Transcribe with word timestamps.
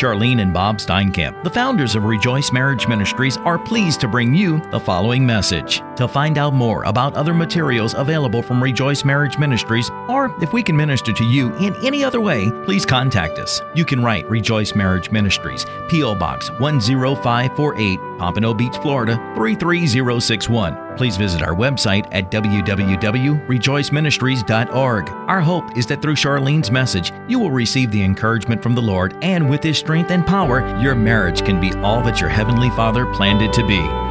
Charlyne 0.00 0.40
and 0.40 0.50
Bob 0.50 0.78
Steinkamp, 0.78 1.44
the 1.44 1.50
founders 1.50 1.94
of 1.94 2.04
Rejoice 2.04 2.52
Marriage 2.52 2.88
Ministries, 2.88 3.36
are 3.36 3.58
pleased 3.58 4.00
to 4.00 4.08
bring 4.08 4.34
you 4.34 4.58
the 4.70 4.80
following 4.80 5.26
message. 5.26 5.82
To 6.00 6.08
find 6.08 6.38
out 6.38 6.54
more 6.54 6.82
about 6.84 7.12
other 7.12 7.34
materials 7.34 7.92
available 7.92 8.40
from 8.40 8.62
Rejoice 8.62 9.04
Marriage 9.04 9.36
Ministries, 9.36 9.90
or 10.08 10.34
if 10.42 10.50
we 10.50 10.62
can 10.62 10.74
minister 10.74 11.12
to 11.12 11.24
you 11.24 11.54
in 11.56 11.76
any 11.84 12.02
other 12.02 12.22
way, 12.22 12.50
please 12.64 12.86
contact 12.86 13.38
us. 13.38 13.60
You 13.74 13.84
can 13.84 14.02
write 14.02 14.26
Rejoice 14.30 14.74
Marriage 14.74 15.10
Ministries, 15.10 15.66
P.O. 15.90 16.14
Box 16.14 16.48
10548, 16.58 17.98
Pompano 18.18 18.54
Beach, 18.54 18.78
Florida 18.78 19.16
33061. 19.36 20.96
Please 20.96 21.18
visit 21.18 21.42
our 21.42 21.54
website 21.54 22.08
at 22.12 22.30
www.rejoiceministries.org. 22.30 25.08
Our 25.10 25.40
hope 25.42 25.76
is 25.76 25.84
that 25.84 26.00
through 26.00 26.16
Charlyne's 26.16 26.70
message, 26.70 27.12
you 27.28 27.38
will 27.38 27.50
receive 27.50 27.90
the 27.90 28.02
encouragement 28.02 28.62
from 28.62 28.74
the 28.74 28.80
Lord, 28.80 29.14
and 29.20 29.50
with 29.50 29.62
His 29.62 29.76
strength 29.76 30.10
and 30.10 30.26
power, 30.26 30.66
your 30.80 30.94
marriage 30.94 31.44
can 31.44 31.60
be 31.60 31.74
all 31.80 32.00
that 32.04 32.22
your 32.22 32.30
Heavenly 32.30 32.70
Father 32.70 33.04
planned 33.12 33.42
it 33.42 33.52
to 33.52 33.66
be. 33.66 34.09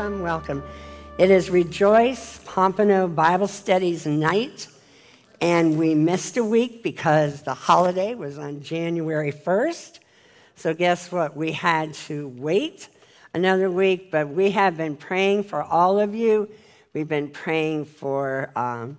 Welcome, 0.00 0.22
welcome. 0.22 0.62
It 1.18 1.30
is 1.30 1.50
Rejoice 1.50 2.40
Pompano 2.46 3.06
Bible 3.06 3.48
Studies 3.48 4.06
night. 4.06 4.66
And 5.42 5.76
we 5.76 5.94
missed 5.94 6.38
a 6.38 6.42
week 6.42 6.82
because 6.82 7.42
the 7.42 7.52
holiday 7.52 8.14
was 8.14 8.38
on 8.38 8.62
January 8.62 9.30
1st. 9.30 9.98
So, 10.56 10.72
guess 10.72 11.12
what? 11.12 11.36
We 11.36 11.52
had 11.52 11.92
to 12.06 12.28
wait 12.28 12.88
another 13.34 13.70
week, 13.70 14.10
but 14.10 14.30
we 14.30 14.52
have 14.52 14.78
been 14.78 14.96
praying 14.96 15.44
for 15.44 15.62
all 15.62 16.00
of 16.00 16.14
you. 16.14 16.48
We've 16.94 17.06
been 17.06 17.28
praying 17.28 17.84
for, 17.84 18.52
um, 18.56 18.96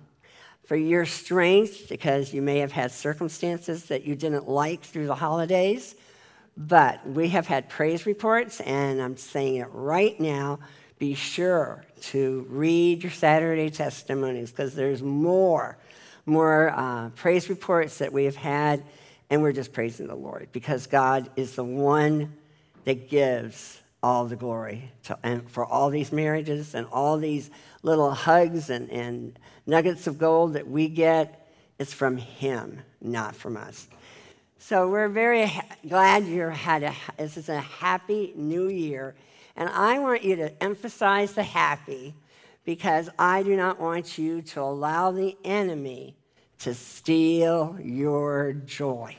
for 0.66 0.76
your 0.76 1.04
strength 1.04 1.88
because 1.88 2.32
you 2.32 2.42
may 2.42 2.58
have 2.58 2.70
had 2.70 2.92
circumstances 2.92 3.86
that 3.86 4.04
you 4.04 4.14
didn't 4.14 4.48
like 4.48 4.82
through 4.82 5.08
the 5.08 5.16
holidays. 5.16 5.96
But 6.56 7.04
we 7.04 7.30
have 7.30 7.48
had 7.48 7.68
praise 7.68 8.06
reports, 8.06 8.60
and 8.60 9.02
I'm 9.02 9.16
saying 9.16 9.56
it 9.56 9.68
right 9.72 10.20
now. 10.20 10.60
Be 11.02 11.14
sure 11.14 11.84
to 12.02 12.46
read 12.48 13.02
your 13.02 13.10
Saturday 13.10 13.70
testimonies 13.70 14.52
because 14.52 14.76
there's 14.76 15.02
more 15.02 15.76
more 16.26 16.70
uh, 16.70 17.08
praise 17.16 17.48
reports 17.48 17.98
that 17.98 18.12
we 18.12 18.26
have 18.26 18.36
had, 18.36 18.84
and 19.28 19.42
we're 19.42 19.50
just 19.50 19.72
praising 19.72 20.06
the 20.06 20.14
Lord 20.14 20.50
because 20.52 20.86
God 20.86 21.28
is 21.34 21.56
the 21.56 21.64
one 21.64 22.32
that 22.84 23.10
gives 23.10 23.82
all 24.00 24.26
the 24.26 24.36
glory 24.36 24.92
to, 25.02 25.18
and 25.24 25.50
for 25.50 25.66
all 25.66 25.90
these 25.90 26.12
marriages 26.12 26.72
and 26.72 26.86
all 26.92 27.18
these 27.18 27.50
little 27.82 28.12
hugs 28.12 28.70
and, 28.70 28.88
and 28.88 29.36
nuggets 29.66 30.06
of 30.06 30.18
gold 30.18 30.52
that 30.52 30.68
we 30.68 30.86
get. 30.86 31.52
It's 31.80 31.92
from 31.92 32.16
Him, 32.16 32.78
not 33.00 33.34
from 33.34 33.56
us. 33.56 33.88
So 34.60 34.88
we're 34.88 35.08
very 35.08 35.46
ha- 35.46 35.66
glad 35.88 36.26
you 36.26 36.42
had 36.42 36.84
a, 36.84 36.94
this 37.18 37.36
is 37.36 37.48
a 37.48 37.58
happy 37.58 38.32
new 38.36 38.68
year. 38.68 39.16
And 39.56 39.68
I 39.68 39.98
want 39.98 40.22
you 40.22 40.36
to 40.36 40.62
emphasize 40.62 41.32
the 41.32 41.42
happy 41.42 42.14
because 42.64 43.08
I 43.18 43.42
do 43.42 43.56
not 43.56 43.80
want 43.80 44.18
you 44.18 44.42
to 44.42 44.60
allow 44.60 45.10
the 45.10 45.36
enemy 45.44 46.16
to 46.60 46.74
steal 46.74 47.76
your 47.82 48.52
joy. 48.52 49.16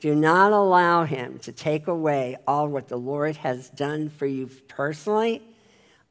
Do 0.00 0.14
not 0.14 0.52
allow 0.52 1.04
him 1.04 1.38
to 1.40 1.52
take 1.52 1.88
away 1.88 2.36
all 2.46 2.68
what 2.68 2.88
the 2.88 2.96
Lord 2.96 3.36
has 3.36 3.68
done 3.70 4.08
for 4.08 4.26
you 4.26 4.48
personally 4.68 5.42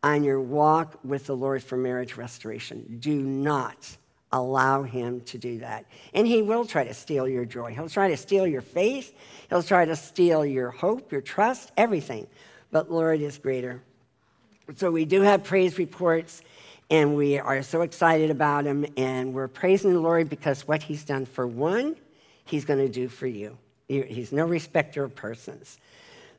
on 0.03 0.23
your 0.23 0.41
walk 0.41 0.99
with 1.03 1.25
the 1.25 1.35
Lord 1.35 1.63
for 1.63 1.77
marriage 1.77 2.17
restoration. 2.17 2.97
Do 2.99 3.15
not 3.15 3.97
allow 4.31 4.83
him 4.83 5.21
to 5.21 5.37
do 5.37 5.59
that. 5.59 5.85
And 6.13 6.27
he 6.27 6.41
will 6.41 6.65
try 6.65 6.83
to 6.83 6.93
steal 6.93 7.27
your 7.27 7.45
joy. 7.45 7.73
He'll 7.73 7.89
try 7.89 8.09
to 8.09 8.17
steal 8.17 8.45
your 8.45 8.61
faith. 8.61 9.17
He'll 9.49 9.63
try 9.63 9.85
to 9.85 9.95
steal 9.95 10.45
your 10.45 10.69
hope, 10.69 11.11
your 11.11 11.21
trust, 11.21 11.71
everything. 11.77 12.27
But 12.71 12.91
Lord 12.91 13.21
is 13.21 13.37
greater. 13.37 13.81
So 14.75 14.91
we 14.91 15.05
do 15.05 15.21
have 15.21 15.43
praise 15.43 15.77
reports, 15.77 16.41
and 16.89 17.15
we 17.15 17.39
are 17.39 17.63
so 17.63 17.81
excited 17.81 18.29
about 18.29 18.65
them, 18.65 18.85
and 18.97 19.33
we're 19.33 19.47
praising 19.47 19.93
the 19.93 19.99
Lord 19.99 20.29
because 20.29 20.67
what 20.67 20.83
he's 20.83 21.05
done 21.05 21.25
for 21.25 21.47
one, 21.47 21.95
he's 22.45 22.65
going 22.65 22.79
to 22.79 22.91
do 22.91 23.07
for 23.07 23.27
you. 23.27 23.57
He's 23.87 24.33
no 24.33 24.45
respecter 24.45 25.03
of 25.05 25.15
persons. 25.15 25.77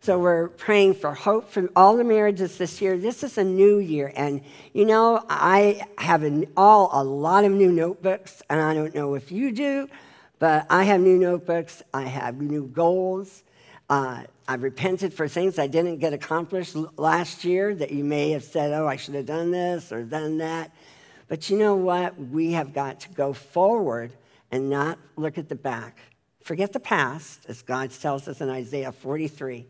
So 0.01 0.19
we're 0.19 0.49
praying 0.49 0.95
for 0.95 1.13
hope 1.13 1.51
for 1.51 1.69
all 1.75 1.97
the 1.97 2.05
marriages 2.05 2.57
this 2.57 2.81
year. 2.81 2.97
This 2.97 3.25
is 3.25 3.37
a 3.37 3.45
new 3.45 3.79
year, 3.79 4.13
and 4.15 4.43
you 4.73 4.85
know 4.85 5.25
I 5.29 5.83
have 5.99 6.23
an, 6.23 6.47
all 6.57 6.91
a 6.93 7.03
lot 7.03 7.45
of 7.45 7.53
new 7.53 7.73
notebooks, 7.73 8.43
and 8.49 8.61
I 8.61 8.75
don't 8.75 8.95
know 8.95 9.15
if 9.15 9.33
you 9.33 9.51
do, 9.51 9.89
but 10.39 10.67
I 10.71 10.85
have 10.85 11.01
new 11.01 11.19
notebooks. 11.19 11.83
I 11.93 12.03
have 12.03 12.41
new 12.41 12.67
goals. 12.67 13.43
Uh, 13.89 14.23
I've 14.47 14.63
repented 14.63 15.15
for 15.15 15.29
things 15.29 15.59
I 15.59 15.67
didn't 15.67 15.99
get 15.99 16.13
accomplished 16.13 16.77
last 16.97 17.45
year 17.45 17.75
that 17.75 17.91
you 17.91 18.05
may 18.05 18.31
have 18.31 18.45
said, 18.45 18.73
oh, 18.73 18.87
I 18.87 18.97
should 18.97 19.15
have 19.15 19.27
done 19.27 19.51
this 19.51 19.93
or 19.93 20.03
done 20.03 20.39
that. 20.39 20.73
But 21.29 21.49
you 21.49 21.59
know 21.59 21.75
what? 21.75 22.19
We 22.19 22.53
have 22.53 22.75
got 22.75 23.01
to 23.01 23.09
go 23.11 23.33
forward 23.33 24.13
and 24.51 24.71
not 24.71 24.99
look 25.17 25.39
at 25.39 25.49
the 25.49 25.55
back. 25.55 25.99
Forget 26.43 26.73
the 26.73 26.81
past, 26.81 27.45
as 27.49 27.63
God 27.63 27.91
tells 27.91 28.27
us 28.29 28.41
in 28.41 28.49
Isaiah 28.49 28.93
43 28.93 29.67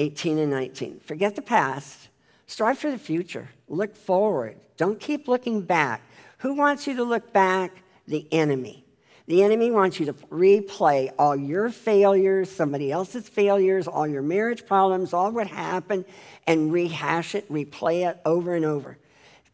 18 0.00 0.38
and 0.38 0.50
19. 0.50 1.00
Forget 1.00 1.34
the 1.34 1.42
past. 1.42 2.08
Strive 2.46 2.78
for 2.78 2.90
the 2.90 2.98
future. 2.98 3.48
Look 3.68 3.96
forward. 3.96 4.56
Don't 4.76 4.98
keep 5.00 5.26
looking 5.26 5.60
back. 5.60 6.02
Who 6.38 6.54
wants 6.54 6.86
you 6.86 6.94
to 6.96 7.02
look 7.02 7.32
back? 7.32 7.82
The 8.06 8.26
enemy. 8.32 8.84
The 9.28 9.42
enemy 9.42 9.70
wants 9.70 10.00
you 10.00 10.06
to 10.06 10.14
replay 10.14 11.12
all 11.18 11.36
your 11.36 11.68
failures, 11.68 12.50
somebody 12.50 12.90
else's 12.90 13.28
failures, 13.28 13.86
all 13.86 14.06
your 14.06 14.22
marriage 14.22 14.64
problems, 14.64 15.12
all 15.12 15.30
what 15.30 15.46
happened, 15.46 16.06
and 16.46 16.72
rehash 16.72 17.34
it, 17.34 17.46
replay 17.52 18.08
it 18.08 18.18
over 18.24 18.54
and 18.54 18.64
over. 18.64 18.96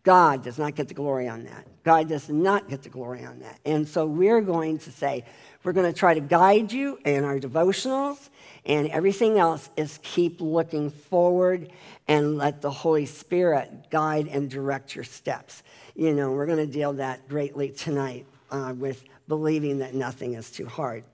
God 0.04 0.44
does 0.44 0.58
not 0.58 0.76
get 0.76 0.86
the 0.86 0.94
glory 0.94 1.26
on 1.26 1.42
that. 1.46 1.66
God 1.82 2.08
does 2.08 2.28
not 2.28 2.68
get 2.68 2.84
the 2.84 2.88
glory 2.88 3.24
on 3.24 3.40
that. 3.40 3.58
And 3.64 3.88
so 3.88 4.06
we're 4.06 4.42
going 4.42 4.78
to 4.78 4.92
say, 4.92 5.24
we're 5.64 5.72
going 5.72 5.92
to 5.92 5.98
try 5.98 6.14
to 6.14 6.20
guide 6.20 6.70
you 6.70 7.00
in 7.04 7.24
our 7.24 7.40
devotionals, 7.40 8.28
and 8.64 8.86
everything 8.88 9.38
else 9.38 9.70
is 9.76 9.98
keep 10.04 10.40
looking 10.40 10.90
forward 10.90 11.72
and 12.06 12.38
let 12.38 12.62
the 12.62 12.70
Holy 12.70 13.06
Spirit 13.06 13.90
guide 13.90 14.28
and 14.28 14.48
direct 14.48 14.94
your 14.94 15.04
steps. 15.04 15.64
You 15.96 16.14
know, 16.14 16.30
we're 16.30 16.46
going 16.46 16.64
to 16.64 16.72
deal 16.72 16.92
that 16.92 17.28
greatly 17.28 17.70
tonight 17.70 18.26
uh, 18.52 18.72
with 18.76 19.02
believing 19.28 19.78
that 19.78 19.94
nothing 19.94 20.34
is 20.34 20.50
too 20.50 20.66
hard. 20.66 21.04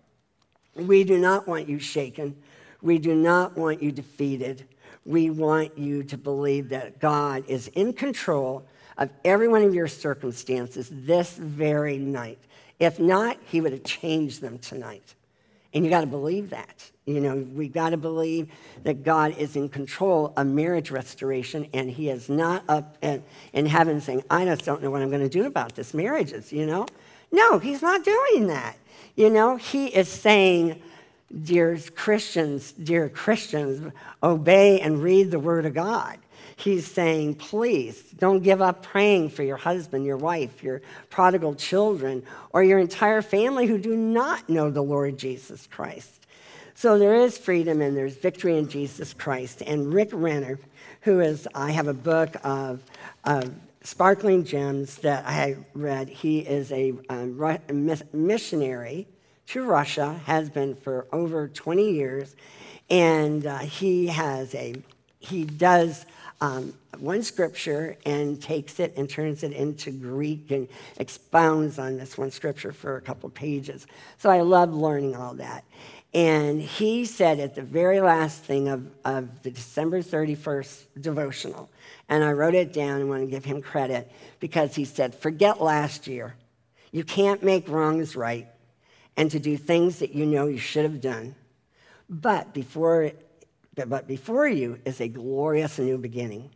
We 0.74 1.04
do 1.04 1.18
not 1.18 1.46
want 1.46 1.68
you 1.68 1.78
shaken. 1.78 2.36
We 2.82 2.98
do 2.98 3.14
not 3.14 3.56
want 3.56 3.82
you 3.82 3.92
defeated. 3.92 4.66
We 5.04 5.30
want 5.30 5.76
you 5.78 6.02
to 6.04 6.18
believe 6.18 6.68
that 6.70 6.98
God 6.98 7.44
is 7.48 7.68
in 7.68 7.92
control 7.92 8.66
of 8.98 9.10
every 9.24 9.48
one 9.48 9.62
of 9.62 9.74
your 9.74 9.88
circumstances 9.88 10.88
this 10.92 11.32
very 11.36 11.98
night. 11.98 12.38
If 12.78 12.98
not, 12.98 13.38
He 13.46 13.60
would 13.60 13.72
have 13.72 13.84
changed 13.84 14.40
them 14.40 14.58
tonight. 14.58 15.14
And 15.72 15.84
you 15.84 15.90
got 15.90 16.00
to 16.00 16.06
believe 16.06 16.50
that. 16.50 16.90
You 17.06 17.20
know, 17.20 17.36
we 17.36 17.68
got 17.68 17.90
to 17.90 17.96
believe 17.96 18.48
that 18.82 19.04
God 19.04 19.36
is 19.38 19.56
in 19.56 19.68
control 19.68 20.32
of 20.36 20.46
marriage 20.46 20.90
restoration 20.90 21.68
and 21.72 21.90
He 21.90 22.08
is 22.08 22.28
not 22.28 22.64
up 22.68 22.98
in, 23.02 23.22
in 23.52 23.66
heaven 23.66 24.00
saying, 24.00 24.24
I 24.30 24.44
just 24.44 24.64
don't 24.64 24.82
know 24.82 24.90
what 24.90 25.02
I'm 25.02 25.10
going 25.10 25.22
to 25.22 25.28
do 25.28 25.46
about 25.46 25.74
this 25.74 25.94
marriages, 25.94 26.52
you 26.52 26.66
know? 26.66 26.86
No, 27.32 27.58
he's 27.58 27.82
not 27.82 28.04
doing 28.04 28.48
that. 28.48 28.76
You 29.14 29.30
know, 29.30 29.56
he 29.56 29.86
is 29.86 30.08
saying, 30.08 30.80
dear 31.42 31.78
Christians, 31.94 32.72
dear 32.72 33.08
Christians, 33.08 33.92
obey 34.22 34.80
and 34.80 35.02
read 35.02 35.30
the 35.30 35.38
word 35.38 35.66
of 35.66 35.74
God. 35.74 36.18
He's 36.56 36.86
saying, 36.86 37.36
please 37.36 38.02
don't 38.18 38.42
give 38.42 38.60
up 38.60 38.82
praying 38.82 39.30
for 39.30 39.42
your 39.42 39.56
husband, 39.56 40.04
your 40.04 40.18
wife, 40.18 40.62
your 40.62 40.82
prodigal 41.08 41.54
children, 41.54 42.22
or 42.52 42.62
your 42.62 42.78
entire 42.78 43.22
family 43.22 43.66
who 43.66 43.78
do 43.78 43.96
not 43.96 44.48
know 44.48 44.70
the 44.70 44.82
Lord 44.82 45.16
Jesus 45.16 45.66
Christ. 45.66 46.26
So 46.74 46.98
there 46.98 47.14
is 47.14 47.38
freedom 47.38 47.80
and 47.80 47.96
there's 47.96 48.16
victory 48.16 48.58
in 48.58 48.68
Jesus 48.68 49.14
Christ. 49.14 49.62
And 49.62 49.92
Rick 49.92 50.10
Renner, 50.12 50.58
who 51.02 51.20
is, 51.20 51.48
I 51.54 51.70
have 51.72 51.88
a 51.88 51.94
book 51.94 52.36
of, 52.42 52.82
of 53.24 53.54
Sparkling 53.82 54.44
Gems 54.44 54.96
that 54.96 55.24
I 55.26 55.56
read. 55.72 56.08
He 56.08 56.40
is 56.40 56.70
a 56.70 56.92
um, 57.08 57.58
missionary 58.12 59.08
to 59.46 59.64
Russia, 59.64 60.20
has 60.26 60.50
been 60.50 60.74
for 60.74 61.06
over 61.12 61.48
20 61.48 61.90
years, 61.90 62.36
and 62.90 63.46
uh, 63.46 63.58
he 63.58 64.06
has 64.08 64.54
a 64.54 64.74
he 65.22 65.44
does 65.44 66.06
um, 66.40 66.72
one 66.98 67.22
scripture 67.22 67.96
and 68.06 68.40
takes 68.40 68.80
it 68.80 68.94
and 68.96 69.08
turns 69.08 69.42
it 69.42 69.52
into 69.52 69.90
Greek 69.90 70.50
and 70.50 70.66
expounds 70.96 71.78
on 71.78 71.98
this 71.98 72.16
one 72.16 72.30
scripture 72.30 72.72
for 72.72 72.96
a 72.96 73.00
couple 73.00 73.28
pages. 73.28 73.86
So 74.16 74.30
I 74.30 74.40
love 74.40 74.72
learning 74.72 75.14
all 75.14 75.34
that. 75.34 75.64
And 76.12 76.60
he 76.60 77.04
said 77.04 77.38
at 77.38 77.54
the 77.54 77.62
very 77.62 78.00
last 78.00 78.42
thing 78.42 78.68
of, 78.68 78.90
of 79.04 79.42
the 79.42 79.50
December 79.50 80.02
31st 80.02 80.86
devotional, 81.00 81.70
and 82.08 82.24
I 82.24 82.32
wrote 82.32 82.54
it 82.54 82.72
down 82.72 83.00
and 83.00 83.08
want 83.08 83.22
to 83.22 83.30
give 83.30 83.44
him 83.44 83.62
credit 83.62 84.10
because 84.40 84.74
he 84.74 84.84
said, 84.84 85.14
Forget 85.14 85.62
last 85.62 86.08
year. 86.08 86.34
You 86.90 87.04
can't 87.04 87.42
make 87.44 87.68
wrongs 87.68 88.16
right 88.16 88.48
and 89.16 89.30
to 89.30 89.38
do 89.38 89.56
things 89.56 90.00
that 90.00 90.12
you 90.12 90.26
know 90.26 90.46
you 90.46 90.58
should 90.58 90.84
have 90.84 91.00
done. 91.00 91.36
But 92.08 92.52
before, 92.52 93.12
but 93.74 94.08
before 94.08 94.48
you 94.48 94.80
is 94.84 95.00
a 95.00 95.06
glorious 95.06 95.78
new 95.78 95.98
beginning. 95.98 96.50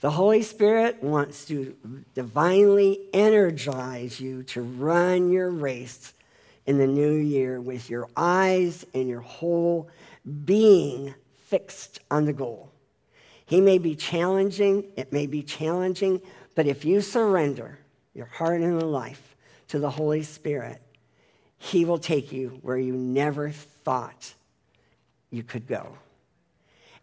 The 0.00 0.10
Holy 0.10 0.42
Spirit 0.42 1.02
wants 1.02 1.46
to 1.46 1.76
divinely 2.14 3.00
energize 3.12 4.20
you 4.20 4.42
to 4.44 4.62
run 4.62 5.30
your 5.30 5.50
race 5.50 6.12
in 6.70 6.78
the 6.78 6.86
new 6.86 7.14
year 7.14 7.60
with 7.60 7.90
your 7.90 8.08
eyes 8.16 8.86
and 8.94 9.08
your 9.08 9.22
whole 9.22 9.88
being 10.44 11.12
fixed 11.48 11.98
on 12.12 12.26
the 12.26 12.32
goal. 12.32 12.70
He 13.44 13.60
may 13.60 13.78
be 13.78 13.96
challenging, 13.96 14.84
it 14.96 15.12
may 15.12 15.26
be 15.26 15.42
challenging, 15.42 16.22
but 16.54 16.68
if 16.68 16.84
you 16.84 17.00
surrender 17.00 17.76
your 18.14 18.26
heart 18.26 18.60
and 18.60 18.70
your 18.70 18.82
life 18.82 19.34
to 19.66 19.80
the 19.80 19.90
Holy 19.90 20.22
Spirit, 20.22 20.80
He 21.58 21.84
will 21.84 21.98
take 21.98 22.30
you 22.30 22.60
where 22.62 22.78
you 22.78 22.92
never 22.92 23.50
thought 23.50 24.32
you 25.32 25.42
could 25.42 25.66
go. 25.66 25.98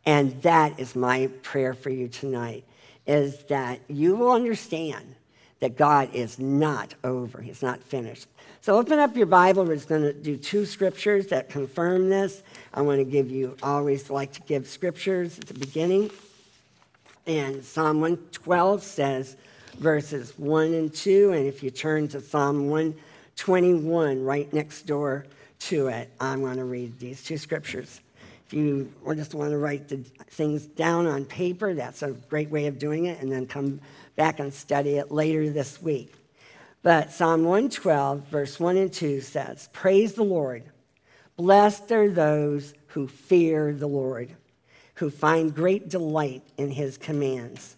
And 0.05 0.41
that 0.43 0.79
is 0.79 0.95
my 0.95 1.27
prayer 1.43 1.73
for 1.73 1.89
you 1.89 2.07
tonight 2.07 2.63
is 3.05 3.43
that 3.49 3.81
you 3.89 4.15
will 4.15 4.31
understand 4.31 5.15
that 5.59 5.75
God 5.77 6.13
is 6.13 6.39
not 6.39 6.93
over. 7.03 7.41
He's 7.41 7.61
not 7.61 7.81
finished. 7.81 8.27
So 8.61 8.77
open 8.77 8.99
up 8.99 9.15
your 9.15 9.25
Bible. 9.25 9.65
We're 9.65 9.77
going 9.77 10.01
to 10.01 10.13
do 10.13 10.37
two 10.37 10.65
scriptures 10.65 11.27
that 11.27 11.49
confirm 11.49 12.09
this. 12.09 12.43
I 12.73 12.81
want 12.81 12.99
to 12.99 13.05
give 13.05 13.31
you, 13.31 13.55
always 13.63 14.09
like 14.09 14.33
to 14.33 14.41
give 14.41 14.67
scriptures 14.67 15.39
at 15.39 15.47
the 15.47 15.53
beginning. 15.53 16.11
And 17.25 17.63
Psalm 17.63 18.01
112 18.01 18.83
says 18.83 19.35
verses 19.79 20.37
1 20.37 20.73
and 20.73 20.93
2. 20.93 21.31
And 21.31 21.45
if 21.45 21.63
you 21.63 21.71
turn 21.71 22.07
to 22.09 22.21
Psalm 22.21 22.69
121, 22.69 24.23
right 24.23 24.51
next 24.53 24.83
door 24.83 25.25
to 25.59 25.87
it, 25.87 26.11
I'm 26.19 26.41
going 26.41 26.57
to 26.57 26.65
read 26.65 26.99
these 26.99 27.23
two 27.23 27.37
scriptures. 27.37 28.01
If 28.45 28.53
you 28.53 28.93
just 29.15 29.33
want 29.33 29.51
to 29.51 29.57
write 29.57 29.89
the 29.89 29.97
things 30.29 30.67
down 30.67 31.05
on 31.05 31.25
paper, 31.25 31.73
that's 31.73 32.01
a 32.01 32.11
great 32.11 32.49
way 32.49 32.67
of 32.67 32.79
doing 32.79 33.05
it, 33.05 33.21
and 33.21 33.29
then 33.29 33.45
come 33.45 33.81
back 34.17 34.39
and 34.39 34.53
study 34.53 34.97
it 34.97 35.11
later 35.11 35.49
this 35.49 35.81
week. 35.81 36.13
But 36.83 37.11
Psalm 37.11 37.43
112, 37.43 38.27
verse 38.27 38.59
1 38.59 38.77
and 38.77 38.91
2 38.91 39.21
says, 39.21 39.69
Praise 39.71 40.13
the 40.13 40.23
Lord. 40.23 40.63
Blessed 41.37 41.91
are 41.91 42.09
those 42.09 42.73
who 42.87 43.07
fear 43.07 43.73
the 43.73 43.87
Lord, 43.87 44.35
who 44.95 45.09
find 45.09 45.55
great 45.55 45.87
delight 45.87 46.43
in 46.57 46.71
his 46.71 46.97
commands. 46.97 47.77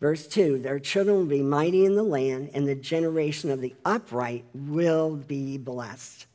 Verse 0.00 0.26
2 0.26 0.58
Their 0.58 0.80
children 0.80 1.16
will 1.16 1.26
be 1.26 1.42
mighty 1.42 1.84
in 1.84 1.94
the 1.94 2.02
land, 2.02 2.50
and 2.54 2.66
the 2.66 2.74
generation 2.74 3.50
of 3.50 3.60
the 3.60 3.74
upright 3.84 4.44
will 4.52 5.14
be 5.14 5.58
blessed. 5.58 6.26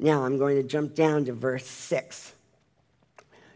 Now 0.00 0.24
I'm 0.24 0.36
going 0.36 0.56
to 0.56 0.64
jump 0.64 0.94
down 0.94 1.24
to 1.26 1.32
verse 1.32 1.66
6. 1.66 2.32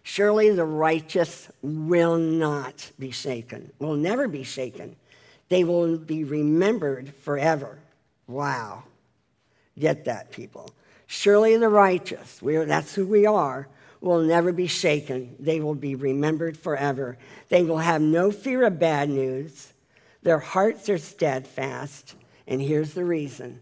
Surely 0.03 0.51
the 0.51 0.65
righteous 0.65 1.49
will 1.63 2.17
not 2.17 2.91
be 2.99 3.11
shaken, 3.11 3.73
will 3.79 3.95
never 3.95 4.27
be 4.29 4.43
shaken. 4.43 4.97
They 5.49 5.65
will 5.65 5.99
be 5.99 6.25
remembered 6.25 7.15
forever. 7.15 7.79
Wow. 8.27 8.85
Get 9.79 10.07
that, 10.07 10.33
people. 10.33 10.71
Surely 11.07 11.57
the 11.57 11.69
righteous, 11.69 12.43
are, 12.43 12.65
that's 12.65 12.95
who 12.95 13.07
we 13.07 13.27
are, 13.27 13.69
will 14.01 14.23
never 14.23 14.53
be 14.53 14.67
shaken. 14.67 15.37
They 15.39 15.61
will 15.61 15.75
be 15.75 15.95
remembered 15.95 16.57
forever. 16.57 17.17
They 17.49 17.63
will 17.63 17.79
have 17.79 18.03
no 18.03 18.31
fear 18.33 18.65
of 18.65 18.79
bad 18.79 19.09
news. 19.09 19.73
Their 20.23 20.41
hearts 20.41 20.89
are 20.89 20.99
steadfast. 20.99 22.15
And 22.47 22.61
here's 22.61 22.95
the 22.95 23.05
reason 23.05 23.61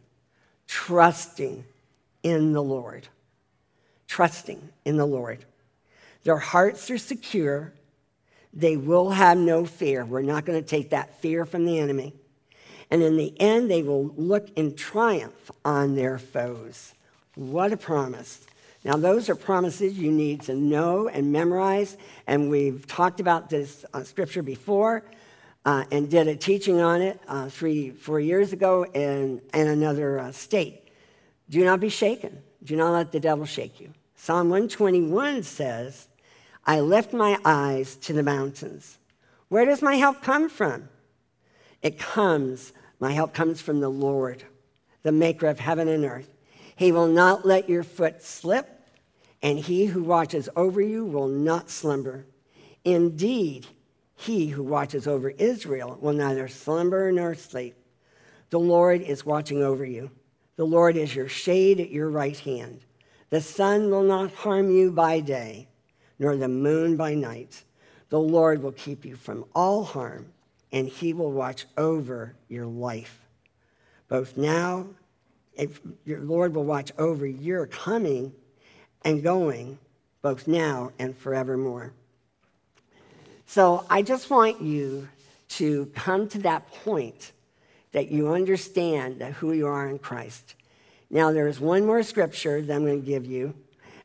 trusting 0.66 1.64
in 2.22 2.52
the 2.52 2.62
Lord. 2.62 3.08
Trusting 4.06 4.70
in 4.84 4.96
the 4.96 5.06
Lord. 5.06 5.44
Their 6.24 6.38
hearts 6.38 6.90
are 6.90 6.98
secure. 6.98 7.72
They 8.52 8.76
will 8.76 9.10
have 9.10 9.38
no 9.38 9.64
fear. 9.64 10.04
We're 10.04 10.22
not 10.22 10.44
going 10.44 10.62
to 10.62 10.68
take 10.68 10.90
that 10.90 11.20
fear 11.20 11.44
from 11.44 11.64
the 11.64 11.78
enemy. 11.78 12.14
And 12.90 13.02
in 13.02 13.16
the 13.16 13.38
end, 13.40 13.70
they 13.70 13.82
will 13.82 14.06
look 14.16 14.48
in 14.56 14.74
triumph 14.74 15.50
on 15.64 15.94
their 15.94 16.18
foes. 16.18 16.94
What 17.36 17.72
a 17.72 17.76
promise. 17.76 18.44
Now, 18.84 18.96
those 18.96 19.28
are 19.28 19.34
promises 19.34 19.98
you 19.98 20.10
need 20.10 20.42
to 20.42 20.54
know 20.54 21.08
and 21.08 21.32
memorize. 21.32 21.96
And 22.26 22.50
we've 22.50 22.86
talked 22.86 23.20
about 23.20 23.48
this 23.48 23.84
uh, 23.94 24.02
scripture 24.02 24.42
before 24.42 25.04
uh, 25.64 25.84
and 25.92 26.10
did 26.10 26.26
a 26.28 26.36
teaching 26.36 26.80
on 26.80 27.02
it 27.02 27.20
uh, 27.28 27.48
three, 27.48 27.90
four 27.90 28.18
years 28.18 28.52
ago 28.52 28.84
in, 28.84 29.40
in 29.52 29.68
another 29.68 30.18
uh, 30.18 30.32
state. 30.32 30.88
Do 31.48 31.64
not 31.64 31.80
be 31.80 31.88
shaken. 31.90 32.42
Do 32.64 32.76
not 32.76 32.92
let 32.92 33.12
the 33.12 33.20
devil 33.20 33.44
shake 33.44 33.80
you. 33.80 33.92
Psalm 34.16 34.48
121 34.48 35.42
says, 35.42 36.08
I 36.64 36.80
lift 36.80 37.12
my 37.12 37.38
eyes 37.44 37.96
to 37.96 38.12
the 38.12 38.22
mountains. 38.22 38.98
Where 39.48 39.64
does 39.64 39.82
my 39.82 39.96
help 39.96 40.22
come 40.22 40.48
from? 40.48 40.88
It 41.82 41.98
comes, 41.98 42.72
my 42.98 43.12
help 43.12 43.32
comes 43.32 43.60
from 43.60 43.80
the 43.80 43.88
Lord, 43.88 44.44
the 45.02 45.12
maker 45.12 45.46
of 45.46 45.58
heaven 45.58 45.88
and 45.88 46.04
earth. 46.04 46.32
He 46.76 46.92
will 46.92 47.08
not 47.08 47.46
let 47.46 47.68
your 47.68 47.82
foot 47.82 48.22
slip, 48.22 48.68
and 49.42 49.58
he 49.58 49.86
who 49.86 50.02
watches 50.02 50.48
over 50.54 50.80
you 50.80 51.04
will 51.04 51.28
not 51.28 51.70
slumber. 51.70 52.26
Indeed, 52.84 53.66
he 54.14 54.48
who 54.48 54.62
watches 54.62 55.06
over 55.06 55.30
Israel 55.30 55.98
will 56.00 56.12
neither 56.12 56.46
slumber 56.46 57.10
nor 57.10 57.34
sleep. 57.34 57.74
The 58.50 58.60
Lord 58.60 59.00
is 59.00 59.24
watching 59.24 59.62
over 59.62 59.84
you. 59.84 60.10
The 60.56 60.66
Lord 60.66 60.96
is 60.96 61.14
your 61.14 61.28
shade 61.28 61.80
at 61.80 61.90
your 61.90 62.10
right 62.10 62.38
hand. 62.38 62.80
The 63.30 63.40
sun 63.40 63.90
will 63.90 64.02
not 64.02 64.32
harm 64.32 64.70
you 64.70 64.90
by 64.90 65.20
day 65.20 65.68
nor 66.20 66.36
the 66.36 66.46
moon 66.46 66.96
by 66.96 67.14
night. 67.14 67.64
The 68.10 68.20
Lord 68.20 68.62
will 68.62 68.72
keep 68.72 69.04
you 69.04 69.16
from 69.16 69.44
all 69.54 69.82
harm, 69.82 70.26
and 70.70 70.86
he 70.86 71.12
will 71.12 71.32
watch 71.32 71.66
over 71.76 72.36
your 72.48 72.66
life. 72.66 73.18
Both 74.08 74.36
now, 74.36 74.86
if 75.54 75.80
your 76.04 76.20
Lord 76.20 76.54
will 76.54 76.64
watch 76.64 76.92
over 76.98 77.26
your 77.26 77.66
coming 77.66 78.32
and 79.02 79.22
going, 79.22 79.78
both 80.22 80.46
now 80.46 80.92
and 80.98 81.16
forevermore. 81.16 81.94
So 83.46 83.86
I 83.88 84.02
just 84.02 84.28
want 84.30 84.60
you 84.60 85.08
to 85.50 85.86
come 85.94 86.28
to 86.28 86.38
that 86.40 86.70
point 86.84 87.32
that 87.92 88.10
you 88.10 88.32
understand 88.32 89.20
that 89.20 89.32
who 89.32 89.52
you 89.52 89.66
are 89.66 89.88
in 89.88 89.98
Christ. 89.98 90.54
Now, 91.08 91.32
there's 91.32 91.58
one 91.58 91.86
more 91.86 92.02
scripture 92.02 92.60
that 92.60 92.72
I'm 92.72 92.84
going 92.84 93.00
to 93.00 93.06
give 93.06 93.26
you 93.26 93.54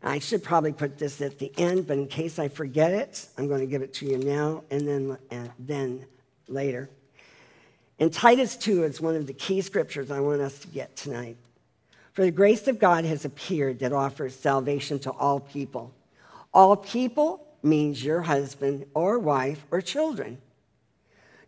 I 0.05 0.19
should 0.19 0.43
probably 0.43 0.71
put 0.71 0.99
this 0.99 1.19
at 1.21 1.39
the 1.39 1.51
end, 1.57 1.87
but 1.87 1.97
in 1.97 2.07
case 2.07 2.37
I 2.37 2.47
forget 2.47 2.93
it, 2.93 3.27
I'm 3.37 3.47
going 3.47 3.61
to 3.61 3.65
give 3.65 3.81
it 3.81 3.93
to 3.95 4.05
you 4.05 4.19
now 4.19 4.63
and 4.69 4.87
then, 4.87 5.17
and 5.31 5.51
then 5.57 6.05
later. 6.47 6.89
In 7.97 8.11
Titus 8.11 8.55
2, 8.55 8.83
is 8.83 9.01
one 9.01 9.15
of 9.15 9.25
the 9.25 9.33
key 9.33 9.61
scriptures 9.61 10.11
I 10.11 10.19
want 10.19 10.41
us 10.41 10.59
to 10.59 10.67
get 10.67 10.95
tonight. 10.95 11.37
For 12.13 12.23
the 12.23 12.31
grace 12.31 12.67
of 12.67 12.77
God 12.77 13.03
has 13.03 13.25
appeared 13.25 13.79
that 13.79 13.93
offers 13.93 14.35
salvation 14.35 14.99
to 14.99 15.11
all 15.11 15.39
people. 15.39 15.91
All 16.53 16.75
people 16.75 17.45
means 17.63 18.03
your 18.03 18.21
husband 18.21 18.85
or 18.93 19.17
wife 19.17 19.65
or 19.71 19.81
children. 19.81 20.37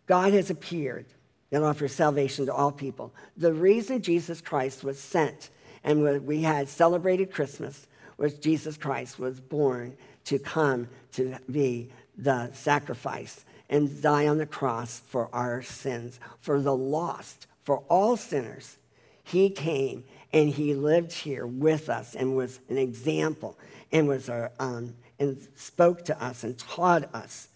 God 0.07 0.33
has 0.33 0.49
appeared 0.49 1.05
that 1.51 1.61
offers 1.61 1.93
salvation 1.93 2.47
to 2.47 2.53
all 2.53 2.71
people. 2.71 3.13
The 3.37 3.53
reason 3.53 4.01
Jesus 4.01 4.41
Christ 4.41 4.83
was 4.83 4.99
sent 4.99 5.51
and 5.83 6.25
we 6.25 6.41
had 6.41 6.67
celebrated 6.67 7.31
Christmas 7.31 7.87
was 8.17 8.33
Jesus 8.35 8.77
Christ 8.77 9.19
was 9.19 9.39
born 9.39 9.95
to 10.25 10.39
come 10.39 10.89
to 11.13 11.37
be 11.49 11.89
the 12.17 12.51
sacrifice 12.53 13.45
and 13.69 14.01
die 14.01 14.27
on 14.27 14.37
the 14.37 14.45
cross 14.45 15.01
for 15.07 15.33
our 15.33 15.61
sins, 15.61 16.19
for 16.39 16.61
the 16.61 16.75
lost, 16.75 17.47
for 17.63 17.83
all 17.89 18.17
sinners. 18.17 18.77
He 19.23 19.49
came 19.49 20.03
and 20.33 20.49
he 20.49 20.73
lived 20.73 21.11
here 21.11 21.45
with 21.45 21.89
us 21.89 22.15
and 22.15 22.35
was 22.35 22.59
an 22.69 22.77
example 22.77 23.57
and 23.91 24.07
was 24.07 24.29
a, 24.29 24.51
um, 24.59 24.95
and 25.19 25.37
spoke 25.55 26.05
to 26.05 26.23
us 26.23 26.43
and 26.43 26.57
taught 26.57 27.13
us. 27.13 27.49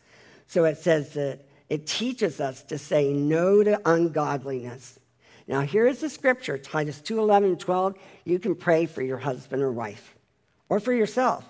So 0.47 0.65
it 0.65 0.77
says 0.77 1.13
that 1.13 1.39
it 1.69 1.87
teaches 1.87 2.41
us 2.41 2.63
to 2.63 2.77
say 2.77 3.13
no 3.13 3.63
to 3.63 3.79
ungodliness. 3.85 4.99
Now 5.47 5.61
here's 5.61 5.99
the 5.99 6.09
scripture, 6.09 6.57
Titus 6.57 7.01
2, 7.01 7.19
11, 7.19 7.57
12. 7.57 7.95
You 8.25 8.39
can 8.39 8.55
pray 8.55 8.85
for 8.85 9.01
your 9.01 9.17
husband 9.17 9.63
or 9.63 9.71
wife 9.71 10.15
or 10.71 10.79
for 10.79 10.93
yourself. 10.93 11.43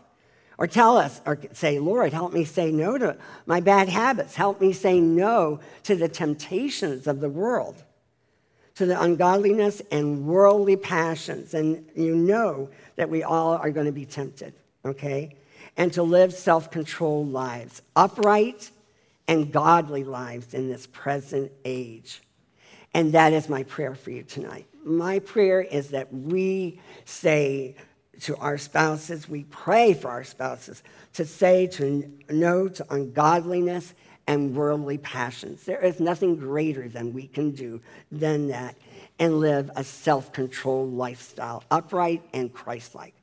Or 0.57 0.65
tell 0.65 0.97
us, 0.97 1.21
or 1.27 1.39
say, 1.53 1.77
Lord, 1.77 2.11
help 2.11 2.33
me 2.33 2.43
say 2.43 2.71
no 2.71 2.97
to 2.97 3.17
my 3.45 3.59
bad 3.59 3.87
habits. 3.87 4.35
Help 4.35 4.59
me 4.59 4.73
say 4.73 4.99
no 4.99 5.59
to 5.83 5.95
the 5.95 6.09
temptations 6.09 7.05
of 7.05 7.19
the 7.19 7.29
world, 7.29 7.83
to 8.75 8.87
the 8.87 8.99
ungodliness 8.99 9.79
and 9.91 10.25
worldly 10.25 10.75
passions. 10.75 11.53
And 11.53 11.87
you 11.95 12.15
know 12.15 12.69
that 12.95 13.09
we 13.11 13.21
all 13.21 13.53
are 13.53 13.69
going 13.69 13.85
to 13.85 13.91
be 13.91 14.05
tempted, 14.05 14.53
okay? 14.83 15.35
And 15.77 15.93
to 15.93 16.01
live 16.01 16.33
self 16.33 16.71
controlled 16.71 17.31
lives, 17.31 17.83
upright 17.95 18.71
and 19.27 19.51
godly 19.51 20.03
lives 20.03 20.55
in 20.55 20.67
this 20.67 20.87
present 20.87 21.51
age. 21.63 22.23
And 22.95 23.13
that 23.13 23.33
is 23.33 23.49
my 23.49 23.63
prayer 23.63 23.93
for 23.93 24.09
you 24.09 24.23
tonight. 24.23 24.65
My 24.83 25.19
prayer 25.19 25.61
is 25.61 25.89
that 25.89 26.11
we 26.11 26.81
say 27.05 27.75
to 28.19 28.35
our 28.37 28.57
spouses, 28.57 29.27
we 29.27 29.45
pray 29.45 29.93
for 29.93 30.09
our 30.09 30.23
spouses 30.23 30.83
to 31.13 31.25
say 31.25 31.67
to 31.67 32.11
no 32.29 32.67
to 32.67 32.93
ungodliness 32.93 33.93
and 34.27 34.55
worldly 34.55 34.97
passions. 34.97 35.63
There 35.63 35.83
is 35.83 35.99
nothing 35.99 36.35
greater 36.35 36.87
than 36.87 37.13
we 37.13 37.27
can 37.27 37.51
do 37.51 37.81
than 38.11 38.49
that 38.49 38.75
and 39.19 39.39
live 39.39 39.71
a 39.75 39.83
self 39.83 40.31
controlled 40.33 40.93
lifestyle, 40.93 41.63
upright 41.71 42.21
and 42.33 42.53
Christ 42.53 42.95
like. 42.95 43.13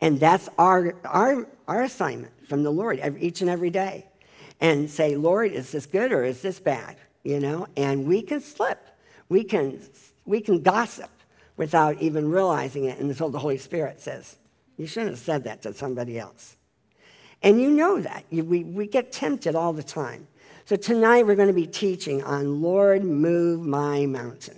And 0.00 0.18
that's 0.18 0.48
our, 0.58 0.94
our, 1.04 1.46
our 1.68 1.82
assignment 1.82 2.32
from 2.48 2.62
the 2.62 2.70
Lord 2.70 2.98
every, 3.00 3.22
each 3.22 3.42
and 3.42 3.50
every 3.50 3.70
day. 3.70 4.06
And 4.60 4.90
say, 4.90 5.16
Lord, 5.16 5.52
is 5.52 5.72
this 5.72 5.86
good 5.86 6.12
or 6.12 6.22
is 6.24 6.42
this 6.42 6.60
bad? 6.60 6.96
You 7.22 7.40
know, 7.40 7.66
and 7.76 8.06
we 8.06 8.22
can 8.22 8.40
slip. 8.40 8.86
We 9.28 9.44
can, 9.44 9.80
we 10.24 10.40
can 10.40 10.62
gossip 10.62 11.10
without 11.60 12.00
even 12.00 12.30
realizing 12.30 12.86
it 12.86 12.98
until 12.98 13.28
the 13.28 13.38
Holy 13.38 13.58
Spirit 13.58 14.00
says, 14.00 14.38
You 14.78 14.86
shouldn't 14.86 15.10
have 15.10 15.18
said 15.18 15.44
that 15.44 15.60
to 15.60 15.74
somebody 15.74 16.18
else. 16.18 16.56
And 17.42 17.60
you 17.60 17.70
know 17.70 18.00
that. 18.00 18.24
You, 18.30 18.44
we, 18.44 18.64
we 18.64 18.86
get 18.86 19.12
tempted 19.12 19.54
all 19.54 19.74
the 19.74 19.82
time. 19.82 20.26
So 20.64 20.76
tonight 20.76 21.26
we're 21.26 21.34
going 21.34 21.48
to 21.48 21.54
be 21.54 21.66
teaching 21.66 22.22
on 22.22 22.62
Lord, 22.62 23.04
move 23.04 23.60
my 23.60 24.06
mountain. 24.06 24.56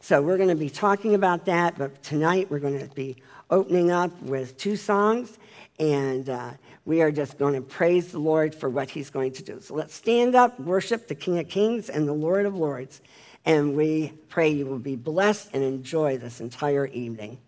So 0.00 0.20
we're 0.20 0.38
going 0.38 0.48
to 0.48 0.56
be 0.56 0.68
talking 0.68 1.14
about 1.14 1.44
that, 1.44 1.78
but 1.78 2.02
tonight 2.02 2.50
we're 2.50 2.58
going 2.58 2.80
to 2.80 2.92
be 2.96 3.14
opening 3.48 3.92
up 3.92 4.20
with 4.20 4.56
two 4.56 4.74
songs, 4.74 5.38
and 5.78 6.28
uh, 6.28 6.50
we 6.84 7.00
are 7.00 7.12
just 7.12 7.38
going 7.38 7.54
to 7.54 7.60
praise 7.60 8.10
the 8.10 8.18
Lord 8.18 8.56
for 8.56 8.68
what 8.68 8.90
he's 8.90 9.08
going 9.08 9.34
to 9.34 9.44
do. 9.44 9.60
So 9.60 9.74
let's 9.74 9.94
stand 9.94 10.34
up, 10.34 10.58
worship 10.58 11.06
the 11.06 11.14
King 11.14 11.38
of 11.38 11.48
Kings 11.48 11.88
and 11.88 12.08
the 12.08 12.12
Lord 12.12 12.44
of 12.44 12.56
Lords, 12.56 13.02
and 13.44 13.76
we 13.76 14.12
pray 14.28 14.48
you 14.50 14.66
will 14.66 14.78
be 14.78 14.96
blessed 14.96 15.50
and 15.52 15.62
enjoy 15.62 16.18
this 16.18 16.40
entire 16.40 16.86
evening. 16.86 17.38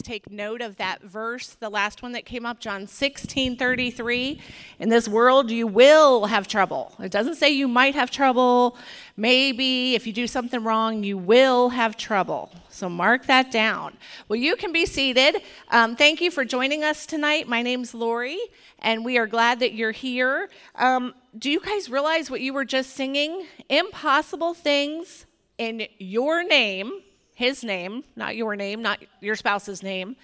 Take 0.05 0.29
note 0.29 0.61
of 0.61 0.77
that 0.77 1.01
verse, 1.01 1.49
the 1.49 1.69
last 1.69 2.03
one 2.03 2.11
that 2.11 2.25
came 2.25 2.45
up, 2.45 2.59
John 2.59 2.85
16 2.85 3.57
33? 3.57 4.39
In 4.79 4.89
this 4.89 5.07
world, 5.07 5.49
you 5.49 5.65
will 5.65 6.25
have 6.25 6.47
trouble. 6.47 6.93
It 6.99 7.11
doesn't 7.11 7.35
say 7.35 7.49
you 7.49 7.67
might 7.67 7.95
have 7.95 8.11
trouble. 8.11 8.77
Maybe 9.17 9.95
if 9.95 10.05
you 10.05 10.13
do 10.13 10.27
something 10.27 10.63
wrong, 10.63 11.03
you 11.03 11.17
will 11.17 11.69
have 11.69 11.97
trouble. 11.97 12.51
So 12.69 12.87
mark 12.87 13.25
that 13.25 13.51
down. 13.51 13.97
Well, 14.27 14.37
you 14.37 14.55
can 14.55 14.71
be 14.71 14.85
seated. 14.85 15.41
Um, 15.69 15.95
thank 15.95 16.21
you 16.21 16.29
for 16.29 16.45
joining 16.45 16.83
us 16.83 17.05
tonight. 17.05 17.47
My 17.47 17.61
name's 17.61 17.93
Lori, 17.93 18.39
and 18.79 19.03
we 19.03 19.17
are 19.17 19.27
glad 19.27 19.59
that 19.61 19.73
you're 19.73 19.91
here. 19.91 20.49
Um, 20.75 21.15
do 21.37 21.49
you 21.49 21.59
guys 21.59 21.89
realize 21.89 22.29
what 22.29 22.41
you 22.41 22.53
were 22.53 22.65
just 22.65 22.91
singing? 22.91 23.45
Impossible 23.69 24.53
things 24.53 25.25
in 25.57 25.87
your 25.97 26.43
name 26.43 27.01
his 27.35 27.63
name, 27.63 28.03
not 28.15 28.35
your 28.35 28.55
name, 28.55 28.81
not 28.81 28.99
your 29.19 29.35
spouse's 29.35 29.83
name. 29.83 30.15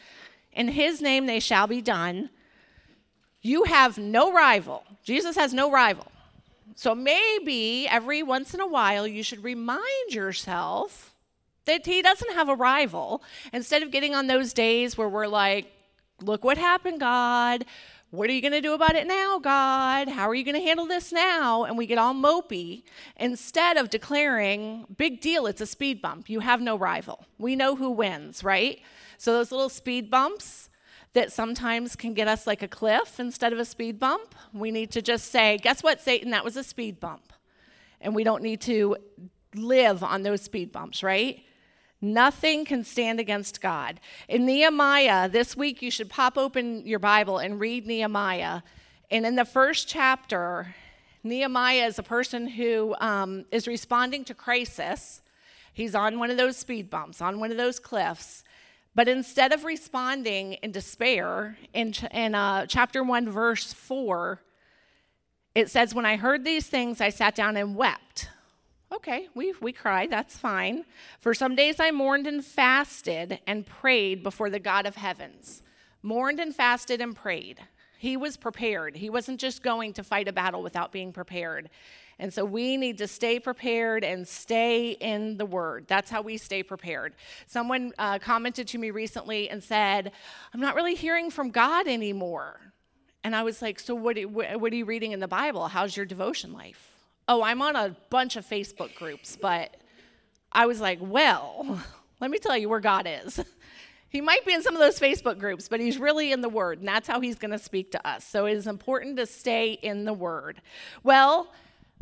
In 0.54 0.70
his 0.70 1.02
name 1.02 1.28
they 1.28 1.40
shall 1.40 1.68
be 1.68 1.82
done. 1.82 2.30
You 3.42 3.66
have 3.66 3.98
no 3.98 4.32
rival. 4.34 4.84
Jesus 5.04 5.36
has 5.36 5.54
no 5.54 5.70
rival. 5.70 6.12
So 6.76 6.96
maybe 6.96 7.88
every 7.88 8.24
once 8.24 8.54
in 8.54 8.62
a 8.62 8.68
while 8.68 9.06
you 9.06 9.24
should 9.24 9.44
remind 9.44 10.10
yourself 10.10 11.14
that 11.66 11.86
he 11.86 12.02
doesn't 12.02 12.34
have 12.34 12.50
a 12.50 12.56
rival. 12.56 13.22
Instead 13.54 13.84
of 13.84 13.92
getting 13.92 14.16
on 14.16 14.28
those 14.28 14.54
days 14.54 14.98
where 14.98 15.10
we're 15.10 15.28
like, 15.28 15.72
look 16.22 16.44
what 16.44 16.58
happened, 16.58 17.00
God. 17.00 17.66
What 18.12 18.30
are 18.30 18.34
you 18.34 18.42
going 18.42 18.52
to 18.52 18.60
do 18.60 18.74
about 18.74 18.96
it 18.96 19.08
now, 19.08 19.40
God? 19.40 20.10
How 20.10 20.28
are 20.28 20.36
you 20.36 20.44
going 20.44 20.60
to 20.60 20.62
handle 20.62 20.86
this 20.86 21.14
now? 21.14 21.64
And 21.64 21.78
we 21.78 21.86
get 21.86 21.98
all 21.98 22.14
mopey 22.14 22.84
instead 23.16 23.78
of 23.78 23.90
declaring, 23.90 24.86
big 24.98 25.22
deal, 25.22 25.48
it's 25.48 25.62
a 25.62 25.66
speed 25.66 26.02
bump. 26.02 26.30
You 26.30 26.42
have 26.42 26.60
no 26.60 26.76
rival. 26.76 27.26
We 27.38 27.56
know 27.56 27.78
who 27.78 27.90
wins, 27.90 28.44
right? 28.44 28.82
So 29.18 29.32
those 29.32 29.50
little 29.50 29.70
speed 29.70 30.12
bumps 30.12 30.70
that 31.14 31.32
sometimes 31.32 31.96
can 31.96 32.14
get 32.14 32.28
us 32.28 32.46
like 32.46 32.62
a 32.62 32.68
cliff 32.68 33.18
instead 33.18 33.54
of 33.54 33.60
a 33.60 33.66
speed 33.66 33.98
bump, 33.98 34.36
we 34.52 34.72
need 34.72 34.92
to 34.92 35.02
just 35.02 35.32
say, 35.32 35.58
guess 35.60 35.82
what, 35.82 36.02
Satan? 36.02 36.32
That 36.32 36.44
was 36.44 36.58
a 36.58 36.66
speed 36.66 37.00
bump. 37.00 37.32
And 38.02 38.14
we 38.14 38.26
don't 38.26 38.44
need 38.44 38.60
to 38.62 38.98
live 39.56 40.04
on 40.04 40.24
those 40.24 40.42
speed 40.42 40.74
bumps, 40.74 41.02
right? 41.02 41.46
Nothing 42.02 42.66
can 42.66 42.84
stand 42.84 43.20
against 43.20 43.62
God. 43.62 44.00
In 44.28 44.46
Nehemiah, 44.48 45.30
this 45.30 45.56
week 45.56 45.84
you 45.84 45.92
should 45.92 46.10
pop 46.10 46.36
open 46.36 46.86
your 46.86 46.98
Bible 46.98 47.38
and 47.38 47.60
read 47.60 47.86
Nehemiah. 47.86 48.64
And 49.12 49.24
in 49.24 49.36
the 49.36 49.46
first 49.46 49.88
chapter, 49.88 50.74
Nehemiah 51.24 51.86
is 51.86 52.00
a 52.00 52.04
person 52.04 52.48
who 52.48 52.96
um, 53.00 53.46
is 53.52 53.68
responding 53.68 54.26
to 54.26 54.34
crisis. 54.34 55.22
He's 55.74 55.94
on 55.94 56.18
one 56.18 56.32
of 56.32 56.38
those 56.38 56.58
speed 56.58 56.90
bumps, 56.90 57.22
on 57.22 57.40
one 57.40 57.52
of 57.52 57.58
those 57.58 57.78
cliffs. 57.78 58.44
But 58.96 59.08
instead 59.08 59.54
of 59.54 59.64
responding 59.64 60.54
in 60.54 60.72
despair, 60.72 61.58
in, 61.72 61.94
ch- 61.94 62.06
in 62.12 62.34
uh, 62.34 62.66
chapter 62.66 63.04
1, 63.04 63.30
verse 63.30 63.74
4, 63.74 64.42
it 65.54 65.70
says, 65.70 65.94
When 65.94 66.06
I 66.06 66.18
heard 66.18 66.44
these 66.44 66.66
things, 66.66 67.00
I 67.00 67.10
sat 67.10 67.36
down 67.36 67.58
and 67.58 67.76
wept. 67.76 68.30
Okay, 68.94 69.30
we, 69.34 69.54
we 69.62 69.72
cried, 69.72 70.10
that's 70.10 70.38
fine. 70.38 70.84
For 71.22 71.34
some 71.34 71.56
days 71.56 71.80
I 71.80 71.92
mourned 71.92 72.28
and 72.28 72.44
fasted 72.44 73.40
and 73.48 73.66
prayed 73.66 74.22
before 74.22 74.50
the 74.50 74.60
God 74.60 74.86
of 74.86 74.96
heavens. 74.96 75.64
Mourned 76.02 76.40
and 76.40 76.54
fasted 76.54 77.00
and 77.00 77.16
prayed. 77.16 77.60
He 77.98 78.18
was 78.18 78.36
prepared. 78.36 78.98
He 78.98 79.10
wasn't 79.10 79.40
just 79.40 79.64
going 79.64 79.94
to 79.94 80.04
fight 80.04 80.28
a 80.28 80.34
battle 80.34 80.62
without 80.62 80.92
being 80.92 81.14
prepared. 81.14 81.70
And 82.20 82.34
so 82.34 82.44
we 82.44 82.76
need 82.76 82.98
to 82.98 83.08
stay 83.08 83.40
prepared 83.40 84.04
and 84.04 84.28
stay 84.28 84.92
in 84.92 85.38
the 85.38 85.46
Word. 85.46 85.86
That's 85.88 86.10
how 86.10 86.22
we 86.22 86.38
stay 86.38 86.62
prepared. 86.62 87.16
Someone 87.46 87.94
uh, 87.98 88.20
commented 88.20 88.68
to 88.70 88.78
me 88.78 88.92
recently 88.92 89.50
and 89.50 89.64
said, 89.64 90.12
I'm 90.54 90.60
not 90.60 90.76
really 90.76 90.96
hearing 90.96 91.32
from 91.32 91.52
God 91.52 91.88
anymore. 91.88 92.60
And 93.24 93.36
I 93.36 93.44
was 93.44 93.62
like, 93.62 93.80
So 93.80 93.96
what, 93.96 94.18
what 94.26 94.74
are 94.74 94.76
you 94.76 94.86
reading 94.86 95.14
in 95.14 95.20
the 95.20 95.28
Bible? 95.28 95.68
How's 95.68 95.96
your 95.96 96.06
devotion 96.06 96.54
life? 96.54 96.91
Oh, 97.34 97.44
I'm 97.44 97.62
on 97.62 97.78
a 97.78 97.96
bunch 98.10 98.36
of 98.36 98.46
Facebook 98.46 98.94
groups, 98.94 99.38
but 99.42 99.78
I 100.52 100.66
was 100.66 100.82
like, 100.82 101.00
well, 101.00 101.82
let 102.20 102.30
me 102.30 102.40
tell 102.40 102.58
you 102.58 102.68
where 102.68 102.82
God 102.82 103.08
is. 103.08 103.40
He 104.10 104.20
might 104.20 104.46
be 104.46 104.54
in 104.54 104.62
some 104.62 104.76
of 104.76 104.82
those 104.82 105.00
Facebook 105.00 105.40
groups, 105.40 105.70
but 105.70 105.80
he's 105.80 105.98
really 105.98 106.34
in 106.34 106.42
the 106.42 106.50
Word, 106.50 106.80
and 106.80 106.88
that's 106.90 107.08
how 107.08 107.22
he's 107.22 107.38
going 107.38 107.52
to 107.52 107.58
speak 107.58 107.94
to 107.94 108.06
us. 108.06 108.28
So 108.28 108.48
it 108.48 108.58
is 108.58 108.68
important 108.68 109.16
to 109.16 109.26
stay 109.26 109.80
in 109.82 110.04
the 110.04 110.12
Word. 110.12 110.62
Well, 111.04 111.54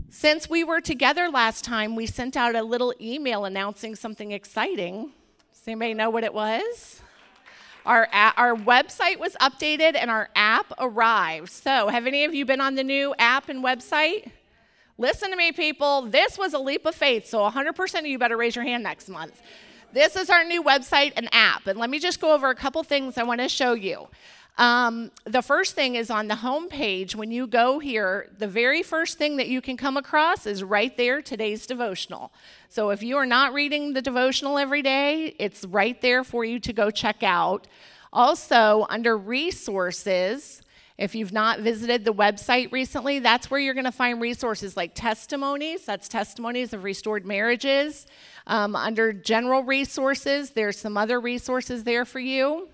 since 0.10 0.50
we 0.50 0.64
were 0.64 0.82
together 0.82 1.30
last 1.30 1.64
time, 1.64 1.96
we 1.96 2.08
sent 2.08 2.36
out 2.36 2.56
a 2.56 2.64
little 2.64 2.96
email 3.00 3.46
announcing 3.46 3.96
something 3.96 4.32
exciting. 4.32 5.12
Does 5.54 5.68
anybody 5.68 5.94
know 5.94 6.10
what 6.10 6.24
it 6.24 6.34
was? 6.34 7.04
Our, 7.86 8.08
our 8.12 8.56
website 8.56 9.20
was 9.20 9.36
updated 9.40 9.96
and 9.96 10.10
our 10.10 10.30
app 10.36 10.74
arrived. 10.80 11.52
So, 11.52 11.88
have 11.90 12.08
any 12.08 12.26
of 12.26 12.34
you 12.34 12.46
been 12.46 12.62
on 12.62 12.74
the 12.74 12.84
new 12.84 13.14
app 13.20 13.50
and 13.50 13.64
website? 13.64 14.32
Listen 15.00 15.32
to 15.32 15.38
me, 15.38 15.54
people. 15.54 16.02
This 16.02 16.38
was 16.38 16.54
a 16.54 16.60
leap 16.60 16.86
of 16.86 16.94
faith, 16.94 17.26
so 17.26 17.40
100% 17.50 18.00
of 18.00 18.06
you 18.06 18.20
better 18.20 18.36
raise 18.36 18.54
your 18.54 18.66
hand 18.66 18.84
next 18.84 19.08
month. 19.08 19.42
This 19.94 20.18
is 20.18 20.30
our 20.30 20.44
new 20.44 20.62
website 20.62 21.14
and 21.16 21.30
app. 21.32 21.68
And 21.68 21.80
let 21.80 21.90
me 21.90 22.00
just 22.00 22.20
go 22.20 22.34
over 22.34 22.50
a 22.50 22.56
couple 22.56 22.84
things 22.84 23.18
I 23.18 23.24
want 23.24 23.40
to 23.40 23.48
show 23.48 23.72
you. 23.72 24.10
Um, 24.58 25.10
the 25.24 25.42
first 25.42 25.74
thing 25.74 25.96
is 25.96 26.10
on 26.10 26.28
the 26.28 26.36
home 26.36 26.68
page. 26.68 27.16
When 27.16 27.32
you 27.32 27.48
go 27.48 27.80
here, 27.80 28.28
the 28.40 28.48
very 28.48 28.84
first 28.84 29.18
thing 29.18 29.38
that 29.38 29.48
you 29.48 29.62
can 29.62 29.78
come 29.78 29.96
across 29.96 30.46
is 30.46 30.66
right 30.66 30.96
there 30.98 31.22
today's 31.22 31.66
devotional. 31.66 32.34
So 32.68 32.90
if 32.90 33.02
you 33.02 33.16
are 33.16 33.26
not 33.26 33.54
reading 33.54 33.94
the 33.94 34.02
devotional 34.02 34.58
every 34.58 34.82
day, 34.82 35.34
it's 35.40 35.64
right 35.64 36.00
there 36.02 36.26
for 36.26 36.44
you 36.44 36.60
to 36.60 36.74
go 36.74 36.92
check 36.92 37.24
out. 37.24 37.68
Also, 38.12 38.86
under 38.90 39.18
resources, 39.18 40.62
if 41.00 41.16
you've 41.16 41.32
not 41.32 41.62
visited 41.62 42.04
the 42.04 42.14
website 42.14 42.74
recently, 42.74 43.20
that's 43.20 43.50
where 43.50 43.58
you're 43.58 43.74
going 43.74 43.86
to 43.86 43.92
find 43.92 44.20
resources 44.20 44.76
like 44.76 44.92
testimonies. 44.96 45.86
That's 45.86 46.10
testimonies 46.10 46.74
of 46.74 46.84
restored 46.84 47.26
marriages. 47.26 48.06
Um, 48.46 48.76
under 48.76 49.14
general 49.14 49.64
resources, 49.64 50.52
there's 50.52 50.78
some 50.78 50.98
other 50.98 51.22
resources 51.22 51.86
there 51.86 52.04
for 52.04 52.20
you. 52.20 52.68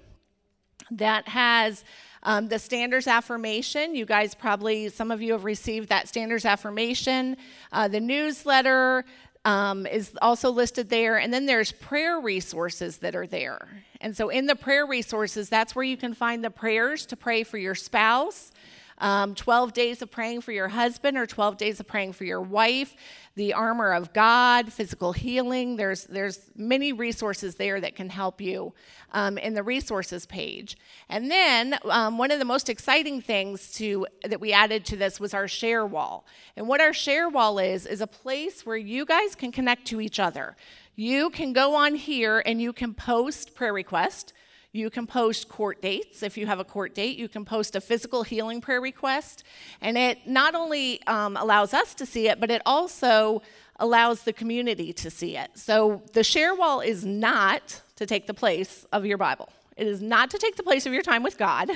That 0.89 1.27
has 1.27 1.83
um, 2.23 2.47
the 2.47 2.57
standards 2.57 3.05
affirmation. 3.05 3.93
You 3.93 4.07
guys 4.07 4.33
probably, 4.33 4.89
some 4.89 5.11
of 5.11 5.21
you 5.21 5.33
have 5.33 5.45
received 5.45 5.89
that 5.89 6.07
standards 6.07 6.45
affirmation. 6.45 7.37
Uh, 7.71 7.87
the 7.87 7.99
newsletter, 7.99 9.05
um, 9.45 9.85
is 9.85 10.11
also 10.21 10.49
listed 10.49 10.89
there. 10.89 11.17
And 11.17 11.33
then 11.33 11.45
there's 11.45 11.71
prayer 11.71 12.19
resources 12.19 12.97
that 12.97 13.15
are 13.15 13.27
there. 13.27 13.67
And 14.01 14.17
so 14.17 14.29
in 14.29 14.47
the 14.47 14.55
prayer 14.55 14.85
resources, 14.85 15.47
that's 15.47 15.75
where 15.75 15.85
you 15.85 15.95
can 15.95 16.13
find 16.13 16.43
the 16.43 16.49
prayers 16.49 17.05
to 17.07 17.15
pray 17.15 17.43
for 17.43 17.57
your 17.57 17.75
spouse, 17.75 18.51
um, 18.99 19.35
12 19.35 19.73
days 19.73 20.01
of 20.01 20.09
praying 20.09 20.41
for 20.41 20.51
your 20.51 20.69
husband 20.69 21.17
or 21.17 21.25
12 21.25 21.57
days 21.57 21.79
of 21.79 21.87
praying 21.87 22.13
for 22.13 22.23
your 22.23 22.41
wife, 22.41 22.95
the 23.35 23.53
armor 23.53 23.91
of 23.91 24.13
God, 24.13 24.71
physical 24.71 25.11
healing. 25.11 25.75
There's, 25.75 26.05
there's 26.05 26.39
many 26.55 26.93
resources 26.93 27.55
there 27.55 27.81
that 27.81 27.95
can 27.95 28.09
help 28.09 28.39
you 28.39 28.73
um, 29.11 29.37
in 29.37 29.53
the 29.53 29.63
resources 29.63 30.25
page. 30.25 30.77
And 31.09 31.29
then 31.29 31.77
um, 31.85 32.17
one 32.17 32.31
of 32.31 32.39
the 32.39 32.45
most 32.45 32.69
exciting 32.69 33.21
things 33.21 33.73
to, 33.73 34.07
that 34.23 34.39
we 34.39 34.53
added 34.53 34.85
to 34.85 34.95
this 34.95 35.19
was 35.19 35.33
our 35.33 35.47
share 35.47 35.85
wall. 35.85 36.25
And 36.55 36.67
what 36.67 36.79
our 36.79 36.93
share 36.93 37.27
wall 37.29 37.59
is, 37.59 37.85
is 37.85 37.99
a 37.99 38.07
place 38.07 38.65
where 38.65 38.77
you 38.77 39.05
guys 39.05 39.35
can 39.35 39.51
connect 39.51 39.85
to 39.87 39.99
each 39.99 40.19
other. 40.19 40.55
You 40.95 41.29
can 41.29 41.51
go 41.51 41.75
on 41.75 41.95
here 41.95 42.41
and 42.45 42.61
you 42.61 42.71
can 42.71 42.93
post 42.93 43.55
prayer 43.55 43.73
requests. 43.73 44.31
You 44.75 44.89
can 44.89 45.07
post 45.07 45.47
court 45.47 45.81
dates. 45.81 46.21
If 46.21 46.35
you 46.35 46.47
have 46.47 46.59
a 46.59 46.65
court 46.65 46.93
date, 46.93 47.17
you 47.17 47.29
can 47.29 47.45
post 47.45 47.77
a 47.77 47.81
physical 47.81 48.23
healing 48.23 48.59
prayer 48.59 48.81
request. 48.81 49.45
And 49.79 49.97
it 49.97 50.27
not 50.27 50.53
only 50.53 51.01
um, 51.07 51.37
allows 51.37 51.73
us 51.73 51.95
to 51.95 52.05
see 52.05 52.27
it, 52.27 52.41
but 52.41 52.51
it 52.51 52.61
also 52.65 53.41
allows 53.79 54.23
the 54.23 54.33
community 54.33 54.91
to 54.91 55.09
see 55.09 55.37
it. 55.37 55.51
So 55.53 56.03
the 56.11 56.25
share 56.25 56.53
wall 56.53 56.81
is 56.81 57.05
not 57.05 57.81
to 57.95 58.05
take 58.05 58.27
the 58.27 58.33
place 58.33 58.85
of 58.91 59.05
your 59.05 59.17
Bible. 59.17 59.47
It 59.77 59.87
is 59.87 60.01
not 60.01 60.29
to 60.31 60.37
take 60.37 60.57
the 60.57 60.63
place 60.63 60.85
of 60.85 60.91
your 60.91 61.03
time 61.03 61.23
with 61.23 61.37
God. 61.37 61.71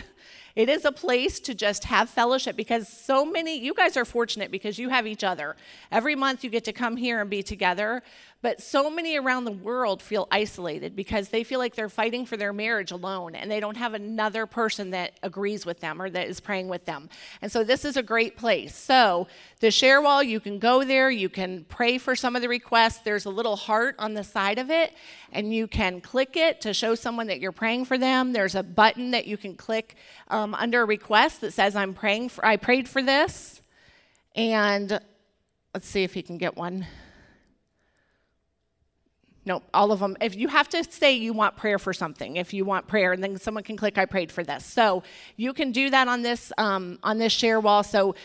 It 0.55 0.69
is 0.69 0.85
a 0.85 0.91
place 0.91 1.39
to 1.41 1.53
just 1.53 1.83
have 1.85 2.09
fellowship 2.09 2.55
because 2.55 2.87
so 2.87 3.25
many, 3.25 3.59
you 3.59 3.73
guys 3.73 3.97
are 3.97 4.05
fortunate 4.05 4.51
because 4.51 4.77
you 4.77 4.89
have 4.89 5.07
each 5.07 5.23
other. 5.23 5.55
Every 5.91 6.15
month 6.15 6.43
you 6.43 6.49
get 6.49 6.65
to 6.65 6.73
come 6.73 6.97
here 6.97 7.21
and 7.21 7.29
be 7.29 7.43
together. 7.43 8.03
But 8.41 8.61
so 8.61 8.89
many 8.89 9.17
around 9.17 9.43
the 9.43 9.51
world 9.51 10.01
feel 10.01 10.25
isolated 10.31 10.95
because 10.95 11.27
they 11.27 11.43
feel 11.43 11.59
like 11.59 11.75
they're 11.75 11.89
fighting 11.89 12.25
for 12.25 12.37
their 12.37 12.53
marriage 12.53 12.91
alone 12.91 13.35
and 13.35 13.51
they 13.51 13.59
don't 13.59 13.75
have 13.75 13.93
another 13.93 14.45
person 14.45 14.91
that 14.91 15.19
agrees 15.23 15.65
with 15.65 15.81
them 15.81 16.01
or 16.01 16.09
that 16.09 16.29
is 16.29 16.39
praying 16.39 16.69
with 16.69 16.85
them. 16.85 17.09
And 17.41 17.51
so 17.51 17.65
this 17.65 17.83
is 17.83 17.97
a 17.97 18.03
great 18.03 18.37
place. 18.37 18.73
So 18.77 19.27
the 19.59 19.71
share 19.71 20.01
wall, 20.01 20.23
you 20.23 20.39
can 20.39 20.57
go 20.57 20.85
there, 20.85 21.11
you 21.11 21.27
can 21.27 21.65
pray 21.65 21.97
for 21.97 22.15
some 22.15 22.37
of 22.37 22.41
the 22.41 22.47
requests. 22.47 22.99
There's 22.99 23.25
a 23.25 23.29
little 23.29 23.57
heart 23.57 23.95
on 23.99 24.13
the 24.13 24.23
side 24.23 24.57
of 24.57 24.69
it, 24.69 24.93
and 25.33 25.53
you 25.53 25.67
can 25.67 25.99
click 25.99 26.37
it 26.37 26.61
to 26.61 26.73
show 26.73 26.95
someone 26.95 27.27
that 27.27 27.41
you're 27.41 27.51
praying 27.51 27.85
for 27.85 27.97
them. 27.97 28.31
There's 28.31 28.55
a 28.55 28.63
button 28.63 29.11
that 29.11 29.27
you 29.27 29.35
can 29.35 29.55
click 29.55 29.97
um, 30.29 30.53
under 30.55 30.81
a 30.81 30.85
request 30.85 31.41
that 31.41 31.53
says, 31.53 31.75
I'm 31.75 31.93
praying 31.93 32.29
for, 32.29 32.45
I 32.45 32.57
prayed 32.57 32.87
for 32.87 33.01
this. 33.01 33.61
And 34.35 34.99
let's 35.73 35.87
see 35.87 36.03
if 36.03 36.13
he 36.13 36.21
can 36.21 36.37
get 36.37 36.55
one. 36.55 36.85
no, 39.45 39.63
all 39.73 39.91
of 39.91 39.99
them. 39.99 40.15
If 40.21 40.35
you 40.35 40.47
have 40.47 40.69
to 40.69 40.83
say 40.83 41.13
you 41.13 41.33
want 41.33 41.57
prayer 41.57 41.79
for 41.79 41.93
something, 41.93 42.35
if 42.35 42.53
you 42.53 42.65
want 42.65 42.87
prayer, 42.87 43.13
and 43.13 43.23
then 43.23 43.37
someone 43.39 43.63
can 43.63 43.77
click, 43.77 43.97
I 43.97 44.05
prayed 44.05 44.31
for 44.31 44.43
this. 44.43 44.65
So 44.65 45.03
you 45.37 45.53
can 45.53 45.71
do 45.71 45.89
that 45.89 46.07
on 46.07 46.21
this 46.21 46.53
um, 46.57 46.99
on 47.01 47.17
this 47.17 47.33
share 47.33 47.59
wall. 47.59 47.83
So 47.83 48.15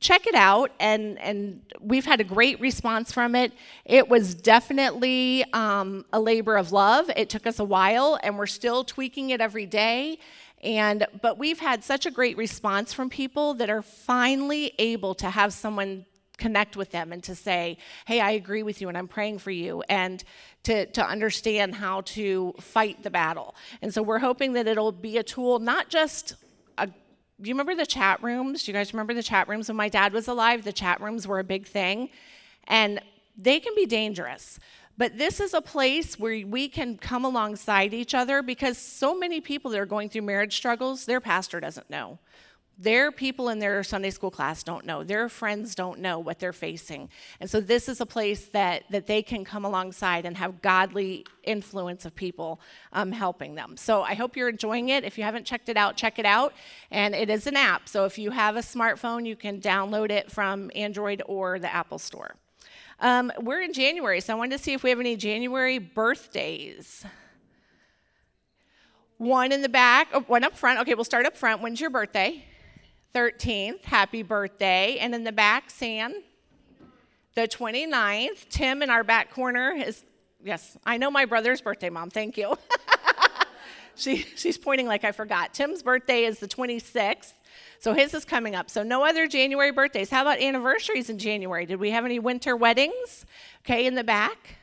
check 0.00 0.26
it 0.26 0.34
out, 0.34 0.70
and 0.78 1.18
and 1.20 1.62
we've 1.80 2.04
had 2.04 2.20
a 2.20 2.24
great 2.24 2.60
response 2.60 3.12
from 3.12 3.34
it. 3.34 3.52
It 3.84 4.08
was 4.08 4.34
definitely 4.34 5.44
um, 5.52 6.04
a 6.12 6.20
labor 6.20 6.56
of 6.56 6.72
love. 6.72 7.10
It 7.16 7.30
took 7.30 7.46
us 7.46 7.58
a 7.58 7.64
while, 7.64 8.18
and 8.22 8.36
we're 8.36 8.46
still 8.46 8.84
tweaking 8.84 9.30
it 9.30 9.40
every 9.40 9.66
day. 9.66 10.18
And 10.64 11.06
but 11.20 11.38
we've 11.38 11.60
had 11.60 11.84
such 11.84 12.06
a 12.06 12.10
great 12.10 12.36
response 12.36 12.92
from 12.92 13.10
people 13.10 13.54
that 13.54 13.70
are 13.70 13.82
finally 13.82 14.72
able 14.78 15.14
to 15.16 15.28
have 15.30 15.52
someone 15.52 16.06
connect 16.36 16.76
with 16.76 16.90
them 16.90 17.12
and 17.12 17.22
to 17.22 17.34
say, 17.34 17.78
hey, 18.06 18.20
I 18.20 18.32
agree 18.32 18.64
with 18.64 18.80
you 18.80 18.88
and 18.88 18.98
I'm 18.98 19.06
praying 19.06 19.38
for 19.38 19.52
you, 19.52 19.82
and 19.88 20.24
to, 20.64 20.86
to 20.86 21.06
understand 21.06 21.74
how 21.74 22.00
to 22.00 22.54
fight 22.58 23.02
the 23.02 23.10
battle. 23.10 23.54
And 23.82 23.94
so 23.94 24.02
we're 24.02 24.18
hoping 24.18 24.54
that 24.54 24.66
it'll 24.66 24.90
be 24.90 25.18
a 25.18 25.22
tool, 25.22 25.58
not 25.60 25.90
just 25.90 26.34
a 26.78 26.88
you 27.38 27.52
remember 27.52 27.74
the 27.74 27.86
chat 27.86 28.22
rooms? 28.22 28.62
Do 28.62 28.70
you 28.70 28.78
guys 28.78 28.92
remember 28.94 29.12
the 29.12 29.22
chat 29.22 29.48
rooms 29.48 29.68
when 29.68 29.76
my 29.76 29.88
dad 29.88 30.12
was 30.12 30.28
alive? 30.28 30.64
The 30.64 30.72
chat 30.72 31.00
rooms 31.00 31.26
were 31.26 31.40
a 31.40 31.44
big 31.44 31.66
thing. 31.66 32.10
And 32.68 33.00
they 33.36 33.58
can 33.58 33.74
be 33.74 33.86
dangerous. 33.86 34.60
But 34.96 35.18
this 35.18 35.40
is 35.40 35.54
a 35.54 35.60
place 35.60 36.18
where 36.18 36.46
we 36.46 36.68
can 36.68 36.96
come 36.96 37.24
alongside 37.24 37.92
each 37.92 38.14
other 38.14 38.42
because 38.42 38.78
so 38.78 39.18
many 39.18 39.40
people 39.40 39.72
that 39.72 39.80
are 39.80 39.86
going 39.86 40.08
through 40.08 40.22
marriage 40.22 40.54
struggles, 40.54 41.04
their 41.04 41.20
pastor 41.20 41.58
doesn't 41.58 41.90
know. 41.90 42.18
Their 42.76 43.12
people 43.12 43.50
in 43.50 43.60
their 43.60 43.84
Sunday 43.84 44.10
school 44.10 44.32
class 44.32 44.64
don't 44.64 44.84
know. 44.84 45.04
Their 45.04 45.28
friends 45.28 45.76
don't 45.76 46.00
know 46.00 46.18
what 46.18 46.40
they're 46.40 46.52
facing. 46.52 47.08
And 47.38 47.48
so 47.48 47.60
this 47.60 47.88
is 47.88 48.00
a 48.00 48.06
place 48.06 48.46
that, 48.46 48.82
that 48.90 49.06
they 49.06 49.22
can 49.22 49.44
come 49.44 49.64
alongside 49.64 50.26
and 50.26 50.36
have 50.36 50.60
godly 50.60 51.24
influence 51.44 52.04
of 52.04 52.16
people 52.16 52.60
um, 52.92 53.12
helping 53.12 53.54
them. 53.54 53.76
So 53.76 54.02
I 54.02 54.14
hope 54.14 54.36
you're 54.36 54.48
enjoying 54.48 54.88
it. 54.88 55.04
If 55.04 55.18
you 55.18 55.22
haven't 55.22 55.44
checked 55.44 55.68
it 55.68 55.76
out, 55.76 55.96
check 55.96 56.18
it 56.18 56.26
out. 56.26 56.52
And 56.90 57.14
it 57.14 57.30
is 57.30 57.46
an 57.46 57.56
app. 57.56 57.88
So 57.88 58.06
if 58.06 58.18
you 58.18 58.30
have 58.30 58.56
a 58.56 58.60
smartphone, 58.60 59.24
you 59.24 59.36
can 59.36 59.60
download 59.60 60.10
it 60.10 60.32
from 60.32 60.70
Android 60.74 61.22
or 61.26 61.60
the 61.60 61.72
Apple 61.72 62.00
Store. 62.00 62.34
Um, 63.00 63.32
we're 63.40 63.60
in 63.60 63.72
January, 63.72 64.20
so 64.20 64.34
I 64.34 64.36
wanted 64.36 64.56
to 64.56 64.62
see 64.62 64.72
if 64.72 64.82
we 64.82 64.90
have 64.90 65.00
any 65.00 65.16
January 65.16 65.78
birthdays. 65.78 67.04
One 69.18 69.52
in 69.52 69.62
the 69.62 69.68
back, 69.68 70.08
oh, 70.12 70.20
one 70.20 70.44
up 70.44 70.56
front. 70.56 70.80
Okay, 70.80 70.94
we'll 70.94 71.04
start 71.04 71.26
up 71.26 71.36
front. 71.36 71.62
When's 71.62 71.80
your 71.80 71.90
birthday? 71.90 72.44
13th. 73.14 73.84
Happy 73.84 74.22
birthday. 74.22 74.98
And 74.98 75.14
in 75.14 75.24
the 75.24 75.32
back, 75.32 75.70
San, 75.70 76.14
the 77.34 77.48
29th. 77.48 78.48
Tim 78.48 78.82
in 78.82 78.90
our 78.90 79.04
back 79.04 79.32
corner 79.32 79.70
is, 79.70 80.04
yes, 80.42 80.76
I 80.84 80.96
know 80.96 81.10
my 81.10 81.24
brother's 81.24 81.60
birthday, 81.60 81.90
Mom. 81.90 82.10
Thank 82.10 82.36
you. 82.36 82.56
she, 83.94 84.26
she's 84.34 84.58
pointing 84.58 84.86
like 84.86 85.04
I 85.04 85.12
forgot. 85.12 85.54
Tim's 85.54 85.82
birthday 85.82 86.24
is 86.24 86.40
the 86.40 86.48
26th. 86.48 87.32
So 87.78 87.92
his 87.92 88.14
is 88.14 88.24
coming 88.24 88.54
up. 88.54 88.70
So 88.70 88.82
no 88.82 89.04
other 89.04 89.26
January 89.26 89.70
birthdays. 89.70 90.10
How 90.10 90.22
about 90.22 90.40
anniversaries 90.40 91.10
in 91.10 91.18
January? 91.18 91.66
Did 91.66 91.80
we 91.80 91.90
have 91.90 92.04
any 92.04 92.18
winter 92.18 92.56
weddings? 92.56 93.26
Okay, 93.60 93.86
in 93.86 93.94
the 93.94 94.04
back. 94.04 94.56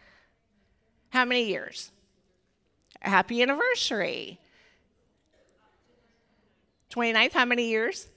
How 1.10 1.26
many 1.26 1.46
years? 1.46 1.92
Happy 3.02 3.42
anniversary. 3.42 4.40
29th, 6.92 7.32
how 7.34 7.46
many 7.46 7.70
years? 7.70 8.10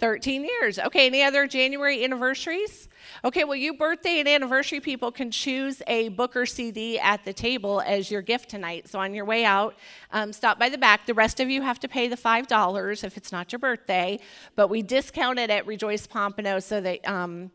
13 0.00 0.44
years. 0.44 0.78
Okay, 0.78 1.06
any 1.06 1.22
other 1.22 1.46
January 1.46 2.02
anniversaries? 2.02 2.88
Okay, 3.22 3.44
well, 3.44 3.56
you 3.56 3.74
birthday 3.74 4.18
and 4.18 4.28
anniversary 4.28 4.80
people 4.80 5.12
can 5.12 5.30
choose 5.30 5.82
a 5.86 6.08
book 6.08 6.34
or 6.34 6.46
CD 6.46 6.98
at 6.98 7.24
the 7.24 7.32
table 7.32 7.82
as 7.84 8.10
your 8.10 8.22
gift 8.22 8.48
tonight. 8.48 8.88
So 8.88 8.98
on 8.98 9.12
your 9.12 9.26
way 9.26 9.44
out, 9.44 9.76
um, 10.12 10.32
stop 10.32 10.58
by 10.58 10.70
the 10.70 10.78
back. 10.78 11.04
The 11.06 11.14
rest 11.14 11.38
of 11.38 11.50
you 11.50 11.60
have 11.60 11.78
to 11.80 11.88
pay 11.88 12.08
the 12.08 12.16
$5 12.16 13.04
if 13.04 13.16
it's 13.16 13.30
not 13.30 13.52
your 13.52 13.58
birthday, 13.58 14.18
but 14.56 14.68
we 14.68 14.80
discount 14.80 15.38
it 15.38 15.50
at 15.50 15.66
Rejoice 15.66 16.06
Pompano 16.06 16.58
so 16.60 16.80
that. 16.80 17.06
Um, 17.06 17.50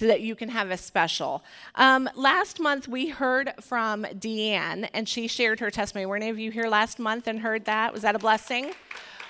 so 0.00 0.08
that 0.08 0.22
you 0.22 0.34
can 0.34 0.48
have 0.48 0.72
a 0.72 0.76
special. 0.76 1.44
Um, 1.76 2.10
last 2.16 2.58
month, 2.58 2.88
we 2.88 3.10
heard 3.10 3.52
from 3.60 4.02
Deanne, 4.02 4.88
and 4.92 5.08
she 5.08 5.28
shared 5.28 5.60
her 5.60 5.70
testimony. 5.70 6.04
Were 6.04 6.16
any 6.16 6.30
of 6.30 6.38
you 6.38 6.50
here 6.50 6.66
last 6.66 6.98
month 6.98 7.28
and 7.28 7.38
heard 7.38 7.66
that? 7.66 7.92
Was 7.92 8.02
that 8.02 8.16
a 8.16 8.18
blessing? 8.18 8.72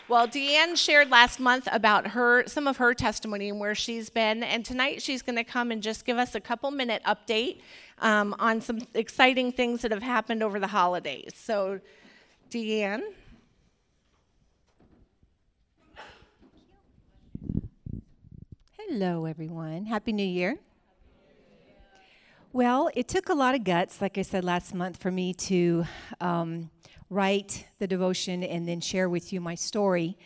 Well, 0.07 0.29
Deanne 0.29 0.77
shared 0.77 1.09
last 1.11 1.41
month 1.41 1.67
about 1.73 2.09
her 2.09 2.47
some 2.47 2.67
of 2.67 2.77
her 2.77 2.93
testimony 2.93 3.49
and 3.49 3.59
where 3.59 3.75
she's 3.75 4.11
been, 4.11 4.43
and 4.43 4.63
tonight 4.63 5.01
she's 5.01 5.23
going 5.23 5.37
to 5.37 5.45
come 5.45 5.71
and 5.71 5.83
just 5.83 6.05
give 6.05 6.19
us 6.19 6.35
a 6.35 6.41
couple 6.41 6.71
minute 6.71 7.03
update 7.07 7.61
um, 8.01 8.35
on 8.39 8.61
some 8.61 8.81
exciting 8.93 9.51
things 9.51 9.81
that 9.81 9.91
have 9.93 10.03
happened 10.03 10.43
over 10.43 10.61
the 10.61 10.67
holidays. 10.67 11.33
So, 11.35 11.81
Deanne. 12.51 13.01
Hello, 18.79 19.25
everyone. 19.25 19.87
Happy 19.87 20.13
New 20.13 20.23
Year. 20.23 20.59
Well, 22.53 22.91
it 22.95 23.09
took 23.09 23.31
a 23.31 23.35
lot 23.35 23.55
of 23.55 23.65
guts, 23.65 24.03
like 24.03 24.19
I 24.19 24.23
said 24.23 24.45
last 24.45 24.75
month, 24.75 24.99
for 24.99 25.11
me 25.11 25.33
to 25.35 25.87
um, 26.21 26.69
write 27.11 27.67
the 27.79 27.87
devotion 27.87 28.43
and 28.43 28.67
then 28.67 28.81
share 28.81 29.09
with 29.09 29.33
you 29.33 29.41
my 29.41 29.55
story. 29.55 30.17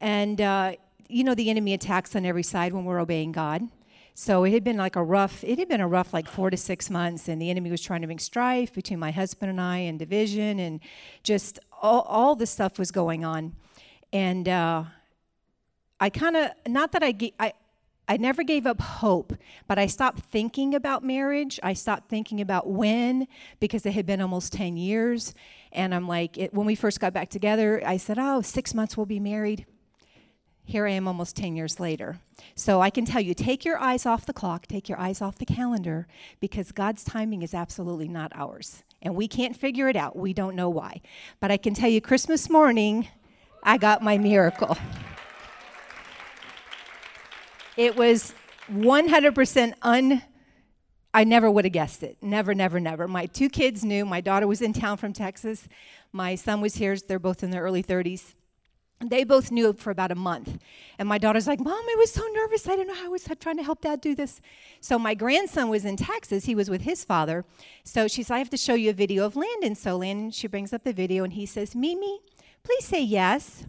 And, 0.00 0.40
uh, 0.40 0.72
you 1.08 1.24
know, 1.24 1.34
the 1.34 1.50
enemy 1.50 1.74
attacks 1.74 2.16
on 2.16 2.24
every 2.24 2.42
side 2.42 2.72
when 2.72 2.84
we're 2.84 3.00
obeying 3.00 3.32
God. 3.32 3.62
So 4.14 4.44
it 4.44 4.52
had 4.52 4.64
been 4.64 4.76
like 4.76 4.96
a 4.96 5.02
rough, 5.02 5.42
it 5.44 5.58
had 5.58 5.68
been 5.68 5.80
a 5.80 5.88
rough 5.88 6.12
like 6.12 6.28
four 6.28 6.50
to 6.50 6.56
six 6.56 6.90
months, 6.90 7.28
and 7.28 7.40
the 7.40 7.48
enemy 7.48 7.70
was 7.70 7.80
trying 7.80 8.02
to 8.02 8.06
make 8.06 8.20
strife 8.20 8.72
between 8.74 8.98
my 8.98 9.10
husband 9.10 9.50
and 9.50 9.60
I 9.60 9.78
and 9.78 9.98
division, 9.98 10.58
and 10.58 10.80
just 11.22 11.58
all, 11.80 12.02
all 12.02 12.34
this 12.34 12.50
stuff 12.50 12.78
was 12.78 12.90
going 12.90 13.24
on. 13.24 13.54
And 14.12 14.48
uh, 14.48 14.84
I 16.00 16.10
kind 16.10 16.36
of, 16.36 16.50
not 16.66 16.92
that 16.92 17.02
I, 17.02 17.14
I, 17.38 17.52
I 18.10 18.16
never 18.16 18.42
gave 18.42 18.66
up 18.66 18.80
hope, 18.80 19.34
but 19.68 19.78
I 19.78 19.86
stopped 19.86 20.24
thinking 20.24 20.74
about 20.74 21.04
marriage. 21.04 21.60
I 21.62 21.74
stopped 21.74 22.08
thinking 22.08 22.40
about 22.40 22.68
when 22.68 23.28
because 23.60 23.86
it 23.86 23.92
had 23.92 24.04
been 24.04 24.20
almost 24.20 24.52
10 24.52 24.76
years. 24.76 25.32
And 25.70 25.94
I'm 25.94 26.08
like, 26.08 26.36
it, 26.36 26.52
when 26.52 26.66
we 26.66 26.74
first 26.74 26.98
got 26.98 27.12
back 27.12 27.30
together, 27.30 27.80
I 27.86 27.98
said, 27.98 28.18
oh, 28.18 28.42
six 28.42 28.74
months 28.74 28.96
we'll 28.96 29.06
be 29.06 29.20
married. 29.20 29.64
Here 30.64 30.88
I 30.88 30.90
am 30.90 31.06
almost 31.06 31.36
10 31.36 31.54
years 31.54 31.78
later. 31.78 32.18
So 32.56 32.80
I 32.80 32.90
can 32.90 33.04
tell 33.04 33.20
you 33.20 33.32
take 33.32 33.64
your 33.64 33.78
eyes 33.78 34.04
off 34.04 34.26
the 34.26 34.32
clock, 34.32 34.66
take 34.66 34.88
your 34.88 34.98
eyes 34.98 35.22
off 35.22 35.38
the 35.38 35.46
calendar, 35.46 36.08
because 36.40 36.72
God's 36.72 37.04
timing 37.04 37.42
is 37.42 37.54
absolutely 37.54 38.08
not 38.08 38.32
ours. 38.34 38.82
And 39.02 39.14
we 39.14 39.28
can't 39.28 39.54
figure 39.54 39.88
it 39.88 39.94
out. 39.94 40.16
We 40.16 40.32
don't 40.32 40.56
know 40.56 40.68
why. 40.68 41.00
But 41.38 41.52
I 41.52 41.58
can 41.58 41.74
tell 41.74 41.88
you, 41.88 42.00
Christmas 42.00 42.50
morning, 42.50 43.06
I 43.62 43.78
got 43.78 44.02
my 44.02 44.18
miracle. 44.18 44.76
It 47.76 47.96
was 47.96 48.34
100% 48.70 49.74
un. 49.82 50.22
I 51.12 51.24
never 51.24 51.50
would 51.50 51.64
have 51.64 51.72
guessed 51.72 52.02
it. 52.02 52.18
Never, 52.22 52.54
never, 52.54 52.78
never. 52.78 53.08
My 53.08 53.26
two 53.26 53.48
kids 53.48 53.84
knew. 53.84 54.04
My 54.04 54.20
daughter 54.20 54.46
was 54.46 54.62
in 54.62 54.72
town 54.72 54.96
from 54.96 55.12
Texas. 55.12 55.68
My 56.12 56.34
son 56.34 56.60
was 56.60 56.76
here. 56.76 56.96
They're 56.96 57.18
both 57.18 57.42
in 57.42 57.50
their 57.50 57.62
early 57.62 57.82
30s. 57.82 58.34
They 59.02 59.24
both 59.24 59.50
knew 59.50 59.72
for 59.72 59.90
about 59.90 60.12
a 60.12 60.14
month. 60.14 60.58
And 60.98 61.08
my 61.08 61.16
daughter's 61.16 61.46
like, 61.46 61.58
Mom, 61.58 61.72
I 61.72 61.94
was 61.96 62.12
so 62.12 62.22
nervous. 62.34 62.68
I 62.68 62.76
didn't 62.76 62.88
know 62.88 62.94
how 62.94 63.06
I 63.06 63.08
was 63.08 63.26
trying 63.40 63.56
to 63.56 63.62
help 63.62 63.80
dad 63.80 64.02
do 64.02 64.14
this. 64.14 64.42
So 64.80 64.98
my 64.98 65.14
grandson 65.14 65.70
was 65.70 65.86
in 65.86 65.96
Texas. 65.96 66.44
He 66.44 66.54
was 66.54 66.68
with 66.68 66.82
his 66.82 67.02
father. 67.02 67.46
So 67.82 68.08
she 68.08 68.22
said, 68.22 68.34
I 68.34 68.38
have 68.38 68.50
to 68.50 68.58
show 68.58 68.74
you 68.74 68.90
a 68.90 68.92
video 68.92 69.24
of 69.24 69.36
Landon. 69.36 69.74
So 69.74 69.96
Landon, 69.96 70.30
she 70.32 70.48
brings 70.48 70.74
up 70.74 70.84
the 70.84 70.92
video 70.92 71.24
and 71.24 71.32
he 71.32 71.46
says, 71.46 71.74
Mimi, 71.74 72.20
please 72.62 72.84
say 72.84 73.02
yes. 73.02 73.64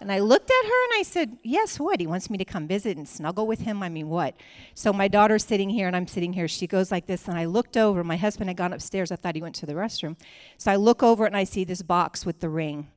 And 0.00 0.12
I 0.12 0.20
looked 0.20 0.50
at 0.50 0.64
her 0.64 0.84
and 0.84 0.92
I 1.00 1.02
said, 1.02 1.38
Yes, 1.42 1.80
what? 1.80 2.00
He 2.00 2.06
wants 2.06 2.30
me 2.30 2.38
to 2.38 2.44
come 2.44 2.68
visit 2.68 2.96
and 2.96 3.08
snuggle 3.08 3.46
with 3.46 3.60
him? 3.60 3.82
I 3.82 3.88
mean, 3.88 4.08
what? 4.08 4.34
So 4.74 4.92
my 4.92 5.08
daughter's 5.08 5.44
sitting 5.44 5.68
here 5.68 5.86
and 5.86 5.96
I'm 5.96 6.06
sitting 6.06 6.32
here. 6.32 6.46
She 6.46 6.66
goes 6.66 6.92
like 6.92 7.06
this. 7.06 7.26
And 7.26 7.36
I 7.36 7.46
looked 7.46 7.76
over. 7.76 8.04
My 8.04 8.16
husband 8.16 8.48
had 8.48 8.56
gone 8.56 8.72
upstairs. 8.72 9.10
I 9.10 9.16
thought 9.16 9.34
he 9.34 9.42
went 9.42 9.56
to 9.56 9.66
the 9.66 9.74
restroom. 9.74 10.16
So 10.56 10.70
I 10.70 10.76
look 10.76 11.02
over 11.02 11.26
and 11.26 11.36
I 11.36 11.44
see 11.44 11.64
this 11.64 11.82
box 11.82 12.24
with 12.24 12.40
the 12.40 12.48
ring. 12.48 12.88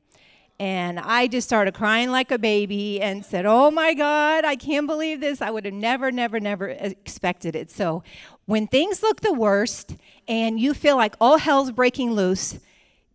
And 0.60 1.00
I 1.00 1.26
just 1.26 1.48
started 1.48 1.74
crying 1.74 2.10
like 2.10 2.30
a 2.30 2.38
baby 2.38 3.00
and 3.00 3.24
said, 3.24 3.46
Oh 3.46 3.72
my 3.72 3.94
God, 3.94 4.44
I 4.44 4.54
can't 4.54 4.86
believe 4.86 5.20
this. 5.20 5.42
I 5.42 5.50
would 5.50 5.64
have 5.64 5.74
never, 5.74 6.12
never, 6.12 6.38
never 6.38 6.68
expected 6.68 7.56
it. 7.56 7.70
So 7.70 8.04
when 8.46 8.68
things 8.68 9.02
look 9.02 9.22
the 9.22 9.32
worst 9.32 9.96
and 10.28 10.60
you 10.60 10.72
feel 10.72 10.96
like 10.96 11.16
all 11.20 11.38
hell's 11.38 11.72
breaking 11.72 12.12
loose, 12.12 12.60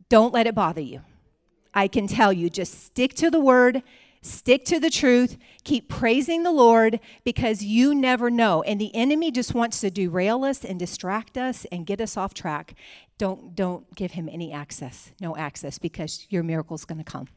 don't 0.10 0.34
let 0.34 0.45
it 0.45 0.56
bother 0.56 0.82
you. 0.82 1.02
I 1.77 1.87
can 1.87 2.07
tell 2.07 2.33
you 2.33 2.49
just 2.49 2.85
stick 2.85 3.13
to 3.13 3.29
the 3.29 3.39
word, 3.39 3.83
stick 4.23 4.65
to 4.65 4.79
the 4.79 4.89
truth, 4.89 5.37
keep 5.63 5.87
praising 5.87 6.41
the 6.41 6.51
Lord 6.51 6.99
because 7.23 7.63
you 7.63 7.93
never 7.93 8.31
know. 8.31 8.63
And 8.63 8.81
the 8.81 8.89
enemy 8.95 9.29
just 9.29 9.53
wants 9.53 9.79
to 9.81 9.91
derail 9.91 10.43
us 10.43 10.65
and 10.65 10.79
distract 10.79 11.37
us 11.37 11.67
and 11.71 11.85
get 11.85 12.01
us 12.01 12.17
off 12.17 12.33
track. 12.33 12.73
Don't 13.19 13.55
don't 13.55 13.93
give 13.95 14.13
him 14.13 14.27
any 14.27 14.51
access. 14.51 15.11
No 15.21 15.37
access 15.37 15.77
because 15.77 16.25
your 16.31 16.41
miracle's 16.41 16.83
going 16.83 16.97
to 16.97 17.03
come. 17.03 17.27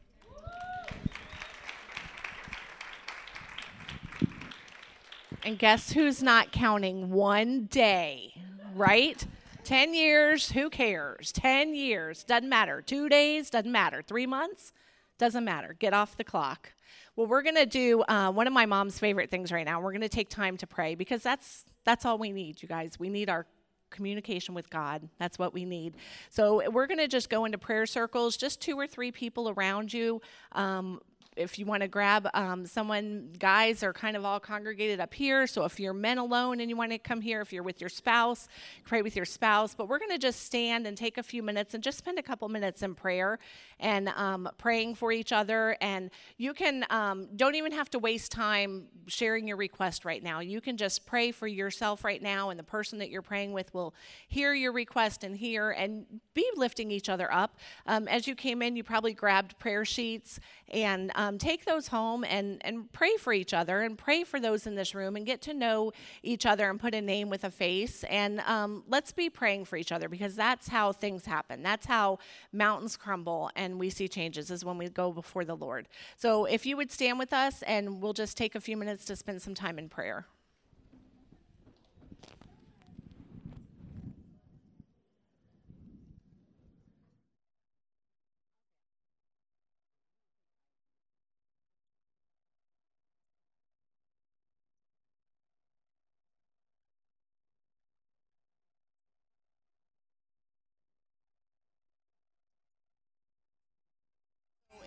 And 5.43 5.59
guess 5.59 5.91
who's 5.91 6.23
not 6.23 6.51
counting 6.51 7.11
one 7.11 7.65
day, 7.65 8.33
right? 8.73 9.23
10 9.63 9.93
years, 9.93 10.51
who 10.51 10.69
cares? 10.69 11.31
10 11.31 11.73
years, 11.73 12.23
doesn't 12.23 12.49
matter. 12.49 12.81
Two 12.81 13.09
days, 13.09 13.49
doesn't 13.49 13.71
matter. 13.71 14.01
Three 14.01 14.25
months, 14.25 14.73
doesn't 15.17 15.43
matter. 15.43 15.75
Get 15.79 15.93
off 15.93 16.17
the 16.17 16.23
clock. 16.23 16.73
Well, 17.15 17.27
we're 17.27 17.41
going 17.43 17.55
to 17.55 17.65
do 17.65 18.01
uh, 18.03 18.31
one 18.31 18.47
of 18.47 18.53
my 18.53 18.65
mom's 18.65 18.97
favorite 18.97 19.29
things 19.29 19.51
right 19.51 19.65
now. 19.65 19.81
We're 19.81 19.91
going 19.91 20.01
to 20.01 20.09
take 20.09 20.29
time 20.29 20.57
to 20.57 20.67
pray 20.67 20.95
because 20.95 21.21
that's 21.21 21.65
that's 21.83 22.05
all 22.05 22.17
we 22.17 22.31
need, 22.31 22.61
you 22.61 22.67
guys. 22.67 22.99
We 22.99 23.09
need 23.09 23.29
our 23.29 23.45
communication 23.89 24.55
with 24.55 24.69
God. 24.69 25.07
That's 25.19 25.37
what 25.37 25.53
we 25.53 25.65
need. 25.65 25.97
So 26.29 26.69
we're 26.69 26.87
going 26.87 26.99
to 26.99 27.07
just 27.07 27.29
go 27.29 27.45
into 27.45 27.57
prayer 27.57 27.85
circles, 27.85 28.37
just 28.37 28.61
two 28.61 28.79
or 28.79 28.87
three 28.87 29.11
people 29.11 29.49
around 29.49 29.93
you. 29.93 30.21
Um, 30.53 31.01
if 31.37 31.57
you 31.57 31.65
want 31.65 31.81
to 31.81 31.87
grab 31.87 32.27
um, 32.33 32.65
someone, 32.65 33.29
guys 33.39 33.83
are 33.83 33.93
kind 33.93 34.17
of 34.17 34.25
all 34.25 34.39
congregated 34.39 34.99
up 34.99 35.13
here. 35.13 35.47
So 35.47 35.63
if 35.63 35.79
you're 35.79 35.93
men 35.93 36.17
alone 36.17 36.59
and 36.59 36.69
you 36.69 36.75
want 36.75 36.91
to 36.91 36.97
come 36.97 37.21
here, 37.21 37.41
if 37.41 37.53
you're 37.53 37.63
with 37.63 37.79
your 37.79 37.89
spouse, 37.89 38.49
pray 38.83 39.01
with 39.01 39.15
your 39.15 39.25
spouse. 39.25 39.73
But 39.73 39.87
we're 39.87 39.99
going 39.99 40.11
to 40.11 40.17
just 40.17 40.43
stand 40.43 40.85
and 40.87 40.97
take 40.97 41.17
a 41.17 41.23
few 41.23 41.41
minutes 41.41 41.73
and 41.73 41.81
just 41.81 41.97
spend 41.97 42.19
a 42.19 42.21
couple 42.23 42.49
minutes 42.49 42.83
in 42.83 42.95
prayer 42.95 43.39
and 43.79 44.09
um, 44.09 44.49
praying 44.57 44.95
for 44.95 45.11
each 45.11 45.31
other. 45.31 45.77
And 45.79 46.11
you 46.37 46.53
can, 46.53 46.85
um, 46.89 47.29
don't 47.35 47.55
even 47.55 47.71
have 47.71 47.89
to 47.91 47.99
waste 47.99 48.31
time 48.31 48.87
sharing 49.07 49.47
your 49.47 49.57
request 49.57 50.03
right 50.03 50.21
now. 50.21 50.41
You 50.41 50.59
can 50.59 50.75
just 50.75 51.05
pray 51.05 51.31
for 51.31 51.47
yourself 51.47 52.03
right 52.03 52.21
now, 52.21 52.49
and 52.49 52.59
the 52.59 52.63
person 52.63 52.99
that 52.99 53.09
you're 53.09 53.21
praying 53.21 53.53
with 53.53 53.73
will 53.73 53.93
hear 54.27 54.53
your 54.53 54.71
request 54.73 55.23
and 55.23 55.35
hear 55.35 55.71
and 55.71 56.05
be 56.33 56.49
lifting 56.55 56.91
each 56.91 57.09
other 57.09 57.31
up. 57.31 57.57
Um, 57.85 58.07
as 58.07 58.27
you 58.27 58.35
came 58.35 58.61
in, 58.61 58.75
you 58.75 58.83
probably 58.83 59.13
grabbed 59.13 59.57
prayer 59.59 59.85
sheets 59.85 60.39
and 60.69 61.11
um, 61.21 61.37
take 61.37 61.65
those 61.65 61.87
home 61.87 62.23
and, 62.23 62.57
and 62.65 62.91
pray 62.91 63.15
for 63.17 63.31
each 63.31 63.53
other 63.53 63.81
and 63.81 63.95
pray 63.95 64.23
for 64.23 64.39
those 64.39 64.65
in 64.65 64.73
this 64.73 64.95
room 64.95 65.15
and 65.15 65.23
get 65.23 65.39
to 65.43 65.53
know 65.53 65.91
each 66.23 66.47
other 66.47 66.67
and 66.67 66.79
put 66.79 66.95
a 66.95 67.01
name 67.01 67.29
with 67.29 67.43
a 67.43 67.51
face. 67.51 68.03
And 68.05 68.39
um, 68.41 68.83
let's 68.87 69.11
be 69.11 69.29
praying 69.29 69.65
for 69.65 69.75
each 69.75 69.91
other 69.91 70.09
because 70.09 70.35
that's 70.35 70.67
how 70.67 70.91
things 70.91 71.25
happen. 71.25 71.61
That's 71.61 71.85
how 71.85 72.17
mountains 72.51 72.97
crumble 72.97 73.51
and 73.55 73.79
we 73.79 73.91
see 73.91 74.07
changes 74.07 74.49
is 74.49 74.65
when 74.65 74.79
we 74.79 74.89
go 74.89 75.11
before 75.11 75.45
the 75.45 75.55
Lord. 75.55 75.87
So 76.17 76.45
if 76.45 76.65
you 76.65 76.75
would 76.77 76.91
stand 76.91 77.19
with 77.19 77.33
us 77.33 77.61
and 77.63 78.01
we'll 78.01 78.13
just 78.13 78.35
take 78.35 78.55
a 78.55 78.59
few 78.59 78.75
minutes 78.75 79.05
to 79.05 79.15
spend 79.15 79.43
some 79.43 79.53
time 79.53 79.77
in 79.77 79.89
prayer. 79.89 80.25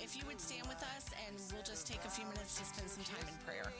If 0.04 0.14
you 0.14 0.22
would 0.28 0.38
stand 0.38 0.68
with 0.68 0.82
us 0.82 1.08
and 1.26 1.34
we'll 1.50 1.62
just 1.62 1.86
take 1.86 2.04
a 2.04 2.10
few 2.10 2.24
minutes 2.26 2.58
to 2.58 2.64
spend 2.64 2.88
some 2.90 3.04
time 3.04 3.26
in 3.26 3.34
prayer. 3.46 3.72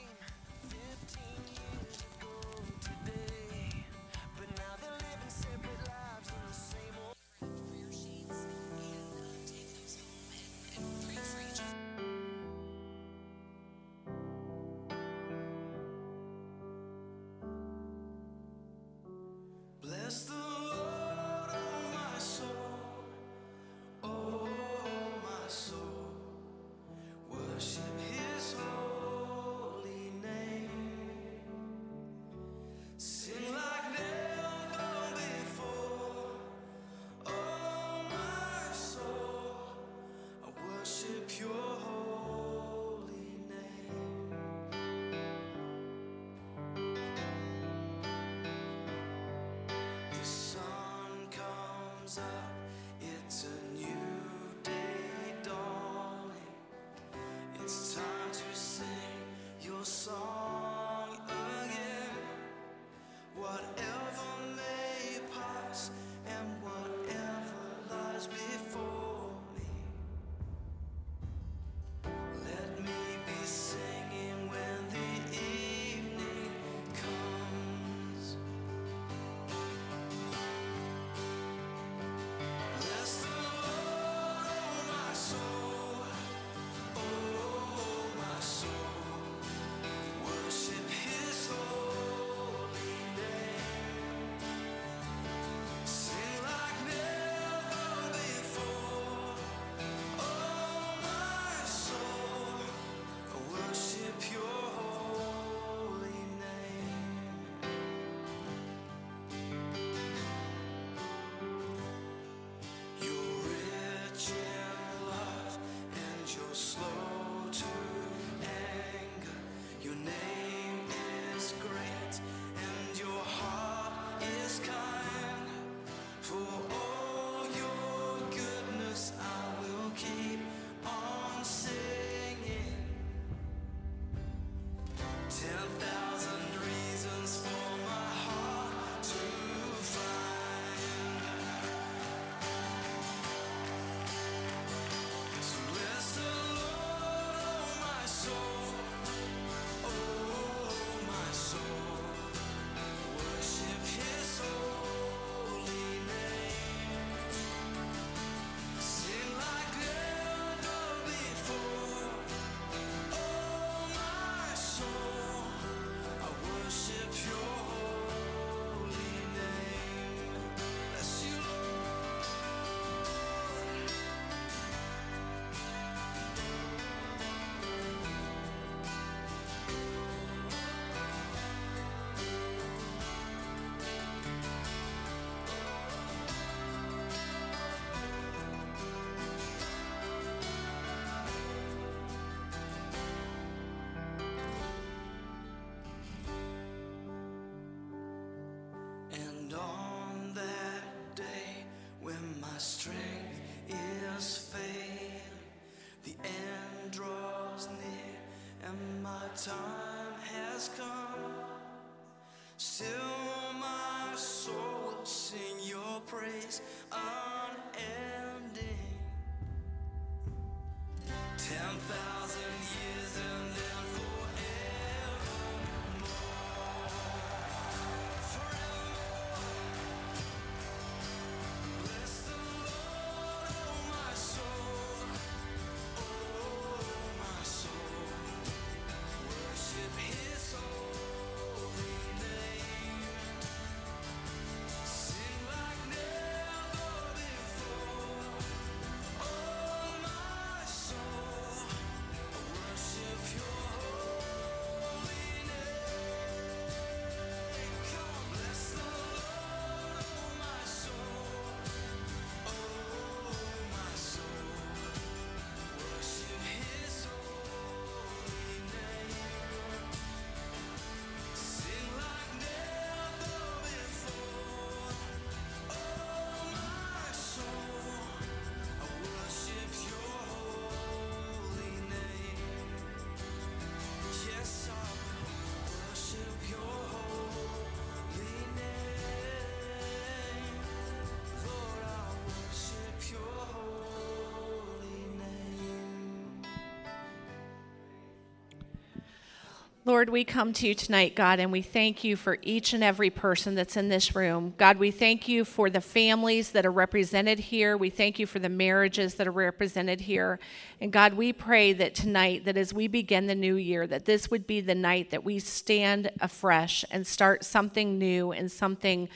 Lord, 299.87 300.09
we 300.09 300.23
come 300.23 300.51
to 300.53 300.67
you 300.67 300.73
tonight, 300.73 301.15
God, 301.15 301.39
and 301.39 301.51
we 301.51 301.61
thank 301.61 302.03
you 302.03 302.15
for 302.15 302.39
each 302.41 302.73
and 302.73 302.83
every 302.83 303.11
person 303.11 303.53
that's 303.53 303.77
in 303.77 303.87
this 303.87 304.15
room. 304.15 304.55
God, 304.57 304.79
we 304.79 304.89
thank 304.89 305.27
you 305.27 305.45
for 305.45 305.69
the 305.69 305.79
families 305.79 306.53
that 306.53 306.65
are 306.65 306.71
represented 306.71 307.37
here. 307.37 307.77
We 307.77 307.91
thank 307.91 308.17
you 308.17 308.25
for 308.25 308.39
the 308.39 308.49
marriages 308.49 309.13
that 309.13 309.27
are 309.27 309.31
represented 309.31 310.01
here. 310.01 310.39
And 310.81 310.91
God, 310.91 311.13
we 311.13 311.31
pray 311.31 311.71
that 311.73 311.93
tonight, 311.93 312.45
that 312.45 312.57
as 312.57 312.73
we 312.73 312.87
begin 312.87 313.27
the 313.27 313.35
new 313.35 313.57
year, 313.57 313.85
that 313.85 314.05
this 314.05 314.31
would 314.31 314.47
be 314.47 314.59
the 314.59 314.73
night 314.73 315.11
that 315.11 315.23
we 315.23 315.37
stand 315.37 316.09
afresh 316.19 316.83
and 316.89 317.05
start 317.05 317.43
something 317.43 317.99
new 317.99 318.31
and 318.31 318.51
something 318.51 319.07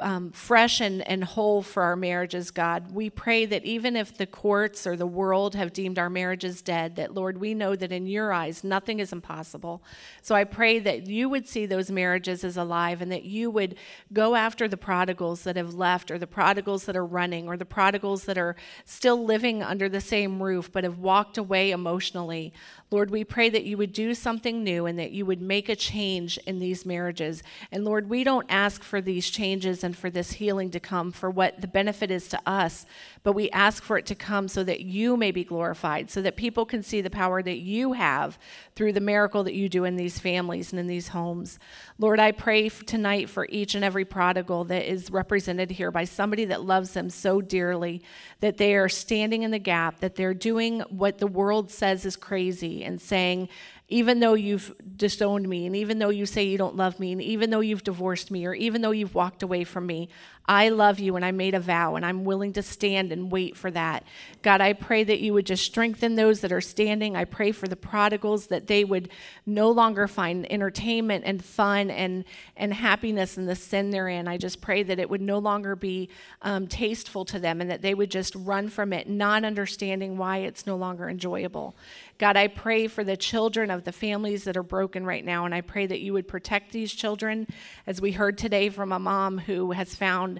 um, 0.00 0.32
fresh 0.32 0.80
and, 0.80 1.06
and 1.08 1.22
whole 1.22 1.62
for 1.62 1.82
our 1.82 1.96
marriages, 1.96 2.50
God. 2.50 2.92
We 2.92 3.10
pray 3.10 3.46
that 3.46 3.64
even 3.64 3.96
if 3.96 4.16
the 4.16 4.26
courts 4.26 4.86
or 4.86 4.96
the 4.96 5.06
world 5.06 5.54
have 5.54 5.72
deemed 5.72 5.98
our 5.98 6.10
marriages 6.10 6.62
dead, 6.62 6.96
that 6.96 7.14
Lord, 7.14 7.38
we 7.38 7.54
know 7.54 7.76
that 7.76 7.92
in 7.92 8.06
your 8.06 8.32
eyes 8.32 8.64
nothing 8.64 9.00
is 9.00 9.12
impossible. 9.12 9.82
So 10.22 10.34
I 10.34 10.44
pray 10.44 10.78
that 10.80 11.06
you 11.06 11.28
would 11.28 11.46
see 11.46 11.66
those 11.66 11.90
marriages 11.90 12.44
as 12.44 12.56
alive 12.56 13.02
and 13.02 13.12
that 13.12 13.24
you 13.24 13.50
would 13.50 13.76
go 14.12 14.34
after 14.34 14.68
the 14.68 14.76
prodigals 14.76 15.44
that 15.44 15.56
have 15.56 15.74
left 15.74 16.10
or 16.10 16.18
the 16.18 16.26
prodigals 16.26 16.84
that 16.86 16.96
are 16.96 17.06
running 17.06 17.46
or 17.48 17.56
the 17.56 17.64
prodigals 17.64 18.24
that 18.24 18.38
are 18.38 18.56
still 18.84 19.24
living 19.24 19.62
under 19.62 19.88
the 19.88 20.00
same 20.00 20.42
roof 20.42 20.72
but 20.72 20.84
have 20.84 20.98
walked 20.98 21.38
away 21.38 21.70
emotionally. 21.70 22.52
Lord, 22.90 23.12
we 23.12 23.22
pray 23.22 23.48
that 23.50 23.64
you 23.64 23.76
would 23.76 23.92
do 23.92 24.14
something 24.14 24.64
new 24.64 24.86
and 24.86 24.98
that 24.98 25.12
you 25.12 25.24
would 25.24 25.40
make 25.40 25.68
a 25.68 25.76
change 25.76 26.38
in 26.38 26.58
these 26.58 26.84
marriages. 26.84 27.42
And 27.70 27.84
Lord, 27.84 28.10
we 28.10 28.24
don't 28.24 28.46
ask 28.48 28.82
for 28.82 29.00
these 29.00 29.30
changes 29.30 29.84
and 29.84 29.96
for 29.96 30.10
this 30.10 30.32
healing 30.32 30.70
to 30.72 30.80
come 30.80 31.12
for 31.12 31.30
what 31.30 31.60
the 31.60 31.68
benefit 31.68 32.10
is 32.10 32.26
to 32.28 32.40
us, 32.44 32.86
but 33.22 33.32
we 33.32 33.50
ask 33.50 33.82
for 33.82 33.98
it 33.98 34.06
to 34.06 34.14
come 34.14 34.48
so 34.48 34.64
that 34.64 34.80
you 34.80 35.16
may 35.16 35.30
be 35.30 35.44
glorified, 35.44 36.10
so 36.10 36.22
that 36.22 36.36
people 36.36 36.64
can 36.64 36.82
see 36.82 37.00
the 37.00 37.10
power 37.10 37.42
that 37.42 37.58
you 37.58 37.92
have 37.92 38.38
through 38.74 38.92
the 38.92 39.00
miracle 39.00 39.44
that 39.44 39.54
you 39.54 39.68
do 39.68 39.84
in 39.84 39.96
these 39.96 40.18
families 40.18 40.72
and 40.72 40.80
in 40.80 40.86
these 40.86 41.08
homes. 41.08 41.58
Lord, 41.98 42.18
I 42.18 42.32
pray 42.32 42.68
tonight 42.68 43.28
for 43.28 43.46
each 43.50 43.74
and 43.74 43.84
every 43.84 44.04
prodigal 44.04 44.64
that 44.64 44.90
is 44.90 45.10
represented 45.10 45.70
here 45.70 45.90
by 45.90 46.04
somebody 46.04 46.46
that 46.46 46.64
loves 46.64 46.92
them 46.92 47.10
so 47.10 47.40
dearly, 47.40 48.02
that 48.40 48.56
they 48.56 48.74
are 48.74 48.88
standing 48.88 49.42
in 49.42 49.50
the 49.50 49.58
gap, 49.58 50.00
that 50.00 50.14
they're 50.14 50.34
doing 50.34 50.80
what 50.88 51.18
the 51.18 51.26
world 51.26 51.70
says 51.70 52.06
is 52.06 52.16
crazy 52.16 52.84
and 52.84 53.00
saying, 53.00 53.48
even 53.90 54.20
though 54.20 54.34
you've 54.34 54.72
disowned 54.96 55.48
me, 55.48 55.66
and 55.66 55.74
even 55.74 55.98
though 55.98 56.10
you 56.10 56.24
say 56.24 56.44
you 56.44 56.56
don't 56.56 56.76
love 56.76 57.00
me, 57.00 57.10
and 57.10 57.20
even 57.20 57.50
though 57.50 57.60
you've 57.60 57.82
divorced 57.82 58.30
me, 58.30 58.46
or 58.46 58.54
even 58.54 58.82
though 58.82 58.92
you've 58.92 59.16
walked 59.16 59.42
away 59.42 59.64
from 59.64 59.84
me, 59.84 60.08
I 60.50 60.70
love 60.70 60.98
you 60.98 61.14
and 61.14 61.24
I 61.24 61.30
made 61.30 61.54
a 61.54 61.60
vow 61.60 61.94
and 61.94 62.04
I'm 62.04 62.24
willing 62.24 62.54
to 62.54 62.62
stand 62.62 63.12
and 63.12 63.30
wait 63.30 63.56
for 63.56 63.70
that. 63.70 64.02
God, 64.42 64.60
I 64.60 64.72
pray 64.72 65.04
that 65.04 65.20
you 65.20 65.32
would 65.32 65.46
just 65.46 65.64
strengthen 65.64 66.16
those 66.16 66.40
that 66.40 66.50
are 66.50 66.60
standing. 66.60 67.14
I 67.14 67.24
pray 67.24 67.52
for 67.52 67.68
the 67.68 67.76
prodigals 67.76 68.48
that 68.48 68.66
they 68.66 68.82
would 68.82 69.10
no 69.46 69.70
longer 69.70 70.08
find 70.08 70.50
entertainment 70.50 71.22
and 71.24 71.44
fun 71.44 71.88
and, 71.88 72.24
and 72.56 72.74
happiness 72.74 73.38
in 73.38 73.46
the 73.46 73.54
sin 73.54 73.90
they're 73.90 74.08
in. 74.08 74.26
I 74.26 74.38
just 74.38 74.60
pray 74.60 74.82
that 74.82 74.98
it 74.98 75.08
would 75.08 75.20
no 75.20 75.38
longer 75.38 75.76
be 75.76 76.08
um, 76.42 76.66
tasteful 76.66 77.24
to 77.26 77.38
them 77.38 77.60
and 77.60 77.70
that 77.70 77.82
they 77.82 77.94
would 77.94 78.10
just 78.10 78.34
run 78.34 78.68
from 78.68 78.92
it, 78.92 79.08
not 79.08 79.44
understanding 79.44 80.18
why 80.18 80.38
it's 80.38 80.66
no 80.66 80.74
longer 80.74 81.08
enjoyable. 81.08 81.76
God, 82.18 82.36
I 82.36 82.48
pray 82.48 82.86
for 82.88 83.04
the 83.04 83.16
children 83.16 83.70
of 83.70 83.84
the 83.84 83.92
families 83.92 84.44
that 84.44 84.56
are 84.56 84.62
broken 84.62 85.06
right 85.06 85.24
now, 85.24 85.46
and 85.46 85.54
I 85.54 85.62
pray 85.62 85.86
that 85.86 86.00
you 86.00 86.12
would 86.12 86.28
protect 86.28 86.70
these 86.70 86.92
children. 86.92 87.46
As 87.86 88.00
we 88.00 88.12
heard 88.12 88.36
today 88.36 88.68
from 88.68 88.92
a 88.92 88.98
mom 88.98 89.38
who 89.38 89.70
has 89.72 89.94
found 89.94 90.39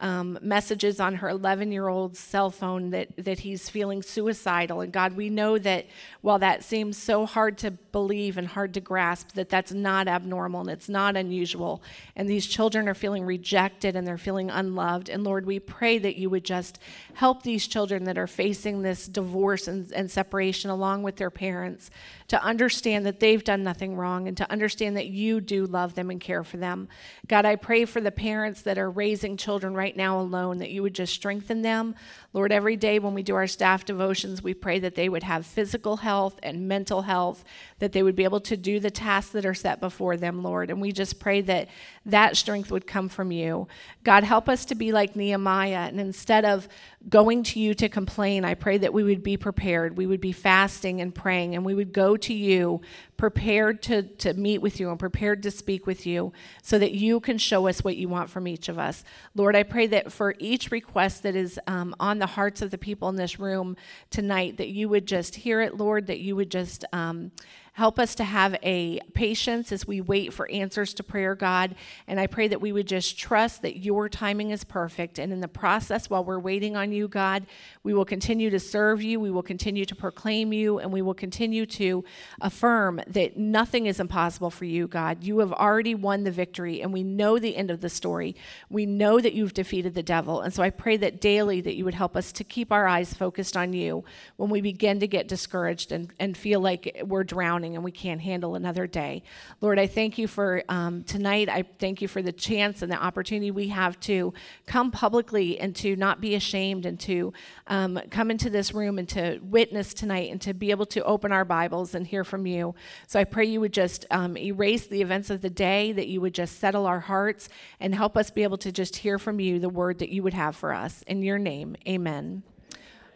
um, 0.00 0.38
messages 0.40 0.98
on 0.98 1.16
her 1.16 1.28
11 1.28 1.70
year 1.72 1.88
old 1.88 2.16
cell 2.16 2.50
phone 2.50 2.90
that, 2.90 3.08
that 3.18 3.40
he's 3.40 3.68
feeling 3.68 4.02
suicidal. 4.02 4.80
And 4.80 4.92
God, 4.92 5.14
we 5.14 5.28
know 5.28 5.58
that 5.58 5.86
while 6.22 6.38
that 6.38 6.64
seems 6.64 6.96
so 6.96 7.26
hard 7.26 7.58
to 7.58 7.70
believe 7.70 8.38
and 8.38 8.46
hard 8.46 8.74
to 8.74 8.80
grasp, 8.80 9.32
that 9.32 9.50
that's 9.50 9.72
not 9.72 10.08
abnormal 10.08 10.62
and 10.62 10.70
it's 10.70 10.88
not 10.88 11.16
unusual. 11.16 11.82
And 12.16 12.28
these 12.28 12.46
children 12.46 12.88
are 12.88 12.94
feeling 12.94 13.24
rejected 13.24 13.94
and 13.94 14.06
they're 14.06 14.18
feeling 14.18 14.50
unloved. 14.50 15.08
And 15.08 15.22
Lord, 15.22 15.44
we 15.44 15.58
pray 15.58 15.98
that 15.98 16.16
you 16.16 16.30
would 16.30 16.44
just 16.44 16.78
help 17.14 17.42
these 17.42 17.66
children 17.66 18.04
that 18.04 18.18
are 18.18 18.26
facing 18.26 18.82
this 18.82 19.06
divorce 19.06 19.68
and, 19.68 19.92
and 19.92 20.10
separation 20.10 20.70
along 20.70 21.02
with 21.02 21.16
their 21.16 21.30
parents 21.30 21.90
to 22.28 22.42
understand 22.42 23.04
that 23.04 23.20
they've 23.20 23.42
done 23.44 23.62
nothing 23.62 23.96
wrong 23.96 24.28
and 24.28 24.36
to 24.36 24.50
understand 24.50 24.96
that 24.96 25.08
you 25.08 25.40
do 25.40 25.66
love 25.66 25.94
them 25.94 26.10
and 26.10 26.20
care 26.20 26.44
for 26.44 26.56
them. 26.56 26.88
God, 27.26 27.44
I 27.44 27.56
pray 27.56 27.84
for 27.84 28.00
the 28.00 28.12
parents 28.12 28.62
that 28.62 28.78
are 28.78 28.90
raising 28.90 29.36
children 29.36 29.74
right 29.74 29.89
now 29.96 30.20
alone, 30.20 30.58
that 30.58 30.70
you 30.70 30.82
would 30.82 30.94
just 30.94 31.14
strengthen 31.14 31.62
them. 31.62 31.94
Lord, 32.32 32.52
every 32.52 32.76
day 32.76 32.98
when 32.98 33.14
we 33.14 33.22
do 33.22 33.34
our 33.34 33.46
staff 33.46 33.84
devotions, 33.84 34.42
we 34.42 34.54
pray 34.54 34.78
that 34.78 34.94
they 34.94 35.08
would 35.08 35.24
have 35.24 35.44
physical 35.44 35.98
health 35.98 36.38
and 36.42 36.68
mental 36.68 37.02
health, 37.02 37.44
that 37.80 37.92
they 37.92 38.02
would 38.02 38.14
be 38.14 38.24
able 38.24 38.40
to 38.40 38.56
do 38.56 38.78
the 38.78 38.90
tasks 38.90 39.32
that 39.32 39.46
are 39.46 39.54
set 39.54 39.80
before 39.80 40.16
them, 40.16 40.42
Lord. 40.42 40.70
And 40.70 40.80
we 40.80 40.92
just 40.92 41.18
pray 41.18 41.40
that 41.42 41.68
that 42.06 42.36
strength 42.36 42.70
would 42.70 42.86
come 42.86 43.08
from 43.08 43.32
you. 43.32 43.66
God, 44.04 44.24
help 44.24 44.48
us 44.48 44.64
to 44.66 44.74
be 44.74 44.92
like 44.92 45.16
Nehemiah. 45.16 45.88
And 45.88 46.00
instead 46.00 46.44
of 46.44 46.68
going 47.08 47.42
to 47.42 47.58
you 47.58 47.72
to 47.74 47.88
complain, 47.88 48.44
I 48.44 48.54
pray 48.54 48.76
that 48.78 48.92
we 48.92 49.02
would 49.02 49.22
be 49.22 49.36
prepared. 49.36 49.96
We 49.96 50.06
would 50.06 50.20
be 50.20 50.32
fasting 50.32 51.00
and 51.00 51.14
praying, 51.14 51.54
and 51.54 51.64
we 51.64 51.74
would 51.74 51.92
go 51.92 52.16
to 52.18 52.34
you 52.34 52.82
prepared 53.16 53.82
to, 53.84 54.02
to 54.02 54.34
meet 54.34 54.58
with 54.58 54.78
you 54.78 54.90
and 54.90 54.98
prepared 54.98 55.42
to 55.44 55.50
speak 55.50 55.86
with 55.86 56.06
you 56.06 56.32
so 56.62 56.78
that 56.78 56.92
you 56.92 57.18
can 57.20 57.38
show 57.38 57.68
us 57.68 57.82
what 57.82 57.96
you 57.96 58.08
want 58.08 58.28
from 58.28 58.46
each 58.46 58.68
of 58.68 58.78
us. 58.78 59.02
Lord, 59.34 59.56
I 59.56 59.62
pray 59.62 59.86
that 59.88 60.12
for 60.12 60.34
each 60.38 60.70
request 60.70 61.22
that 61.22 61.34
is 61.34 61.58
um, 61.66 61.94
on 61.98 62.18
the 62.18 62.26
hearts 62.26 62.60
of 62.60 62.70
the 62.70 62.78
people 62.78 63.08
in 63.08 63.16
this 63.16 63.40
room 63.40 63.76
tonight, 64.10 64.58
that 64.58 64.68
you 64.68 64.88
would 64.90 65.06
just 65.06 65.34
hear 65.36 65.62
it, 65.62 65.76
Lord, 65.76 66.06
that 66.08 66.20
you 66.20 66.36
would 66.36 66.50
just. 66.50 66.84
Um, 66.92 67.32
Help 67.80 67.98
us 67.98 68.14
to 68.16 68.24
have 68.24 68.58
a 68.62 69.00
patience 69.14 69.72
as 69.72 69.86
we 69.86 70.02
wait 70.02 70.34
for 70.34 70.50
answers 70.50 70.92
to 70.92 71.02
prayer, 71.02 71.34
God. 71.34 71.74
And 72.06 72.20
I 72.20 72.26
pray 72.26 72.46
that 72.46 72.60
we 72.60 72.72
would 72.72 72.86
just 72.86 73.18
trust 73.18 73.62
that 73.62 73.78
your 73.78 74.06
timing 74.10 74.50
is 74.50 74.64
perfect. 74.64 75.18
And 75.18 75.32
in 75.32 75.40
the 75.40 75.48
process, 75.48 76.10
while 76.10 76.22
we're 76.22 76.38
waiting 76.38 76.76
on 76.76 76.92
you, 76.92 77.08
God, 77.08 77.46
we 77.82 77.94
will 77.94 78.04
continue 78.04 78.50
to 78.50 78.60
serve 78.60 79.02
you, 79.02 79.18
we 79.18 79.30
will 79.30 79.42
continue 79.42 79.86
to 79.86 79.94
proclaim 79.94 80.52
you, 80.52 80.78
and 80.78 80.92
we 80.92 81.00
will 81.00 81.14
continue 81.14 81.64
to 81.64 82.04
affirm 82.42 83.00
that 83.06 83.38
nothing 83.38 83.86
is 83.86 83.98
impossible 83.98 84.50
for 84.50 84.66
you, 84.66 84.86
God. 84.86 85.24
You 85.24 85.38
have 85.38 85.54
already 85.54 85.94
won 85.94 86.24
the 86.24 86.30
victory, 86.30 86.82
and 86.82 86.92
we 86.92 87.02
know 87.02 87.38
the 87.38 87.56
end 87.56 87.70
of 87.70 87.80
the 87.80 87.88
story. 87.88 88.36
We 88.68 88.84
know 88.84 89.20
that 89.20 89.32
you've 89.32 89.54
defeated 89.54 89.94
the 89.94 90.02
devil. 90.02 90.42
And 90.42 90.52
so 90.52 90.62
I 90.62 90.68
pray 90.68 90.98
that 90.98 91.22
daily 91.22 91.62
that 91.62 91.76
you 91.76 91.86
would 91.86 91.94
help 91.94 92.14
us 92.14 92.30
to 92.32 92.44
keep 92.44 92.72
our 92.72 92.86
eyes 92.86 93.14
focused 93.14 93.56
on 93.56 93.72
you 93.72 94.04
when 94.36 94.50
we 94.50 94.60
begin 94.60 95.00
to 95.00 95.06
get 95.06 95.28
discouraged 95.28 95.92
and, 95.92 96.12
and 96.20 96.36
feel 96.36 96.60
like 96.60 97.00
we're 97.06 97.24
drowning 97.24 97.69
and 97.74 97.84
we 97.84 97.92
can't 97.92 98.20
handle 98.20 98.54
another 98.54 98.86
day. 98.86 99.22
Lord, 99.60 99.78
I 99.78 99.86
thank 99.86 100.18
you 100.18 100.26
for 100.26 100.62
um, 100.68 101.02
tonight. 101.04 101.48
I 101.48 101.62
thank 101.78 102.02
you 102.02 102.08
for 102.08 102.22
the 102.22 102.32
chance 102.32 102.82
and 102.82 102.90
the 102.90 103.02
opportunity 103.02 103.50
we 103.50 103.68
have 103.68 103.98
to 104.00 104.32
come 104.66 104.90
publicly 104.90 105.58
and 105.58 105.74
to 105.76 105.96
not 105.96 106.20
be 106.20 106.34
ashamed 106.34 106.86
and 106.86 106.98
to 107.00 107.32
um, 107.66 108.00
come 108.10 108.30
into 108.30 108.50
this 108.50 108.74
room 108.74 108.98
and 108.98 109.08
to 109.10 109.38
witness 109.42 109.94
tonight 109.94 110.30
and 110.30 110.40
to 110.42 110.54
be 110.54 110.70
able 110.70 110.86
to 110.86 111.02
open 111.04 111.32
our 111.32 111.44
Bibles 111.44 111.94
and 111.94 112.06
hear 112.06 112.24
from 112.24 112.46
you. 112.46 112.74
So 113.06 113.20
I 113.20 113.24
pray 113.24 113.46
you 113.46 113.60
would 113.60 113.72
just 113.72 114.06
um, 114.10 114.36
erase 114.36 114.86
the 114.86 115.02
events 115.02 115.30
of 115.30 115.40
the 115.40 115.50
day, 115.50 115.92
that 115.92 116.08
you 116.08 116.20
would 116.20 116.34
just 116.34 116.58
settle 116.58 116.86
our 116.86 117.00
hearts 117.00 117.48
and 117.78 117.94
help 117.94 118.16
us 118.16 118.30
be 118.30 118.42
able 118.42 118.58
to 118.58 118.72
just 118.72 118.96
hear 118.96 119.18
from 119.18 119.40
you 119.40 119.58
the 119.58 119.68
word 119.68 119.98
that 119.98 120.10
you 120.10 120.22
would 120.22 120.34
have 120.34 120.56
for 120.56 120.72
us. 120.72 121.02
In 121.06 121.22
your 121.22 121.38
name, 121.38 121.76
amen. 121.86 122.42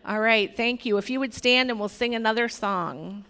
All 0.07 0.21
right, 0.21 0.55
thank 0.55 0.85
you. 0.85 0.99
If 0.99 1.09
you 1.09 1.19
would 1.21 1.33
stand 1.33 1.71
and 1.71 1.81
we'll 1.81 1.89
sing 1.89 2.15
another 2.15 2.49
song. 2.49 3.25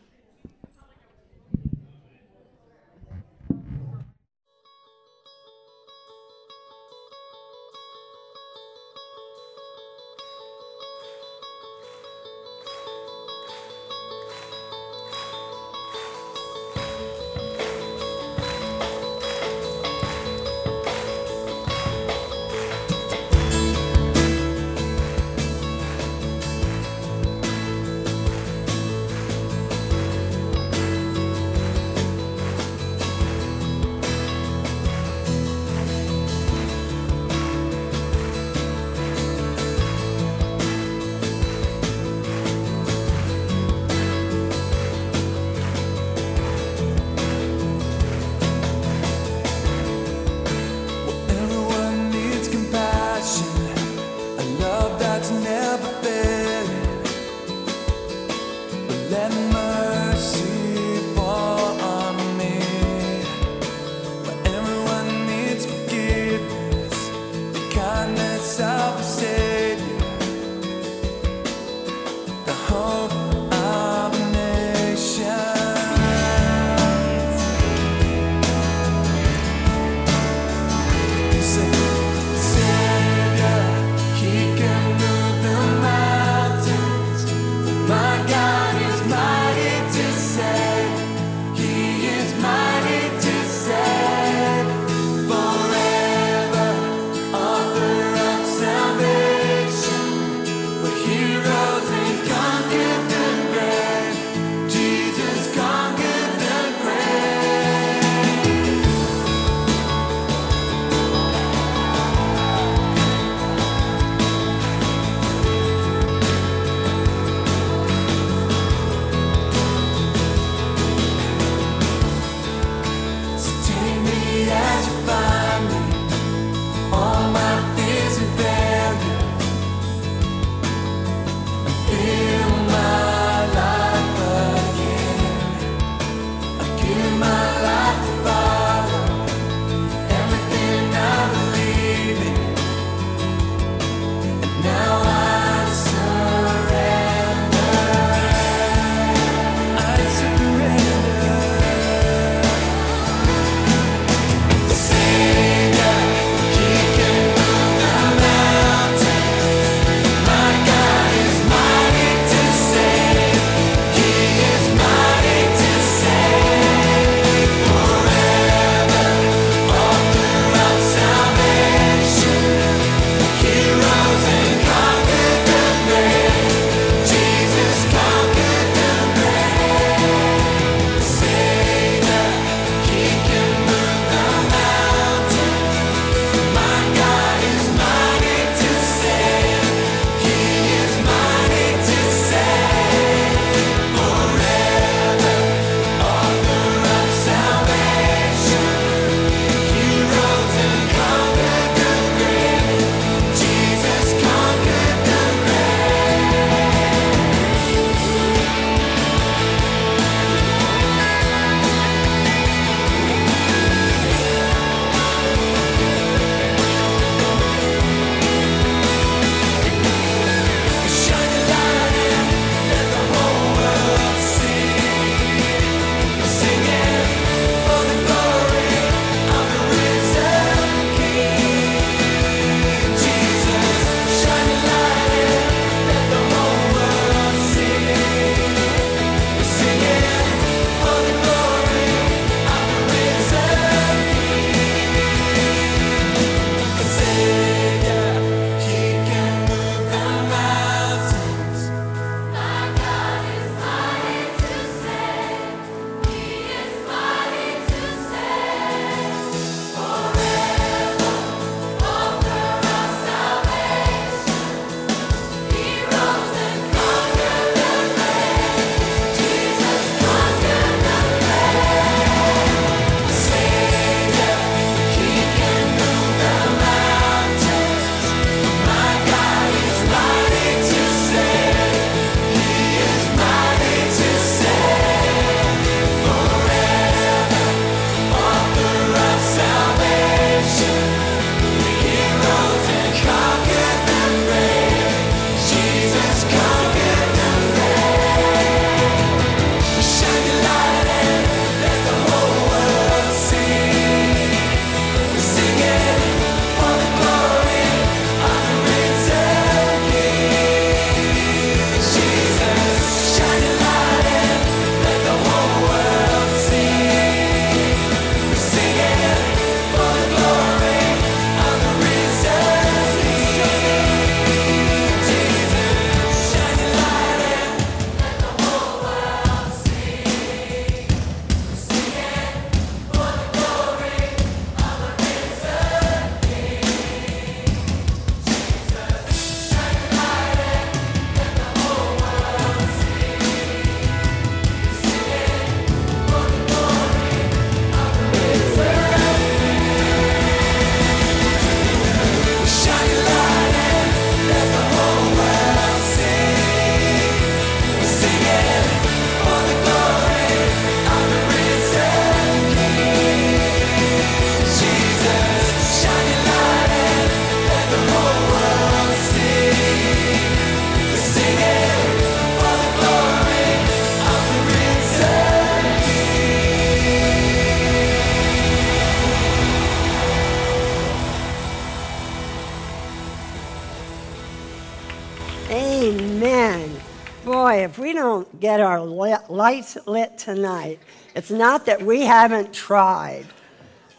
Lights 389.44 389.76
lit 389.84 390.16
tonight, 390.16 390.78
it's 391.14 391.30
not 391.30 391.66
that 391.66 391.82
we 391.82 392.00
haven't 392.00 392.50
tried. 392.54 393.26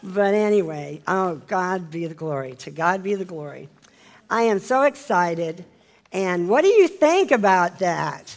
But 0.02 0.34
anyway, 0.34 1.00
oh, 1.06 1.36
God 1.46 1.88
be 1.88 2.08
the 2.08 2.16
glory. 2.16 2.54
To 2.56 2.72
God 2.72 3.04
be 3.04 3.14
the 3.14 3.24
glory. 3.24 3.68
I 4.28 4.42
am 4.42 4.58
so 4.58 4.82
excited. 4.82 5.64
And 6.10 6.48
what 6.48 6.62
do 6.62 6.68
you 6.68 6.88
think 6.88 7.30
about 7.30 7.78
that? 7.78 8.36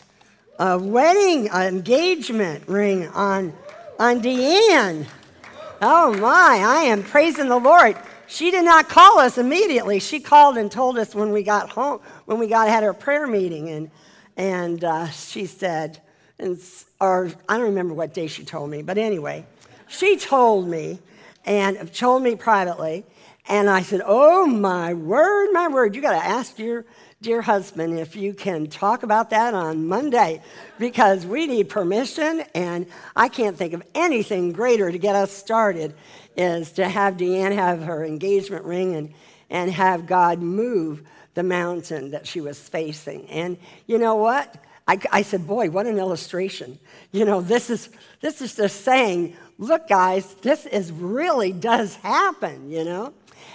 A 0.60 0.78
wedding 0.78 1.50
an 1.50 1.78
engagement 1.78 2.68
ring 2.68 3.08
on, 3.08 3.54
on 3.98 4.22
Deanne. 4.22 5.08
Oh 5.82 6.14
my, 6.14 6.62
I 6.64 6.84
am 6.84 7.02
praising 7.02 7.50
the 7.50 7.58
Lord. 7.58 7.98
She 8.28 8.52
did 8.52 8.66
not 8.66 8.88
call 8.88 9.18
us 9.18 9.40
immediately. 9.40 10.00
She 10.00 10.20
called 10.20 10.60
and 10.60 10.72
told 10.72 11.00
us 11.00 11.16
when 11.16 11.32
we 11.32 11.42
got 11.42 11.72
home, 11.72 12.02
when 12.26 12.38
we 12.38 12.46
got 12.46 12.68
had 12.68 12.84
our 12.84 12.94
prayer 12.94 13.26
meeting, 13.26 13.68
and 13.70 13.90
and 14.38 14.84
uh, 14.84 15.10
she 15.10 15.48
said, 15.48 16.00
and, 16.40 16.60
or 17.00 17.32
I 17.48 17.58
don't 17.58 17.68
remember 17.68 17.94
what 17.94 18.14
day 18.14 18.28
she 18.28 18.44
told 18.44 18.70
me, 18.70 18.82
but 18.82 18.98
anyway, 18.98 19.46
she 19.88 20.18
told 20.18 20.68
me 20.68 21.00
and 21.46 21.94
told 21.94 22.24
me 22.24 22.36
privately, 22.36 23.06
and 23.48 23.70
I 23.70 23.82
said, 23.82 24.02
"Oh 24.06 24.46
my 24.46 24.94
word, 24.94 25.52
my 25.52 25.68
word! 25.68 25.96
You 25.96 26.02
got 26.02 26.20
to 26.20 26.26
ask 26.26 26.60
your 26.60 26.86
dear 27.22 27.42
husband 27.42 28.00
if 28.00 28.16
you 28.16 28.34
can 28.34 28.68
talk 28.68 29.04
about 29.04 29.32
that 29.32 29.54
on 29.54 29.88
Monday, 29.88 30.42
because 30.78 31.26
we 31.26 31.48
need 31.48 31.70
permission, 31.70 32.44
and 32.54 32.86
I 33.16 33.28
can't 33.28 33.58
think 33.58 33.74
of 33.74 33.84
anything 33.96 34.52
greater 34.52 34.92
to 34.92 34.98
get 34.98 35.16
us 35.16 35.32
started 35.32 35.96
is 36.38 36.72
to 36.74 36.88
have 36.88 37.18
Deanne 37.18 37.54
have 37.54 37.84
her 37.84 38.06
engagement 38.06 38.66
ring 38.66 38.96
and 38.96 39.14
and 39.50 39.72
have 39.72 40.06
God 40.06 40.42
move 40.42 41.02
the 41.34 41.44
mountain 41.44 42.12
that 42.12 42.28
she 42.28 42.42
was 42.42 42.60
facing. 42.60 43.28
And 43.28 43.58
you 43.88 43.98
know 43.98 44.16
what? 44.16 44.56
I, 44.90 44.98
I 45.12 45.22
said, 45.22 45.46
boy, 45.46 45.70
what 45.70 45.86
an 45.86 46.00
illustration. 46.00 46.80
You 47.12 47.24
know, 47.24 47.42
this 47.42 47.70
is 47.70 47.90
this 48.22 48.42
is 48.42 48.56
just 48.56 48.82
saying, 48.82 49.38
look, 49.60 49.88
guys, 49.88 50.34
this 50.42 50.66
is 50.66 50.92
really 50.92 51.52
does 51.52 51.96
happen. 51.98 52.72
You 52.72 52.86
know, 52.86 53.14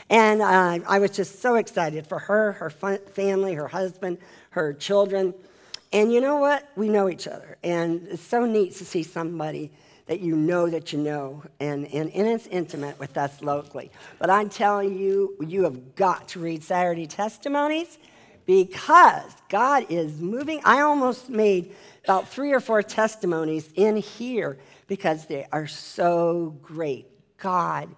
and 0.09 0.41
uh, 0.41 0.78
I 0.87 1.01
was 1.01 1.11
just 1.11 1.43
so 1.43 1.57
excited 1.57 2.07
for 2.07 2.20
her, 2.20 2.53
her 2.53 2.70
fa- 2.70 3.01
family, 3.14 3.55
her 3.55 3.66
husband, 3.66 4.18
her 4.51 4.72
children. 4.72 5.35
And 5.93 6.12
you 6.12 6.20
know 6.20 6.37
what? 6.37 6.68
We 6.76 6.89
know 6.89 7.09
each 7.09 7.26
other, 7.26 7.59
and 7.64 8.07
it's 8.09 8.22
so 8.22 8.47
neat 8.47 8.76
to 8.76 8.85
see 8.85 9.03
somebody 9.03 9.72
that 10.07 10.20
you 10.20 10.37
know 10.37 10.68
that 10.68 10.93
you 10.93 11.01
know, 11.01 11.43
and, 11.59 11.87
and, 11.87 12.11
and 12.11 12.28
it's 12.28 12.47
intimate 12.47 12.99
with 13.01 13.16
us 13.16 13.43
locally. 13.43 13.91
But 14.18 14.28
I'm 14.30 14.51
telling 14.51 14.99
you, 14.99 15.35
you 15.41 15.64
have 15.64 15.97
got 15.97 16.28
to 16.28 16.41
read 16.41 16.62
Saturday 16.62 17.07
testimonies 17.07 17.99
because 18.47 19.33
God 19.49 19.87
is 19.89 20.21
moving. 20.21 20.61
I 20.65 20.81
almost 20.81 21.29
made 21.29 21.75
about 22.05 22.29
three 22.29 22.53
or 22.53 22.61
four 22.61 22.83
testimonies 22.83 23.71
in 23.75 23.97
here 23.97 24.59
because 24.87 25.27
they 25.27 25.47
are 25.53 25.67
so 25.67 26.57
great. 26.63 27.07
God 27.39 27.89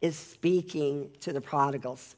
is 0.00 0.16
speaking 0.16 1.10
to 1.20 1.32
the 1.32 1.40
prodigals. 1.40 2.14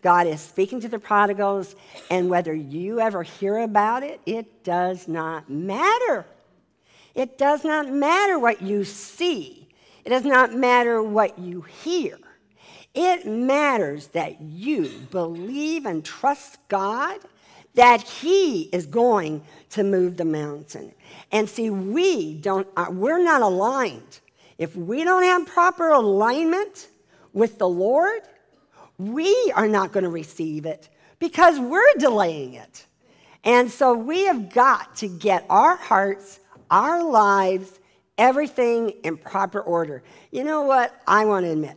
God 0.00 0.26
is 0.26 0.40
speaking 0.40 0.80
to 0.82 0.88
the 0.88 0.98
prodigals, 0.98 1.74
and 2.10 2.30
whether 2.30 2.54
you 2.54 3.00
ever 3.00 3.24
hear 3.24 3.58
about 3.58 4.04
it, 4.04 4.20
it 4.26 4.62
does 4.62 5.08
not 5.08 5.50
matter. 5.50 6.24
It 7.14 7.36
does 7.36 7.64
not 7.64 7.90
matter 7.90 8.38
what 8.38 8.62
you 8.62 8.84
see, 8.84 9.68
it 10.04 10.10
does 10.10 10.24
not 10.24 10.54
matter 10.54 11.02
what 11.02 11.38
you 11.38 11.62
hear. 11.62 12.18
It 12.94 13.26
matters 13.26 14.08
that 14.08 14.40
you 14.40 14.88
believe 15.10 15.86
and 15.86 16.04
trust 16.04 16.58
God 16.68 17.18
that 17.74 18.02
He 18.02 18.62
is 18.72 18.86
going 18.86 19.42
to 19.70 19.84
move 19.84 20.16
the 20.16 20.24
mountain. 20.24 20.92
And 21.30 21.48
see, 21.48 21.70
we 21.70 22.34
don't, 22.34 22.66
uh, 22.76 22.86
we're 22.90 23.22
not 23.22 23.42
aligned. 23.42 24.20
If 24.56 24.74
we 24.74 25.04
don't 25.04 25.22
have 25.22 25.46
proper 25.46 25.90
alignment 25.90 26.88
with 27.32 27.58
the 27.58 27.68
Lord, 27.68 28.22
we 28.98 29.52
are 29.54 29.68
not 29.68 29.92
going 29.92 30.04
to 30.04 30.10
receive 30.10 30.66
it 30.66 30.88
because 31.20 31.60
we're 31.60 31.94
delaying 31.98 32.54
it. 32.54 32.86
And 33.44 33.70
so 33.70 33.94
we 33.94 34.24
have 34.24 34.52
got 34.52 34.96
to 34.96 35.08
get 35.08 35.46
our 35.48 35.76
hearts, 35.76 36.40
our 36.70 37.04
lives, 37.04 37.78
everything 38.16 38.90
in 39.04 39.16
proper 39.16 39.60
order. 39.60 40.02
You 40.32 40.42
know 40.42 40.62
what? 40.62 41.00
I 41.06 41.24
want 41.24 41.46
to 41.46 41.52
admit, 41.52 41.76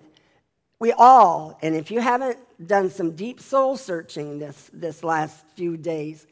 we 0.81 0.91
all, 0.93 1.59
and 1.61 1.75
if 1.75 1.91
you 1.91 1.99
haven't 1.99 2.39
done 2.65 2.89
some 2.89 3.11
deep 3.11 3.39
soul 3.39 3.77
searching 3.77 4.39
this, 4.39 4.67
this 4.73 5.03
last 5.03 5.45
few 5.55 5.77
days, 5.77 6.25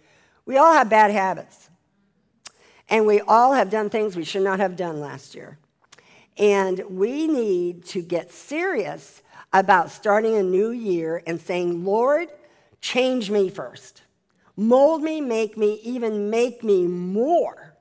we 0.48 0.58
all 0.58 0.74
have 0.74 0.90
bad 0.90 1.12
habits. 1.12 1.70
And 2.90 3.06
we 3.06 3.22
all 3.22 3.54
have 3.54 3.70
done 3.70 3.92
things 3.92 4.16
we 4.16 4.24
should 4.24 4.42
not 4.42 4.60
have 4.60 4.76
done 4.76 5.00
last 5.00 5.36
year. 5.36 5.60
And 6.36 6.82
we 6.90 7.28
need 7.28 7.86
to 7.90 8.02
get 8.02 8.32
serious 8.32 9.22
about 9.54 9.92
starting 9.92 10.36
a 10.36 10.42
new 10.42 10.72
year 10.72 11.22
and 11.28 11.40
saying, 11.40 11.86
Lord, 11.86 12.30
change 12.82 13.30
me 13.30 13.52
first. 13.52 14.02
Mold 14.58 15.04
me, 15.04 15.22
make 15.22 15.60
me, 15.60 15.80
even 15.84 16.32
make 16.32 16.64
me 16.64 16.88
more 16.88 17.76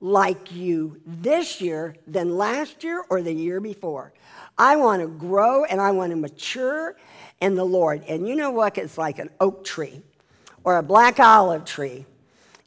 like 0.00 0.50
you 0.50 0.98
this 1.04 1.60
year 1.60 1.94
than 2.06 2.38
last 2.38 2.82
year 2.82 3.04
or 3.10 3.20
the 3.20 3.34
year 3.34 3.60
before. 3.60 4.14
I 4.60 4.76
want 4.76 5.00
to 5.00 5.08
grow 5.08 5.64
and 5.64 5.80
I 5.80 5.90
want 5.90 6.10
to 6.10 6.16
mature 6.16 6.94
in 7.40 7.54
the 7.54 7.64
Lord. 7.64 8.04
And 8.06 8.28
you 8.28 8.36
know 8.36 8.50
what? 8.50 8.76
It's 8.76 8.98
like 8.98 9.18
an 9.18 9.30
oak 9.40 9.64
tree 9.64 10.02
or 10.64 10.76
a 10.76 10.82
black 10.82 11.18
olive 11.18 11.64
tree. 11.64 12.04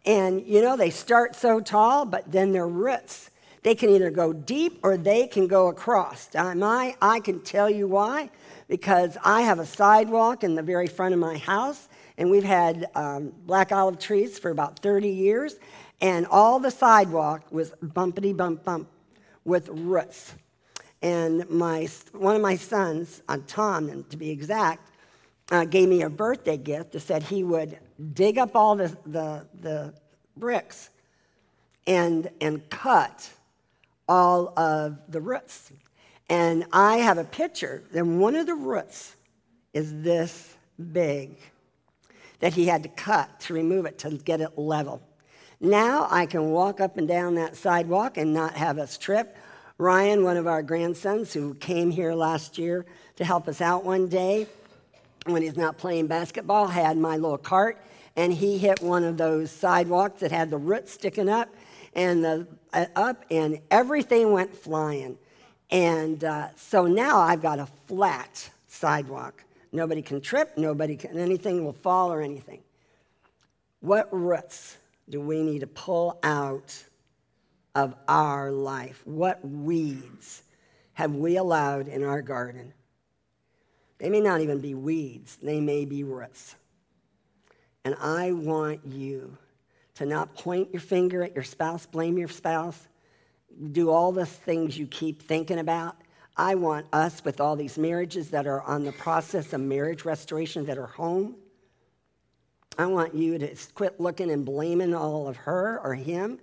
And 0.04 0.44
you 0.48 0.64
know, 0.64 0.76
they 0.76 0.90
start 0.90 1.36
so 1.36 1.60
tall, 1.60 2.06
but 2.06 2.32
then 2.32 2.52
their 2.52 2.68
roots, 2.68 3.30
they 3.62 3.76
can 3.76 3.92
either 3.92 4.10
go 4.10 4.34
deep 4.34 4.80
or 4.82 4.98
they 4.98 5.28
can 5.28 5.46
go 5.46 5.68
across. 5.68 6.34
Um, 6.34 6.64
I, 6.64 6.96
I 7.00 7.20
can 7.20 7.42
tell 7.42 7.70
you 7.70 7.88
why. 7.88 8.32
Because 8.68 9.16
I 9.24 9.44
have 9.44 9.60
a 9.60 9.66
sidewalk 9.66 10.44
in 10.44 10.56
the 10.56 10.64
very 10.64 10.88
front 10.88 11.14
of 11.14 11.20
my 11.20 11.38
house, 11.38 11.90
and 12.18 12.32
we've 12.32 12.44
had 12.44 12.88
um, 12.96 13.32
black 13.46 13.72
olive 13.72 14.00
trees 14.00 14.40
for 14.40 14.50
about 14.50 14.80
30 14.80 15.10
years, 15.10 15.58
and 16.02 16.26
all 16.26 16.60
the 16.60 16.72
sidewalk 16.72 17.44
was 17.52 17.72
bumpity 17.84 18.36
bump 18.36 18.64
bump 18.64 18.90
with 19.46 19.70
roots. 19.70 20.34
And 21.04 21.48
my, 21.50 21.88
one 22.14 22.36
of 22.36 22.42
my 22.42 22.56
sons, 22.56 23.22
uh, 23.28 23.38
Tom, 23.46 24.06
to 24.10 24.18
be 24.18 24.30
exact, 24.32 24.90
uh, 25.52 25.66
gave 25.66 25.90
me 25.90 26.02
a 26.02 26.10
birthday 26.10 26.58
gift 26.58 26.94
that 26.94 27.02
said 27.02 27.22
he 27.22 27.44
would 27.44 27.78
dig 28.14 28.38
up 28.38 28.56
all 28.56 28.76
the, 28.76 28.88
the, 29.06 29.46
the 29.62 29.94
bricks 30.38 30.90
and, 31.86 32.30
and 32.40 32.68
cut 32.70 33.30
all 34.08 34.58
of 34.58 34.98
the 35.10 35.20
roots. 35.20 35.74
And 36.30 36.66
I 36.72 36.98
have 36.98 37.18
a 37.18 37.26
picture, 37.26 37.84
and 37.94 38.22
one 38.22 38.36
of 38.36 38.46
the 38.46 38.56
roots 38.56 39.16
is 39.74 40.02
this 40.02 40.56
big 40.94 41.38
that 42.40 42.54
he 42.54 42.66
had 42.66 42.84
to 42.84 42.90
cut 42.90 43.40
to 43.42 43.54
remove 43.54 43.86
it 43.86 43.98
to 44.00 44.12
get 44.12 44.40
it 44.40 44.58
level. 44.58 45.02
Now 45.60 46.08
I 46.10 46.26
can 46.26 46.52
walk 46.52 46.80
up 46.80 46.98
and 46.98 47.08
down 47.08 47.36
that 47.36 47.58
sidewalk 47.58 48.18
and 48.18 48.34
not 48.34 48.54
have 48.56 48.80
us 48.80 48.98
trip. 48.98 49.38
Ryan, 49.78 50.24
one 50.24 50.38
of 50.38 50.46
our 50.46 50.62
grandsons 50.62 51.34
who 51.34 51.56
came 51.56 51.90
here 51.90 52.14
last 52.14 52.58
year 52.58 52.86
to 53.16 53.26
help 53.26 53.48
us 53.48 53.60
out 53.60 53.84
one 53.84 54.08
day 54.08 54.48
when 55.26 55.42
he's 55.42 55.58
not 55.58 55.78
playing 55.78 56.08
basketball, 56.08 56.68
had 56.68 56.98
my 56.98 57.18
little 57.18 57.38
cart 57.38 57.84
and 58.16 58.32
he 58.32 58.58
hit 58.58 58.82
one 58.82 59.04
of 59.04 59.18
those 59.18 59.50
sidewalks 59.50 60.20
that 60.20 60.32
had 60.32 60.50
the 60.52 60.58
roots 60.58 60.94
sticking 60.94 61.28
up 61.28 61.50
and 61.96 62.24
the 62.24 62.48
uh, 62.74 62.86
up 62.96 63.26
and 63.32 63.60
everything 63.72 64.32
went 64.32 64.56
flying. 64.56 65.18
And 65.72 66.24
uh, 66.24 66.50
so 66.56 66.86
now 66.86 67.20
I've 67.20 67.42
got 67.42 67.60
a 67.60 67.68
flat 67.88 68.50
sidewalk. 68.68 69.44
Nobody 69.72 70.04
can 70.04 70.22
trip, 70.22 70.56
nobody 70.56 70.96
can, 70.96 71.18
anything 71.18 71.66
will 71.66 71.74
fall 71.74 72.12
or 72.14 72.22
anything. 72.22 72.62
What 73.80 74.08
roots 74.12 74.78
do 75.10 75.20
we 75.20 75.42
need 75.42 75.60
to 75.60 75.68
pull 75.68 76.20
out 76.22 76.84
of 77.76 77.96
our 78.08 78.52
life? 78.52 79.02
What 79.06 79.46
weeds 79.48 80.44
have 80.94 81.16
we 81.16 81.38
allowed 81.38 81.88
in 81.88 82.04
our 82.04 82.22
garden? 82.22 82.74
They 83.98 84.10
may 84.10 84.20
not 84.20 84.42
even 84.42 84.60
be 84.60 84.74
weeds, 84.74 85.38
they 85.42 85.60
may 85.60 85.86
be 85.86 86.04
roots. 86.04 86.56
And 87.86 87.96
I 88.00 88.32
want 88.32 88.86
you 88.86 89.38
to 89.96 90.06
not 90.06 90.36
point 90.36 90.74
your 90.74 90.82
finger 90.82 91.24
at 91.24 91.36
your 91.36 91.44
spouse, 91.44 91.86
blame 91.86 92.18
your 92.18 92.28
spouse, 92.28 92.88
do 93.72 93.90
all 93.90 94.12
the 94.12 94.26
things 94.26 94.78
you 94.78 94.88
keep 94.88 95.22
thinking 95.22 95.60
about. 95.60 95.96
I 96.36 96.56
want 96.56 96.88
us, 96.92 97.24
with 97.24 97.40
all 97.40 97.56
these 97.56 97.78
marriages 97.78 98.32
that 98.32 98.48
are 98.48 98.62
on 98.64 98.84
the 98.84 98.92
process 98.92 99.54
of 99.54 99.62
marriage 99.62 100.04
restoration 100.04 100.66
that 100.66 100.80
are 100.80 100.88
home, 100.88 101.36
I 102.78 102.88
want 102.88 103.14
you 103.14 103.38
to 103.38 103.56
quit 103.76 104.00
looking 104.00 104.32
and 104.32 104.44
blaming 104.44 104.96
all 104.96 105.28
of 105.28 105.38
her 105.38 105.80
or 105.84 105.94
him 105.94 106.40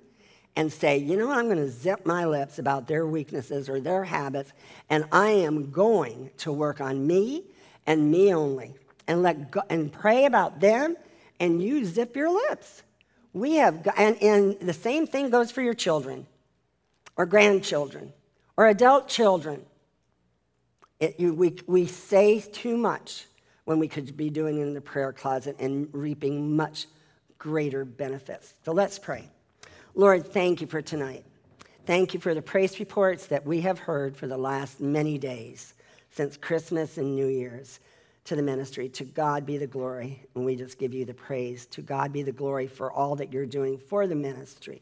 and 0.57 0.73
say, 0.73 0.99
you 0.99 1.17
know 1.17 1.29
what, 1.29 1.39
I'm 1.39 1.47
going 1.47 1.59
to 1.59 1.69
zip 1.69 2.05
my 2.05 2.25
lips 2.25 2.59
about 2.59 2.89
their 2.89 3.07
weaknesses 3.07 3.69
or 3.69 3.81
their 3.81 4.05
habits, 4.05 4.53
and 4.89 5.05
I 5.13 5.29
am 5.31 5.71
going 5.71 6.31
to 6.39 6.53
work 6.53 6.81
on 6.81 7.07
me 7.07 7.45
and 7.87 8.11
me 8.11 8.35
only. 8.35 8.75
And 9.07 9.23
let 9.23 9.51
go, 9.51 9.63
and 9.69 9.93
pray 9.93 10.25
about 10.27 10.61
them, 10.61 10.97
and 11.41 11.61
you 11.63 11.85
zip 11.85 12.15
your 12.15 12.31
lips. 12.31 12.83
We 13.33 13.55
have, 13.55 13.89
and, 13.97 14.23
and 14.23 14.61
the 14.61 14.73
same 14.73 15.07
thing 15.07 15.31
goes 15.31 15.51
for 15.51 15.63
your 15.63 15.75
children 15.75 16.27
or 17.17 17.27
grandchildren 17.27 18.13
or 18.57 18.69
adult 18.69 19.09
children. 19.09 19.65
It, 21.01 21.19
you, 21.19 21.35
we, 21.35 21.57
we 21.67 21.87
say 21.87 22.41
too 22.41 22.77
much 22.77 23.27
when 23.65 23.79
we 23.79 23.89
could 23.89 24.17
be 24.17 24.31
doing 24.31 24.59
it 24.59 24.63
in 24.63 24.75
the 24.75 24.81
prayer 24.81 25.13
closet 25.13 25.57
and 25.59 25.89
reaping 25.93 26.57
much 26.57 26.87
greater 27.39 27.85
benefits. 27.85 28.55
So 28.65 28.73
let's 28.73 28.99
pray. 28.99 29.29
Lord, 29.95 30.25
thank 30.25 30.61
you 30.61 30.69
for 30.69 30.81
tonight. 30.81 31.25
Thank 31.85 32.15
you 32.15 32.21
for 32.21 32.33
the 32.33 32.43
praise 32.43 32.79
reports 32.79 33.27
that 33.27 33.45
we 33.45 33.63
have 33.63 33.81
heard 33.81 34.17
for 34.17 34.29
the 34.29 34.37
last 34.37 34.81
many 34.81 35.19
days 35.19 35.75
since 36.13 36.37
Christmas 36.37 36.97
and 36.97 37.17
New 37.17 37.27
Year's 37.27 37.81
to 38.25 38.37
the 38.37 38.43
ministry. 38.43 38.89
To 38.91 39.05
God 39.05 39.45
be 39.45 39.59
the 39.59 39.67
glory, 39.67 40.25
and 40.37 40.45
we 40.45 40.55
just 40.55 40.79
give 40.79 40.95
you 40.95 41.05
the 41.05 41.15
praise. 41.15 41.67
To 41.67 41.83
God 41.83 42.13
be 42.13 42.23
the 42.23 42.31
glory 42.31 42.69
for 42.69 42.93
all 42.93 43.17
that 43.17 43.33
you're 43.33 43.47
doing 43.47 43.79
for 43.79 44.07
the 44.07 44.15
ministry. 44.15 44.81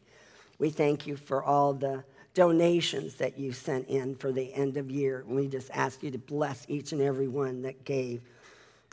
We 0.59 0.69
thank 0.69 1.07
you 1.07 1.15
for 1.15 1.43
all 1.43 1.73
the 1.73 2.03
donations 2.35 3.15
that 3.15 3.39
you 3.39 3.51
sent 3.51 3.87
in 3.87 4.15
for 4.15 4.31
the 4.31 4.53
end 4.53 4.77
of 4.77 4.91
year. 4.91 5.23
We 5.27 5.47
just 5.47 5.71
ask 5.73 6.03
you 6.03 6.11
to 6.11 6.19
bless 6.19 6.65
each 6.67 6.91
and 6.91 7.01
every 7.01 7.27
one 7.27 7.63
that 7.63 7.83
gave. 7.83 8.21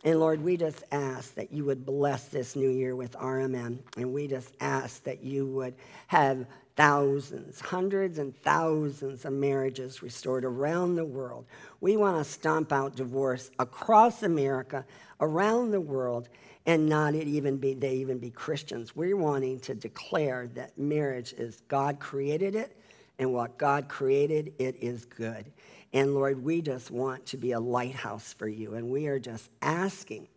And 0.04 0.20
Lord, 0.20 0.42
we 0.42 0.56
just 0.56 0.84
ask 0.92 1.34
that 1.34 1.52
you 1.52 1.64
would 1.64 1.84
bless 1.84 2.26
this 2.28 2.54
new 2.54 2.68
year 2.68 2.94
with 2.94 3.12
RMM. 3.12 3.78
And 3.96 4.12
we 4.12 4.28
just 4.28 4.52
ask 4.60 5.02
that 5.04 5.22
you 5.24 5.46
would 5.46 5.74
have 6.06 6.46
thousands, 6.76 7.58
hundreds 7.58 8.18
and 8.18 8.36
thousands 8.42 9.24
of 9.24 9.32
marriages 9.32 10.02
restored 10.02 10.44
around 10.44 10.94
the 10.94 11.04
world. 11.04 11.46
We 11.80 11.96
want 11.96 12.18
to 12.18 12.30
stomp 12.30 12.70
out 12.72 12.94
divorce 12.94 13.50
across 13.58 14.22
America, 14.22 14.84
around 15.20 15.70
the 15.70 15.80
world, 15.80 16.28
and 16.66 16.88
not 16.88 17.14
it 17.14 17.26
even 17.26 17.56
be 17.56 17.74
they 17.74 17.94
even 17.94 18.18
be 18.18 18.30
Christians. 18.30 18.94
We're 18.94 19.16
wanting 19.16 19.60
to 19.60 19.74
declare 19.74 20.48
that 20.54 20.76
marriage 20.78 21.32
is 21.32 21.62
God 21.68 21.98
created 21.98 22.54
it, 22.54 22.76
and 23.18 23.32
what 23.32 23.56
God 23.56 23.88
created, 23.88 24.52
it 24.58 24.76
is 24.82 25.06
good. 25.06 25.46
And 25.92 26.14
Lord, 26.14 26.42
we 26.44 26.60
just 26.62 26.90
want 26.90 27.26
to 27.26 27.36
be 27.36 27.52
a 27.52 27.60
lighthouse 27.60 28.32
for 28.32 28.48
you, 28.48 28.74
and 28.74 28.88
we 28.90 29.06
are 29.06 29.18
just 29.18 29.48
asking 29.62 30.28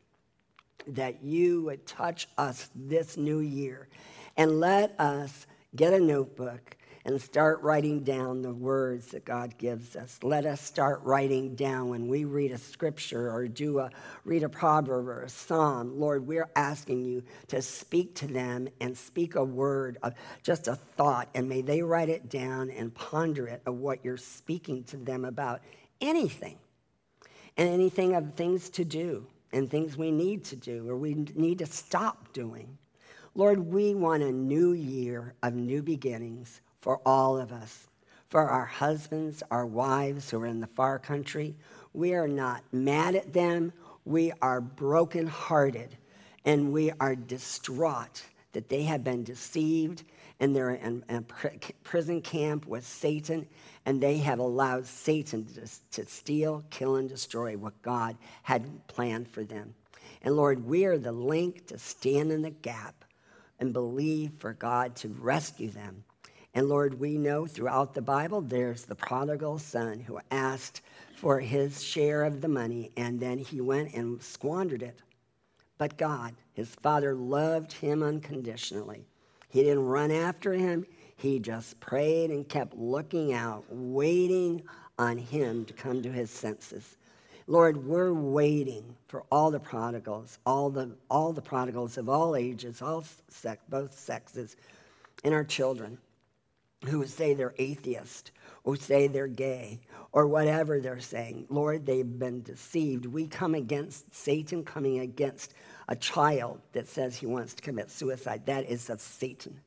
that 0.88 1.24
you 1.24 1.64
would 1.64 1.86
touch 1.86 2.28
us 2.38 2.70
this 2.76 3.18
new 3.18 3.40
year. 3.40 3.88
And 4.38 4.60
let 4.60 5.00
us 5.00 5.48
get 5.76 5.94
a 5.94 6.00
notebook 6.00 6.78
and 7.10 7.20
start 7.20 7.60
writing 7.64 8.02
down 8.02 8.44
the 8.44 8.54
words 8.54 9.08
that 9.08 9.26
God 9.26 9.58
gives 9.58 9.96
us. 9.96 10.20
Let 10.22 10.46
us 10.46 10.62
start 10.62 11.02
writing 11.04 11.56
down 11.56 11.90
when 11.90 12.08
we 12.08 12.24
read 12.24 12.52
a 12.52 12.58
scripture 12.60 13.32
or 13.32 13.48
do 13.48 13.80
a 13.80 13.90
read 14.26 14.44
a 14.44 14.50
proverb 14.50 15.08
or 15.08 15.24
a 15.24 15.30
psalm. 15.30 16.00
Lord, 16.00 16.28
we're 16.28 16.52
asking 16.56 17.04
you 17.04 17.24
to 17.48 17.64
speak 17.64 18.14
to 18.18 18.28
them 18.28 18.70
and 18.80 18.96
speak 18.96 19.34
a 19.34 19.44
word 19.44 19.98
of 20.04 20.14
just 20.44 20.68
a 20.68 20.76
thought 20.76 21.30
and 21.34 21.50
may 21.50 21.62
they 21.64 21.82
write 21.82 22.10
it 22.10 22.30
down 22.30 22.70
and 22.70 22.94
ponder 22.94 23.48
it 23.48 23.64
of 23.66 23.80
what 23.80 24.06
you're 24.06 24.16
speaking 24.16 24.84
to 24.84 24.98
them 24.98 25.26
about 25.26 25.62
anything 26.02 26.60
and 27.58 27.68
anything 27.68 28.14
of 28.14 28.36
things 28.36 28.70
to 28.70 28.86
do 28.86 29.26
and 29.52 29.68
things 29.68 29.98
we 29.98 30.12
need 30.12 30.44
to 30.44 30.56
do 30.56 30.88
or 30.88 30.96
we 30.96 31.16
need 31.16 31.58
to 31.58 31.66
stop 31.66 32.32
doing. 32.34 32.78
Lord, 33.34 33.60
we 33.60 33.96
want 33.96 34.22
a 34.22 34.32
new 34.32 34.74
year 34.74 35.34
of 35.42 35.56
new 35.56 35.82
beginnings 35.82 36.62
for 36.82 37.02
all 37.06 37.38
of 37.38 37.52
us. 37.52 37.88
For 38.30 38.48
our 38.48 38.66
husbands, 38.66 39.42
our 39.50 39.66
wives 39.66 40.30
who 40.30 40.40
are 40.42 40.46
in 40.46 40.60
the 40.60 40.68
far 40.68 41.00
country, 41.00 41.56
we 41.94 42.14
are 42.14 42.28
not 42.28 42.64
mad 42.72 43.16
at 43.16 43.34
them. 43.34 43.74
We 44.06 44.32
are 44.42 44.62
brokenhearted 44.62 45.98
and 46.46 46.72
we 46.72 46.92
are 47.00 47.16
distraught 47.16 48.24
that 48.54 48.70
they 48.70 48.84
have 48.84 49.04
been 49.04 49.24
deceived 49.24 50.04
and 50.40 50.56
they're 50.56 50.72
in 50.72 51.04
a 51.10 51.22
prison 51.84 52.22
camp 52.22 52.66
with 52.66 52.86
Satan, 52.88 53.46
and 53.86 54.02
they 54.02 54.20
have 54.20 54.40
allowed 54.40 54.86
Satan 54.86 55.46
to, 55.46 55.68
to 55.92 56.10
steal, 56.10 56.64
kill, 56.70 56.96
and 56.96 57.10
destroy 57.10 57.58
what 57.58 57.82
God 57.82 58.16
had 58.44 58.88
planned 58.88 59.28
for 59.28 59.44
them. 59.44 59.74
And 60.22 60.38
Lord, 60.38 60.66
we 60.66 60.86
are 60.86 60.98
the 60.98 61.12
link 61.12 61.68
to 61.68 61.78
stand 61.78 62.32
in 62.32 62.42
the 62.42 62.50
gap 62.50 63.04
and 63.60 63.74
believe 63.74 64.32
for 64.40 64.54
God 64.54 64.96
to 64.98 65.10
rescue 65.10 65.70
them. 65.70 66.06
And 66.54 66.68
Lord, 66.68 67.00
we 67.00 67.18
know 67.18 67.46
throughout 67.46 67.94
the 67.94 68.02
Bible 68.02 68.42
there's 68.42 68.84
the 68.84 68.96
prodigal 68.96 69.60
son 69.60 70.00
who 70.00 70.20
asked 70.32 70.82
for 71.16 71.40
his 71.40 71.84
share 71.84 72.24
of 72.24 72.42
the 72.42 72.48
money 72.48 72.92
and 72.98 73.20
then 73.20 73.38
he 73.38 73.62
went 73.62 73.94
and 73.94 74.22
squandered 74.22 74.82
it. 74.82 75.00
But 75.78 75.98
God, 75.98 76.34
his 76.54 76.70
father, 76.76 77.14
loved 77.14 77.72
him 77.72 78.04
unconditionally. 78.04 79.06
He 79.50 79.64
didn't 79.64 79.86
run 79.86 80.12
after 80.12 80.54
him, 80.54 80.86
he 81.16 81.40
just 81.40 81.80
prayed 81.80 82.32
and 82.32 82.48
kept 82.48 82.76
looking 82.76 83.34
out, 83.34 83.66
waiting 83.70 84.64
on 84.98 85.18
him 85.18 85.66
to 85.66 85.74
come 85.74 86.02
to 86.02 86.12
his 86.12 86.30
senses. 86.30 86.98
Lord, 87.48 87.84
we're 87.86 88.14
waiting 88.14 88.96
for 89.08 89.24
all 89.32 89.50
the 89.50 89.60
prodigals, 89.60 90.38
all 90.46 90.70
the, 90.70 90.96
all 91.10 91.34
the 91.34 91.42
prodigals 91.42 91.98
of 91.98 92.08
all 92.08 92.36
ages, 92.36 92.82
all 92.82 93.04
sex, 93.28 93.64
both 93.70 93.98
sexes, 93.98 94.56
and 95.24 95.34
our 95.34 95.44
children 95.44 95.98
who 96.86 97.06
say 97.06 97.34
they're 97.34 97.56
atheist 97.58 98.32
or 98.64 98.76
say 98.76 99.08
they're 99.08 99.28
gay 99.28 99.80
or 100.12 100.28
whatever 100.28 100.80
they're 100.80 101.00
saying. 101.00 101.46
Lord, 101.50 101.86
they've 101.86 102.20
been 102.20 102.42
deceived. 102.42 103.06
We 103.06 103.28
come 103.28 103.56
against 103.56 104.14
Satan 104.14 104.64
coming 104.64 105.00
against 105.00 105.54
a 105.88 105.96
child 105.96 106.62
that 106.74 106.88
says 106.88 107.18
he 107.18 107.26
wants 107.26 107.54
to 107.56 107.62
commit 107.62 107.92
suicide. 107.92 108.46
That 108.46 108.70
is 108.70 108.90
of 108.90 109.02
Satan. 109.02 109.60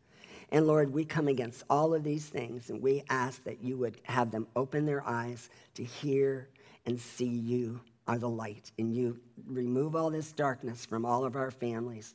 And 0.51 0.67
Lord, 0.67 0.93
we 0.93 1.05
come 1.05 1.29
against 1.29 1.65
all 1.71 1.95
of 1.95 2.05
these 2.05 2.27
things 2.27 2.71
and 2.71 2.83
we 2.83 3.05
ask 3.09 3.43
that 3.45 3.63
you 3.63 3.77
would 3.79 3.97
have 4.05 4.31
them 4.31 4.47
open 4.57 4.87
their 4.87 5.07
eyes 5.07 5.49
to 5.75 5.85
hear 5.85 6.49
and 6.87 7.01
see 7.01 7.27
you 7.27 7.81
are 8.07 8.19
the 8.19 8.29
light 8.29 8.71
and 8.79 8.95
you 8.95 9.19
remove 9.47 9.97
all 9.97 10.11
this 10.11 10.33
darkness 10.33 10.85
from 10.85 11.05
all 11.07 11.25
of 11.25 11.37
our 11.37 11.51
families. 11.51 12.15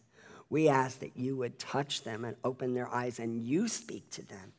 We 0.49 0.69
ask 0.69 0.99
that 0.99 1.17
you 1.17 1.35
would 1.37 1.57
touch 1.59 2.03
them 2.03 2.25
and 2.25 2.35
open 2.43 2.73
their 2.73 2.93
eyes 2.93 3.19
and 3.19 3.41
you 3.41 3.67
speak 3.67 4.09
to 4.11 4.25
them 4.25 4.53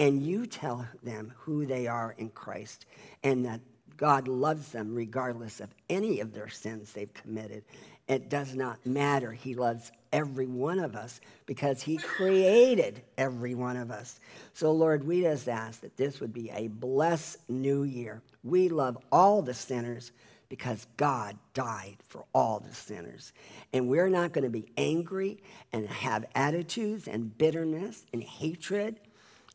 and 0.00 0.22
you 0.22 0.46
tell 0.46 0.86
them 1.02 1.32
who 1.36 1.66
they 1.66 1.86
are 1.86 2.14
in 2.16 2.30
Christ 2.30 2.86
and 3.22 3.44
that 3.44 3.60
God 3.98 4.28
loves 4.28 4.70
them 4.72 4.94
regardless 4.94 5.60
of 5.60 5.68
any 5.90 6.20
of 6.20 6.32
their 6.32 6.48
sins 6.48 6.92
they've 6.92 7.12
committed. 7.12 7.62
It 8.08 8.30
does 8.30 8.54
not 8.54 8.84
matter. 8.86 9.30
He 9.30 9.54
loves 9.54 9.92
every 10.10 10.46
one 10.46 10.78
of 10.78 10.96
us 10.96 11.20
because 11.44 11.82
He 11.82 11.98
created 11.98 13.02
every 13.18 13.54
one 13.54 13.76
of 13.76 13.90
us. 13.90 14.18
So, 14.54 14.72
Lord, 14.72 15.04
we 15.04 15.20
just 15.20 15.48
ask 15.48 15.82
that 15.82 15.98
this 15.98 16.18
would 16.18 16.32
be 16.32 16.50
a 16.50 16.68
blessed 16.68 17.36
new 17.50 17.82
year. 17.82 18.22
We 18.42 18.70
love 18.70 18.96
all 19.12 19.42
the 19.42 19.54
sinners 19.54 20.12
because 20.48 20.86
God 20.96 21.36
died 21.52 21.98
for 22.08 22.24
all 22.34 22.58
the 22.58 22.74
sinners. 22.74 23.34
And 23.74 23.86
we're 23.86 24.08
not 24.08 24.32
going 24.32 24.44
to 24.44 24.50
be 24.50 24.72
angry 24.78 25.42
and 25.74 25.86
have 25.86 26.24
attitudes 26.34 27.06
and 27.06 27.36
bitterness 27.36 28.06
and 28.14 28.22
hatred 28.22 28.98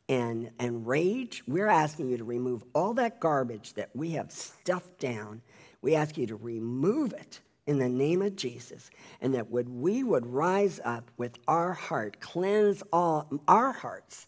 and, 0.08 0.52
and 0.60 0.86
rage, 0.86 1.44
we're 1.48 1.68
asking 1.68 2.10
you 2.10 2.18
to 2.18 2.24
remove 2.24 2.64
all 2.74 2.94
that 2.96 3.20
garbage 3.20 3.74
that 3.74 3.90
we 3.96 4.12
have 4.12 4.32
stuffed 4.32 5.00
down. 5.00 5.42
We 5.82 5.96
ask 5.96 6.18
you 6.18 6.28
to 6.28 6.36
remove 6.36 7.14
it 7.14 7.40
in 7.66 7.80
the 7.80 7.90
name 7.90 8.22
of 8.22 8.36
Jesus, 8.36 8.92
and 9.22 9.34
that 9.34 9.50
would, 9.50 9.68
we 9.68 10.04
would 10.04 10.26
rise 10.28 10.80
up 10.86 11.10
with 11.18 11.40
our 11.48 11.74
heart, 11.74 12.20
cleanse 12.20 12.84
all 12.94 13.28
our 13.48 13.72
hearts 13.72 14.28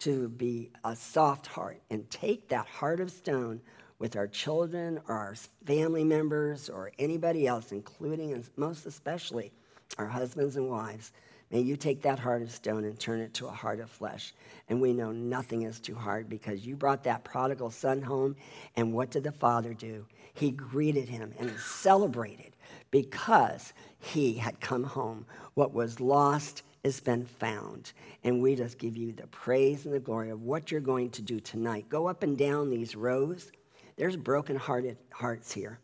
to 0.00 0.28
be 0.28 0.70
a 0.84 0.94
soft 0.94 1.46
heart, 1.46 1.80
and 1.90 2.08
take 2.10 2.48
that 2.48 2.66
heart 2.66 3.00
of 3.00 3.10
stone 3.10 3.60
with 3.98 4.16
our 4.16 4.26
children 4.26 5.00
or 5.08 5.14
our 5.14 5.34
family 5.64 6.04
members 6.04 6.68
or 6.68 6.92
anybody 6.98 7.46
else, 7.46 7.72
including 7.72 8.34
and 8.34 8.46
most 8.56 8.84
especially 8.84 9.50
our 9.96 10.06
husbands 10.06 10.56
and 10.56 10.68
wives. 10.68 11.12
May 11.54 11.60
you 11.60 11.76
take 11.76 12.02
that 12.02 12.18
heart 12.18 12.42
of 12.42 12.50
stone 12.50 12.82
and 12.82 12.98
turn 12.98 13.20
it 13.20 13.32
to 13.34 13.46
a 13.46 13.52
heart 13.52 13.78
of 13.78 13.88
flesh. 13.88 14.34
And 14.68 14.80
we 14.80 14.92
know 14.92 15.12
nothing 15.12 15.62
is 15.62 15.78
too 15.78 15.94
hard 15.94 16.28
because 16.28 16.66
you 16.66 16.74
brought 16.74 17.04
that 17.04 17.22
prodigal 17.22 17.70
son 17.70 18.02
home. 18.02 18.34
And 18.74 18.92
what 18.92 19.12
did 19.12 19.22
the 19.22 19.30
father 19.30 19.72
do? 19.72 20.04
He 20.32 20.50
greeted 20.50 21.08
him 21.08 21.32
and 21.38 21.52
celebrated 21.60 22.56
because 22.90 23.72
he 24.00 24.34
had 24.34 24.60
come 24.60 24.82
home. 24.82 25.26
What 25.54 25.72
was 25.72 26.00
lost 26.00 26.64
has 26.84 26.98
been 26.98 27.24
found. 27.24 27.92
And 28.24 28.42
we 28.42 28.56
just 28.56 28.80
give 28.80 28.96
you 28.96 29.12
the 29.12 29.28
praise 29.28 29.84
and 29.84 29.94
the 29.94 30.00
glory 30.00 30.30
of 30.30 30.42
what 30.42 30.72
you're 30.72 30.80
going 30.80 31.10
to 31.10 31.22
do 31.22 31.38
tonight. 31.38 31.88
Go 31.88 32.08
up 32.08 32.24
and 32.24 32.36
down 32.36 32.68
these 32.68 32.96
rows. 32.96 33.52
There's 33.94 34.16
broken-hearted 34.16 34.96
hearts 35.12 35.52
here. 35.52 35.78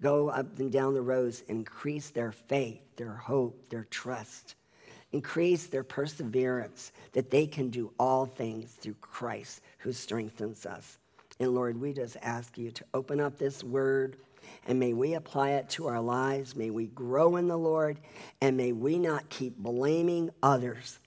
Go 0.00 0.30
up 0.30 0.58
and 0.58 0.72
down 0.72 0.94
the 0.94 1.00
rows, 1.00 1.42
increase 1.42 2.10
their 2.10 2.32
faith, 2.32 2.80
their 2.96 3.14
hope, 3.14 3.68
their 3.68 3.84
trust 3.84 4.56
increase 5.12 5.66
their 5.66 5.84
perseverance 5.84 6.92
that 7.12 7.30
they 7.30 7.46
can 7.46 7.68
do 7.68 7.92
all 7.98 8.26
things 8.26 8.72
through 8.72 8.96
Christ 9.00 9.60
who 9.78 9.92
strengthens 9.92 10.66
us. 10.66 10.98
And 11.38 11.54
Lord, 11.54 11.80
we 11.80 11.92
just 11.92 12.16
ask 12.22 12.56
you 12.56 12.70
to 12.70 12.84
open 12.94 13.20
up 13.20 13.38
this 13.38 13.62
word 13.62 14.16
and 14.66 14.78
may 14.78 14.92
we 14.92 15.14
apply 15.14 15.50
it 15.50 15.68
to 15.70 15.86
our 15.86 16.00
lives. 16.00 16.56
May 16.56 16.70
we 16.70 16.86
grow 16.86 17.36
in 17.36 17.48
the 17.48 17.58
Lord 17.58 17.98
and 18.40 18.56
may 18.56 18.72
we 18.72 18.98
not 18.98 19.28
keep 19.28 19.56
blaming 19.56 20.30
others, 20.42 20.98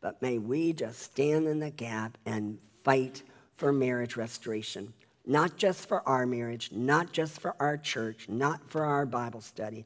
but 0.00 0.20
may 0.22 0.38
we 0.38 0.72
just 0.72 1.00
stand 1.00 1.46
in 1.46 1.60
the 1.60 1.70
gap 1.70 2.18
and 2.26 2.58
fight 2.84 3.22
for 3.56 3.72
marriage 3.72 4.16
restoration. 4.16 4.92
Not 5.26 5.56
just 5.56 5.86
for 5.86 6.06
our 6.08 6.26
marriage, 6.26 6.70
not 6.72 7.12
just 7.12 7.40
for 7.40 7.54
our 7.60 7.76
church, 7.76 8.28
not 8.28 8.60
for 8.70 8.84
our 8.84 9.06
Bible 9.06 9.42
study, 9.42 9.84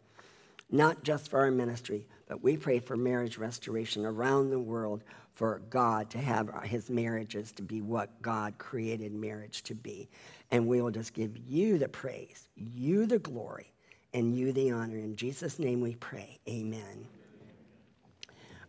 not 0.70 1.02
just 1.02 1.30
for 1.30 1.40
our 1.40 1.50
ministry, 1.50 2.06
but 2.28 2.42
we 2.42 2.56
pray 2.56 2.78
for 2.78 2.96
marriage 2.96 3.38
restoration 3.38 4.04
around 4.04 4.50
the 4.50 4.58
world 4.58 5.02
for 5.34 5.60
God 5.68 6.10
to 6.10 6.18
have 6.18 6.50
his 6.64 6.88
marriages 6.88 7.52
to 7.52 7.62
be 7.62 7.80
what 7.80 8.22
God 8.22 8.56
created 8.58 9.12
marriage 9.12 9.62
to 9.64 9.74
be. 9.74 10.08
And 10.50 10.66
we 10.66 10.80
will 10.80 10.90
just 10.90 11.12
give 11.12 11.36
you 11.36 11.78
the 11.78 11.88
praise, 11.88 12.48
you 12.56 13.06
the 13.06 13.18
glory, 13.18 13.72
and 14.12 14.36
you 14.36 14.52
the 14.52 14.70
honor. 14.70 14.96
In 14.96 15.16
Jesus' 15.16 15.58
name 15.58 15.80
we 15.80 15.96
pray. 15.96 16.38
Amen. 16.48 17.06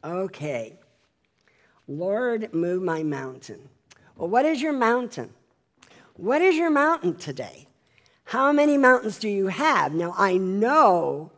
Okay. 0.03 0.77
Lord, 1.87 2.51
move 2.53 2.81
my 2.81 3.03
mountain. 3.03 3.69
Well, 4.15 4.29
what 4.29 4.45
is 4.45 4.61
your 4.61 4.73
mountain? 4.73 5.31
What 6.15 6.41
is 6.41 6.55
your 6.55 6.71
mountain 6.71 7.15
today? 7.15 7.67
How 8.23 8.51
many 8.51 8.77
mountains 8.77 9.19
do 9.19 9.29
you 9.29 9.47
have? 9.47 9.93
Now, 9.93 10.15
I 10.17 10.37
know 10.37 11.31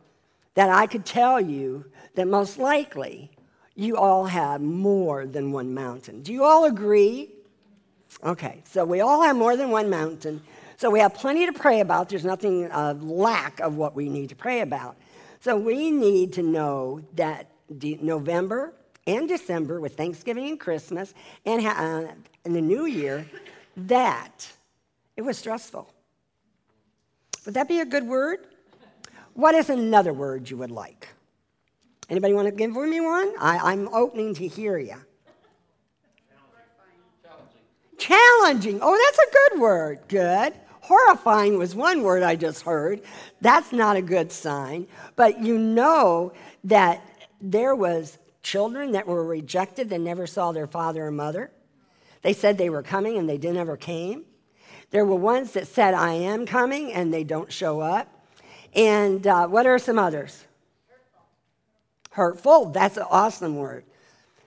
that 0.54 0.68
I 0.68 0.86
could 0.86 1.04
tell 1.04 1.40
you 1.40 1.84
that 2.14 2.26
most 2.26 2.58
likely 2.58 3.30
you 3.74 3.96
all 3.96 4.26
have 4.26 4.60
more 4.60 5.26
than 5.26 5.52
one 5.52 5.72
mountain. 5.72 6.22
Do 6.22 6.32
you 6.32 6.44
all 6.44 6.64
agree? 6.64 7.30
Okay, 8.24 8.62
so 8.64 8.84
we 8.84 9.00
all 9.00 9.22
have 9.22 9.36
more 9.36 9.56
than 9.56 9.70
one 9.70 9.88
mountain. 9.88 10.42
So 10.76 10.90
we 10.90 10.98
have 11.00 11.14
plenty 11.14 11.46
to 11.46 11.52
pray 11.52 11.80
about. 11.80 12.08
There's 12.08 12.24
nothing 12.24 12.66
of 12.70 13.02
lack 13.02 13.60
of 13.60 13.76
what 13.76 13.94
we 13.94 14.08
need 14.08 14.30
to 14.30 14.36
pray 14.36 14.60
about. 14.62 14.96
So 15.40 15.56
we 15.56 15.90
need 15.90 16.32
to 16.34 16.42
know 16.42 17.02
that 17.14 17.50
de- 17.78 17.98
November 18.02 18.74
and 19.06 19.28
December, 19.28 19.80
with 19.80 19.96
Thanksgiving 19.96 20.48
and 20.48 20.60
Christmas 20.60 21.14
and, 21.46 21.62
ha- 21.62 21.76
uh, 21.78 22.12
and 22.44 22.54
the 22.54 22.60
New 22.60 22.86
Year, 22.86 23.24
that 23.76 24.50
it 25.16 25.22
was 25.22 25.38
stressful. 25.38 25.88
Would 27.44 27.54
that 27.54 27.68
be 27.68 27.78
a 27.80 27.86
good 27.86 28.06
word? 28.06 28.47
What 29.38 29.54
is 29.54 29.70
another 29.70 30.12
word 30.12 30.50
you 30.50 30.56
would 30.56 30.72
like? 30.72 31.06
Anybody 32.10 32.34
want 32.34 32.48
to 32.48 32.52
give 32.52 32.72
me 32.72 33.00
one? 33.00 33.32
I, 33.38 33.70
I'm 33.70 33.86
opening 33.94 34.34
to 34.34 34.48
hear 34.48 34.78
you. 34.78 34.96
Challenging. 37.98 38.80
Oh, 38.82 39.00
that's 39.04 39.18
a 39.20 39.32
good 39.32 39.60
word. 39.60 40.00
Good. 40.08 40.54
Horrifying 40.80 41.56
was 41.56 41.76
one 41.76 42.02
word 42.02 42.24
I 42.24 42.34
just 42.34 42.62
heard. 42.62 43.02
That's 43.40 43.72
not 43.72 43.94
a 43.94 44.02
good 44.02 44.32
sign. 44.32 44.88
But 45.14 45.38
you 45.38 45.56
know 45.56 46.32
that 46.64 47.00
there 47.40 47.76
was 47.76 48.18
children 48.42 48.90
that 48.90 49.06
were 49.06 49.24
rejected 49.24 49.88
that 49.90 50.00
never 50.00 50.26
saw 50.26 50.50
their 50.50 50.66
father 50.66 51.06
or 51.06 51.12
mother. 51.12 51.52
They 52.22 52.32
said 52.32 52.58
they 52.58 52.70
were 52.70 52.82
coming 52.82 53.16
and 53.18 53.28
they 53.28 53.38
never 53.38 53.76
came. 53.76 54.24
There 54.90 55.04
were 55.04 55.14
ones 55.14 55.52
that 55.52 55.68
said, 55.68 55.94
I 55.94 56.14
am 56.14 56.44
coming, 56.44 56.92
and 56.92 57.14
they 57.14 57.22
don't 57.22 57.52
show 57.52 57.78
up. 57.78 58.17
And 58.74 59.26
uh, 59.26 59.46
what 59.48 59.66
are 59.66 59.78
some 59.78 59.98
others? 59.98 60.44
Hurtful. 62.10 62.66
That's 62.66 62.96
an 62.96 63.06
awesome 63.10 63.56
word. 63.56 63.84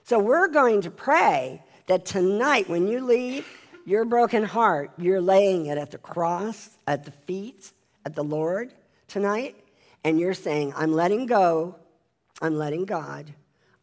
So 0.04 0.18
we're 0.18 0.48
going 0.48 0.82
to 0.82 0.90
pray 0.90 1.62
that 1.86 2.04
tonight, 2.04 2.68
when 2.68 2.86
you 2.86 3.04
leave 3.04 3.46
your 3.84 4.04
broken 4.04 4.44
heart, 4.44 4.90
you're 4.98 5.20
laying 5.20 5.66
it 5.66 5.78
at 5.78 5.90
the 5.90 5.98
cross, 5.98 6.70
at 6.86 7.04
the 7.04 7.10
feet, 7.10 7.72
at 8.04 8.14
the 8.14 8.24
Lord 8.24 8.72
tonight, 9.08 9.56
and 10.04 10.18
you're 10.18 10.34
saying, 10.34 10.72
I'm 10.76 10.92
letting 10.92 11.26
go, 11.26 11.76
I'm 12.40 12.56
letting 12.56 12.84
God, 12.84 13.32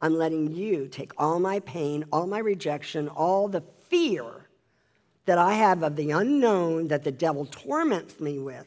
I'm 0.02 0.16
letting 0.16 0.54
you 0.54 0.88
take 0.88 1.12
all 1.18 1.40
my 1.40 1.60
pain, 1.62 2.06
all 2.12 2.28
my 2.28 2.40
rejection, 2.40 3.08
all 3.10 3.48
the 3.48 3.64
fear 3.90 4.26
that 5.26 5.38
I 5.38 5.54
have 5.54 5.84
of 5.84 5.96
the 5.96 6.12
unknown 6.12 6.88
that 6.88 7.04
the 7.04 7.12
devil 7.12 7.46
torments 7.46 8.20
me 8.20 8.40
with. 8.40 8.66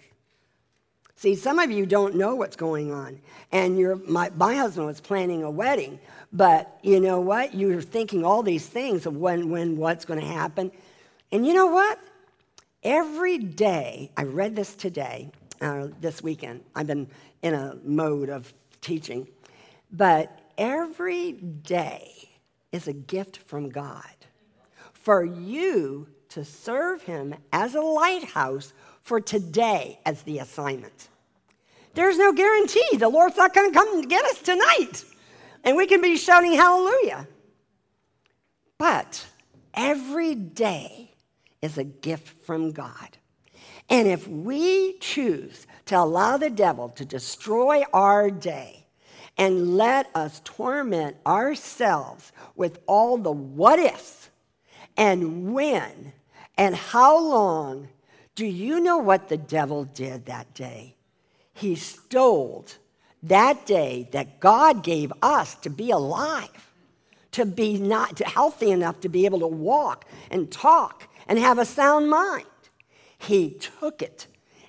See, 1.23 1.37
some 1.37 1.61
of 1.61 1.71
you 1.71 1.87
don't 1.87 2.17
know 2.17 2.35
what's 2.35 2.57
going 2.57 2.93
on. 2.93 3.21
And 3.53 3.79
you 3.79 4.03
my, 4.09 4.33
my 4.35 4.57
husband 4.57 4.89
was 4.89 5.01
planning 5.01 5.45
a 5.45 5.51
wedding, 5.53 6.01
but 6.33 6.81
you 6.83 6.99
know 6.99 7.21
what? 7.21 7.55
You're 7.55 7.81
thinking 7.81 8.25
all 8.25 8.43
these 8.43 8.67
things 8.67 9.07
of 9.07 9.17
when, 9.17 9.49
when, 9.49 9.77
what's 9.77 10.05
going 10.05 10.19
to 10.19 10.27
happen. 10.27 10.73
And 11.31 11.47
you 11.47 11.55
know 11.55 11.67
what? 11.67 12.01
Every 12.83 13.39
day, 13.39 14.11
I 14.17 14.25
read 14.25 14.57
this 14.57 14.75
today, 14.75 15.31
uh, 15.61 15.91
this 16.01 16.25
weekend. 16.25 16.65
I've 16.75 16.89
been 16.89 17.07
in 17.43 17.55
a 17.55 17.77
mode 17.85 18.29
of 18.29 18.53
teaching. 18.81 19.29
But 19.93 20.37
every 20.59 21.35
day 21.35 22.31
is 22.73 22.89
a 22.89 22.93
gift 22.93 23.37
from 23.37 23.69
God 23.69 24.17
for 24.93 25.25
you 25.25 26.09
to 26.31 26.45
serve 26.45 27.03
Him 27.03 27.37
as 27.53 27.77
a 27.77 27.81
lighthouse 27.81 28.73
for 29.05 29.21
today 29.21 30.01
as 30.05 30.23
the 30.23 30.41
assignment. 30.41 31.11
There's 31.95 32.19
no 32.19 32.33
guarantee 32.33 32.97
the 32.97 33.09
Lord's 33.09 33.37
not 33.37 33.55
going 33.55 33.71
to 33.71 33.79
come 33.79 33.99
and 33.99 34.09
get 34.09 34.25
us 34.25 34.41
tonight. 34.41 35.05
And 35.65 35.77
we 35.77 35.87
can 35.87 36.01
be 36.01 36.17
shouting 36.17 36.55
hallelujah. 36.55 37.29
But 38.79 39.27
every 39.75 40.35
day 40.35 41.15
is 41.61 41.79
a 41.79 41.85
gift 41.85 42.45
from 42.45 42.73
God. 42.73 43.19
And 43.89 44.09
if 44.09 44.27
we 44.27 44.99
choose 44.99 45.67
to 45.87 45.99
allow 45.99 46.37
the 46.37 46.51
devil 46.51 46.89
to 46.91 47.05
destroy 47.05 47.85
our 47.93 48.31
day 48.31 48.87
and 49.37 49.77
let 49.77 50.09
us 50.15 50.41
torment 50.45 51.17
ourselves 51.27 52.33
with 52.57 52.79
all 52.87 53.19
the 53.19 53.33
what 53.33 53.79
ifs 53.79 54.31
and 54.97 55.53
when 55.53 56.13
and 56.57 56.75
how 56.75 57.19
long, 57.19 57.89
do 58.35 58.47
you 58.47 58.81
know 58.81 58.99
what 58.99 59.29
the 59.29 59.37
devil 59.37 59.85
did 59.85 60.27
that 60.27 60.53
day? 60.55 60.97
He 61.55 61.75
stole 61.75 62.67
that 63.23 63.67
day 63.67 64.09
that 64.13 64.41
God 64.41 64.83
gave 64.83 65.13
us 65.23 65.55
to 65.57 65.71
be 65.71 65.91
alive, 65.91 66.73
to 67.33 67.47
be 67.47 67.79
not 67.79 68.19
healthy 68.19 68.71
enough 68.71 69.01
to 69.01 69.09
be 69.09 69.25
able 69.25 69.41
to 69.41 69.47
walk 69.47 70.07
and 70.31 70.51
talk 70.51 71.09
and 71.29 71.39
have 71.39 71.59
a 71.59 71.65
sound 71.65 72.11
mind. 72.11 72.47
He 73.19 73.51
took 73.51 74.03
it 74.03 74.27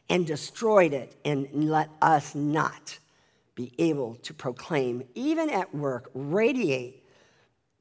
and 0.09 0.27
destroyed 0.27 0.93
it 0.93 1.15
and 1.25 1.47
let 1.53 1.89
us 2.01 2.35
not 2.35 2.99
be 3.55 3.71
able 3.77 4.15
to 4.15 4.33
proclaim, 4.33 5.03
even 5.15 5.49
at 5.49 5.73
work, 5.73 6.09
radiate 6.13 7.03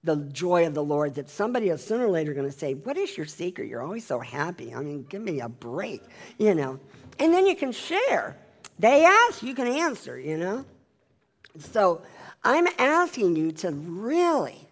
the 0.05 0.17
joy 0.17 0.67
of 0.67 0.75
the 0.75 0.83
Lord 0.83 1.15
that 1.15 1.31
somebody 1.31 1.69
is 1.69 1.85
sooner 1.85 2.07
or 2.07 2.11
later 2.11 2.35
going 2.35 2.51
to 2.51 2.57
say, 2.57 2.75
What 2.75 2.97
is 2.97 3.17
your 3.17 3.27
secret? 3.27 3.69
You're 3.69 3.83
always 3.83 4.05
so 4.05 4.19
happy. 4.19 4.75
I 4.75 4.81
mean, 4.81 5.05
give 5.09 5.23
me 5.23 5.41
a 5.41 5.49
break, 5.49 6.03
you 6.39 6.55
know. 6.55 6.81
And 7.19 7.33
then 7.33 7.47
you 7.47 7.55
can 7.55 7.73
share. 7.73 8.37
They 8.79 9.05
ask, 9.05 9.43
you 9.43 9.55
can 9.55 9.67
answer, 9.67 10.19
you 10.19 10.37
know. 10.37 10.65
So 11.59 12.03
I'm 12.43 12.67
asking 12.79 13.37
you 13.37 13.53
to 13.53 13.71
really, 13.71 14.69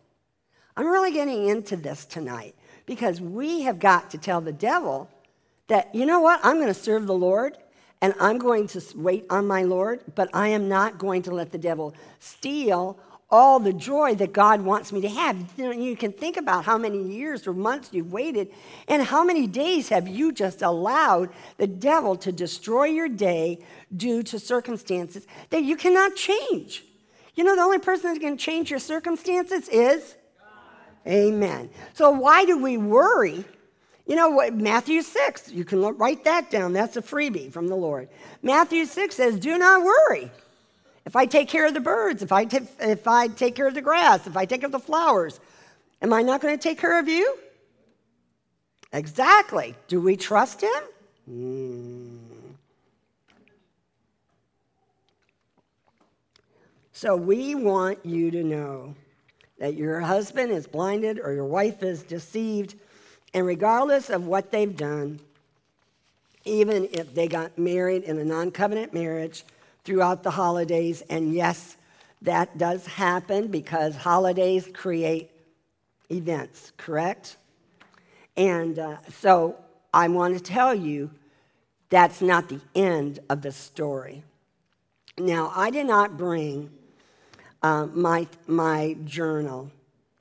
I'm 0.77 0.87
really 0.87 1.13
getting 1.13 1.49
into 1.49 1.77
this 1.77 2.05
tonight 2.05 2.55
because 2.87 3.21
we 3.21 3.63
have 3.63 3.79
got 3.79 4.11
to 4.11 4.19
tell 4.19 4.41
the 4.41 4.53
devil 4.53 5.09
that, 5.69 5.95
you 5.95 6.07
know 6.07 6.21
what, 6.21 6.41
I'm 6.43 6.57
going 6.57 6.69
to 6.69 6.75
serve 6.75 7.07
the 7.07 7.15
Lord 7.15 7.57
and 8.01 8.15
I'm 8.19 8.39
going 8.39 8.67
to 8.69 8.83
wait 8.97 9.27
on 9.31 9.47
my 9.47 9.63
Lord, 9.63 10.01
but 10.15 10.31
I 10.33 10.49
am 10.49 10.69
not 10.69 10.99
going 10.99 11.23
to 11.23 11.31
let 11.31 11.53
the 11.53 11.59
devil 11.59 11.95
steal 12.19 12.99
all 13.31 13.61
the 13.61 13.73
joy 13.73 14.15
that 14.17 14.33
God 14.33 14.61
wants 14.63 14.93
me 14.93 15.01
to 15.03 15.09
have. 15.09 15.37
You, 15.57 15.65
know, 15.65 15.71
you 15.71 15.97
can 15.97 16.13
think 16.13 16.37
about 16.37 16.65
how 16.65 16.77
many 16.77 17.03
years 17.03 17.47
or 17.47 17.53
months 17.53 17.91
you've 17.93 18.13
waited, 18.13 18.53
and 18.89 19.03
how 19.03 19.23
many 19.23 19.47
days 19.47 19.89
have 19.89 20.09
you 20.09 20.33
just 20.33 20.63
allowed 20.63 21.31
the 21.57 21.67
devil 21.67 22.17
to 22.17 22.33
destroy 22.33 22.87
your 22.87 23.09
day 23.09 23.65
due 23.97 24.23
to 24.25 24.39
circumstances 24.39 25.27
that 25.51 25.63
you 25.63 25.77
cannot 25.77 26.17
change. 26.17 26.85
You 27.35 27.45
know, 27.45 27.55
the 27.55 27.63
only 27.63 27.79
person 27.79 28.13
that 28.13 28.21
can 28.21 28.37
change 28.37 28.71
your 28.71 28.81
circumstances 28.81 29.69
is 29.69 30.17
God. 30.39 31.13
Amen. 31.13 31.71
So, 31.95 32.11
why 32.11 32.45
do 32.45 32.59
we 32.59 32.77
worry? 32.77 33.45
You 34.07 34.17
know 34.17 34.31
what? 34.31 34.55
Matthew 34.55 35.03
6, 35.03 35.53
you 35.53 35.65
can 35.65 35.81
write 35.97 36.25
that 36.25 36.51
down. 36.51 36.73
That's 36.73 36.97
a 36.97 37.03
freebie 37.03 37.53
from 37.53 37.69
the 37.69 37.77
Lord. 37.77 38.09
Matthew 38.43 38.85
6 38.85 39.15
says, 39.15 39.39
Do 39.39 39.57
not 39.57 39.85
worry. 39.85 40.31
If 41.11 41.17
I 41.17 41.27
take 41.27 41.49
care 41.49 41.67
of 41.67 41.75
the 41.75 41.81
birds, 41.81 42.23
if 42.23 42.31
I, 42.31 42.45
t- 42.45 42.69
if 42.79 43.09
I 43.09 43.27
take 43.27 43.57
care 43.57 43.67
of 43.67 43.75
the 43.75 43.83
grass, 43.83 44.29
if 44.29 44.37
I 44.37 44.45
take 44.45 44.61
care 44.61 44.69
of 44.69 44.73
the 44.73 44.79
flowers, 44.79 45.41
am 46.01 46.13
I 46.13 46.23
not 46.23 46.41
going 46.41 46.57
to 46.57 46.63
take 46.63 46.79
care 46.79 47.01
of 47.01 47.09
you? 47.09 47.37
Exactly. 48.93 49.75
Do 49.89 50.01
we 50.01 50.17
trust 50.17 50.61
him? 50.61 50.83
Mm. 51.29 52.19
So 56.93 57.17
we 57.17 57.57
want 57.57 58.07
you 58.07 58.31
to 58.31 58.45
know 58.45 58.95
that 59.59 59.75
your 59.75 59.99
husband 59.99 60.53
is 60.53 60.69
blinded 60.69 61.19
or 61.19 61.33
your 61.33 61.45
wife 61.45 61.83
is 61.83 62.05
deceived, 62.05 62.77
and 63.35 63.45
regardless 63.45 64.11
of 64.11 64.29
what 64.29 64.53
they've 64.53 64.77
done, 64.77 65.19
even 66.45 66.89
if 66.93 67.13
they 67.13 67.27
got 67.27 67.59
married 67.59 68.05
in 68.05 68.17
a 68.17 68.25
non 68.25 68.53
covenant 68.53 68.95
marriage 68.95 69.43
throughout 69.91 70.23
the 70.23 70.31
holidays, 70.31 71.03
and 71.11 71.35
yes, 71.35 71.77
that 72.23 72.57
does 72.57 72.87
happen 72.87 73.49
because 73.49 73.97
holidays 73.97 74.69
create 74.73 75.33
events, 76.13 76.71
correct? 76.77 77.37
And 78.37 78.79
uh, 78.79 78.99
so 79.19 79.57
I 79.93 80.07
want 80.07 80.37
to 80.37 80.41
tell 80.41 80.73
you 80.73 81.11
that's 81.89 82.23
not 82.23 82.49
the 82.49 82.61
end 82.73 83.19
of 83.29 83.43
the 83.43 83.51
story. 83.51 84.23
Now, 85.19 85.53
I 85.57 85.71
did 85.71 85.89
not 85.89 86.17
bring 86.17 86.71
uh, 87.61 87.87
my, 87.87 88.29
my 88.47 88.97
journal. 89.05 89.73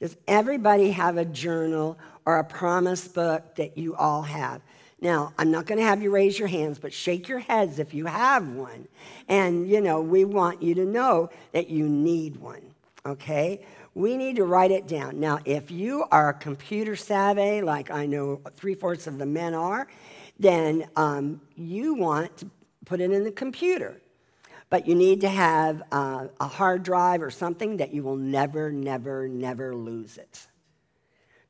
Does 0.02 0.18
everybody 0.28 0.90
have 0.90 1.18
a 1.18 1.26
journal 1.26 1.96
or 2.26 2.40
a 2.40 2.44
promise 2.44 3.08
book 3.08 3.54
that 3.58 3.78
you 3.78 3.96
all 3.96 4.24
have? 4.24 4.62
Now, 5.02 5.34
I'm 5.38 5.50
not 5.50 5.66
going 5.66 5.80
to 5.80 5.86
have 5.86 6.02
you 6.02 6.12
raise 6.12 6.38
your 6.38 6.50
hands, 6.50 6.78
but 6.78 6.92
shake 6.92 7.30
your 7.30 7.40
heads 7.40 7.80
if 7.80 7.94
you 7.94 8.06
have 8.06 8.48
one. 8.48 8.88
And, 9.30 9.70
you 9.70 9.80
know, 9.80 10.02
we 10.02 10.26
want 10.26 10.62
you 10.62 10.76
to 10.76 10.86
know 10.86 11.30
that 11.54 11.70
you 11.70 11.88
need 11.88 12.36
one, 12.36 12.62
okay? 13.06 13.66
We 13.96 14.18
need 14.18 14.36
to 14.36 14.44
write 14.44 14.72
it 14.72 14.88
down. 14.88 15.20
Now, 15.20 15.40
if 15.46 15.72
you 15.72 16.06
are 16.12 16.34
computer 16.34 16.98
savvy, 16.98 17.62
like 17.62 17.92
I 17.92 18.06
know 18.06 18.42
three 18.58 18.76
fourths 18.76 19.08
of 19.08 19.18
the 19.18 19.26
men 19.26 19.54
are, 19.54 19.88
then 20.38 20.90
um, 20.98 21.42
you 21.56 21.94
want 21.94 22.36
to 22.38 22.50
put 22.86 23.00
it 23.00 23.12
in 23.12 23.24
the 23.24 23.32
computer. 23.32 24.02
But 24.70 24.88
you 24.88 24.96
need 24.96 25.22
to 25.22 25.30
have 25.30 25.82
uh, 25.92 26.28
a 26.40 26.48
hard 26.48 26.84
drive 26.84 27.22
or 27.22 27.32
something 27.32 27.78
that 27.78 27.94
you 27.94 28.04
will 28.04 28.18
never, 28.18 28.72
never, 28.72 29.28
never 29.28 29.74
lose 29.76 30.18
it. 30.18 30.46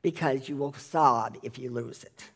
Because 0.02 0.48
you 0.48 0.56
will 0.56 0.72
sob 0.72 1.36
if 1.42 1.58
you 1.58 1.70
lose 1.70 2.04
it. 2.04 2.30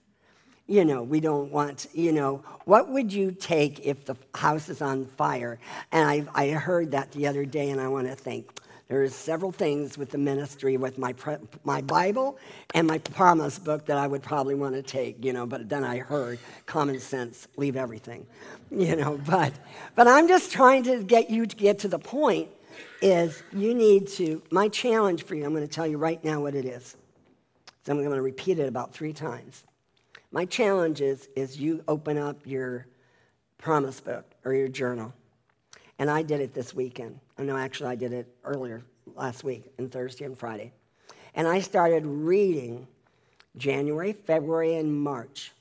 You 0.66 0.84
know, 0.84 1.02
we 1.02 1.20
don't 1.20 1.52
want, 1.52 1.88
you 1.92 2.12
know, 2.12 2.42
what 2.64 2.88
would 2.88 3.12
you 3.12 3.32
take 3.32 3.84
if 3.84 4.06
the 4.06 4.16
house 4.34 4.68
is 4.70 4.80
on 4.80 5.04
fire? 5.04 5.58
And 5.92 6.08
I, 6.08 6.26
I 6.34 6.50
heard 6.50 6.92
that 6.92 7.12
the 7.12 7.26
other 7.26 7.44
day, 7.44 7.70
and 7.70 7.80
I 7.80 7.88
want 7.88 8.06
to 8.06 8.14
think. 8.14 8.50
There's 8.88 9.14
several 9.14 9.50
things 9.50 9.96
with 9.96 10.10
the 10.10 10.18
ministry, 10.18 10.76
with 10.76 10.98
my, 10.98 11.14
pre- 11.14 11.38
my 11.64 11.80
Bible 11.80 12.38
and 12.74 12.86
my 12.86 12.98
promise 12.98 13.58
book 13.58 13.86
that 13.86 13.96
I 13.96 14.06
would 14.06 14.22
probably 14.22 14.54
want 14.54 14.74
to 14.74 14.82
take, 14.82 15.24
you 15.24 15.32
know, 15.32 15.46
but 15.46 15.68
then 15.70 15.84
I 15.84 15.98
heard 15.98 16.38
common 16.66 17.00
sense, 17.00 17.48
leave 17.56 17.76
everything, 17.76 18.26
you 18.70 18.94
know, 18.94 19.18
but, 19.26 19.54
but 19.94 20.06
I'm 20.06 20.28
just 20.28 20.52
trying 20.52 20.82
to 20.84 21.02
get 21.02 21.30
you 21.30 21.46
to 21.46 21.56
get 21.56 21.78
to 21.80 21.88
the 21.88 21.98
point 21.98 22.48
is 23.00 23.42
you 23.52 23.74
need 23.74 24.08
to, 24.08 24.42
my 24.50 24.68
challenge 24.68 25.24
for 25.24 25.34
you, 25.34 25.44
I'm 25.44 25.54
going 25.54 25.66
to 25.66 25.74
tell 25.74 25.86
you 25.86 25.96
right 25.96 26.22
now 26.22 26.40
what 26.40 26.54
it 26.54 26.66
is. 26.66 26.96
So 27.84 27.92
I'm 27.92 27.98
going 27.98 28.10
to 28.10 28.22
repeat 28.22 28.58
it 28.58 28.68
about 28.68 28.92
three 28.92 29.12
times. 29.12 29.64
My 30.35 30.47
challenge 30.47 31.01
is, 31.01 31.28
is 31.37 31.61
you 31.61 31.85
open 31.87 32.18
up 32.18 32.45
your 32.45 32.89
promise 33.57 34.01
book 34.01 34.24
or 34.45 34.53
your 34.53 34.66
journal. 34.66 35.14
And 36.01 36.11
I 36.11 36.22
did 36.22 36.41
it 36.41 36.53
this 36.53 36.74
weekend. 36.74 37.20
Oh, 37.39 37.45
no, 37.45 37.57
actually, 37.57 37.91
I 37.91 37.95
did 37.95 38.12
it 38.12 38.26
earlier 38.43 38.82
last 39.14 39.45
week, 39.45 39.70
and 39.78 39.93
Thursday 39.93 40.24
and 40.24 40.37
Friday. 40.37 40.72
And 41.37 41.47
I 41.47 41.61
started 41.61 42.05
reading 42.05 42.89
January, 43.59 44.12
February, 44.12 44.74
and 44.74 44.93
March 44.93 45.53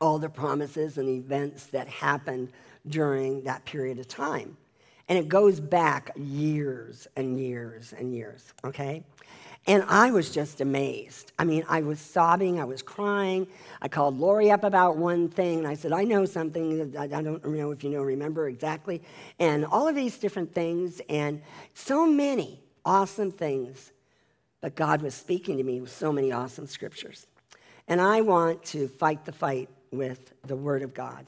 all 0.00 0.18
the 0.18 0.30
promises 0.30 0.96
and 0.96 1.10
events 1.10 1.66
that 1.66 1.86
happened 1.86 2.52
during 2.88 3.42
that 3.42 3.62
period 3.66 3.98
of 3.98 4.08
time. 4.08 4.56
And 5.10 5.18
it 5.18 5.28
goes 5.28 5.60
back 5.60 6.12
years 6.16 7.06
and 7.14 7.38
years 7.38 7.92
and 7.92 8.14
years, 8.14 8.54
okay? 8.64 9.04
And 9.68 9.82
I 9.88 10.12
was 10.12 10.30
just 10.30 10.60
amazed. 10.60 11.32
I 11.40 11.44
mean, 11.44 11.64
I 11.68 11.80
was 11.80 11.98
sobbing, 11.98 12.60
I 12.60 12.64
was 12.64 12.82
crying. 12.82 13.48
I 13.82 13.88
called 13.88 14.16
Lori 14.16 14.50
up 14.52 14.62
about 14.62 14.96
one 14.96 15.28
thing, 15.28 15.58
and 15.58 15.66
I 15.66 15.74
said, 15.74 15.92
I 15.92 16.04
know 16.04 16.24
something 16.24 16.92
that 16.92 17.12
I 17.12 17.20
don't 17.20 17.44
know 17.44 17.72
if 17.72 17.82
you 17.82 17.90
know, 17.90 18.02
remember 18.02 18.48
exactly. 18.48 19.02
And 19.40 19.64
all 19.66 19.88
of 19.88 19.96
these 19.96 20.18
different 20.18 20.54
things, 20.54 21.00
and 21.08 21.42
so 21.74 22.06
many 22.06 22.60
awesome 22.84 23.32
things. 23.32 23.90
But 24.60 24.76
God 24.76 25.02
was 25.02 25.14
speaking 25.14 25.56
to 25.56 25.64
me 25.64 25.80
with 25.80 25.90
so 25.90 26.12
many 26.12 26.30
awesome 26.30 26.68
scriptures. 26.68 27.26
And 27.88 28.00
I 28.00 28.20
want 28.20 28.62
to 28.66 28.86
fight 28.86 29.24
the 29.24 29.32
fight 29.32 29.68
with 29.90 30.32
the 30.46 30.56
Word 30.56 30.82
of 30.82 30.94
God. 30.94 31.26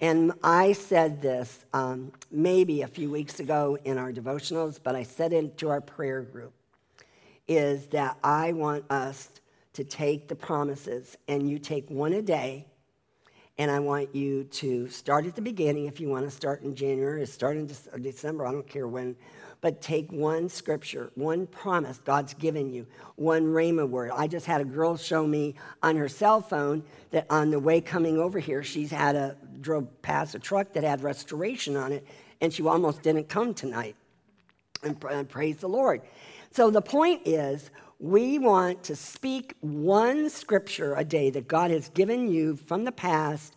And 0.00 0.32
I 0.42 0.72
said 0.72 1.20
this 1.20 1.64
um, 1.72 2.12
maybe 2.30 2.82
a 2.82 2.88
few 2.88 3.10
weeks 3.10 3.40
ago 3.40 3.78
in 3.84 3.98
our 3.98 4.12
devotionals, 4.12 4.78
but 4.82 4.94
I 4.94 5.02
said 5.02 5.32
it 5.32 5.58
to 5.58 5.70
our 5.70 5.80
prayer 5.80 6.22
group 6.22 6.52
is 7.48 7.86
that 7.88 8.16
I 8.22 8.52
want 8.52 8.90
us 8.90 9.28
to 9.74 9.84
take 9.84 10.28
the 10.28 10.34
promises 10.34 11.16
and 11.28 11.48
you 11.48 11.58
take 11.58 11.90
one 11.90 12.12
a 12.12 12.22
day. 12.22 12.66
And 13.56 13.70
I 13.70 13.78
want 13.78 14.14
you 14.14 14.44
to 14.44 14.88
start 14.88 15.26
at 15.26 15.36
the 15.36 15.42
beginning 15.42 15.86
if 15.86 16.00
you 16.00 16.08
want 16.08 16.24
to 16.24 16.30
start 16.30 16.62
in 16.62 16.74
January 16.74 17.22
or 17.22 17.26
start 17.26 17.56
in 17.56 17.70
December, 18.00 18.46
I 18.46 18.52
don't 18.52 18.66
care 18.66 18.88
when. 18.88 19.14
But 19.60 19.80
take 19.80 20.10
one 20.12 20.48
scripture, 20.48 21.10
one 21.14 21.46
promise 21.46 21.98
God's 22.04 22.34
given 22.34 22.72
you, 22.72 22.86
one 23.14 23.44
Rhema 23.44 23.88
word. 23.88 24.10
I 24.12 24.26
just 24.26 24.44
had 24.44 24.60
a 24.60 24.64
girl 24.64 24.96
show 24.96 25.26
me 25.26 25.54
on 25.82 25.96
her 25.96 26.08
cell 26.08 26.40
phone 26.40 26.82
that 27.12 27.26
on 27.30 27.50
the 27.50 27.60
way 27.60 27.80
coming 27.80 28.18
over 28.18 28.40
here, 28.40 28.62
she's 28.62 28.90
had 28.90 29.14
a 29.14 29.36
drove 29.60 30.02
past 30.02 30.34
a 30.34 30.38
truck 30.38 30.72
that 30.72 30.82
had 30.82 31.02
restoration 31.02 31.76
on 31.76 31.92
it, 31.92 32.06
and 32.40 32.52
she 32.52 32.62
almost 32.66 33.02
didn't 33.02 33.28
come 33.28 33.54
tonight. 33.54 33.96
And, 34.82 35.02
and 35.10 35.28
praise 35.28 35.58
the 35.58 35.68
Lord. 35.68 36.02
So 36.54 36.70
the 36.70 36.80
point 36.80 37.22
is, 37.24 37.72
we 37.98 38.38
want 38.38 38.84
to 38.84 38.94
speak 38.94 39.56
one 39.60 40.30
scripture 40.30 40.94
a 40.94 41.04
day 41.04 41.28
that 41.30 41.48
God 41.48 41.72
has 41.72 41.88
given 41.88 42.28
you 42.28 42.54
from 42.54 42.84
the 42.84 42.92
past 42.92 43.56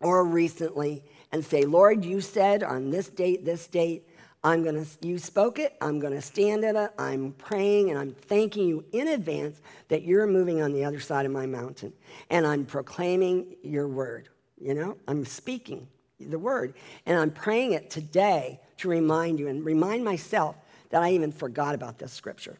or 0.00 0.24
recently 0.24 1.04
and 1.32 1.44
say, 1.44 1.66
Lord, 1.66 2.02
you 2.02 2.22
said 2.22 2.62
on 2.62 2.88
this 2.88 3.10
date, 3.10 3.44
this 3.44 3.66
date, 3.66 4.08
I'm 4.42 4.62
going 4.62 4.82
to, 4.82 5.06
you 5.06 5.18
spoke 5.18 5.58
it, 5.58 5.76
I'm 5.82 6.00
going 6.00 6.14
to 6.14 6.22
stand 6.22 6.64
at 6.64 6.76
it, 6.76 6.92
I'm 6.98 7.32
praying 7.32 7.90
and 7.90 7.98
I'm 7.98 8.14
thanking 8.14 8.66
you 8.66 8.86
in 8.92 9.08
advance 9.08 9.60
that 9.88 10.00
you're 10.00 10.26
moving 10.26 10.62
on 10.62 10.72
the 10.72 10.86
other 10.86 10.98
side 10.98 11.26
of 11.26 11.32
my 11.32 11.44
mountain. 11.44 11.92
And 12.30 12.46
I'm 12.46 12.64
proclaiming 12.64 13.54
your 13.62 13.86
word. 13.86 14.30
You 14.58 14.72
know, 14.72 14.96
I'm 15.08 15.26
speaking 15.26 15.86
the 16.18 16.38
word. 16.38 16.72
And 17.04 17.18
I'm 17.18 17.32
praying 17.32 17.72
it 17.72 17.90
today 17.90 18.60
to 18.78 18.88
remind 18.88 19.38
you 19.38 19.48
and 19.48 19.62
remind 19.62 20.06
myself 20.06 20.56
that 20.92 21.02
I 21.02 21.12
even 21.12 21.32
forgot 21.32 21.74
about 21.74 21.98
this 21.98 22.12
scripture. 22.12 22.58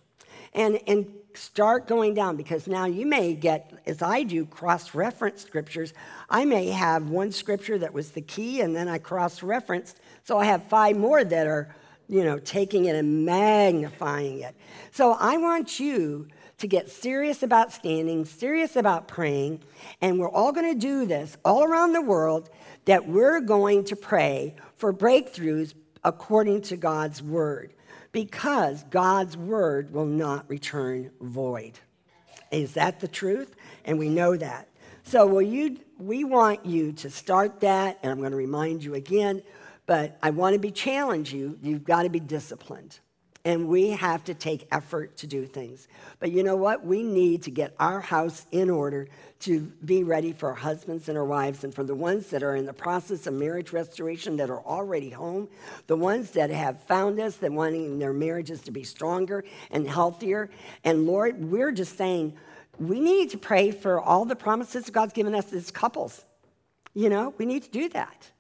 And, 0.55 0.80
and 0.87 1.07
start 1.35 1.87
going 1.87 2.14
down 2.14 2.37
because 2.37 2.66
now 2.66 2.87
you 2.87 3.07
may 3.07 3.35
get, 3.35 3.72
as 3.87 4.03
I 4.03 4.22
do, 4.22 4.45
cross 4.45 4.95
reference 4.95 5.43
scriptures. 5.43 5.95
I 6.28 6.45
may 6.45 6.68
have 6.68 7.09
one 7.09 7.30
scripture 7.30 7.78
that 7.78 7.95
was 7.95 8.11
the 8.11 8.20
key 8.20 8.61
and 8.61 8.74
then 8.74 8.89
I 8.89 8.99
cross 8.99 9.43
referenced. 9.43 10.01
So 10.24 10.39
I 10.39 10.47
have 10.47 10.64
five 10.64 10.97
more 10.97 11.22
that 11.22 11.47
are, 11.47 11.74
you 12.09 12.24
know, 12.24 12.39
taking 12.39 12.87
it 12.87 12.97
and 12.97 13.24
magnifying 13.24 14.41
it. 14.41 14.55
So 14.91 15.12
I 15.12 15.37
want 15.37 15.78
you 15.78 16.28
to 16.59 16.66
get 16.66 16.91
serious 16.91 17.43
about 17.43 17.72
standing, 17.72 18.24
serious 18.24 18.76
about 18.76 19.09
praying, 19.09 19.61
and 20.01 20.18
we're 20.18 20.30
all 20.30 20.53
going 20.53 20.72
to 20.72 20.78
do 20.78 21.07
this 21.07 21.37
all 21.45 21.64
around 21.64 21.93
the 21.93 22.03
world 22.03 22.51
that 22.85 23.07
we're 23.07 23.41
going 23.41 23.85
to 23.85 23.97
pray 23.97 24.55
for 24.76 24.93
breakthroughs 24.93 25.74
according 26.05 26.62
to 26.62 26.76
God's 26.76 27.22
word 27.22 27.72
because 28.13 28.85
God's 28.91 29.37
word 29.37 29.93
will 29.93 30.07
not 30.07 30.49
return 30.49 31.11
void. 31.21 31.79
Is 32.51 32.75
that 32.75 33.01
the 33.01 33.09
truth? 33.09 33.57
And 33.85 33.99
we 33.99 34.09
know 34.09 34.37
that. 34.37 34.69
So 35.05 35.27
will 35.27 35.43
you 35.43 35.79
we 35.99 36.25
want 36.25 36.67
you 36.67 36.93
to 36.93 37.11
start 37.11 37.61
that 37.61 37.99
and 38.03 38.13
I'm 38.13 38.19
going 38.19 38.33
to 38.33 38.37
remind 38.37 38.85
you 38.85 38.95
again, 38.95 39.43
but 39.87 40.19
I 40.23 40.31
want 40.31 40.55
to 40.55 40.59
be 40.59 40.71
challenge 40.71 41.33
you. 41.33 41.59
You've 41.63 41.85
got 41.85 42.03
to 42.03 42.09
be 42.09 42.21
disciplined. 42.21 42.99
And 43.45 43.66
we 43.66 43.90
have 43.90 44.22
to 44.24 44.34
take 44.34 44.68
effort 44.70 45.16
to 45.16 45.26
do 45.26 45.47
things. 45.47 45.88
But 46.20 46.30
you 46.30 46.45
know 46.45 46.55
what? 46.55 46.86
We 46.86 47.03
need 47.03 47.43
to 47.43 47.51
get 47.51 47.74
our 47.80 48.01
house 48.01 48.47
in 48.53 48.70
order 48.70 49.09
to 49.40 49.61
be 49.84 50.05
ready 50.05 50.32
for 50.32 50.51
our 50.51 50.55
husbands 50.55 51.09
and 51.09 51.18
our 51.18 51.24
wives, 51.24 51.64
and 51.64 51.74
for 51.74 51.82
the 51.82 51.97
ones 51.97 52.28
that 52.28 52.45
are 52.45 52.55
in 52.55 52.66
the 52.66 52.72
process 52.72 53.26
of 53.26 53.34
marriage 53.34 53.72
restoration 53.72 54.36
that 54.36 54.49
are 54.49 54.64
already 54.64 55.11
home, 55.11 55.49
the 55.88 55.97
ones 55.97 56.30
that 56.30 56.51
have 56.51 56.80
found 56.84 57.18
us, 57.18 57.38
that 57.38 57.51
wanting 57.51 57.99
their 57.99 58.12
marriages 58.12 58.61
to 58.61 58.70
be 58.70 58.84
stronger 58.84 59.43
and 59.72 59.88
healthier. 59.88 60.49
And 60.84 61.07
Lord, 61.07 61.51
we're 61.51 61.72
just 61.72 61.99
saying 61.99 62.34
we 62.78 63.01
need 63.01 63.30
to 63.30 63.38
pray 63.38 63.72
for 63.72 64.01
all 64.01 64.24
the 64.24 64.36
promises 64.36 64.88
God's 64.90 65.12
given 65.12 65.34
us 65.34 65.53
as 65.53 65.72
couples. 65.72 66.24
You 66.95 67.09
know, 67.09 67.34
we 67.38 67.47
need 67.47 67.64
to 67.64 67.70
do 67.70 67.88
that. 67.88 68.30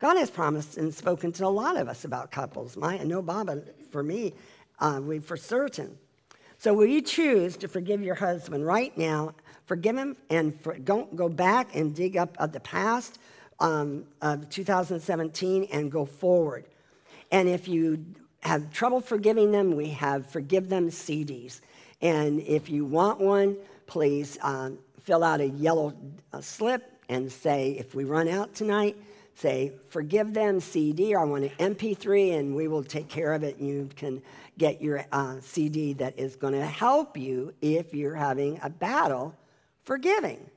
God 0.00 0.16
has 0.16 0.30
promised 0.30 0.78
and 0.78 0.92
spoken 0.92 1.30
to 1.32 1.46
a 1.46 1.48
lot 1.48 1.76
of 1.76 1.86
us 1.86 2.04
about 2.04 2.30
couples. 2.30 2.76
My, 2.76 2.96
know 2.98 3.20
Baba, 3.20 3.62
for 3.90 4.02
me, 4.02 4.32
uh, 4.78 4.98
we 5.02 5.18
for 5.18 5.36
certain. 5.36 5.98
So 6.58 6.72
will 6.72 6.86
you 6.86 7.02
choose 7.02 7.56
to 7.58 7.68
forgive 7.68 8.02
your 8.02 8.14
husband 8.14 8.66
right 8.66 8.96
now? 8.96 9.34
Forgive 9.66 9.96
him 9.96 10.16
and 10.30 10.58
for, 10.60 10.78
don't 10.78 11.14
go 11.16 11.28
back 11.28 11.76
and 11.76 11.94
dig 11.94 12.16
up 12.16 12.34
of 12.38 12.52
the 12.52 12.60
past 12.60 13.18
um, 13.60 14.06
of 14.22 14.48
2017 14.48 15.68
and 15.70 15.92
go 15.92 16.06
forward. 16.06 16.64
And 17.30 17.48
if 17.48 17.68
you 17.68 18.04
have 18.40 18.72
trouble 18.72 19.02
forgiving 19.02 19.52
them, 19.52 19.76
we 19.76 19.90
have 19.90 20.26
Forgive 20.26 20.70
Them 20.70 20.88
CDs. 20.88 21.60
And 22.00 22.40
if 22.40 22.70
you 22.70 22.86
want 22.86 23.20
one, 23.20 23.56
please 23.86 24.38
um, 24.40 24.78
fill 25.02 25.22
out 25.22 25.40
a 25.40 25.48
yellow 25.48 25.94
uh, 26.32 26.40
slip 26.40 26.90
and 27.10 27.30
say, 27.30 27.72
if 27.72 27.94
we 27.94 28.04
run 28.04 28.28
out 28.28 28.54
tonight, 28.54 28.96
say, 29.40 29.72
forgive 29.88 30.34
them 30.34 30.60
CD, 30.60 31.14
or 31.14 31.20
I 31.20 31.24
want 31.24 31.44
an 31.44 31.74
MP3, 31.74 32.38
and 32.38 32.54
we 32.54 32.68
will 32.68 32.84
take 32.84 33.08
care 33.08 33.32
of 33.32 33.42
it. 33.42 33.56
And 33.58 33.68
you 33.68 33.88
can 33.96 34.22
get 34.58 34.82
your 34.82 35.04
uh, 35.12 35.36
CD 35.40 35.94
that 35.94 36.18
is 36.18 36.36
going 36.36 36.52
to 36.52 36.64
help 36.64 37.16
you 37.16 37.54
if 37.62 37.94
you're 37.94 38.14
having 38.14 38.60
a 38.62 38.68
battle 38.68 39.34
forgiving. 39.84 40.50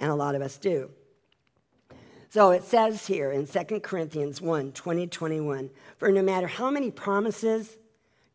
And 0.00 0.10
a 0.10 0.14
lot 0.14 0.34
of 0.34 0.42
us 0.42 0.56
do. 0.56 0.90
So 2.30 2.52
it 2.52 2.62
says 2.64 3.06
here 3.06 3.32
in 3.32 3.46
2 3.46 3.80
Corinthians 3.80 4.40
1 4.40 4.72
20, 4.72 5.06
21, 5.08 5.70
for 5.98 6.10
no 6.10 6.22
matter 6.22 6.46
how 6.46 6.70
many 6.70 6.90
promises 6.90 7.76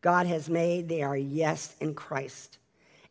God 0.02 0.26
has 0.26 0.48
made, 0.48 0.88
they 0.88 1.02
are 1.02 1.16
yes 1.16 1.74
in 1.80 1.94
Christ. 1.94 2.58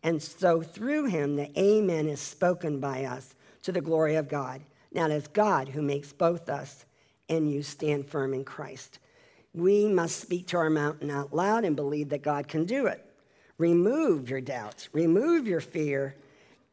And 0.04 0.22
so 0.22 0.62
through 0.62 1.06
him, 1.06 1.36
the 1.36 1.52
amen 1.60 2.08
is 2.08 2.22
spoken 2.22 2.80
by 2.80 3.06
us 3.06 3.34
to 3.64 3.72
the 3.72 3.82
glory 3.82 4.16
of 4.16 4.30
God. 4.30 4.62
Now 4.94 5.08
it 5.08 5.12
is 5.12 5.28
God 5.28 5.68
who 5.68 5.82
makes 5.82 6.14
both 6.14 6.48
us 6.48 6.85
and 7.30 7.52
you 7.52 7.64
stand 7.64 8.08
firm 8.08 8.34
in 8.34 8.44
Christ. 8.44 9.00
We 9.54 9.88
must 9.88 10.20
speak 10.20 10.48
to 10.48 10.58
our 10.58 10.70
mountain 10.70 11.10
out 11.10 11.34
loud 11.34 11.64
and 11.64 11.76
believe 11.76 12.10
that 12.10 12.22
God 12.22 12.48
can 12.48 12.66
do 12.66 12.88
it. 12.88 13.04
Remove 13.58 14.30
your 14.30 14.42
doubts, 14.42 14.90
remove 14.92 15.48
your 15.48 15.62
fear, 15.62 16.16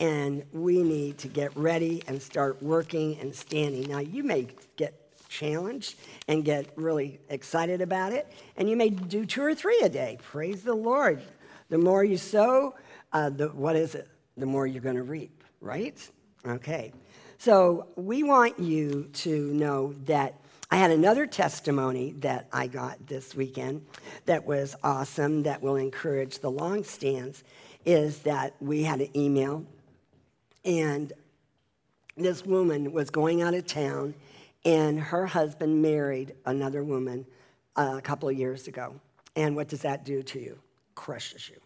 and 0.00 0.42
we 0.52 0.82
need 0.82 1.18
to 1.18 1.28
get 1.28 1.56
ready 1.56 2.02
and 2.08 2.20
start 2.20 2.60
working 2.60 3.18
and 3.20 3.32
standing. 3.32 3.88
Now, 3.88 3.98
you 3.98 4.24
may 4.24 4.48
get 4.76 4.98
challenged 5.28 5.94
and 6.26 6.44
get 6.44 6.66
really 6.76 7.20
excited 7.28 7.80
about 7.80 8.12
it, 8.12 8.26
and 8.56 8.68
you 8.68 8.76
may 8.76 8.90
do 8.90 9.24
two 9.24 9.42
or 9.42 9.54
three 9.54 9.78
a 9.82 9.88
day. 9.88 10.18
Praise 10.20 10.62
the 10.62 10.74
Lord. 10.74 11.22
The 11.68 11.78
more 11.78 12.02
you 12.02 12.16
sow, 12.16 12.74
uh, 13.12 13.30
the, 13.30 13.48
what 13.48 13.76
is 13.76 13.94
it? 13.94 14.08
The 14.36 14.46
more 14.46 14.66
you're 14.66 14.82
going 14.82 14.96
to 14.96 15.04
reap, 15.04 15.44
right? 15.60 15.96
Okay. 16.44 16.92
So 17.44 17.88
we 17.96 18.22
want 18.22 18.60
you 18.60 19.08
to 19.14 19.52
know 19.52 19.94
that 20.04 20.38
I 20.70 20.76
had 20.76 20.92
another 20.92 21.26
testimony 21.26 22.12
that 22.20 22.46
I 22.52 22.68
got 22.68 23.04
this 23.08 23.34
weekend 23.34 23.84
that 24.26 24.46
was 24.46 24.76
awesome, 24.84 25.42
that 25.42 25.60
will 25.60 25.74
encourage 25.74 26.38
the 26.38 26.52
long 26.52 26.84
stands, 26.84 27.42
is 27.84 28.20
that 28.20 28.54
we 28.60 28.84
had 28.84 29.00
an 29.00 29.08
email 29.16 29.66
and 30.64 31.12
this 32.16 32.46
woman 32.46 32.92
was 32.92 33.10
going 33.10 33.42
out 33.42 33.54
of 33.54 33.66
town 33.66 34.14
and 34.64 35.00
her 35.00 35.26
husband 35.26 35.82
married 35.82 36.36
another 36.46 36.84
woman 36.84 37.26
uh, 37.74 37.96
a 37.98 38.02
couple 38.02 38.28
of 38.28 38.38
years 38.38 38.68
ago. 38.68 38.94
And 39.34 39.56
what 39.56 39.66
does 39.66 39.82
that 39.82 40.04
do 40.04 40.22
to 40.22 40.38
you? 40.38 40.60
Crushes 40.94 41.48
you. 41.48 41.56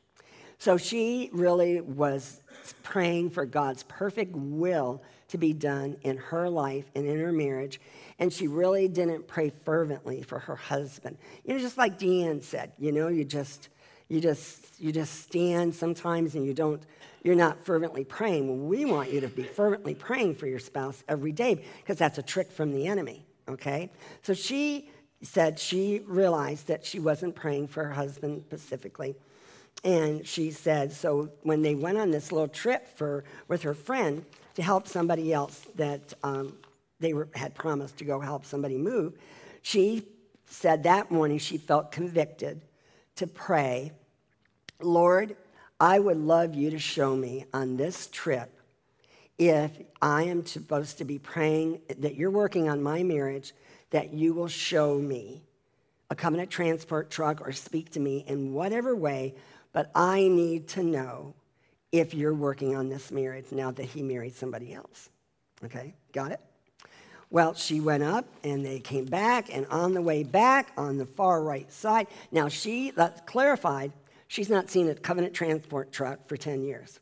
So 0.59 0.79
she 0.79 1.29
really 1.35 1.83
was 1.83 2.41
praying 2.83 3.31
for 3.31 3.47
God's 3.47 3.83
perfect 3.85 4.35
will 4.35 5.03
to 5.29 5.39
be 5.39 5.53
done 5.53 5.97
in 6.03 6.17
her 6.17 6.49
life 6.49 6.85
and 6.95 7.07
in 7.07 7.19
her 7.19 7.33
marriage. 7.33 7.81
And 8.19 8.33
she 8.33 8.49
really 8.49 8.89
didn't 8.89 9.27
pray 9.27 9.53
fervently 9.65 10.23
for 10.23 10.39
her 10.39 10.57
husband. 10.57 11.19
You 11.45 11.55
know, 11.55 11.61
just 11.61 11.79
like 11.79 11.99
Deanne 11.99 12.43
said, 12.43 12.73
you 12.79 12.93
know, 12.93 13.09
you 13.09 13.25
just 13.25 13.69
you 14.09 14.21
just 14.21 14.81
you 14.81 14.93
just 14.93 15.23
stand 15.23 15.75
sometimes 15.75 16.35
and 16.35 16.47
you 16.47 16.55
don't 16.55 16.83
you're 17.23 17.35
not 17.35 17.65
fervently 17.65 18.05
praying. 18.05 18.69
We 18.69 18.85
want 18.85 19.13
you 19.13 19.21
to 19.23 19.29
be 19.29 19.43
fervently 19.43 19.95
praying 19.95 20.37
for 20.37 20.47
your 20.47 20.61
spouse 20.61 21.03
every 21.09 21.33
day 21.33 21.65
because 21.83 21.99
that's 21.99 22.19
a 22.19 22.23
trick 22.23 22.53
from 22.53 22.73
the 22.73 22.87
enemy. 22.87 23.27
Okay? 23.49 23.91
So 24.23 24.33
she 24.33 24.91
said 25.23 25.59
she 25.59 26.03
realized 26.07 26.69
that 26.69 26.85
she 26.85 27.01
wasn't 27.01 27.35
praying 27.35 27.69
for 27.69 27.85
her 27.85 27.93
husband 27.93 28.45
specifically. 28.47 29.17
And 29.85 30.27
she 30.27 30.51
said, 30.51 30.93
so 30.93 31.31
when 31.43 31.63
they 31.63 31.75
went 31.75 31.99
on 31.99 32.11
this 32.11 32.33
little 32.33 32.49
trip 32.49 32.89
for, 32.97 33.25
with 33.49 33.63
her 33.63 33.75
friend 33.75 34.25
to 34.55 34.63
help 34.63 34.89
somebody 34.89 35.33
else 35.33 35.67
that 35.77 36.15
um, 36.25 36.57
they 36.99 37.13
were, 37.13 37.29
had 37.35 37.55
promised 37.55 37.99
to 37.99 38.05
go 38.05 38.19
help 38.19 38.45
somebody 38.45 38.79
move, 38.79 39.15
she 39.63 40.07
said 40.47 40.85
that 40.85 41.11
morning 41.11 41.39
she 41.39 41.59
felt 41.59 41.93
convicted 41.93 42.63
to 43.17 43.27
pray, 43.27 43.93
Lord, 44.81 45.37
I 45.79 45.99
would 45.99 46.19
love 46.19 46.55
you 46.55 46.71
to 46.71 46.79
show 46.79 47.15
me 47.15 47.45
on 47.53 47.77
this 47.77 48.09
trip 48.09 48.53
if 49.39 49.71
I 50.01 50.23
am 50.25 50.47
supposed 50.47 50.99
to 50.99 51.05
be 51.05 51.19
praying 51.19 51.81
that 51.99 52.15
you're 52.15 52.31
working 52.31 52.69
on 52.69 52.83
my 52.83 53.03
marriage, 53.03 53.53
that 53.91 54.15
you 54.15 54.33
will 54.33 54.49
show 54.49 54.99
me 54.99 55.43
a 56.11 56.15
covenant 56.15 56.51
transport 56.51 57.11
truck 57.11 57.41
or 57.41 57.53
speak 57.53 57.91
to 57.91 58.01
me 58.01 58.25
in 58.27 58.55
whatever 58.55 58.97
way, 58.97 59.35
but 59.73 59.91
I 59.95 60.29
need 60.29 60.69
to 60.69 60.83
know 60.83 61.35
if 61.93 62.15
you're 62.15 62.35
working 62.35 62.77
on 62.77 62.89
this 62.89 63.11
marriage 63.11 63.47
now 63.53 63.71
that 63.71 63.85
he 63.85 64.03
married 64.03 64.35
somebody 64.35 64.75
else. 64.75 65.11
Okay, 65.65 65.95
got 66.13 66.33
it? 66.33 66.41
Well, 67.31 67.55
she 67.55 67.81
went 67.81 68.03
up 68.03 68.25
and 68.45 68.65
they 68.65 68.79
came 68.79 69.05
back, 69.05 69.53
and 69.53 69.67
on 69.67 69.95
the 69.95 70.01
way 70.01 70.23
back, 70.23 70.73
on 70.77 70.97
the 70.97 71.07
far 71.07 71.43
right 71.43 71.71
side, 71.73 72.07
now 72.31 72.49
she, 72.49 72.93
that's 72.93 73.21
clarified, 73.23 73.93
she's 74.29 74.49
not 74.49 74.71
seen 74.71 74.89
a 74.89 74.95
covenant 74.95 75.35
transport 75.35 75.91
truck 75.93 76.27
for 76.29 76.37
10 76.37 76.63
years. 76.63 77.01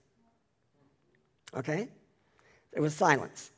Okay? 1.55 1.89
There 2.73 2.83
was 2.83 2.95
silence 2.95 3.51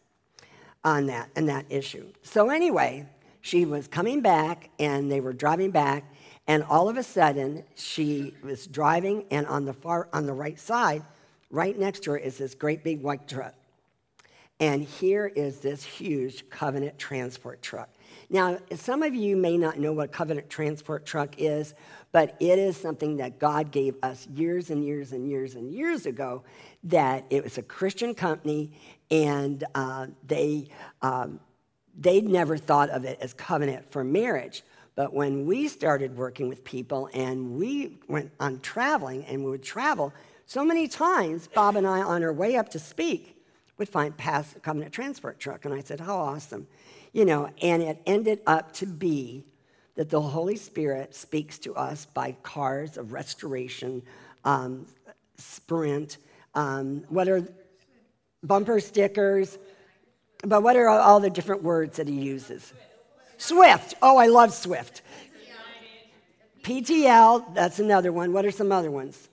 on 0.85 1.07
that 1.07 1.31
and 1.37 1.49
that 1.49 1.66
issue. 1.70 2.07
So, 2.23 2.51
anyway, 2.51 3.07
she 3.41 3.65
was 3.65 3.87
coming 3.87 4.20
back 4.20 4.70
and 4.78 5.11
they 5.11 5.20
were 5.20 5.33
driving 5.33 5.70
back, 5.70 6.05
and 6.47 6.62
all 6.64 6.89
of 6.89 6.97
a 6.97 7.02
sudden 7.02 7.64
she 7.74 8.35
was 8.43 8.66
driving, 8.66 9.24
and 9.31 9.47
on 9.47 9.64
the 9.64 9.73
far 9.73 10.09
on 10.12 10.27
the 10.27 10.32
right 10.32 10.59
side, 10.59 11.02
right 11.51 11.78
next 11.78 12.05
to 12.05 12.12
her 12.12 12.18
is 12.18 12.39
this 12.39 12.55
great 12.55 12.85
big 12.85 13.02
white 13.02 13.27
truck. 13.28 13.55
And 14.59 14.82
here 14.82 15.27
is 15.27 15.59
this 15.59 15.82
huge 15.85 16.48
covenant 16.48 16.98
transport 16.98 17.60
truck. 17.60 17.90
Now, 18.31 18.59
some 18.74 19.02
of 19.02 19.14
you 19.14 19.36
may 19.36 19.56
not 19.56 19.78
know 19.78 19.93
what 19.93 20.12
covenant 20.12 20.48
transport 20.48 21.05
truck 21.05 21.35
is, 21.39 21.74
but 22.10 22.35
it 22.40 22.59
is 22.59 22.77
something 22.77 23.18
that 23.18 23.39
God 23.39 23.70
gave 23.70 23.94
us 24.02 24.27
years 24.28 24.70
and 24.70 24.82
years 24.85 25.12
and 25.12 25.28
years 25.28 25.55
and 25.55 25.70
years 25.70 26.06
ago. 26.06 26.43
That 26.85 27.24
it 27.28 27.44
was 27.44 27.59
a 27.59 27.62
Christian 27.62 28.14
company, 28.14 28.73
and 29.10 29.62
uh, 29.74 30.06
they 30.27 30.68
um, 31.02 31.39
they'd 31.98 32.28
never 32.28 32.56
thought 32.56 32.90
of 32.90 33.05
it 33.05 33.18
as 33.20 33.35
covenant 33.35 33.90
for 33.90 34.02
marriage. 34.05 34.64
But 34.97 35.12
when 35.12 35.47
we 35.47 35.68
started 35.68 36.16
working 36.16 36.48
with 36.48 36.64
people 36.64 37.10
and 37.12 37.52
we 37.52 37.98
went 38.09 38.32
on 38.40 38.60
traveling 38.60 39.24
and 39.27 39.44
we 39.44 39.51
would 39.51 39.62
travel, 39.62 40.12
so 40.47 40.64
many 40.64 40.89
times 40.89 41.48
Bob 41.55 41.77
and 41.77 41.86
I, 41.86 42.01
on 42.01 42.24
our 42.24 42.32
way 42.32 42.56
up 42.56 42.70
to 42.70 42.78
speak, 42.78 43.36
would 43.78 43.90
find 43.90 44.16
pass 44.16 44.55
the 44.55 44.81
a 44.81 44.90
transport 44.90 45.39
truck. 45.39 45.66
And 45.66 45.74
I 45.74 45.81
said, 45.81 46.01
How 46.01 46.16
awesome. 46.16 46.66
You 47.12 47.27
know, 47.27 47.51
and 47.62 47.82
it 47.82 48.01
ended 48.06 48.40
up 48.47 48.73
to 48.74 48.86
be 48.86 49.44
that 49.97 50.10
the 50.10 50.20
Holy 50.20 50.56
Spirit 50.56 51.14
speaks 51.14 51.59
to 51.60 51.74
us 51.74 52.06
by 52.06 52.32
cars 52.43 52.97
of 52.97 53.12
restoration, 53.12 54.02
um, 54.44 54.86
sprint, 55.36 56.18
um, 56.55 57.05
what 57.09 57.28
are 57.28 57.47
bumper 58.43 58.81
stickers, 58.81 59.59
but 60.44 60.62
what 60.62 60.77
are 60.77 60.89
all 60.89 61.20
the 61.20 61.31
different 61.31 61.62
words 61.62 61.97
that 61.97 62.09
he 62.09 62.14
uses? 62.14 62.73
Swift. 63.38 63.94
Oh, 64.02 64.16
I 64.16 64.26
love 64.26 64.52
Swift. 64.52 65.02
PTL, 66.62 67.54
that's 67.54 67.78
another 67.78 68.12
one. 68.12 68.32
What 68.32 68.44
are 68.44 68.50
some 68.50 68.72
other 68.72 68.90
ones? 68.90 69.28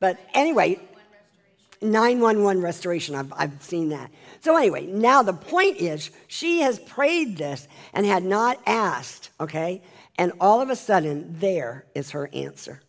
But 0.00 0.18
anyway, 0.34 0.80
911 1.80 2.62
restoration. 2.62 3.14
I've, 3.14 3.32
I've 3.32 3.62
seen 3.62 3.90
that. 3.90 4.10
So, 4.40 4.56
anyway, 4.56 4.86
now 4.86 5.22
the 5.22 5.32
point 5.32 5.76
is 5.76 6.10
she 6.26 6.60
has 6.60 6.78
prayed 6.80 7.36
this 7.36 7.68
and 7.92 8.04
had 8.04 8.24
not 8.24 8.60
asked, 8.66 9.30
okay? 9.40 9.82
And 10.18 10.32
all 10.40 10.60
of 10.60 10.70
a 10.70 10.76
sudden, 10.76 11.38
there 11.38 11.84
is 11.94 12.10
her 12.10 12.28
answer. 12.32 12.80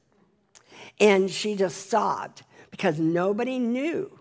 And 0.99 1.30
she 1.30 1.56
just 1.56 1.89
sobbed 1.89 2.44
because 2.72 2.99
nobody 2.99 3.60
knew 3.60 4.19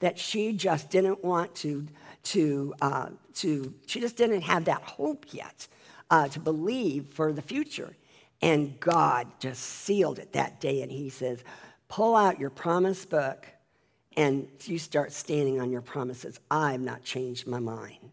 that 0.00 0.18
she 0.18 0.52
just 0.52 0.90
didn't 0.90 1.24
want 1.24 1.54
to, 1.56 1.86
to, 2.24 2.74
uh, 2.80 3.08
to 3.36 3.74
she 3.86 4.00
just 4.00 4.16
didn't 4.16 4.42
have 4.42 4.64
that 4.66 4.82
hope 4.82 5.26
yet 5.32 5.68
uh, 6.10 6.28
to 6.28 6.40
believe 6.40 7.06
for 7.08 7.32
the 7.32 7.42
future. 7.42 7.94
And 8.42 8.78
God 8.80 9.28
just 9.40 9.62
sealed 9.62 10.18
it 10.18 10.32
that 10.32 10.60
day. 10.60 10.82
And 10.82 10.92
He 10.92 11.08
says, 11.08 11.42
pull 11.88 12.14
out 12.14 12.38
your 12.38 12.50
promise 12.50 13.04
book 13.04 13.46
and 14.16 14.48
you 14.64 14.78
start 14.78 15.12
standing 15.12 15.60
on 15.60 15.70
your 15.70 15.82
promises. 15.82 16.40
I've 16.50 16.80
not 16.80 17.02
changed 17.02 17.46
my 17.46 17.58
mind. 17.58 18.10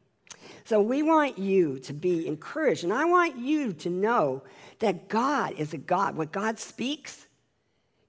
So 0.66 0.82
we 0.82 1.04
want 1.04 1.38
you 1.38 1.80
to 1.80 1.94
be 1.94 2.28
encouraged, 2.28 2.84
and 2.84 2.94
I 2.94 3.06
want 3.06 3.38
you 3.38 3.74
to 3.74 3.90
know 3.90 4.44
that 4.80 5.08
God 5.08 5.54
is 5.58 5.74
a 5.74 5.78
God. 5.78 6.16
What 6.16 6.32
God 6.32 6.60
speaks, 6.60 7.28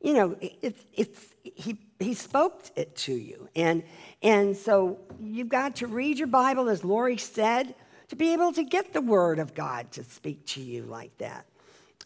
you 0.01 0.12
know, 0.12 0.36
it's, 0.41 0.85
it's, 0.93 1.20
he, 1.43 1.78
he 2.05 2.14
spoke 2.14 2.62
it 2.76 2.94
to 2.97 3.12
you. 3.12 3.48
And, 3.56 3.82
and 4.22 4.56
so 4.56 4.98
you've 5.20 5.48
got 5.48 5.76
to 5.76 5.86
read 5.86 6.18
your 6.18 6.28
Bible, 6.28 6.68
as 6.68 6.85
Lori 6.85 7.16
said, 7.16 7.74
to 8.09 8.16
be 8.16 8.32
able 8.32 8.52
to 8.52 8.62
get 8.62 8.93
the 8.93 9.01
word 9.01 9.39
of 9.39 9.55
God 9.55 9.90
to 9.93 10.05
speak 10.05 10.44
to 10.47 10.60
you 10.60 10.82
like 10.82 11.16
that. 11.18 11.47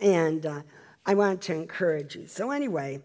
And 0.00 0.46
uh, 0.46 0.62
I 1.04 1.14
want 1.14 1.42
to 1.42 1.54
encourage 1.54 2.16
you. 2.16 2.26
So, 2.26 2.50
anyway, 2.50 3.00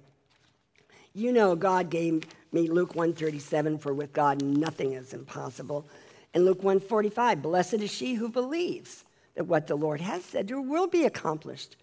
you 1.14 1.32
know, 1.32 1.56
God 1.56 1.90
gave 1.90 2.24
me 2.52 2.70
Luke 2.70 2.96
137 2.96 3.80
for 3.80 3.94
with 3.94 4.14
God 4.14 4.42
nothing 4.42 4.94
is 4.94 5.14
impossible. 5.14 5.88
And 6.34 6.46
Luke 6.46 6.64
145, 6.64 7.42
blessed 7.42 7.76
is 7.76 7.92
she 7.92 8.16
who 8.16 8.30
believes 8.30 9.06
that 9.36 9.46
what 9.46 9.68
the 9.68 9.76
Lord 9.76 10.02
has 10.02 10.24
said 10.24 10.48
to 10.48 10.56
her 10.56 10.62
will 10.62 10.88
be 10.88 11.06
accomplished. 11.06 11.76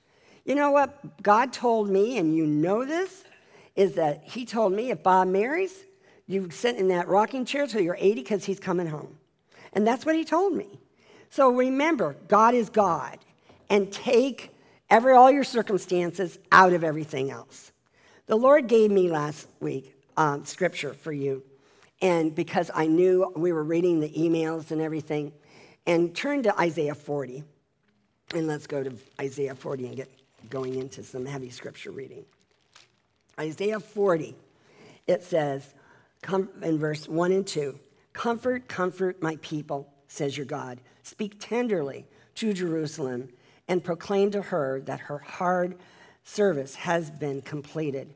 You 0.44 0.54
know 0.54 0.70
what 0.70 1.22
God 1.22 1.52
told 1.52 1.90
me, 1.90 2.18
and 2.18 2.34
you 2.34 2.46
know 2.46 2.84
this, 2.84 3.24
is 3.80 3.94
that 3.94 4.22
He 4.24 4.44
told 4.44 4.74
me 4.74 4.90
if 4.90 5.02
Bob 5.02 5.28
marries, 5.28 5.72
you 6.26 6.50
sit 6.50 6.76
in 6.76 6.88
that 6.88 7.08
rocking 7.08 7.46
chair 7.46 7.66
till 7.66 7.80
you're 7.80 7.96
80 7.98 8.20
because 8.20 8.44
he's 8.44 8.60
coming 8.60 8.86
home. 8.86 9.16
And 9.72 9.86
that's 9.86 10.04
what 10.04 10.14
He 10.14 10.22
told 10.22 10.52
me. 10.52 10.78
So 11.30 11.50
remember, 11.50 12.14
God 12.28 12.54
is 12.54 12.68
God, 12.68 13.18
and 13.70 13.90
take 13.90 14.54
every 14.90 15.14
all 15.14 15.30
your 15.30 15.44
circumstances 15.44 16.38
out 16.52 16.74
of 16.74 16.84
everything 16.84 17.30
else. 17.30 17.72
The 18.26 18.36
Lord 18.36 18.66
gave 18.66 18.90
me 18.90 19.08
last 19.08 19.48
week 19.60 19.94
um, 20.18 20.44
scripture 20.44 20.92
for 20.92 21.12
you, 21.12 21.42
and 22.02 22.34
because 22.34 22.70
I 22.74 22.86
knew 22.86 23.32
we 23.34 23.50
were 23.50 23.64
reading 23.64 24.00
the 24.00 24.10
emails 24.10 24.72
and 24.72 24.82
everything, 24.82 25.32
and 25.86 26.14
turn 26.14 26.42
to 26.42 26.60
Isaiah 26.60 26.94
40, 26.94 27.44
and 28.34 28.46
let's 28.46 28.66
go 28.66 28.82
to 28.82 28.92
Isaiah 29.18 29.54
40 29.54 29.86
and 29.86 29.96
get 29.96 30.10
going 30.50 30.74
into 30.74 31.02
some 31.02 31.24
heavy 31.24 31.48
scripture 31.48 31.92
reading. 31.92 32.26
Isaiah 33.40 33.80
40, 33.80 34.36
it 35.06 35.22
says, 35.22 35.72
in 36.62 36.78
verse 36.78 37.08
1 37.08 37.32
and 37.32 37.46
2 37.46 37.78
Comfort, 38.12 38.68
comfort 38.68 39.22
my 39.22 39.36
people, 39.40 39.90
says 40.08 40.36
your 40.36 40.44
God. 40.44 40.80
Speak 41.02 41.36
tenderly 41.40 42.06
to 42.34 42.52
Jerusalem 42.52 43.30
and 43.66 43.82
proclaim 43.82 44.30
to 44.32 44.42
her 44.42 44.80
that 44.82 45.00
her 45.00 45.18
hard 45.18 45.76
service 46.22 46.74
has 46.74 47.10
been 47.10 47.40
completed, 47.40 48.12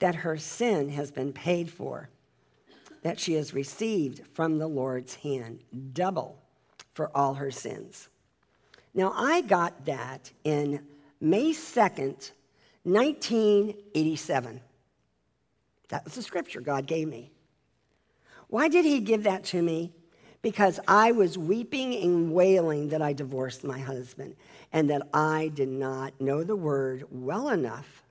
that 0.00 0.16
her 0.16 0.36
sin 0.36 0.88
has 0.88 1.10
been 1.10 1.32
paid 1.32 1.70
for, 1.70 2.08
that 3.02 3.20
she 3.20 3.34
has 3.34 3.54
received 3.54 4.22
from 4.32 4.58
the 4.58 4.66
Lord's 4.66 5.14
hand 5.16 5.60
double 5.92 6.42
for 6.94 7.16
all 7.16 7.34
her 7.34 7.50
sins. 7.50 8.08
Now, 8.94 9.12
I 9.14 9.42
got 9.42 9.84
that 9.84 10.32
in 10.42 10.84
May 11.20 11.50
2nd, 11.50 12.32
1987. 12.92 14.60
That 15.88 16.04
was 16.04 16.14
the 16.14 16.22
scripture 16.22 16.60
God 16.60 16.86
gave 16.86 17.08
me. 17.08 17.30
Why 18.48 18.68
did 18.68 18.84
He 18.84 19.00
give 19.00 19.24
that 19.24 19.44
to 19.44 19.62
me? 19.62 19.92
Because 20.40 20.78
I 20.86 21.12
was 21.12 21.36
weeping 21.36 21.94
and 21.94 22.32
wailing 22.32 22.90
that 22.90 23.02
I 23.02 23.12
divorced 23.12 23.64
my 23.64 23.78
husband 23.78 24.36
and 24.72 24.88
that 24.90 25.02
I 25.12 25.50
did 25.54 25.68
not 25.68 26.20
know 26.20 26.44
the 26.44 26.56
word 26.56 27.04
well 27.10 27.48
enough 27.48 28.02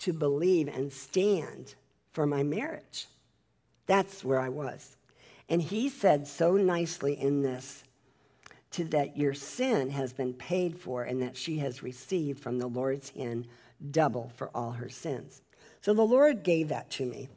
to 0.00 0.12
believe 0.12 0.68
and 0.68 0.92
stand 0.92 1.74
for 2.12 2.26
my 2.26 2.42
marriage. 2.42 3.06
That's 3.86 4.24
where 4.24 4.38
I 4.38 4.48
was. 4.48 4.96
And 5.48 5.60
he 5.60 5.88
said 5.88 6.26
so 6.26 6.56
nicely 6.56 7.20
in 7.20 7.42
this 7.42 7.82
to 8.70 8.84
that 8.84 9.16
your 9.16 9.34
sin 9.34 9.90
has 9.90 10.12
been 10.12 10.32
paid 10.32 10.78
for 10.78 11.02
and 11.02 11.20
that 11.22 11.36
she 11.36 11.58
has 11.58 11.82
received 11.82 12.40
from 12.40 12.58
the 12.58 12.68
Lord's 12.68 13.10
hand 13.10 13.48
double 13.90 14.30
for 14.36 14.50
all 14.54 14.72
her 14.72 14.88
sins. 14.88 15.42
So 15.80 15.94
the 15.94 16.02
Lord 16.02 16.42
gave 16.42 16.68
that 16.68 16.90
to 16.92 17.06
me. 17.06 17.28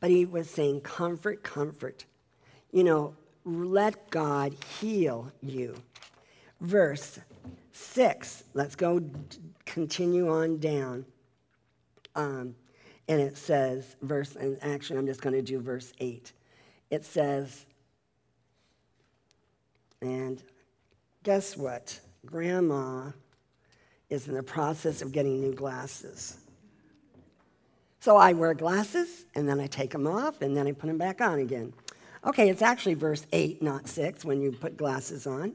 But 0.00 0.10
he 0.10 0.26
was 0.26 0.50
saying, 0.50 0.82
comfort, 0.82 1.42
comfort. 1.42 2.04
You 2.72 2.84
know, 2.84 3.16
let 3.44 4.10
God 4.10 4.54
heal 4.78 5.32
you. 5.42 5.76
Verse 6.60 7.18
6, 7.72 8.44
let's 8.54 8.74
go 8.74 9.00
continue 9.64 10.28
on 10.28 10.58
down. 10.58 11.04
Um, 12.14 12.54
and 13.08 13.20
it 13.20 13.36
says, 13.36 13.96
verse, 14.02 14.36
and 14.36 14.58
actually, 14.62 14.98
I'm 14.98 15.06
just 15.06 15.20
going 15.20 15.34
to 15.34 15.42
do 15.42 15.60
verse 15.60 15.92
8. 15.98 16.32
It 16.90 17.04
says, 17.04 17.66
and 20.00 20.42
guess 21.22 21.56
what? 21.56 21.98
Grandma 22.24 23.10
is 24.14 24.28
in 24.28 24.34
the 24.34 24.42
process 24.42 25.02
of 25.02 25.12
getting 25.12 25.40
new 25.40 25.52
glasses. 25.52 26.38
So 28.00 28.16
I 28.16 28.32
wear 28.32 28.54
glasses 28.54 29.26
and 29.34 29.48
then 29.48 29.60
I 29.60 29.66
take 29.66 29.90
them 29.90 30.06
off 30.06 30.40
and 30.40 30.56
then 30.56 30.66
I 30.66 30.72
put 30.72 30.86
them 30.86 30.98
back 30.98 31.20
on 31.20 31.40
again. 31.40 31.72
Okay, 32.24 32.48
it's 32.48 32.62
actually 32.62 32.94
verse 32.94 33.26
8, 33.32 33.60
not 33.60 33.88
6, 33.88 34.24
when 34.24 34.40
you 34.40 34.52
put 34.52 34.78
glasses 34.78 35.26
on. 35.26 35.52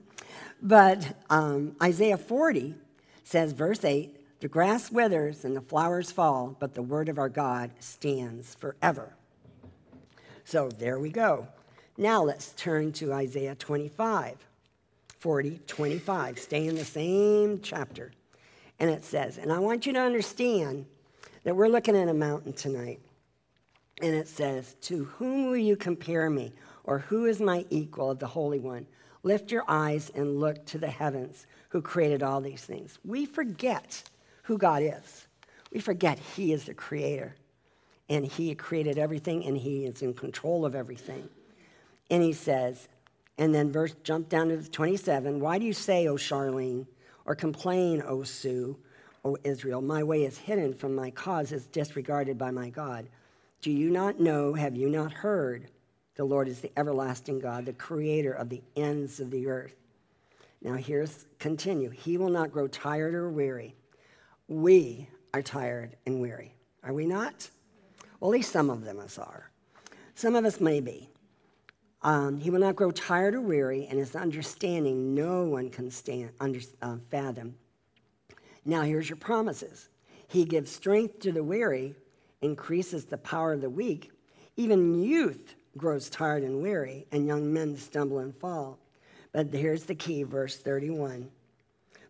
But 0.62 1.16
um, 1.30 1.76
Isaiah 1.82 2.18
40 2.18 2.76
says, 3.24 3.54
verse 3.54 3.84
8, 3.84 4.16
the 4.40 4.48
grass 4.48 4.92
withers 4.92 5.46
and 5.46 5.56
the 5.56 5.62
flowers 5.62 6.12
fall, 6.12 6.56
but 6.60 6.74
the 6.74 6.82
word 6.82 7.10
of 7.10 7.18
our 7.18 7.30
God 7.30 7.72
stands 7.80 8.56
forever. 8.56 9.16
So 10.44 10.70
there 10.70 11.00
we 11.00 11.10
go. 11.10 11.48
Now 11.98 12.24
let's 12.24 12.54
turn 12.54 12.92
to 12.94 13.14
Isaiah 13.14 13.56
25, 13.56 14.38
40, 15.20 15.60
25. 15.68 16.40
Stay 16.40 16.68
in 16.68 16.76
the 16.76 16.86
same 16.86 17.60
chapter. 17.62 18.12
And 18.80 18.90
it 18.90 19.04
says, 19.04 19.38
and 19.38 19.52
I 19.52 19.60
want 19.60 19.86
you 19.86 19.94
to 19.94 20.00
understand 20.00 20.86
that 21.44 21.56
we're 21.56 21.68
looking 21.68 21.98
at 21.98 22.08
a 22.08 22.14
mountain 22.14 22.54
tonight. 22.54 23.02
And 24.02 24.16
it 24.16 24.28
says, 24.28 24.76
To 24.82 25.06
whom 25.06 25.48
will 25.48 25.58
you 25.58 25.76
compare 25.76 26.30
me? 26.30 26.54
Or 26.86 27.00
who 27.00 27.26
is 27.26 27.40
my 27.40 27.66
equal 27.70 28.12
of 28.12 28.20
the 28.20 28.28
Holy 28.28 28.60
One? 28.60 28.88
Lift 29.24 29.52
your 29.52 29.66
eyes 29.68 30.12
and 30.16 30.40
look 30.40 30.66
to 30.68 30.78
the 30.78 30.90
heavens 30.90 31.46
who 31.70 31.82
created 31.82 32.24
all 32.24 32.40
these 32.40 32.64
things. 32.64 32.98
We 33.04 33.26
forget 33.26 34.02
who 34.44 34.58
God 34.58 34.82
is. 34.82 35.28
We 35.72 35.82
forget 35.82 36.18
He 36.18 36.54
is 36.54 36.64
the 36.66 36.74
creator. 36.74 37.36
And 38.08 38.26
He 38.26 38.56
created 38.56 38.98
everything 38.98 39.46
and 39.46 39.58
He 39.58 39.86
is 39.86 40.02
in 40.02 40.14
control 40.14 40.66
of 40.66 40.74
everything. 40.74 41.30
And 42.10 42.24
He 42.24 42.34
says, 42.34 42.88
and 43.38 43.54
then 43.54 43.72
verse 43.72 43.96
jump 44.04 44.30
down 44.30 44.50
to 44.50 44.70
27. 44.70 45.40
Why 45.40 45.60
do 45.60 45.66
you 45.66 45.74
say, 45.74 46.08
O 46.08 46.18
Charlyne, 46.18 46.88
or 47.30 47.36
complain, 47.36 48.02
O 48.08 48.24
Sue, 48.24 48.76
O 49.24 49.38
Israel, 49.44 49.82
my 49.82 50.02
way 50.02 50.24
is 50.24 50.40
hidden 50.40 50.74
from 50.74 50.96
my 50.96 51.12
cause 51.12 51.52
is 51.52 51.68
disregarded 51.68 52.40
by 52.40 52.50
my 52.50 52.70
God. 52.70 53.08
Do 53.62 53.72
you 53.72 53.92
not 53.92 54.20
know, 54.20 54.56
have 54.56 54.76
you 54.76 54.90
not 54.90 55.14
heard? 55.14 55.70
The 56.16 56.24
Lord 56.26 56.48
is 56.48 56.60
the 56.60 56.72
everlasting 56.76 57.40
God, 57.40 57.68
the 57.68 57.74
creator 57.74 58.34
of 58.34 58.50
the 58.50 58.64
ends 58.76 59.20
of 59.20 59.30
the 59.30 59.48
earth. 59.48 59.76
Now 60.64 60.74
here's 60.74 61.28
continue. 61.38 61.92
He 61.92 62.18
will 62.18 62.30
not 62.30 62.52
grow 62.52 62.68
tired 62.68 63.14
or 63.14 63.30
weary. 63.30 63.76
We 64.48 65.08
are 65.32 65.44
tired 65.44 65.98
and 66.08 66.20
weary. 66.20 66.56
Are 66.84 66.94
we 66.94 67.06
not? 67.06 67.48
Well, 68.20 68.32
at 68.32 68.34
least 68.34 68.52
some 68.52 68.72
of 68.72 68.84
them 68.84 69.00
us 69.00 69.20
are. 69.20 69.52
Some 70.16 70.36
of 70.36 70.46
us 70.46 70.60
may 70.60 70.80
be. 70.80 71.10
Um, 72.02 72.38
he 72.38 72.50
will 72.50 72.60
not 72.60 72.76
grow 72.76 72.92
tired 72.92 73.36
or 73.36 73.42
weary, 73.42 73.86
and 73.90 74.00
his 74.00 74.16
understanding 74.16 75.14
no 75.14 75.44
one 75.44 75.70
can 75.70 75.92
stand, 75.92 76.32
under, 76.40 76.60
uh, 76.82 76.98
fathom. 77.10 77.56
Now, 78.66 78.84
here's 78.84 79.10
your 79.10 79.18
promises 79.18 79.90
He 80.28 80.46
gives 80.46 80.72
strength 80.72 81.20
to 81.22 81.32
the 81.32 81.44
weary, 81.44 81.96
increases 82.42 83.06
the 83.06 83.18
power 83.18 83.54
of 83.54 83.62
the 83.62 83.70
weak. 83.70 84.12
Even 84.56 85.02
youth 85.02 85.56
grows 85.78 86.10
tired 86.10 86.44
and 86.44 86.62
weary, 86.62 87.08
and 87.12 87.28
young 87.28 87.52
men 87.52 87.76
stumble 87.78 88.20
and 88.20 88.36
fall. 88.36 88.80
But 89.32 89.54
here's 89.54 89.84
the 89.84 89.96
key, 89.96 90.24
verse 90.24 90.58
31. 90.58 91.30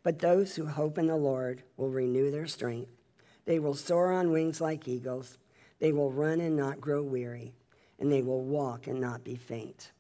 But 0.04 0.20
those 0.20 0.56
who 0.56 0.66
hope 0.66 0.98
in 0.98 1.08
the 1.08 1.16
Lord 1.16 1.64
will 1.78 1.90
renew 1.90 2.32
their 2.32 2.48
strength. 2.48 2.92
They 3.46 3.60
will 3.60 3.74
soar 3.74 4.12
on 4.12 4.32
wings 4.32 4.62
like 4.62 4.88
eagles. 4.88 5.38
They 5.80 5.92
will 5.92 6.12
run 6.12 6.40
and 6.40 6.56
not 6.56 6.82
grow 6.82 7.04
weary, 7.04 7.54
and 8.00 8.12
they 8.12 8.22
will 8.22 8.42
walk 8.42 8.88
and 8.88 9.00
not 9.00 9.24
be 9.24 9.36
faint. 9.36 9.92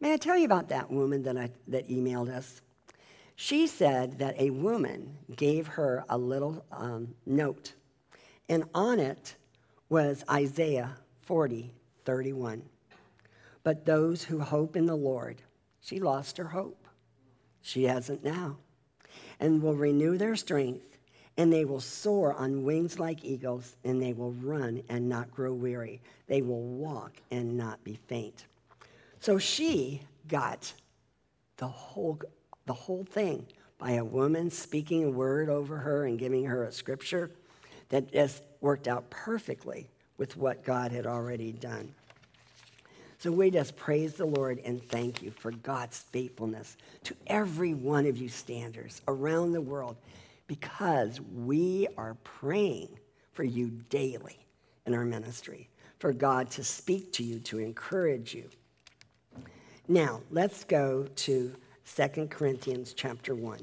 May 0.00 0.12
I 0.12 0.16
tell 0.16 0.36
you 0.36 0.44
about 0.44 0.68
that 0.68 0.90
woman 0.90 1.22
that, 1.24 1.36
I, 1.36 1.50
that 1.68 1.88
emailed 1.88 2.28
us? 2.28 2.60
She 3.36 3.66
said 3.66 4.18
that 4.18 4.40
a 4.40 4.50
woman 4.50 5.16
gave 5.36 5.66
her 5.68 6.04
a 6.08 6.18
little 6.18 6.64
um, 6.72 7.14
note, 7.24 7.74
and 8.48 8.64
on 8.74 8.98
it 8.98 9.36
was 9.88 10.24
Isaiah 10.28 10.96
40, 11.22 11.72
31. 12.04 12.62
But 13.62 13.84
those 13.84 14.24
who 14.24 14.40
hope 14.40 14.76
in 14.76 14.86
the 14.86 14.96
Lord, 14.96 15.42
she 15.80 16.00
lost 16.00 16.38
her 16.38 16.48
hope. 16.48 16.88
She 17.60 17.84
hasn't 17.84 18.24
now. 18.24 18.56
And 19.38 19.62
will 19.62 19.74
renew 19.74 20.16
their 20.16 20.36
strength, 20.36 20.87
and 21.38 21.52
they 21.52 21.64
will 21.64 21.80
soar 21.80 22.34
on 22.34 22.64
wings 22.64 22.98
like 22.98 23.24
eagles, 23.24 23.76
and 23.84 24.02
they 24.02 24.12
will 24.12 24.32
run 24.32 24.82
and 24.88 25.08
not 25.08 25.30
grow 25.30 25.52
weary. 25.54 26.00
They 26.26 26.42
will 26.42 26.62
walk 26.62 27.12
and 27.30 27.56
not 27.56 27.82
be 27.84 27.94
faint. 28.08 28.44
So 29.20 29.38
she 29.38 30.02
got 30.26 30.70
the 31.56 31.68
whole, 31.68 32.20
the 32.66 32.72
whole 32.72 33.04
thing 33.04 33.46
by 33.78 33.92
a 33.92 34.04
woman 34.04 34.50
speaking 34.50 35.04
a 35.04 35.10
word 35.10 35.48
over 35.48 35.76
her 35.76 36.06
and 36.06 36.18
giving 36.18 36.44
her 36.44 36.64
a 36.64 36.72
scripture 36.72 37.30
that 37.88 38.12
just 38.12 38.42
worked 38.60 38.88
out 38.88 39.08
perfectly 39.08 39.88
with 40.18 40.36
what 40.36 40.64
God 40.64 40.90
had 40.90 41.06
already 41.06 41.52
done. 41.52 41.94
So 43.20 43.30
we 43.30 43.50
just 43.50 43.76
praise 43.76 44.14
the 44.14 44.26
Lord 44.26 44.60
and 44.64 44.82
thank 44.82 45.22
you 45.22 45.30
for 45.30 45.52
God's 45.52 45.98
faithfulness 45.98 46.76
to 47.04 47.14
every 47.28 47.74
one 47.74 48.06
of 48.06 48.16
you 48.16 48.28
standers 48.28 49.02
around 49.06 49.52
the 49.52 49.60
world 49.60 49.96
because 50.48 51.20
we 51.20 51.86
are 51.96 52.16
praying 52.24 52.98
for 53.32 53.44
you 53.44 53.68
daily 53.88 54.38
in 54.86 54.94
our 54.94 55.04
ministry, 55.04 55.68
for 56.00 56.12
God 56.12 56.50
to 56.50 56.64
speak 56.64 57.12
to 57.12 57.22
you, 57.22 57.38
to 57.40 57.60
encourage 57.60 58.34
you. 58.34 58.48
Now, 59.86 60.22
let's 60.30 60.64
go 60.64 61.04
to 61.04 61.54
2 61.94 62.26
Corinthians 62.28 62.94
chapter 62.94 63.34
1. 63.34 63.58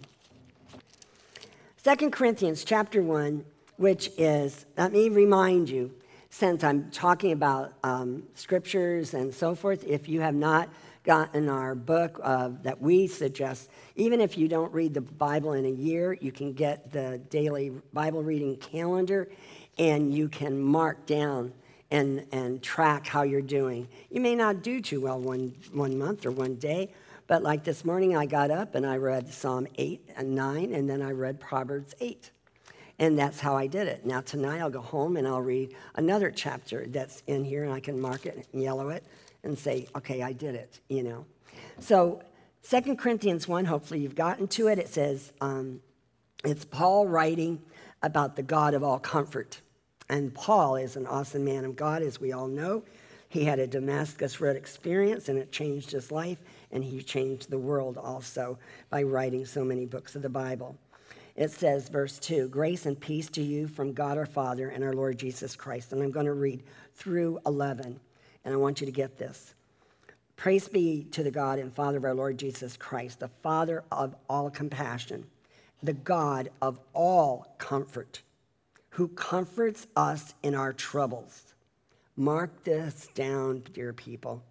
2 1.83 2.09
Corinthians 2.09 2.63
chapter 2.63 3.03
1, 3.03 3.43
which 3.77 4.09
is, 4.17 4.65
let 4.77 4.93
me 4.93 5.09
remind 5.09 5.69
you, 5.69 5.91
since 6.29 6.63
I'm 6.63 6.89
talking 6.91 7.31
about 7.31 7.73
um, 7.83 8.23
scriptures 8.33 9.13
and 9.13 9.33
so 9.33 9.55
forth, 9.55 9.83
if 9.85 10.09
you 10.09 10.21
have 10.21 10.35
not 10.35 10.69
gotten 11.05 11.47
our 11.47 11.75
book 11.75 12.19
uh, 12.21 12.49
that 12.63 12.81
we 12.81 13.07
suggest, 13.07 13.69
even 13.95 14.19
if 14.19 14.37
you 14.37 14.47
don't 14.47 14.73
read 14.73 14.93
the 14.93 15.01
Bible 15.01 15.53
in 15.53 15.65
a 15.65 15.69
year, 15.69 16.13
you 16.13 16.31
can 16.31 16.51
get 16.51 16.91
the 16.91 17.21
daily 17.29 17.71
Bible 17.93 18.23
reading 18.23 18.57
calendar 18.57 19.29
and 19.77 20.13
you 20.13 20.27
can 20.27 20.59
mark 20.59 21.05
down 21.05 21.53
and, 21.91 22.25
and 22.31 22.61
track 22.61 23.05
how 23.07 23.21
you're 23.21 23.41
doing. 23.41 23.87
You 24.09 24.19
may 24.19 24.35
not 24.35 24.63
do 24.63 24.81
too 24.81 25.01
well 25.01 25.19
one, 25.19 25.53
one 25.71 25.97
month 25.97 26.25
or 26.25 26.31
one 26.31 26.55
day, 26.55 26.91
but 27.27 27.43
like 27.43 27.63
this 27.63 27.85
morning, 27.85 28.17
I 28.17 28.25
got 28.25 28.51
up 28.51 28.75
and 28.75 28.85
I 28.85 28.97
read 28.97 29.31
Psalm 29.31 29.67
8 29.75 30.09
and 30.17 30.35
9, 30.35 30.73
and 30.73 30.89
then 30.89 31.01
I 31.01 31.11
read 31.11 31.39
Proverbs 31.39 31.93
8. 31.99 32.31
And 32.97 33.19
that's 33.19 33.39
how 33.39 33.55
I 33.55 33.67
did 33.67 33.87
it. 33.87 34.05
Now, 34.05 34.21
tonight 34.21 34.61
I'll 34.61 34.69
go 34.69 34.81
home 34.81 35.17
and 35.17 35.27
I'll 35.27 35.41
read 35.41 35.75
another 35.95 36.31
chapter 36.31 36.85
that's 36.87 37.23
in 37.27 37.43
here, 37.43 37.63
and 37.63 37.73
I 37.73 37.79
can 37.79 37.99
mark 37.99 38.25
it 38.25 38.47
and 38.53 38.61
yellow 38.61 38.89
it 38.89 39.03
and 39.45 39.57
say, 39.57 39.87
okay, 39.95 40.21
I 40.21 40.33
did 40.33 40.55
it, 40.55 40.79
you 40.89 41.03
know. 41.03 41.25
So, 41.79 42.21
2 42.69 42.95
Corinthians 42.95 43.47
1, 43.47 43.65
hopefully 43.65 43.99
you've 43.99 44.15
gotten 44.15 44.47
to 44.49 44.67
it. 44.67 44.79
It 44.79 44.89
says, 44.89 45.31
um, 45.39 45.79
it's 46.43 46.65
Paul 46.65 47.07
writing 47.07 47.61
about 48.01 48.35
the 48.35 48.43
God 48.43 48.73
of 48.73 48.83
all 48.83 48.99
comfort. 48.99 49.61
And 50.09 50.33
Paul 50.33 50.75
is 50.75 50.95
an 50.95 51.07
awesome 51.07 51.45
man 51.45 51.63
of 51.65 51.75
God, 51.75 52.01
as 52.01 52.19
we 52.19 52.31
all 52.31 52.47
know. 52.47 52.83
He 53.29 53.43
had 53.43 53.59
a 53.59 53.67
Damascus 53.67 54.39
Road 54.39 54.55
experience, 54.55 55.29
and 55.29 55.37
it 55.37 55.51
changed 55.51 55.91
his 55.91 56.11
life, 56.11 56.37
and 56.71 56.83
he 56.83 57.01
changed 57.01 57.49
the 57.49 57.57
world 57.57 57.97
also 57.97 58.57
by 58.89 59.03
writing 59.03 59.45
so 59.45 59.63
many 59.63 59.85
books 59.85 60.15
of 60.15 60.21
the 60.21 60.29
Bible. 60.29 60.75
It 61.35 61.51
says, 61.51 61.89
verse 61.89 62.17
2 62.19 62.47
Grace 62.47 62.85
and 62.85 62.99
peace 62.99 63.29
to 63.31 63.41
you 63.41 63.67
from 63.67 63.93
God 63.93 64.17
our 64.17 64.25
Father 64.25 64.69
and 64.69 64.83
our 64.83 64.93
Lord 64.93 65.19
Jesus 65.19 65.55
Christ. 65.55 65.91
And 65.91 66.01
I'm 66.01 66.11
going 66.11 66.27
to 66.27 66.33
read 66.33 66.63
through 66.93 67.39
11, 67.45 67.99
and 68.45 68.53
I 68.53 68.57
want 68.57 68.79
you 68.79 68.85
to 68.85 68.91
get 68.91 69.17
this. 69.17 69.53
Praise 70.37 70.67
be 70.67 71.05
to 71.11 71.23
the 71.23 71.31
God 71.31 71.59
and 71.59 71.73
Father 71.73 71.97
of 71.97 72.05
our 72.05 72.13
Lord 72.13 72.37
Jesus 72.37 72.77
Christ, 72.77 73.19
the 73.19 73.29
Father 73.41 73.83
of 73.91 74.15
all 74.29 74.49
compassion, 74.49 75.25
the 75.81 75.93
God 75.93 76.49
of 76.61 76.79
all 76.93 77.55
comfort, 77.57 78.21
who 78.89 79.07
comforts 79.09 79.87
us 79.95 80.33
in 80.43 80.53
our 80.53 80.71
troubles. 80.71 81.53
Mark 82.15 82.63
this 82.63 83.09
down, 83.13 83.63
dear 83.73 83.91
people. 83.91 84.43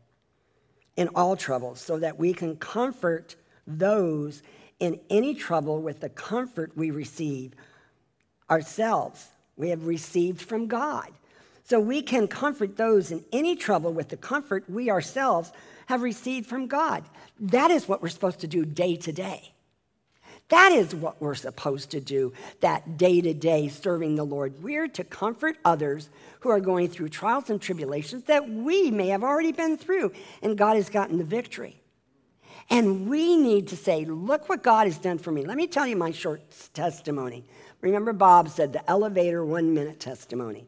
In 0.96 1.08
all 1.14 1.36
troubles, 1.36 1.80
so 1.80 1.98
that 1.98 2.18
we 2.18 2.32
can 2.32 2.56
comfort 2.56 3.36
those 3.66 4.42
in 4.80 5.00
any 5.10 5.34
trouble 5.34 5.80
with 5.80 6.00
the 6.00 6.08
comfort 6.08 6.76
we 6.76 6.90
receive 6.90 7.52
ourselves. 8.50 9.28
We 9.56 9.70
have 9.70 9.86
received 9.86 10.42
from 10.42 10.66
God. 10.66 11.10
So 11.64 11.80
we 11.80 12.02
can 12.02 12.28
comfort 12.28 12.76
those 12.76 13.10
in 13.10 13.24
any 13.32 13.56
trouble 13.56 13.92
with 13.92 14.10
the 14.10 14.18
comfort 14.18 14.68
we 14.68 14.90
ourselves 14.90 15.50
have 15.86 16.02
received 16.02 16.46
from 16.46 16.66
God. 16.66 17.04
That 17.40 17.70
is 17.70 17.88
what 17.88 18.02
we're 18.02 18.10
supposed 18.10 18.40
to 18.40 18.46
do 18.46 18.64
day 18.64 18.96
to 18.96 19.12
day. 19.12 19.54
That 20.48 20.72
is 20.72 20.94
what 20.94 21.20
we're 21.22 21.34
supposed 21.34 21.90
to 21.92 22.00
do, 22.00 22.34
that 22.60 22.98
day 22.98 23.22
to 23.22 23.32
day 23.32 23.68
serving 23.68 24.14
the 24.14 24.24
Lord. 24.24 24.62
We're 24.62 24.88
to 24.88 25.04
comfort 25.04 25.56
others 25.64 26.10
who 26.40 26.50
are 26.50 26.60
going 26.60 26.88
through 26.88 27.08
trials 27.08 27.48
and 27.48 27.60
tribulations 27.60 28.24
that 28.24 28.48
we 28.48 28.90
may 28.90 29.08
have 29.08 29.24
already 29.24 29.52
been 29.52 29.78
through, 29.78 30.12
and 30.42 30.58
God 30.58 30.76
has 30.76 30.90
gotten 30.90 31.16
the 31.16 31.24
victory. 31.24 31.80
And 32.68 33.08
we 33.08 33.36
need 33.36 33.68
to 33.68 33.76
say, 33.76 34.04
Look 34.04 34.50
what 34.50 34.62
God 34.62 34.86
has 34.86 34.98
done 34.98 35.18
for 35.18 35.32
me. 35.32 35.44
Let 35.44 35.56
me 35.56 35.66
tell 35.66 35.86
you 35.86 35.96
my 35.96 36.10
short 36.10 36.42
testimony. 36.74 37.44
Remember, 37.80 38.12
Bob 38.12 38.50
said 38.50 38.72
the 38.72 38.88
elevator 38.88 39.44
one 39.44 39.72
minute 39.72 39.98
testimony. 39.98 40.66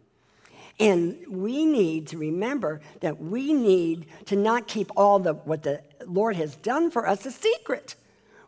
And 0.79 1.19
we 1.29 1.65
need 1.65 2.09
to 2.09 2.19
remember 2.19 2.81
that 3.01 3.21
we 3.21 3.55
need 3.55 4.07
to 4.27 4.37
not 4.37 4.69
keep 4.69 4.91
all 4.97 5.19
the 5.19 5.35
what 5.35 5.63
the 5.63 5.83
Lord 6.07 6.37
has 6.37 6.57
done 6.57 6.91
for 6.91 7.09
us 7.09 7.25
a 7.25 7.31
secret. 7.31 7.95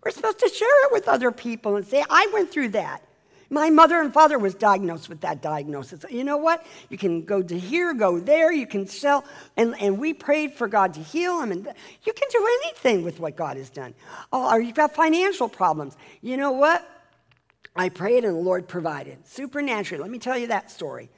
We're 0.04 0.10
supposed 0.10 0.38
to 0.40 0.48
share 0.48 0.86
it 0.86 0.92
with 0.92 1.08
other 1.08 1.32
people 1.32 1.76
and 1.76 1.86
say, 1.86 2.04
I 2.08 2.28
went 2.32 2.50
through 2.50 2.68
that. 2.70 3.02
My 3.50 3.70
mother 3.70 4.00
and 4.00 4.12
father 4.12 4.38
was 4.38 4.54
diagnosed 4.54 5.08
with 5.08 5.22
that 5.22 5.40
diagnosis. 5.40 6.04
You 6.10 6.22
know 6.22 6.36
what? 6.36 6.66
You 6.90 6.98
can 6.98 7.24
go 7.24 7.42
to 7.42 7.58
here, 7.58 7.94
go 7.94 8.20
there, 8.20 8.52
you 8.52 8.66
can 8.66 8.86
sell. 8.86 9.24
And, 9.56 9.74
and 9.80 9.98
we 9.98 10.12
prayed 10.12 10.52
for 10.52 10.68
God 10.68 10.92
to 10.94 11.00
heal 11.00 11.40
them. 11.40 11.52
And 11.52 11.66
you 12.04 12.12
can 12.12 12.28
do 12.30 12.46
anything 12.62 13.04
with 13.04 13.20
what 13.20 13.36
God 13.36 13.56
has 13.56 13.70
done. 13.70 13.94
Oh, 14.32 14.52
or 14.52 14.60
you've 14.60 14.76
got 14.76 14.94
financial 14.94 15.48
problems. 15.48 15.96
You 16.20 16.36
know 16.36 16.52
what? 16.52 16.86
I 17.74 17.88
prayed 17.88 18.24
and 18.24 18.36
the 18.36 18.40
Lord 18.40 18.68
provided 18.68 19.26
supernaturally. 19.26 20.02
Let 20.02 20.10
me 20.10 20.18
tell 20.18 20.36
you 20.36 20.48
that 20.48 20.70
story. 20.70 21.08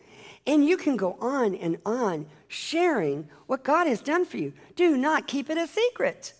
And 0.46 0.66
you 0.66 0.76
can 0.76 0.96
go 0.96 1.16
on 1.20 1.54
and 1.54 1.78
on 1.84 2.26
sharing 2.48 3.28
what 3.46 3.62
God 3.62 3.86
has 3.86 4.00
done 4.00 4.24
for 4.24 4.38
you. 4.38 4.52
Do 4.74 4.96
not 4.96 5.26
keep 5.26 5.50
it 5.50 5.58
a 5.58 5.66
secret. 5.66 6.32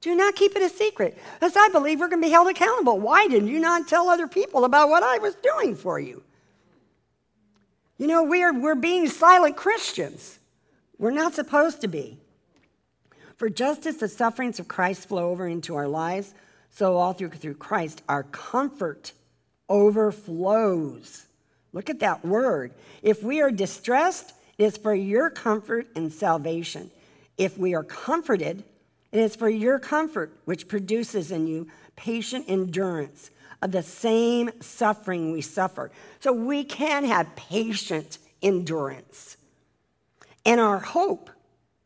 Do 0.00 0.14
not 0.14 0.36
keep 0.36 0.54
it 0.54 0.62
a 0.62 0.68
secret, 0.68 1.18
because 1.34 1.56
I 1.56 1.68
believe 1.70 1.98
we're 1.98 2.08
going 2.08 2.22
to 2.22 2.26
be 2.26 2.32
held 2.32 2.48
accountable. 2.48 3.00
Why 3.00 3.26
didn't 3.26 3.48
you 3.48 3.58
not 3.58 3.88
tell 3.88 4.08
other 4.08 4.28
people 4.28 4.64
about 4.64 4.88
what 4.88 5.02
I 5.02 5.18
was 5.18 5.34
doing 5.36 5.74
for 5.74 5.98
you? 5.98 6.22
You 7.98 8.06
know, 8.06 8.22
we're, 8.22 8.52
we're 8.52 8.74
being 8.74 9.08
silent 9.08 9.56
Christians. 9.56 10.38
We're 10.98 11.10
not 11.10 11.34
supposed 11.34 11.80
to 11.80 11.88
be. 11.88 12.18
For 13.36 13.48
just 13.48 13.84
as 13.84 13.96
the 13.96 14.08
sufferings 14.08 14.60
of 14.60 14.68
Christ 14.68 15.08
flow 15.08 15.30
over 15.30 15.48
into 15.48 15.74
our 15.74 15.88
lives, 15.88 16.34
so 16.70 16.96
all 16.96 17.12
through, 17.12 17.30
through 17.30 17.54
Christ, 17.54 18.02
our 18.08 18.22
comfort 18.22 19.12
overflows. 19.68 21.25
Look 21.76 21.90
at 21.90 22.00
that 22.00 22.24
word. 22.24 22.72
If 23.02 23.22
we 23.22 23.42
are 23.42 23.50
distressed, 23.50 24.32
it 24.56 24.64
is 24.64 24.78
for 24.78 24.94
your 24.94 25.28
comfort 25.28 25.86
and 25.94 26.10
salvation. 26.10 26.90
If 27.36 27.58
we 27.58 27.74
are 27.74 27.84
comforted, 27.84 28.64
it 29.12 29.20
is 29.20 29.36
for 29.36 29.50
your 29.50 29.78
comfort, 29.78 30.32
which 30.46 30.68
produces 30.68 31.30
in 31.30 31.46
you 31.46 31.68
patient 31.94 32.46
endurance 32.48 33.30
of 33.60 33.72
the 33.72 33.82
same 33.82 34.52
suffering 34.62 35.32
we 35.32 35.42
suffer. 35.42 35.90
So 36.20 36.32
we 36.32 36.64
can 36.64 37.04
have 37.04 37.36
patient 37.36 38.20
endurance. 38.40 39.36
And 40.46 40.58
our 40.58 40.78
hope, 40.78 41.28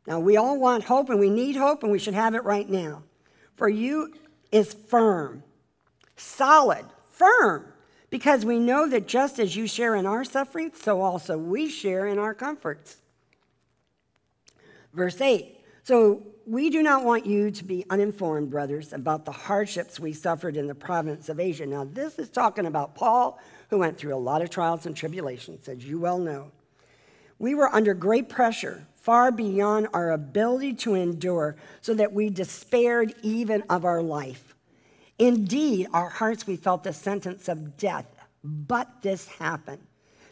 now 0.06 0.20
we 0.20 0.36
all 0.36 0.56
want 0.56 0.84
hope 0.84 1.10
and 1.10 1.18
we 1.18 1.30
need 1.30 1.56
hope 1.56 1.82
and 1.82 1.90
we 1.90 1.98
should 1.98 2.14
have 2.14 2.36
it 2.36 2.44
right 2.44 2.68
now. 2.68 3.02
For 3.56 3.68
you 3.68 4.14
is 4.52 4.72
firm, 4.72 5.42
solid, 6.16 6.84
firm, 7.10 7.64
because 8.10 8.44
we 8.44 8.58
know 8.58 8.88
that 8.88 9.06
just 9.06 9.38
as 9.38 9.56
you 9.56 9.66
share 9.66 9.94
in 9.94 10.04
our 10.04 10.24
suffering, 10.24 10.72
so 10.74 11.00
also 11.00 11.38
we 11.38 11.68
share 11.68 12.06
in 12.06 12.18
our 12.18 12.34
comforts. 12.34 12.96
Verse 14.92 15.20
8 15.20 15.56
So 15.84 16.26
we 16.46 16.68
do 16.68 16.82
not 16.82 17.04
want 17.04 17.24
you 17.24 17.52
to 17.52 17.64
be 17.64 17.86
uninformed, 17.88 18.50
brothers, 18.50 18.92
about 18.92 19.24
the 19.24 19.32
hardships 19.32 20.00
we 20.00 20.12
suffered 20.12 20.56
in 20.56 20.66
the 20.66 20.74
province 20.74 21.28
of 21.28 21.38
Asia. 21.38 21.64
Now, 21.64 21.84
this 21.84 22.18
is 22.18 22.28
talking 22.28 22.66
about 22.66 22.96
Paul, 22.96 23.40
who 23.68 23.78
went 23.78 23.96
through 23.96 24.14
a 24.14 24.18
lot 24.18 24.42
of 24.42 24.50
trials 24.50 24.86
and 24.86 24.96
tribulations, 24.96 25.68
as 25.68 25.84
you 25.84 26.00
well 26.00 26.18
know. 26.18 26.50
We 27.38 27.54
were 27.54 27.72
under 27.74 27.94
great 27.94 28.28
pressure, 28.28 28.84
far 28.96 29.30
beyond 29.30 29.88
our 29.94 30.10
ability 30.10 30.74
to 30.74 30.94
endure, 30.94 31.56
so 31.80 31.94
that 31.94 32.12
we 32.12 32.28
despaired 32.30 33.14
even 33.22 33.62
of 33.70 33.84
our 33.84 34.02
life. 34.02 34.49
Indeed, 35.20 35.88
our 35.92 36.08
hearts 36.08 36.46
we 36.46 36.56
felt 36.56 36.82
the 36.82 36.94
sentence 36.94 37.46
of 37.48 37.76
death, 37.76 38.06
but 38.42 39.02
this 39.02 39.28
happened, 39.28 39.86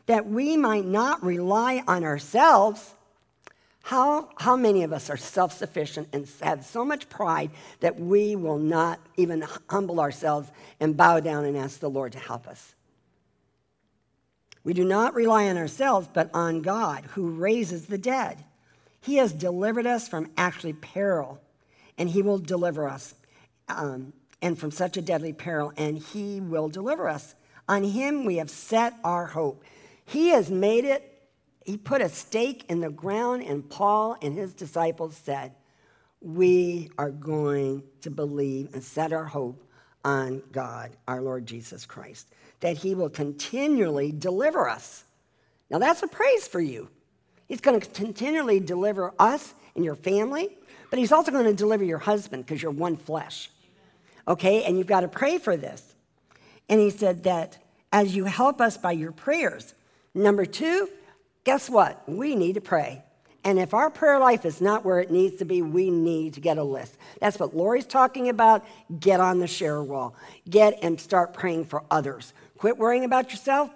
that 0.07 0.27
we 0.27 0.57
might 0.57 0.87
not 0.87 1.23
rely 1.23 1.85
on 1.87 2.05
ourselves. 2.05 2.95
How, 3.83 4.31
how 4.39 4.57
many 4.57 4.85
of 4.85 4.95
us 4.95 5.11
are 5.11 5.19
self 5.19 5.53
sufficient 5.53 6.09
and 6.15 6.27
have 6.41 6.65
so 6.65 6.87
much 6.87 7.11
pride 7.11 7.51
that 7.81 8.01
we 8.01 8.35
will 8.35 8.59
not 8.59 8.99
even 9.19 9.45
humble 9.69 10.01
ourselves 10.01 10.51
and 10.81 10.97
bow 10.97 11.21
down 11.21 11.45
and 11.45 11.55
ask 11.55 11.81
the 11.81 11.91
Lord 11.91 12.13
to 12.13 12.19
help 12.19 12.49
us? 12.49 12.75
We 14.65 14.73
do 14.73 14.85
not 14.85 15.15
rely 15.15 15.51
on 15.51 15.59
ourselves, 15.59 16.09
but 16.11 16.31
on 16.33 16.63
God 16.63 17.05
who 17.13 17.29
raises 17.29 17.87
the 17.87 17.99
dead. 17.99 18.43
He 19.03 19.17
has 19.17 19.35
delivered 19.35 19.87
us 19.87 20.09
from 20.09 20.31
actually 20.39 20.73
peril, 20.73 21.43
and 21.99 22.09
He 22.09 22.23
will 22.23 22.39
deliver 22.39 22.89
us, 22.89 23.15
um, 23.69 24.15
and 24.43 24.59
from 24.59 24.71
such 24.71 24.97
a 24.97 25.03
deadly 25.03 25.33
peril, 25.33 25.73
and 25.77 25.99
He 25.99 26.41
will 26.41 26.69
deliver 26.69 27.09
us. 27.09 27.35
On 27.69 27.85
Him 27.85 28.25
we 28.25 28.37
have 28.37 28.51
set 28.51 28.95
our 29.05 29.27
hope. 29.27 29.65
He 30.05 30.29
has 30.29 30.51
made 30.51 30.85
it 30.85 31.19
he 31.69 31.77
put 31.77 32.01
a 32.01 32.09
stake 32.09 32.65
in 32.71 32.81
the 32.81 32.89
ground, 32.89 33.43
and 33.43 33.69
Paul 33.69 34.17
and 34.23 34.35
his 34.35 34.55
disciples 34.55 35.15
said, 35.15 35.53
We 36.23 36.91
are 36.97 37.11
going 37.11 37.83
to 38.01 38.11
believe 38.11 38.73
and 38.73 38.83
set 38.83 39.13
our 39.13 39.27
hope 39.27 39.63
on 40.03 40.43
God, 40.51 40.97
our 41.07 41.21
Lord 41.21 41.45
Jesus 41.45 41.85
Christ, 41.85 42.27
that 42.61 42.79
he 42.79 42.95
will 42.95 43.11
continually 43.11 44.13
deliver 44.13 44.67
us. 44.67 45.05
Now, 45.69 45.79
that's 45.79 46.03
a 46.03 46.09
praise 46.09 46.49
for 46.49 46.59
you. 46.59 46.89
He's 47.49 47.61
going 47.61 47.79
to 47.79 47.87
continually 47.87 48.61
deliver 48.61 49.13
us 49.19 49.53
and 49.77 49.85
your 49.85 49.95
family, 49.95 50.49
but 50.89 50.99
He's 50.99 51.13
also 51.13 51.31
going 51.31 51.45
to 51.45 51.53
deliver 51.53 51.85
your 51.85 51.99
husband 51.99 52.47
because 52.47 52.63
you're 52.63 52.73
one 52.73 52.97
flesh. 52.97 53.51
Okay? 54.29 54.63
And 54.63 54.79
you've 54.79 54.87
got 54.87 55.01
to 55.01 55.09
pray 55.09 55.39
for 55.39 55.57
this. 55.57 55.95
And 56.69 56.79
He 56.81 56.91
said 56.91 57.25
that 57.25 57.59
as 57.91 58.15
you 58.15 58.27
help 58.27 58.61
us 58.61 58.77
by 58.77 58.93
your 58.93 59.11
prayers, 59.11 59.75
number 60.15 60.45
two, 60.45 60.89
guess 61.45 61.69
what? 61.69 62.07
We 62.07 62.37
need 62.37 62.55
to 62.55 62.61
pray. 62.61 63.03
And 63.45 63.59
if 63.59 63.73
our 63.73 63.89
prayer 63.89 64.19
life 64.19 64.45
is 64.45 64.61
not 64.61 64.85
where 64.85 65.01
it 65.01 65.11
needs 65.11 65.37
to 65.37 65.47
be, 65.47 65.63
we 65.63 65.91
need 65.91 66.35
to 66.35 66.41
get 66.41 66.59
a 66.59 66.63
list. 66.63 66.99
That's 67.21 67.39
what 67.39 67.57
Lori's 67.57 67.87
talking 67.87 68.29
about. 68.29 68.67
Get 69.01 69.21
on 69.21 69.39
the 69.39 69.47
share 69.47 69.83
wall. 69.83 70.15
Get 70.51 70.79
and 70.83 71.01
start 71.01 71.33
praying 71.33 71.65
for 71.65 71.83
others. 71.91 72.35
Quit 72.59 72.77
worrying 72.77 73.05
about 73.05 73.31
yourself, 73.31 73.71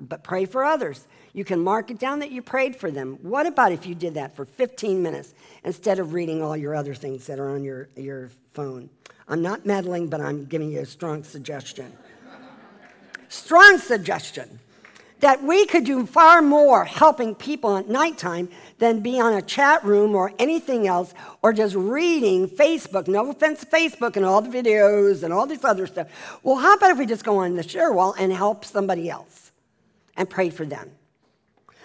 but 0.00 0.22
pray 0.24 0.46
for 0.46 0.64
others. 0.64 1.06
You 1.34 1.44
can 1.44 1.60
mark 1.60 1.90
it 1.90 1.98
down 1.98 2.18
that 2.18 2.30
you 2.30 2.42
prayed 2.42 2.76
for 2.76 2.90
them. 2.90 3.18
What 3.22 3.46
about 3.46 3.72
if 3.72 3.86
you 3.86 3.94
did 3.94 4.14
that 4.14 4.36
for 4.36 4.44
15 4.44 5.02
minutes 5.02 5.32
instead 5.64 5.98
of 5.98 6.12
reading 6.12 6.42
all 6.42 6.56
your 6.56 6.74
other 6.74 6.94
things 6.94 7.26
that 7.26 7.38
are 7.38 7.50
on 7.50 7.64
your, 7.64 7.88
your 7.96 8.30
phone? 8.52 8.90
I'm 9.28 9.40
not 9.40 9.64
meddling, 9.64 10.08
but 10.08 10.20
I'm 10.20 10.44
giving 10.44 10.70
you 10.70 10.80
a 10.80 10.86
strong 10.86 11.24
suggestion. 11.24 11.90
strong 13.28 13.78
suggestion 13.78 14.58
that 15.20 15.42
we 15.42 15.64
could 15.66 15.84
do 15.84 16.04
far 16.04 16.42
more 16.42 16.84
helping 16.84 17.34
people 17.34 17.76
at 17.76 17.88
nighttime 17.88 18.48
than 18.78 19.00
be 19.00 19.20
on 19.20 19.32
a 19.34 19.40
chat 19.40 19.82
room 19.84 20.16
or 20.16 20.32
anything 20.38 20.86
else 20.86 21.14
or 21.42 21.52
just 21.52 21.76
reading 21.76 22.48
Facebook. 22.48 23.06
No 23.06 23.30
offense 23.30 23.60
to 23.60 23.66
Facebook 23.66 24.16
and 24.16 24.26
all 24.26 24.42
the 24.42 24.50
videos 24.50 25.22
and 25.22 25.32
all 25.32 25.46
this 25.46 25.64
other 25.64 25.86
stuff. 25.86 26.08
Well, 26.42 26.56
how 26.56 26.74
about 26.74 26.90
if 26.90 26.98
we 26.98 27.06
just 27.06 27.24
go 27.24 27.38
on 27.38 27.54
the 27.54 27.62
share 27.62 27.92
wall 27.92 28.14
and 28.18 28.32
help 28.32 28.64
somebody 28.64 29.08
else 29.08 29.52
and 30.16 30.28
pray 30.28 30.50
for 30.50 30.66
them? 30.66 30.90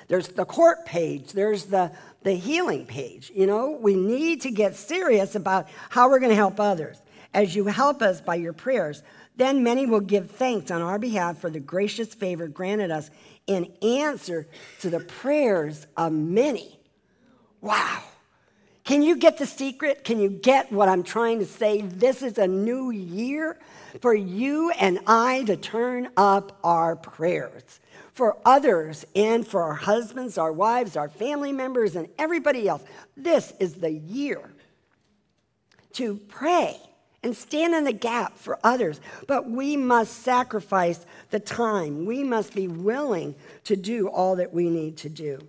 There's 0.07 0.29
the 0.29 0.45
court 0.45 0.85
page, 0.85 1.33
there's 1.33 1.65
the, 1.65 1.91
the 2.23 2.33
healing 2.33 2.85
page. 2.85 3.31
You 3.35 3.45
know, 3.45 3.71
we 3.71 3.95
need 3.95 4.41
to 4.41 4.51
get 4.51 4.75
serious 4.75 5.35
about 5.35 5.67
how 5.89 6.09
we're 6.09 6.19
going 6.19 6.31
to 6.31 6.35
help 6.35 6.59
others. 6.59 7.01
As 7.33 7.55
you 7.55 7.65
help 7.65 8.01
us 8.01 8.21
by 8.21 8.35
your 8.35 8.53
prayers, 8.53 9.03
then 9.35 9.63
many 9.63 9.85
will 9.85 9.99
give 9.99 10.31
thanks 10.31 10.71
on 10.71 10.81
our 10.81 10.97
behalf 10.97 11.39
for 11.39 11.49
the 11.49 11.59
gracious 11.59 12.13
favor 12.13 12.47
granted 12.47 12.89
us 12.89 13.09
in 13.45 13.71
answer 13.81 14.47
to 14.79 14.89
the 14.89 14.99
prayers 14.99 15.85
of 15.95 16.11
many. 16.11 16.79
Wow. 17.61 18.01
Can 18.83 19.03
you 19.03 19.17
get 19.17 19.37
the 19.37 19.45
secret? 19.45 20.05
Can 20.05 20.19
you 20.19 20.29
get 20.29 20.71
what 20.71 20.87
I'm 20.87 21.03
trying 21.03 21.39
to 21.39 21.45
say? 21.45 21.81
This 21.81 22.23
is 22.23 22.37
a 22.37 22.47
new 22.47 22.89
year 22.89 23.59
for 24.01 24.15
you 24.15 24.71
and 24.71 24.99
I 25.05 25.43
to 25.43 25.57
turn 25.57 26.09
up 26.15 26.57
our 26.63 26.95
prayers 26.95 27.81
for 28.17 28.35
others 28.43 29.05
and 29.15 29.47
for 29.47 29.61
our 29.61 29.75
husbands, 29.75 30.39
our 30.39 30.51
wives, 30.51 30.97
our 30.97 31.07
family 31.07 31.51
members, 31.51 31.95
and 31.95 32.09
everybody 32.17 32.67
else. 32.67 32.81
This 33.15 33.53
is 33.59 33.75
the 33.75 33.91
year 33.91 34.41
to 35.93 36.15
pray 36.27 36.77
and 37.21 37.37
stand 37.37 37.75
in 37.75 37.83
the 37.83 37.93
gap 37.93 38.35
for 38.35 38.57
others. 38.63 38.99
But 39.27 39.47
we 39.47 39.77
must 39.77 40.23
sacrifice 40.23 41.05
the 41.29 41.39
time. 41.39 42.07
We 42.07 42.23
must 42.23 42.55
be 42.55 42.67
willing 42.67 43.35
to 43.65 43.75
do 43.75 44.07
all 44.07 44.35
that 44.37 44.51
we 44.51 44.67
need 44.71 44.97
to 44.97 45.09
do. 45.09 45.39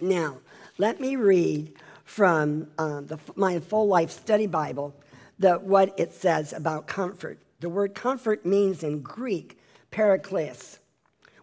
Now, 0.00 0.38
let 0.78 1.02
me 1.02 1.16
read 1.16 1.74
from 2.06 2.66
uh, 2.78 3.02
the, 3.02 3.18
my 3.36 3.60
full 3.60 3.88
life 3.88 4.10
study 4.10 4.46
Bible 4.46 4.94
the, 5.38 5.56
what 5.56 5.98
it 6.00 6.14
says 6.14 6.54
about 6.54 6.86
comfort. 6.86 7.38
The 7.60 7.68
word 7.68 7.94
comfort 7.94 8.46
means 8.46 8.82
in 8.82 9.02
Greek, 9.02 9.58
paraklesis, 9.92 10.78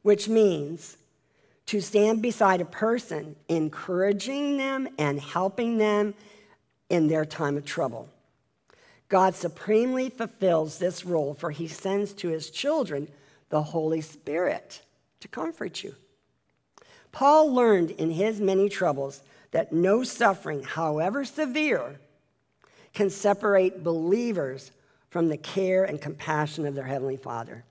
which 0.02 0.28
means 0.28 0.98
to 1.68 1.80
stand 1.82 2.22
beside 2.22 2.62
a 2.62 2.66
person, 2.66 3.36
encouraging 3.48 4.58
them 4.58 4.88
and 4.98 5.20
helping 5.20 5.78
them 5.78 6.14
in 6.90 7.08
their 7.08 7.26
time 7.26 7.56
of 7.58 7.66
trouble. 7.66 8.10
God 9.08 9.36
supremely 9.36 10.10
fulfills 10.10 10.78
this 10.78 11.06
role, 11.06 11.34
for 11.34 11.52
he 11.52 11.68
sends 11.68 12.14
to 12.14 12.30
his 12.30 12.50
children 12.50 13.08
the 13.50 13.62
Holy 13.62 14.02
Spirit 14.02 14.82
to 15.20 15.28
comfort 15.28 15.84
you. 15.84 15.96
Paul 17.12 17.54
learned 17.54 17.92
in 17.92 18.12
his 18.12 18.40
many 18.40 18.70
troubles 18.70 19.22
that 19.52 19.74
no 19.74 20.04
suffering, 20.04 20.64
however 20.64 21.26
severe, 21.26 22.00
can 22.94 23.10
separate 23.10 23.84
believers 23.84 24.72
from 25.10 25.28
the 25.28 25.38
care 25.38 25.84
and 25.84 26.02
compassion 26.02 26.66
of 26.66 26.74
their 26.74 26.86
Heavenly 26.86 27.18
Father. 27.18 27.66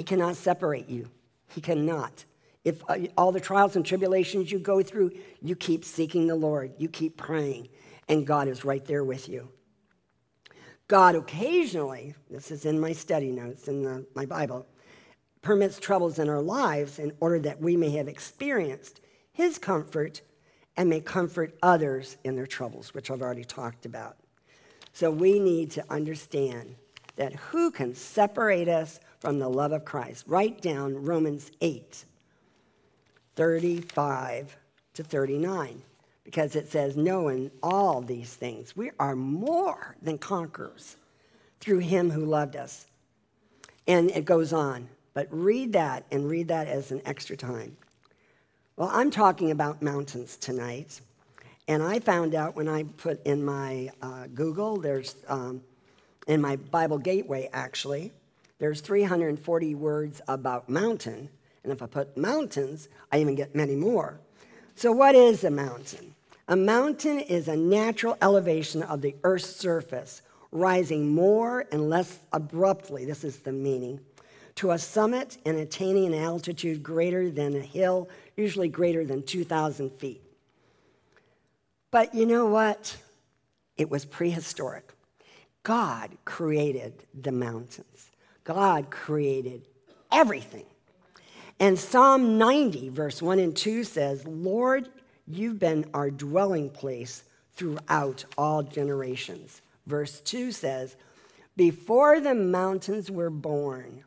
He 0.00 0.04
cannot 0.04 0.36
separate 0.36 0.88
you. 0.88 1.10
He 1.48 1.60
cannot. 1.60 2.24
If 2.64 2.82
uh, 2.88 3.00
all 3.18 3.32
the 3.32 3.38
trials 3.38 3.76
and 3.76 3.84
tribulations 3.84 4.50
you 4.50 4.58
go 4.58 4.82
through, 4.82 5.10
you 5.42 5.54
keep 5.54 5.84
seeking 5.84 6.26
the 6.26 6.34
Lord, 6.34 6.72
you 6.78 6.88
keep 6.88 7.18
praying, 7.18 7.68
and 8.08 8.26
God 8.26 8.48
is 8.48 8.64
right 8.64 8.82
there 8.86 9.04
with 9.04 9.28
you. 9.28 9.50
God 10.88 11.16
occasionally, 11.16 12.14
this 12.30 12.50
is 12.50 12.64
in 12.64 12.80
my 12.80 12.94
study 12.94 13.30
notes 13.30 13.68
in 13.68 13.82
the, 13.82 14.06
my 14.14 14.24
Bible, 14.24 14.66
permits 15.42 15.78
troubles 15.78 16.18
in 16.18 16.30
our 16.30 16.40
lives 16.40 16.98
in 16.98 17.12
order 17.20 17.38
that 17.40 17.60
we 17.60 17.76
may 17.76 17.90
have 17.90 18.08
experienced 18.08 19.02
His 19.34 19.58
comfort 19.58 20.22
and 20.78 20.88
may 20.88 21.00
comfort 21.00 21.58
others 21.62 22.16
in 22.24 22.36
their 22.36 22.46
troubles, 22.46 22.94
which 22.94 23.10
I've 23.10 23.20
already 23.20 23.44
talked 23.44 23.84
about. 23.84 24.16
So 24.94 25.10
we 25.10 25.38
need 25.38 25.70
to 25.72 25.84
understand 25.92 26.76
that 27.16 27.34
who 27.34 27.70
can 27.70 27.94
separate 27.94 28.66
us 28.66 28.98
from 29.20 29.38
the 29.38 29.48
love 29.48 29.72
of 29.72 29.84
Christ? 29.84 30.24
Write 30.26 30.60
down 30.60 31.04
Romans 31.04 31.52
8, 31.60 32.04
35 33.36 34.56
to 34.94 35.04
39 35.04 35.82
because 36.24 36.54
it 36.56 36.68
says, 36.68 36.96
knowing 36.96 37.50
all 37.62 38.00
these 38.00 38.34
things, 38.34 38.76
we 38.76 38.90
are 38.98 39.16
more 39.16 39.96
than 40.02 40.18
conquerors 40.18 40.96
through 41.60 41.78
him 41.78 42.10
who 42.10 42.24
loved 42.24 42.56
us. 42.56 42.86
And 43.86 44.10
it 44.10 44.24
goes 44.24 44.52
on, 44.52 44.88
but 45.14 45.28
read 45.30 45.72
that 45.72 46.04
and 46.10 46.28
read 46.28 46.48
that 46.48 46.68
as 46.68 46.90
an 46.90 47.02
extra 47.04 47.36
time. 47.36 47.76
Well, 48.76 48.90
I'm 48.92 49.10
talking 49.10 49.50
about 49.50 49.82
mountains 49.82 50.36
tonight. 50.36 51.00
And 51.68 51.82
I 51.82 52.00
found 52.00 52.34
out 52.34 52.56
when 52.56 52.68
I 52.68 52.84
put 52.84 53.24
in 53.26 53.44
my 53.44 53.90
uh, 54.02 54.26
Google, 54.34 54.76
there's, 54.76 55.16
um, 55.28 55.62
in 56.26 56.40
my 56.40 56.56
Bible 56.56 56.98
Gateway 56.98 57.48
actually, 57.52 58.12
there's 58.60 58.80
340 58.80 59.74
words 59.74 60.20
about 60.28 60.68
mountain. 60.68 61.28
And 61.64 61.72
if 61.72 61.82
I 61.82 61.86
put 61.86 62.16
mountains, 62.16 62.88
I 63.10 63.20
even 63.20 63.34
get 63.34 63.54
many 63.54 63.74
more. 63.74 64.20
So, 64.76 64.92
what 64.92 65.14
is 65.14 65.42
a 65.42 65.50
mountain? 65.50 66.14
A 66.46 66.56
mountain 66.56 67.20
is 67.20 67.48
a 67.48 67.56
natural 67.56 68.16
elevation 68.22 68.82
of 68.82 69.02
the 69.02 69.16
Earth's 69.24 69.54
surface, 69.56 70.22
rising 70.52 71.08
more 71.14 71.66
and 71.72 71.88
less 71.88 72.18
abruptly, 72.32 73.04
this 73.04 73.24
is 73.24 73.38
the 73.38 73.52
meaning, 73.52 74.00
to 74.56 74.72
a 74.72 74.78
summit 74.78 75.38
and 75.46 75.56
attaining 75.56 76.12
an 76.12 76.20
altitude 76.20 76.82
greater 76.82 77.30
than 77.30 77.56
a 77.56 77.60
hill, 77.60 78.08
usually 78.36 78.68
greater 78.68 79.04
than 79.04 79.22
2,000 79.22 79.90
feet. 79.92 80.22
But 81.90 82.14
you 82.14 82.26
know 82.26 82.46
what? 82.46 82.96
It 83.76 83.90
was 83.90 84.04
prehistoric. 84.04 84.92
God 85.62 86.10
created 86.24 87.04
the 87.18 87.32
mountains, 87.32 88.09
God 88.50 88.90
created 88.90 89.68
everything. 90.10 90.64
And 91.60 91.78
Psalm 91.78 92.36
90, 92.36 92.88
verse 92.88 93.22
1 93.22 93.38
and 93.38 93.56
2 93.56 93.84
says, 93.84 94.26
Lord, 94.26 94.88
you've 95.28 95.60
been 95.60 95.88
our 95.94 96.10
dwelling 96.10 96.68
place 96.68 97.22
throughout 97.52 98.24
all 98.36 98.64
generations. 98.64 99.62
Verse 99.86 100.18
2 100.22 100.50
says, 100.50 100.96
Before 101.56 102.18
the 102.18 102.34
mountains 102.34 103.08
were 103.08 103.30
born, 103.30 104.02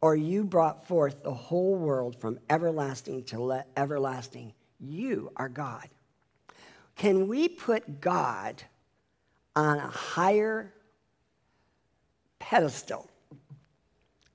or 0.00 0.16
you 0.16 0.42
brought 0.42 0.88
forth 0.88 1.22
the 1.22 1.32
whole 1.32 1.76
world 1.76 2.20
from 2.20 2.40
everlasting 2.50 3.22
to 3.26 3.62
everlasting, 3.76 4.54
you 4.80 5.30
are 5.36 5.48
God. 5.48 5.86
Can 6.96 7.28
we 7.28 7.48
put 7.48 8.00
God 8.00 8.60
on 9.54 9.78
a 9.78 9.88
higher 9.88 10.74
pedestal 12.40 13.08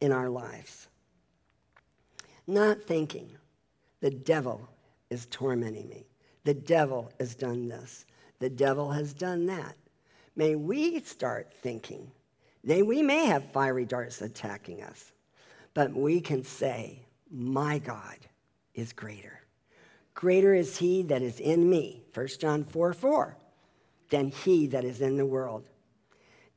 in 0.03 0.11
our 0.11 0.29
lives? 0.29 0.87
Not 2.45 2.83
thinking 2.83 3.31
the 4.01 4.11
devil 4.11 4.67
is 5.09 5.27
tormenting 5.27 5.87
me. 5.87 6.05
The 6.43 6.53
devil 6.53 7.09
has 7.19 7.35
done 7.35 7.69
this. 7.69 8.05
The 8.39 8.49
devil 8.49 8.91
has 8.91 9.13
done 9.13 9.45
that. 9.45 9.77
May 10.35 10.55
we 10.55 10.99
start 10.99 11.53
thinking. 11.61 12.11
They, 12.65 12.81
we 12.81 13.01
may 13.01 13.27
have 13.27 13.53
fiery 13.53 13.85
darts 13.85 14.21
attacking 14.21 14.83
us, 14.83 15.13
but 15.73 15.93
we 15.93 16.19
can 16.19 16.43
say, 16.43 17.05
My 17.31 17.77
God 17.79 18.17
is 18.73 18.91
greater. 18.91 19.39
Greater 20.13 20.53
is 20.53 20.77
he 20.77 21.01
that 21.03 21.21
is 21.21 21.39
in 21.39 21.69
me, 21.69 22.03
1 22.13 22.27
John 22.39 22.65
4 22.65 22.93
4, 22.93 23.37
than 24.09 24.31
he 24.31 24.67
that 24.67 24.83
is 24.83 24.99
in 24.99 25.15
the 25.15 25.25
world. 25.25 25.63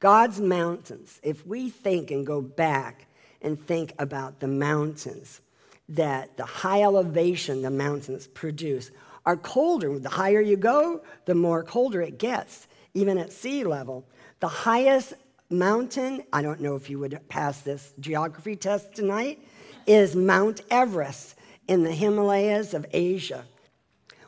God's 0.01 0.41
mountains, 0.41 1.21
if 1.23 1.47
we 1.47 1.71
think 1.71 2.11
and 2.11 2.27
go 2.27 2.43
back 2.43 3.07
and 3.47 3.65
think 3.67 3.95
about 3.99 4.41
the 4.41 4.49
mountains, 4.49 5.41
that 5.89 6.37
the 6.37 6.45
high 6.45 6.83
elevation 6.83 7.63
the 7.63 7.71
mountains 7.71 8.27
produce 8.27 8.91
are 9.25 9.37
colder. 9.37 9.99
The 9.99 10.09
higher 10.09 10.41
you 10.41 10.57
go, 10.57 11.01
the 11.25 11.35
more 11.35 11.63
colder 11.63 12.03
it 12.03 12.19
gets, 12.19 12.67
even 12.93 13.17
at 13.19 13.33
sea 13.33 13.63
level. 13.65 14.05
The 14.41 14.49
highest 14.49 15.15
mountain, 15.49 16.25
I 16.33 16.43
don't 16.43 16.61
know 16.61 16.75
if 16.75 16.91
you 16.91 16.99
would 16.99 17.21
pass 17.29 17.61
this 17.61 17.95
geography 18.01 18.57
test 18.57 18.95
tonight, 18.95 19.41
is 19.87 20.17
Mount 20.17 20.63
Everest 20.69 21.37
in 21.69 21.85
the 21.85 21.93
Himalayas 21.93 22.75
of 22.75 22.85
Asia. 22.93 23.45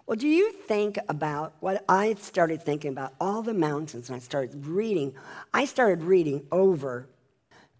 Well, 0.07 0.17
do 0.17 0.29
you 0.29 0.53
think 0.53 0.97
about 1.09 1.55
what 1.61 1.85
I 1.89 2.15
started 2.15 2.63
thinking 2.63 2.93
about 2.93 3.15
all 3.21 3.43
the 3.43 3.53
mountains 3.53 4.09
and 4.09 4.17
I 4.17 4.21
started 4.21 4.65
reading? 4.65 5.15
I 5.53 5.65
started 5.65 6.03
reading 6.03 6.47
over 6.53 7.09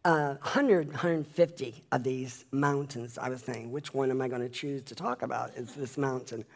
uh, 0.09 0.39
100, 0.41 0.87
150 0.89 1.85
of 1.93 2.03
these 2.03 2.47
mountains. 2.51 3.19
I 3.19 3.29
was 3.29 3.43
saying, 3.43 3.71
which 3.71 3.93
one 3.93 4.11
am 4.11 4.23
I 4.23 4.29
going 4.29 4.41
to 4.41 4.49
choose 4.49 4.83
to 4.85 4.95
talk 4.95 5.21
about? 5.21 5.55
Is 5.55 5.75
this 5.75 5.99
mountain? 5.99 6.47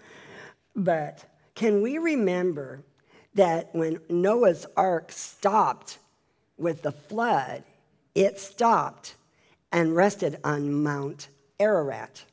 But 0.74 1.22
can 1.54 1.82
we 1.82 1.98
remember 1.98 2.82
that 3.34 3.68
when 3.74 4.00
Noah's 4.08 4.64
ark 4.74 5.12
stopped 5.12 5.98
with 6.56 6.80
the 6.80 6.92
flood, 6.92 7.62
it 8.14 8.40
stopped 8.40 9.16
and 9.70 9.94
rested 9.94 10.38
on 10.44 10.82
Mount 10.82 11.28
Ararat 11.60 12.24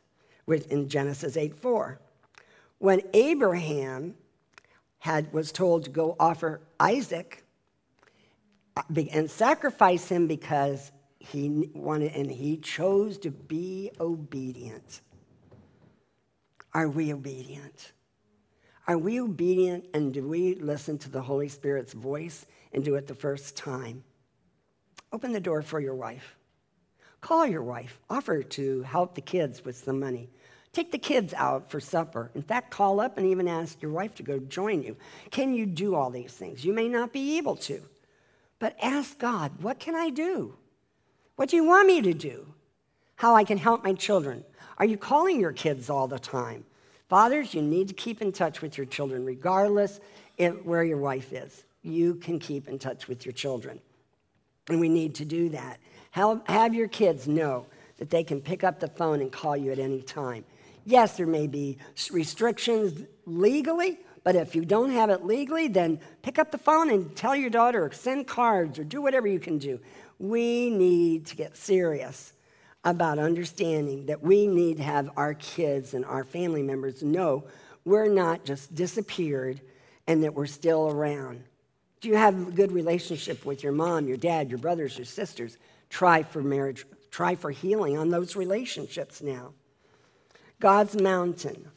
in 0.47 0.87
Genesis 0.87 1.35
8 1.35 1.53
4. 1.53 1.99
When 2.77 3.01
Abraham 3.13 4.15
had, 4.99 5.33
was 5.33 5.51
told 5.51 5.83
to 5.83 5.89
go 5.89 6.15
offer 6.17 6.61
Isaac 6.79 7.43
uh, 8.77 8.83
and 9.11 9.29
sacrifice 9.29 10.07
him 10.07 10.25
because 10.25 10.93
he 11.19 11.69
wanted 11.73 12.15
and 12.15 12.31
he 12.31 12.57
chose 12.57 13.17
to 13.19 13.31
be 13.31 13.91
obedient. 13.99 15.01
Are 16.73 16.87
we 16.87 17.13
obedient? 17.13 17.91
Are 18.87 18.97
we 18.97 19.19
obedient 19.19 19.85
and 19.93 20.13
do 20.13 20.27
we 20.27 20.55
listen 20.55 20.97
to 20.99 21.09
the 21.09 21.21
Holy 21.21 21.49
Spirit's 21.49 21.93
voice 21.93 22.45
and 22.73 22.83
do 22.83 22.95
it 22.95 23.05
the 23.05 23.15
first 23.15 23.55
time? 23.57 24.03
Open 25.11 25.31
the 25.31 25.39
door 25.39 25.61
for 25.61 25.79
your 25.79 25.95
wife. 25.95 26.35
Call 27.21 27.45
your 27.45 27.63
wife. 27.63 27.99
Offer 28.09 28.43
to 28.43 28.81
help 28.83 29.15
the 29.15 29.21
kids 29.21 29.65
with 29.65 29.77
some 29.77 29.99
money. 29.99 30.29
Take 30.71 30.91
the 30.91 30.99
kids 30.99 31.33
out 31.33 31.69
for 31.69 31.79
supper. 31.79 32.31
In 32.35 32.43
fact, 32.43 32.69
call 32.71 32.99
up 32.99 33.17
and 33.17 33.27
even 33.27 33.47
ask 33.47 33.81
your 33.81 33.91
wife 33.91 34.15
to 34.15 34.23
go 34.23 34.39
join 34.39 34.83
you. 34.83 34.95
Can 35.31 35.53
you 35.53 35.65
do 35.65 35.95
all 35.95 36.11
these 36.11 36.31
things? 36.31 36.63
You 36.63 36.73
may 36.73 36.87
not 36.87 37.11
be 37.11 37.37
able 37.37 37.55
to, 37.57 37.81
but 38.59 38.75
ask 38.81 39.17
God, 39.17 39.51
what 39.61 39.79
can 39.79 39.95
I 39.95 40.09
do? 40.09 40.55
What 41.39 41.47
do 41.47 41.55
you 41.55 41.63
want 41.63 41.87
me 41.87 42.01
to 42.01 42.13
do? 42.13 42.45
How 43.15 43.33
I 43.33 43.45
can 43.45 43.57
help 43.57 43.81
my 43.81 43.93
children? 43.93 44.43
Are 44.77 44.83
you 44.83 44.97
calling 44.97 45.39
your 45.39 45.53
kids 45.53 45.89
all 45.89 46.05
the 46.05 46.19
time? 46.19 46.65
Fathers, 47.07 47.53
you 47.53 47.61
need 47.61 47.87
to 47.87 47.93
keep 47.93 48.21
in 48.21 48.33
touch 48.33 48.61
with 48.61 48.77
your 48.77 48.85
children, 48.85 49.23
regardless 49.23 50.01
of 50.37 50.65
where 50.65 50.83
your 50.83 50.97
wife 50.97 51.31
is. 51.31 51.63
You 51.81 52.15
can 52.15 52.39
keep 52.39 52.67
in 52.67 52.77
touch 52.77 53.07
with 53.07 53.25
your 53.25 53.31
children. 53.31 53.79
And 54.67 54.81
we 54.81 54.89
need 54.89 55.15
to 55.15 55.23
do 55.23 55.47
that. 55.51 55.79
Have 56.11 56.73
your 56.73 56.89
kids 56.89 57.25
know 57.25 57.67
that 57.99 58.09
they 58.09 58.25
can 58.25 58.41
pick 58.41 58.65
up 58.65 58.81
the 58.81 58.89
phone 58.89 59.21
and 59.21 59.31
call 59.31 59.55
you 59.55 59.71
at 59.71 59.79
any 59.79 60.01
time. 60.01 60.43
Yes, 60.83 61.15
there 61.15 61.25
may 61.25 61.47
be 61.47 61.77
restrictions 62.11 63.05
legally, 63.25 63.97
but 64.25 64.35
if 64.35 64.55
you 64.55 64.65
don't 64.65 64.91
have 64.91 65.09
it 65.09 65.23
legally, 65.23 65.69
then 65.69 66.01
pick 66.21 66.37
up 66.37 66.51
the 66.51 66.57
phone 66.57 66.89
and 66.89 67.15
tell 67.15 67.33
your 67.33 67.49
daughter, 67.49 67.85
or 67.85 67.93
send 67.93 68.27
cards, 68.27 68.77
or 68.77 68.83
do 68.83 69.01
whatever 69.01 69.25
you 69.25 69.39
can 69.39 69.57
do. 69.57 69.79
We 70.19 70.69
need 70.69 71.25
to 71.27 71.35
get 71.35 71.55
serious 71.55 72.33
about 72.83 73.19
understanding 73.19 74.05
that 74.07 74.21
we 74.21 74.47
need 74.47 74.77
to 74.77 74.83
have 74.83 75.09
our 75.17 75.33
kids 75.33 75.93
and 75.93 76.05
our 76.05 76.23
family 76.23 76.61
members 76.61 77.01
know 77.01 77.45
we're 77.85 78.07
not 78.07 78.45
just 78.45 78.75
disappeared 78.75 79.61
and 80.07 80.23
that 80.23 80.33
we're 80.33 80.45
still 80.45 80.89
around. 80.89 81.43
Do 82.01 82.09
you 82.09 82.15
have 82.15 82.47
a 82.47 82.51
good 82.51 82.71
relationship 82.71 83.45
with 83.45 83.63
your 83.63 83.71
mom, 83.71 84.07
your 84.07 84.17
dad, 84.17 84.49
your 84.49 84.59
brothers, 84.59 84.97
your 84.97 85.05
sisters? 85.05 85.57
Try 85.89 86.23
for 86.23 86.41
marriage, 86.41 86.85
try 87.11 87.35
for 87.35 87.51
healing 87.51 87.97
on 87.97 88.09
those 88.09 88.35
relationships 88.35 89.21
now. 89.21 89.53
God's 90.59 91.01
mountain 91.01 91.69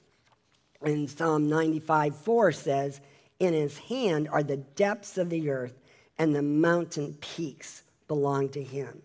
in 0.84 1.06
Psalm 1.08 1.48
95 1.48 2.16
4 2.16 2.52
says, 2.52 3.00
In 3.38 3.54
his 3.54 3.78
hand 3.78 4.28
are 4.28 4.42
the 4.42 4.56
depths 4.56 5.18
of 5.18 5.30
the 5.30 5.50
earth, 5.50 5.78
and 6.18 6.34
the 6.34 6.42
mountain 6.42 7.16
peaks 7.20 7.82
belong 8.12 8.46
to 8.46 8.62
him. 8.62 9.00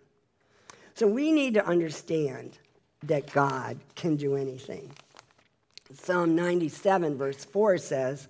So 0.92 1.06
we 1.06 1.32
need 1.32 1.54
to 1.54 1.66
understand 1.66 2.58
that 3.04 3.32
God 3.32 3.78
can 3.94 4.16
do 4.16 4.36
anything. 4.36 4.92
Psalm 5.94 6.36
97, 6.36 7.16
verse 7.16 7.42
4 7.42 7.78
says, 7.78 8.28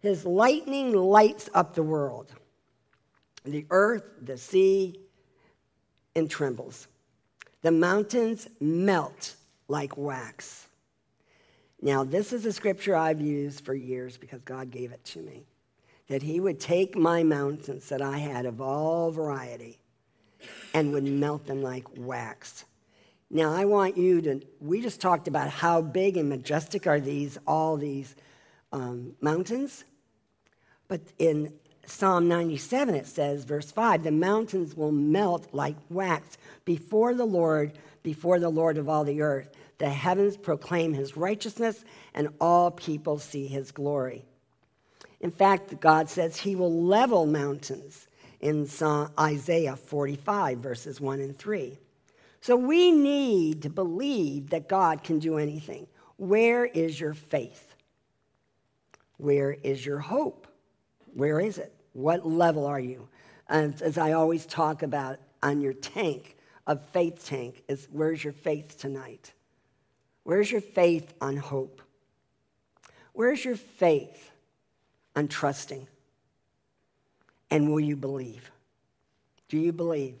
His 0.00 0.26
lightning 0.26 0.92
lights 0.92 1.48
up 1.54 1.76
the 1.76 1.84
world, 1.84 2.32
the 3.44 3.64
earth, 3.70 4.02
the 4.20 4.36
sea, 4.36 4.98
and 6.16 6.28
trembles. 6.28 6.88
The 7.60 7.70
mountains 7.70 8.48
melt 8.58 9.36
like 9.68 9.96
wax. 9.96 10.66
Now, 11.80 12.02
this 12.02 12.32
is 12.32 12.44
a 12.44 12.52
scripture 12.52 12.96
I've 12.96 13.20
used 13.20 13.64
for 13.64 13.72
years 13.72 14.16
because 14.16 14.40
God 14.42 14.72
gave 14.72 14.90
it 14.90 15.04
to 15.04 15.20
me. 15.20 15.46
That 16.08 16.24
He 16.24 16.40
would 16.40 16.58
take 16.58 16.96
my 16.96 17.22
mountains 17.22 17.88
that 17.90 18.02
I 18.02 18.18
had 18.18 18.46
of 18.46 18.60
all 18.60 19.12
variety 19.12 19.78
and 20.74 20.92
would 20.92 21.04
melt 21.04 21.46
them 21.46 21.62
like 21.62 21.86
wax. 21.96 22.64
Now, 23.30 23.54
I 23.54 23.64
want 23.64 23.96
you 23.96 24.20
to, 24.22 24.42
we 24.60 24.82
just 24.82 25.00
talked 25.00 25.26
about 25.26 25.48
how 25.48 25.80
big 25.80 26.18
and 26.18 26.28
majestic 26.28 26.86
are 26.86 27.00
these, 27.00 27.38
all 27.46 27.78
these 27.78 28.14
um, 28.72 29.14
mountains. 29.22 29.84
But 30.86 31.00
in 31.18 31.54
Psalm 31.86 32.28
97, 32.28 32.94
it 32.94 33.06
says, 33.06 33.44
verse 33.44 33.72
5, 33.72 34.04
the 34.04 34.10
mountains 34.10 34.76
will 34.76 34.92
melt 34.92 35.48
like 35.52 35.76
wax 35.88 36.36
before 36.66 37.14
the 37.14 37.24
Lord, 37.24 37.78
before 38.02 38.38
the 38.38 38.50
Lord 38.50 38.76
of 38.76 38.88
all 38.88 39.04
the 39.04 39.22
earth. 39.22 39.48
The 39.78 39.88
heavens 39.88 40.36
proclaim 40.36 40.92
his 40.92 41.16
righteousness, 41.16 41.84
and 42.14 42.28
all 42.40 42.70
people 42.70 43.18
see 43.18 43.46
his 43.46 43.72
glory. 43.72 44.24
In 45.20 45.30
fact, 45.30 45.80
God 45.80 46.10
says 46.10 46.36
he 46.36 46.54
will 46.54 46.84
level 46.84 47.26
mountains 47.26 48.06
in 48.42 48.68
Isaiah 49.18 49.76
45, 49.76 50.58
verses 50.58 51.00
1 51.00 51.20
and 51.20 51.38
3. 51.38 51.78
So 52.40 52.56
we 52.56 52.90
need 52.90 53.62
to 53.62 53.70
believe 53.70 54.50
that 54.50 54.68
God 54.68 55.04
can 55.04 55.20
do 55.20 55.38
anything. 55.38 55.86
Where 56.16 56.64
is 56.66 57.00
your 57.00 57.14
faith? 57.14 57.74
Where 59.16 59.52
is 59.52 59.86
your 59.86 60.00
hope? 60.00 60.48
Where 61.14 61.38
is 61.38 61.58
it? 61.58 61.72
What 61.92 62.26
level 62.26 62.66
are 62.66 62.80
you? 62.80 63.08
And 63.48 63.80
as 63.80 63.96
I 63.96 64.12
always 64.12 64.44
talk 64.44 64.82
about 64.82 65.18
on 65.42 65.60
your 65.60 65.72
tank, 65.72 66.36
a 66.66 66.76
faith 66.76 67.24
tank, 67.24 67.62
is 67.68 67.86
where's 67.92 68.24
your 68.24 68.32
faith 68.32 68.76
tonight? 68.78 69.32
Where's 70.24 70.50
your 70.50 70.60
faith 70.60 71.14
on 71.20 71.36
hope? 71.36 71.80
Where's 73.12 73.44
your 73.44 73.56
faith 73.56 74.30
on 75.14 75.28
trusting? 75.28 75.86
And 77.52 77.70
will 77.70 77.80
you 77.80 77.96
believe? 77.96 78.50
Do 79.50 79.58
you 79.58 79.74
believe? 79.74 80.14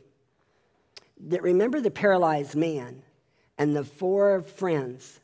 That 1.28 1.42
remember 1.42 1.80
the 1.80 1.90
paralyzed 1.90 2.54
man 2.54 3.02
and 3.56 3.74
the 3.74 3.84
four 3.84 4.42
friends 4.42 5.18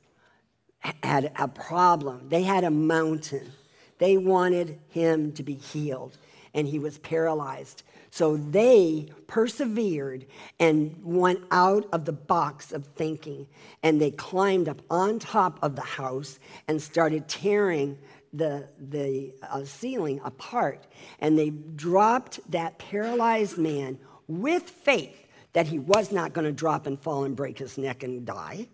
had 1.03 1.31
a 1.37 1.47
problem. 1.47 2.31
They 2.31 2.45
had 2.45 2.65
a 2.65 2.71
mountain. 2.71 3.53
They 3.99 4.17
wanted 4.17 4.79
him 4.89 5.33
to 5.33 5.43
be 5.43 5.53
healed, 5.53 6.17
and 6.55 6.67
he 6.67 6.79
was 6.79 6.97
paralyzed. 6.97 7.83
So 8.11 8.39
they 8.39 9.11
persevered 9.27 10.25
and 10.59 10.99
went 11.05 11.41
out 11.51 11.87
of 11.93 12.07
the 12.07 12.13
box 12.13 12.73
of 12.73 12.87
thinking, 12.87 13.47
and 13.83 14.01
they 14.01 14.13
climbed 14.13 14.67
up 14.67 14.81
on 14.89 15.19
top 15.19 15.59
of 15.63 15.77
the 15.77 15.83
house 15.83 16.39
and 16.69 16.81
started 16.81 17.29
tearing 17.29 17.99
the, 18.33 18.69
the 18.79 19.35
uh, 19.43 19.65
ceiling 19.65 20.21
apart 20.25 20.87
and 21.19 21.39
they 21.39 21.51
dropped 21.51 22.41
that 22.51 22.79
paralyzed 22.79 23.59
man 23.59 23.99
with 24.27 24.69
faith 24.69 25.27
that 25.53 25.67
he 25.67 25.79
was 25.79 26.13
not 26.13 26.33
going 26.33 26.45
to 26.45 26.53
drop 26.53 26.87
and 26.87 27.01
fall 27.01 27.25
and 27.25 27.35
break 27.35 27.59
his 27.59 27.79
neck 27.79 28.03
and 28.03 28.27
die. 28.27 28.69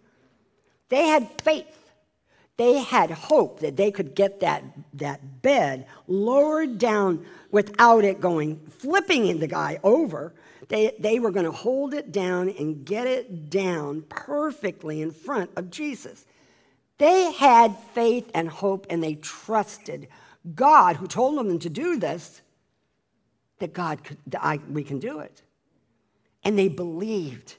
They 0.88 1.06
had 1.06 1.28
faith. 1.40 1.84
They 2.56 2.78
had 2.78 3.10
hope 3.10 3.60
that 3.60 3.76
they 3.76 3.90
could 3.90 4.14
get 4.14 4.40
that, 4.40 4.62
that 4.94 5.42
bed 5.42 5.86
lowered 6.06 6.78
down 6.78 7.26
without 7.50 8.04
it 8.04 8.20
going, 8.20 8.58
flipping 8.66 9.38
the 9.40 9.48
guy 9.48 9.80
over. 9.82 10.34
They, 10.68 10.94
they 10.98 11.18
were 11.18 11.30
going 11.30 11.46
to 11.46 11.52
hold 11.52 11.94
it 11.94 12.12
down 12.12 12.48
and 12.50 12.84
get 12.84 13.06
it 13.06 13.50
down 13.50 14.02
perfectly 14.08 15.02
in 15.02 15.10
front 15.10 15.50
of 15.56 15.70
Jesus. 15.70 16.26
They 16.98 17.32
had 17.32 17.76
faith 17.94 18.30
and 18.34 18.48
hope 18.48 18.86
and 18.90 19.02
they 19.02 19.16
trusted 19.16 20.08
God, 20.54 20.96
who 20.96 21.06
told 21.06 21.38
them 21.38 21.58
to 21.60 21.70
do 21.70 21.98
this, 21.98 22.42
that 23.60 23.72
God 23.72 24.04
could, 24.04 24.18
that 24.26 24.44
I, 24.44 24.60
we 24.70 24.84
can 24.84 24.98
do 24.98 25.20
it. 25.20 25.42
And 26.44 26.58
they 26.58 26.68
believed 26.68 27.56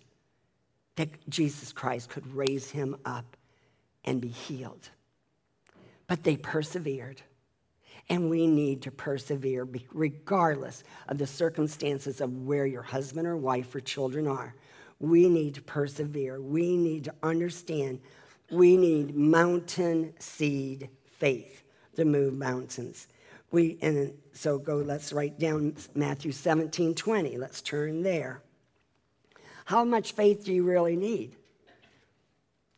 that 0.96 1.10
Jesus 1.30 1.72
Christ 1.74 2.10
could 2.10 2.28
raise 2.34 2.70
him 2.72 2.96
up 3.06 3.38
and 4.06 4.22
be 4.22 4.28
healed. 4.30 4.90
but 6.08 6.24
they 6.24 6.38
persevered. 6.38 7.22
And 8.10 8.30
we 8.30 8.46
need 8.46 8.84
to 8.84 8.92
persevere 8.92 9.68
regardless 9.92 10.84
of 11.08 11.18
the 11.18 11.26
circumstances 11.26 12.22
of 12.22 12.46
where 12.46 12.68
your 12.68 12.84
husband 12.84 13.28
or 13.28 13.36
wife 13.36 13.74
or 13.74 13.80
children 13.80 14.28
are. 14.28 14.54
We 15.00 15.28
need 15.28 15.56
to 15.56 15.62
persevere. 15.64 16.40
We 16.40 16.78
need 16.78 17.06
to 17.06 17.16
understand 17.24 18.00
we 18.52 18.78
need 18.78 19.16
mountain 19.16 20.14
seed 20.20 20.90
faith 21.18 21.64
to 21.96 22.06
move 22.06 22.34
mountains. 22.34 23.08
We, 23.52 23.78
and 23.82 24.14
so 24.34 24.58
go, 24.58 24.78
let's 24.78 25.14
write 25.14 25.40
down 25.40 25.76
Matthew 25.94 26.32
17 26.32 26.96
20. 26.96 27.38
Let's 27.38 27.62
turn 27.62 28.04
there. 28.04 28.42
How 29.66 29.84
much 29.84 30.12
faith 30.12 30.46
do 30.46 30.54
you 30.54 30.64
really 30.64 30.96
need? 30.96 31.36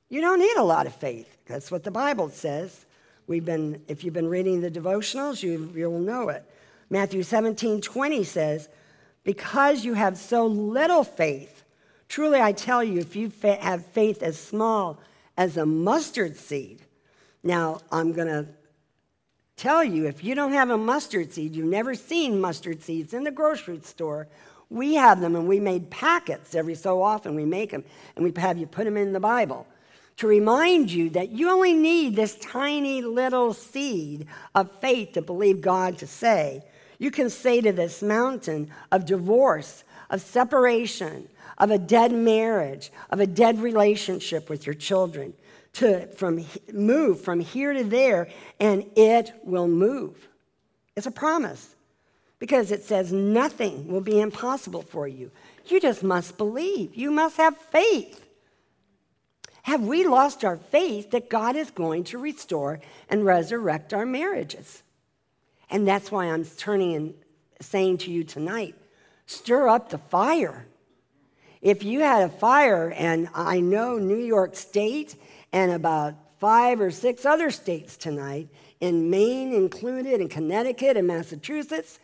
You 0.09 0.21
don't 0.21 0.39
need 0.39 0.55
a 0.57 0.63
lot 0.63 0.87
of 0.87 0.95
faith. 0.95 1.37
That's 1.45 1.69
what 1.69 1.83
the 1.83 1.91
Bible 1.91 2.29
says. 2.29 2.85
We've 3.27 3.43
been, 3.43 3.81
if 3.89 4.03
you've 4.03 4.13
been 4.13 4.29
reading 4.29 4.61
the 4.61 4.71
devotionals, 4.71 5.43
you, 5.43 5.71
you'll 5.75 5.99
know 5.99 6.29
it. 6.29 6.45
Matthew 6.89 7.23
17 7.23 7.81
20 7.81 8.23
says, 8.23 8.69
Because 9.25 9.83
you 9.83 9.95
have 9.95 10.17
so 10.17 10.45
little 10.45 11.03
faith, 11.03 11.63
truly 12.07 12.39
I 12.39 12.53
tell 12.53 12.81
you, 12.81 12.99
if 12.99 13.17
you 13.17 13.29
fa- 13.29 13.59
have 13.59 13.85
faith 13.87 14.23
as 14.23 14.39
small 14.39 14.99
as 15.37 15.57
a 15.57 15.65
mustard 15.65 16.35
seed, 16.35 16.81
now 17.43 17.79
I'm 17.91 18.11
going 18.11 18.27
to 18.27 18.47
tell 19.55 19.83
you 19.83 20.05
if 20.05 20.23
you 20.23 20.35
don't 20.35 20.53
have 20.53 20.69
a 20.69 20.77
mustard 20.77 21.31
seed, 21.31 21.55
you've 21.55 21.67
never 21.67 21.95
seen 21.95 22.41
mustard 22.41 22.81
seeds 22.81 23.13
in 23.13 23.23
the 23.23 23.31
grocery 23.31 23.79
store. 23.83 24.27
We 24.69 24.95
have 24.95 25.21
them 25.21 25.35
and 25.35 25.47
we 25.47 25.59
made 25.59 25.89
packets 25.89 26.55
every 26.55 26.75
so 26.75 27.01
often. 27.01 27.35
We 27.35 27.45
make 27.45 27.71
them 27.71 27.83
and 28.15 28.25
we 28.25 28.33
have 28.41 28.57
you 28.57 28.67
put 28.67 28.85
them 28.85 28.97
in 28.97 29.13
the 29.13 29.19
Bible 29.19 29.67
to 30.17 30.27
remind 30.27 30.91
you 30.91 31.11
that 31.11 31.29
you 31.29 31.49
only 31.49 31.73
need 31.73 32.15
this 32.15 32.35
tiny 32.39 33.01
little 33.01 33.53
seed 33.53 34.27
of 34.55 34.79
faith 34.81 35.13
to 35.13 35.21
believe 35.21 35.61
God 35.61 35.99
to 35.99 36.07
say. 36.07 36.63
You 36.97 37.11
can 37.11 37.29
say 37.29 37.61
to 37.61 37.71
this 37.71 38.01
mountain 38.01 38.71
of 38.91 39.05
divorce, 39.05 39.83
of 40.09 40.21
separation, 40.21 41.29
of 41.57 41.71
a 41.71 41.77
dead 41.77 42.11
marriage, 42.11 42.91
of 43.09 43.19
a 43.19 43.27
dead 43.27 43.59
relationship 43.59 44.49
with 44.49 44.65
your 44.65 44.75
children, 44.75 45.33
to 45.73 46.07
from 46.07 46.43
move 46.73 47.21
from 47.21 47.39
here 47.39 47.73
to 47.73 47.83
there, 47.83 48.27
and 48.59 48.85
it 48.95 49.33
will 49.43 49.67
move. 49.67 50.27
It's 50.95 51.07
a 51.07 51.11
promise 51.11 51.75
because 52.39 52.71
it 52.71 52.83
says 52.83 53.11
nothing 53.11 53.87
will 53.87 54.01
be 54.01 54.19
impossible 54.19 54.81
for 54.81 55.07
you. 55.07 55.31
You 55.67 55.79
just 55.79 56.03
must 56.03 56.37
believe. 56.37 56.95
You 56.95 57.11
must 57.11 57.37
have 57.37 57.57
faith. 57.57 58.23
Have 59.63 59.81
we 59.81 60.05
lost 60.05 60.45
our 60.45 60.57
faith 60.57 61.11
that 61.11 61.29
God 61.29 61.55
is 61.55 61.71
going 61.71 62.05
to 62.05 62.17
restore 62.17 62.79
and 63.09 63.25
resurrect 63.25 63.93
our 63.93 64.05
marriages? 64.05 64.81
And 65.69 65.85
that's 65.85 66.09
why 66.09 66.27
I'm 66.27 66.45
turning 66.45 66.95
and 66.95 67.13
saying 67.59 67.97
to 67.99 68.11
you 68.11 68.23
tonight 68.23 68.75
stir 69.25 69.67
up 69.67 69.89
the 69.89 69.97
fire. 69.97 70.66
If 71.61 71.83
you 71.83 72.01
had 72.01 72.23
a 72.23 72.29
fire, 72.29 72.93
and 72.95 73.29
I 73.33 73.59
know 73.59 73.97
New 73.97 74.17
York 74.17 74.55
State 74.55 75.15
and 75.51 75.71
about 75.71 76.15
five 76.39 76.79
or 76.79 76.91
six 76.91 77.25
other 77.25 77.49
states 77.49 77.97
tonight, 77.97 78.47
in 78.79 79.09
Maine 79.09 79.53
included, 79.53 80.21
and 80.21 80.29
Connecticut 80.29 80.97
and 80.97 81.07
Massachusetts, 81.07 81.99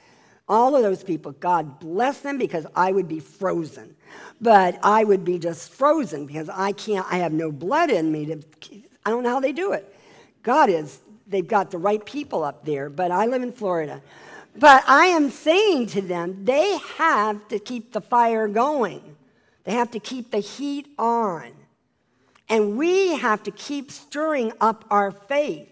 all 0.49 0.75
of 0.75 0.84
those 0.84 1.03
people, 1.03 1.31
God 1.34 1.80
bless 1.80 2.19
them 2.19 2.38
because 2.38 2.65
I 2.75 2.91
would 2.91 3.07
be 3.07 3.19
frozen. 3.19 3.95
But 4.41 4.77
I 4.84 5.03
would 5.03 5.23
be 5.23 5.39
just 5.39 5.71
frozen 5.71 6.25
because 6.25 6.49
I 6.49 6.73
can't, 6.73 7.05
I 7.09 7.17
have 7.17 7.31
no 7.31 7.51
blood 7.51 7.89
in 7.89 8.11
me 8.11 8.25
to, 8.25 8.41
I 9.05 9.09
don't 9.09 9.23
know 9.23 9.30
how 9.30 9.39
they 9.39 9.53
do 9.53 9.71
it. 9.71 9.95
God 10.41 10.69
is, 10.69 10.99
they've 11.27 11.47
got 11.47 11.71
the 11.71 11.77
right 11.77 12.03
people 12.03 12.43
up 12.43 12.65
there, 12.65 12.89
but 12.89 13.11
I 13.11 13.27
live 13.27 13.41
in 13.41 13.53
Florida. 13.53 14.01
But 14.55 14.84
I 14.88 15.05
am 15.07 15.30
saying 15.30 15.88
to 15.88 16.01
them, 16.01 16.43
they 16.43 16.77
have 16.97 17.47
to 17.47 17.59
keep 17.59 17.93
the 17.93 18.01
fire 18.01 18.47
going. 18.47 19.12
They 19.64 19.73
have 19.73 19.91
to 19.91 19.99
keep 19.99 20.31
the 20.31 20.40
heat 20.40 20.88
on. 20.98 21.52
And 22.49 22.77
we 22.77 23.15
have 23.18 23.44
to 23.44 23.52
keep 23.52 23.91
stirring 23.91 24.52
up 24.60 24.85
our 24.90 25.11
faith 25.11 25.69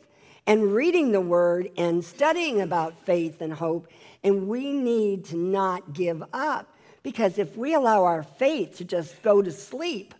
and 0.47 0.73
reading 0.73 1.11
the 1.11 1.21
word 1.21 1.69
and 1.77 2.03
studying 2.03 2.61
about 2.61 3.05
faith 3.05 3.41
and 3.41 3.53
hope. 3.53 3.87
And 4.23 4.47
we 4.47 4.71
need 4.71 5.25
to 5.25 5.37
not 5.37 5.93
give 5.93 6.23
up 6.33 6.73
because 7.03 7.37
if 7.37 7.57
we 7.57 7.73
allow 7.73 8.05
our 8.05 8.23
faith 8.23 8.77
to 8.77 8.85
just 8.85 9.21
go 9.21 9.41
to 9.41 9.51
sleep 9.51 10.13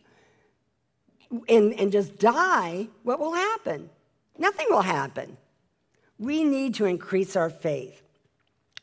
and, 1.47 1.73
and 1.79 1.91
just 1.91 2.17
die, 2.19 2.87
what 3.03 3.19
will 3.19 3.33
happen? 3.33 3.89
Nothing 4.37 4.67
will 4.69 4.81
happen. 4.81 5.37
We 6.19 6.43
need 6.43 6.75
to 6.75 6.85
increase 6.85 7.35
our 7.35 7.49
faith. 7.49 8.01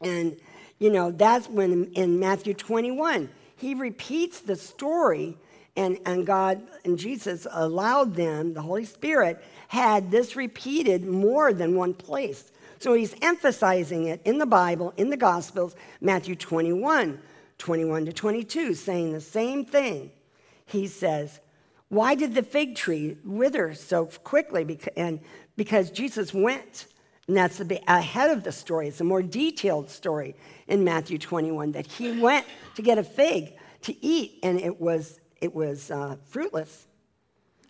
And, 0.00 0.36
you 0.78 0.90
know, 0.90 1.10
that's 1.10 1.48
when 1.48 1.92
in 1.92 2.18
Matthew 2.18 2.54
21, 2.54 3.28
he 3.58 3.74
repeats 3.74 4.40
the 4.40 4.54
story, 4.56 5.36
and, 5.76 5.98
and 6.06 6.24
God 6.24 6.62
and 6.84 6.96
Jesus 6.96 7.46
allowed 7.50 8.14
them, 8.14 8.54
the 8.54 8.62
Holy 8.62 8.84
Spirit 8.84 9.44
had 9.66 10.10
this 10.10 10.36
repeated 10.36 11.04
more 11.04 11.52
than 11.52 11.74
one 11.74 11.92
place. 11.92 12.52
So 12.78 12.94
he's 12.94 13.16
emphasizing 13.20 14.04
it 14.04 14.22
in 14.24 14.38
the 14.38 14.46
Bible, 14.46 14.94
in 14.96 15.10
the 15.10 15.16
Gospels, 15.16 15.74
Matthew 16.00 16.36
21, 16.36 17.20
21 17.58 18.06
to 18.06 18.12
22, 18.12 18.74
saying 18.74 19.12
the 19.12 19.20
same 19.20 19.64
thing. 19.64 20.12
He 20.64 20.86
says, 20.86 21.40
Why 21.88 22.14
did 22.14 22.36
the 22.36 22.44
fig 22.44 22.76
tree 22.76 23.16
wither 23.24 23.74
so 23.74 24.06
quickly? 24.06 24.78
And 24.96 25.18
because 25.56 25.90
Jesus 25.90 26.32
went 26.32 26.86
and 27.28 27.36
that's 27.36 27.60
ahead 27.86 28.30
of 28.30 28.42
the 28.42 28.52
story. 28.52 28.88
It's 28.88 29.02
a 29.02 29.04
more 29.04 29.22
detailed 29.22 29.90
story 29.90 30.34
in 30.66 30.82
Matthew 30.82 31.18
21 31.18 31.72
that 31.72 31.86
he 31.86 32.18
went 32.18 32.46
to 32.74 32.82
get 32.82 32.96
a 32.96 33.04
fig 33.04 33.52
to 33.82 34.04
eat, 34.04 34.38
and 34.42 34.58
it 34.58 34.80
was, 34.80 35.20
it 35.40 35.54
was 35.54 35.90
uh, 35.90 36.16
fruitless. 36.24 36.86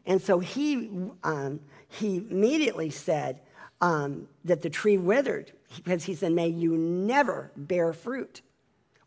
And 0.07 0.23
so 0.23 0.39
he, 0.39 0.89
um, 1.25 1.61
he 1.89 2.19
immediately 2.19 2.91
said 2.91 3.41
um, 3.81 4.29
that 4.45 4.63
the 4.63 4.71
tree 4.71 4.97
withered 4.97 5.53
because 5.77 6.05
he 6.05 6.15
said, 6.15 6.33
May 6.33 6.49
you 6.49 6.77
never 6.77 7.51
bear 7.57 7.93
fruit. 7.93 8.43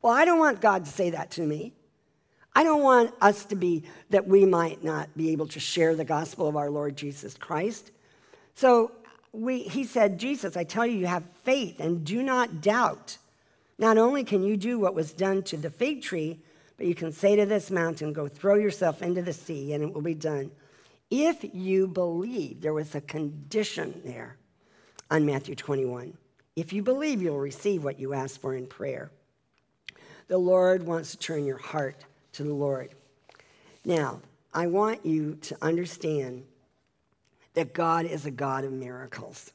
Well, 0.02 0.14
I 0.14 0.26
don't 0.26 0.40
want 0.40 0.62
God 0.62 0.86
to 0.86 0.92
say 0.92 1.12
that 1.12 1.32
to 1.32 1.42
me. 1.42 1.74
I 2.54 2.64
don't 2.64 2.84
want 2.84 3.14
us 3.22 3.46
to 3.46 3.56
be 3.56 3.84
that 4.10 4.28
we 4.28 4.46
might 4.46 4.84
not 4.84 5.16
be 5.16 5.32
able 5.32 5.48
to 5.48 5.60
share 5.60 5.96
the 5.96 6.04
gospel 6.04 6.48
of 6.48 6.58
our 6.58 6.70
Lord 6.70 6.98
Jesus 6.98 7.36
Christ. 7.36 7.92
So 8.56 8.92
we, 9.34 9.64
he 9.64 9.84
said, 9.84 10.20
Jesus, 10.20 10.58
I 10.58 10.64
tell 10.64 10.86
you, 10.86 10.98
you 10.98 11.08
have 11.08 11.24
faith 11.44 11.80
and 11.80 12.04
do 12.04 12.22
not 12.22 12.62
doubt. 12.62 13.18
Not 13.78 13.98
only 13.98 14.24
can 14.24 14.44
you 14.44 14.58
do 14.58 14.78
what 14.78 14.94
was 14.94 15.14
done 15.14 15.44
to 15.44 15.58
the 15.58 15.70
fig 15.70 16.02
tree, 16.02 16.40
but 16.78 16.86
you 16.86 16.96
can 16.96 17.12
say 17.12 17.36
to 17.36 17.46
this 17.46 17.72
mountain, 17.72 18.14
Go 18.14 18.28
throw 18.28 18.56
yourself 18.56 19.02
into 19.02 19.22
the 19.22 19.34
sea, 19.34 19.74
and 19.74 19.84
it 19.84 19.94
will 19.94 20.02
be 20.02 20.14
done. 20.14 20.52
If 21.10 21.46
you 21.54 21.88
believe, 21.88 22.62
there 22.62 22.74
was 22.74 22.96
a 22.96 23.02
condition 23.02 24.02
there 24.06 24.38
on 25.10 25.26
Matthew 25.26 25.56
21. 25.56 26.18
If 26.56 26.74
you 26.74 26.84
believe, 26.84 27.22
you'll 27.22 27.40
receive 27.40 27.84
what 27.84 28.00
you 28.00 28.14
ask 28.14 28.40
for 28.40 28.56
in 28.56 28.68
prayer. 28.68 29.12
The 30.28 30.38
Lord 30.38 30.84
wants 30.84 31.12
to 31.12 31.18
turn 31.18 31.46
your 31.46 31.58
heart 31.58 31.98
to 32.34 32.44
the 32.44 32.54
Lord. 32.54 32.96
Now, 33.84 34.22
I 34.54 34.68
want 34.68 35.06
you 35.06 35.36
to 35.36 35.58
understand 35.62 36.44
that 37.54 37.74
God 37.74 38.06
is 38.06 38.26
a 38.26 38.32
God 38.32 38.64
of 38.64 38.72
miracles. 38.72 39.52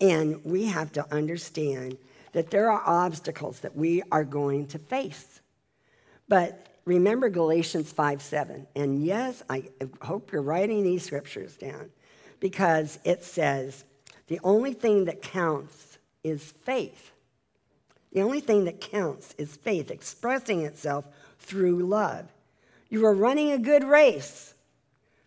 And 0.00 0.44
we 0.44 0.66
have 0.66 0.92
to 0.92 1.14
understand 1.14 1.96
that 2.32 2.50
there 2.50 2.70
are 2.70 2.82
obstacles 2.84 3.60
that 3.60 3.76
we 3.76 4.02
are 4.10 4.24
going 4.24 4.66
to 4.68 4.78
face. 4.78 5.40
But 6.28 6.68
remember 6.84 7.28
Galatians 7.28 7.92
5 7.92 8.22
7. 8.22 8.66
And 8.74 9.04
yes, 9.04 9.42
I 9.48 9.64
hope 10.00 10.32
you're 10.32 10.42
writing 10.42 10.82
these 10.82 11.04
scriptures 11.04 11.56
down 11.56 11.90
because 12.40 12.98
it 13.04 13.22
says 13.22 13.84
the 14.26 14.40
only 14.42 14.72
thing 14.72 15.04
that 15.04 15.22
counts 15.22 15.98
is 16.24 16.52
faith. 16.64 17.12
The 18.12 18.22
only 18.22 18.40
thing 18.40 18.64
that 18.64 18.80
counts 18.80 19.34
is 19.38 19.56
faith 19.56 19.90
expressing 19.90 20.62
itself 20.62 21.06
through 21.38 21.86
love. 21.86 22.26
You 22.88 23.06
are 23.06 23.14
running 23.14 23.52
a 23.52 23.58
good 23.58 23.84
race. 23.84 24.54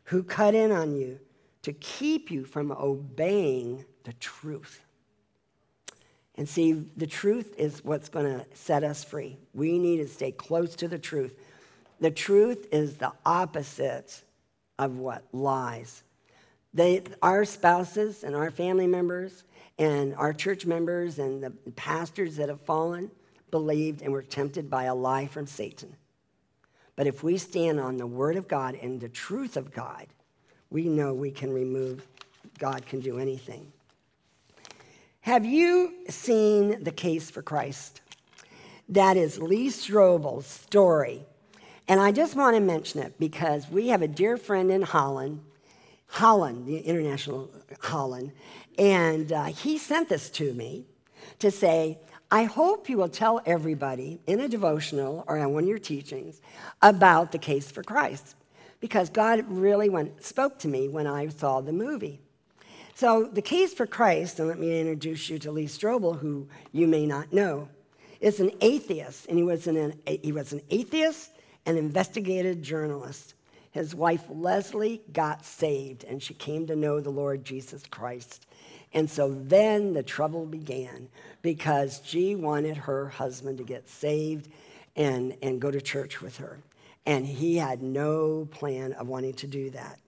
Who 0.05 0.21
cut 0.21 0.53
in 0.53 0.71
on 0.71 0.95
you? 0.95 1.19
To 1.65 1.73
keep 1.73 2.29
you 2.29 2.45
from 2.45 2.71
obeying 2.71 3.83
the 4.03 4.13
truth. 4.13 4.81
And 6.35 6.47
see, 6.47 6.73
the 6.95 7.07
truth 7.07 7.55
is 7.57 7.83
what's 7.83 8.07
going 8.07 8.25
to 8.25 8.45
set 8.53 8.83
us 8.83 9.03
free. 9.03 9.39
We 9.55 9.79
need 9.79 9.97
to 9.97 10.07
stay 10.07 10.31
close 10.31 10.75
to 10.75 10.87
the 10.87 10.99
truth. 10.99 11.33
The 11.99 12.11
truth 12.11 12.67
is 12.71 12.97
the 12.97 13.13
opposite 13.25 14.21
of 14.77 14.99
what? 14.99 15.23
Lies. 15.31 16.03
They, 16.71 17.01
our 17.23 17.45
spouses 17.45 18.23
and 18.23 18.35
our 18.35 18.51
family 18.51 18.85
members 18.85 19.43
and 19.79 20.13
our 20.17 20.33
church 20.33 20.67
members 20.67 21.17
and 21.17 21.41
the 21.41 21.49
pastors 21.71 22.35
that 22.35 22.49
have 22.49 22.61
fallen 22.61 23.09
believed 23.49 24.03
and 24.03 24.11
were 24.11 24.21
tempted 24.21 24.69
by 24.69 24.83
a 24.83 24.93
lie 24.93 25.25
from 25.25 25.47
Satan. 25.47 25.95
But 26.95 27.07
if 27.07 27.23
we 27.23 27.39
stand 27.39 27.79
on 27.79 27.97
the 27.97 28.05
Word 28.05 28.35
of 28.35 28.47
God 28.47 28.75
and 28.75 29.01
the 29.01 29.09
truth 29.09 29.57
of 29.57 29.73
God, 29.73 30.05
we 30.69 30.85
know 30.85 31.13
we 31.13 31.31
can 31.31 31.51
remove, 31.51 32.05
God 32.59 32.85
can 32.85 32.99
do 32.99 33.19
anything. 33.19 33.71
Have 35.21 35.45
you 35.45 35.93
seen 36.09 36.83
The 36.83 36.91
Case 36.91 37.31
for 37.31 37.41
Christ? 37.41 38.01
That 38.89 39.17
is 39.17 39.41
Lee 39.41 39.69
Strobel's 39.69 40.45
story. 40.45 41.25
And 41.87 41.99
I 41.99 42.11
just 42.11 42.35
want 42.35 42.55
to 42.55 42.61
mention 42.61 43.01
it 43.01 43.17
because 43.19 43.69
we 43.69 43.87
have 43.89 44.01
a 44.01 44.07
dear 44.07 44.37
friend 44.37 44.71
in 44.71 44.81
Holland, 44.81 45.41
Holland, 46.07 46.67
the 46.67 46.77
international 46.79 47.49
Holland, 47.81 48.31
and 48.77 49.31
uh, 49.31 49.45
he 49.45 49.77
sent 49.77 50.09
this 50.09 50.29
to 50.31 50.53
me 50.53 50.85
to 51.39 51.51
say, 51.51 51.99
I 52.31 52.43
hope 52.43 52.89
you 52.89 52.97
will 52.97 53.09
tell 53.09 53.41
everybody 53.45 54.19
in 54.27 54.39
a 54.39 54.47
devotional 54.47 55.23
or 55.27 55.37
on 55.37 55.53
one 55.53 55.63
of 55.63 55.69
your 55.69 55.79
teachings 55.79 56.41
about 56.81 57.31
the 57.31 57.37
case 57.37 57.71
for 57.71 57.83
Christ, 57.83 58.35
because 58.79 59.09
God 59.09 59.45
really 59.47 59.89
went, 59.89 60.23
spoke 60.23 60.59
to 60.59 60.67
me 60.67 60.87
when 60.87 61.07
I 61.07 61.27
saw 61.27 61.61
the 61.61 61.73
movie. 61.73 62.21
So, 62.93 63.25
the 63.25 63.41
case 63.41 63.73
for 63.73 63.85
Christ, 63.85 64.39
and 64.39 64.47
let 64.47 64.57
me 64.57 64.79
introduce 64.79 65.29
you 65.29 65.37
to 65.39 65.51
Lee 65.51 65.65
Strobel, 65.65 66.17
who 66.19 66.47
you 66.71 66.87
may 66.87 67.05
not 67.05 67.33
know, 67.33 67.67
is 68.21 68.39
an 68.39 68.51
atheist, 68.61 69.27
and 69.27 69.37
he 69.37 69.43
was 69.43 69.67
an, 69.67 69.99
he 70.23 70.31
was 70.31 70.53
an 70.53 70.61
atheist 70.69 71.31
and 71.65 71.77
investigative 71.77 72.61
journalist. 72.61 73.33
His 73.71 73.93
wife 73.93 74.23
Leslie 74.29 75.01
got 75.11 75.43
saved, 75.43 76.05
and 76.05 76.23
she 76.23 76.33
came 76.33 76.65
to 76.67 76.75
know 76.77 77.01
the 77.01 77.09
Lord 77.09 77.43
Jesus 77.43 77.83
Christ. 77.91 78.47
And 78.93 79.09
so 79.09 79.33
then 79.33 79.91
the 79.91 80.01
trouble 80.01 80.45
began 80.45 81.09
because 81.41 81.99
G 81.99 82.35
wanted 82.35 82.77
her 82.77 83.09
husband 83.09 83.57
to 83.57 83.65
get 83.65 83.89
saved 83.89 84.49
and, 84.95 85.35
and 85.41 85.59
go 85.59 85.69
to 85.69 85.81
church 85.81 86.21
with 86.21 86.37
her. 86.37 86.59
And 87.05 87.25
he 87.25 87.57
had 87.57 87.81
no 87.83 88.47
plan 88.51 88.93
of 88.93 89.07
wanting 89.07 89.33
to 89.35 89.47
do 89.47 89.69
that. 89.71 89.99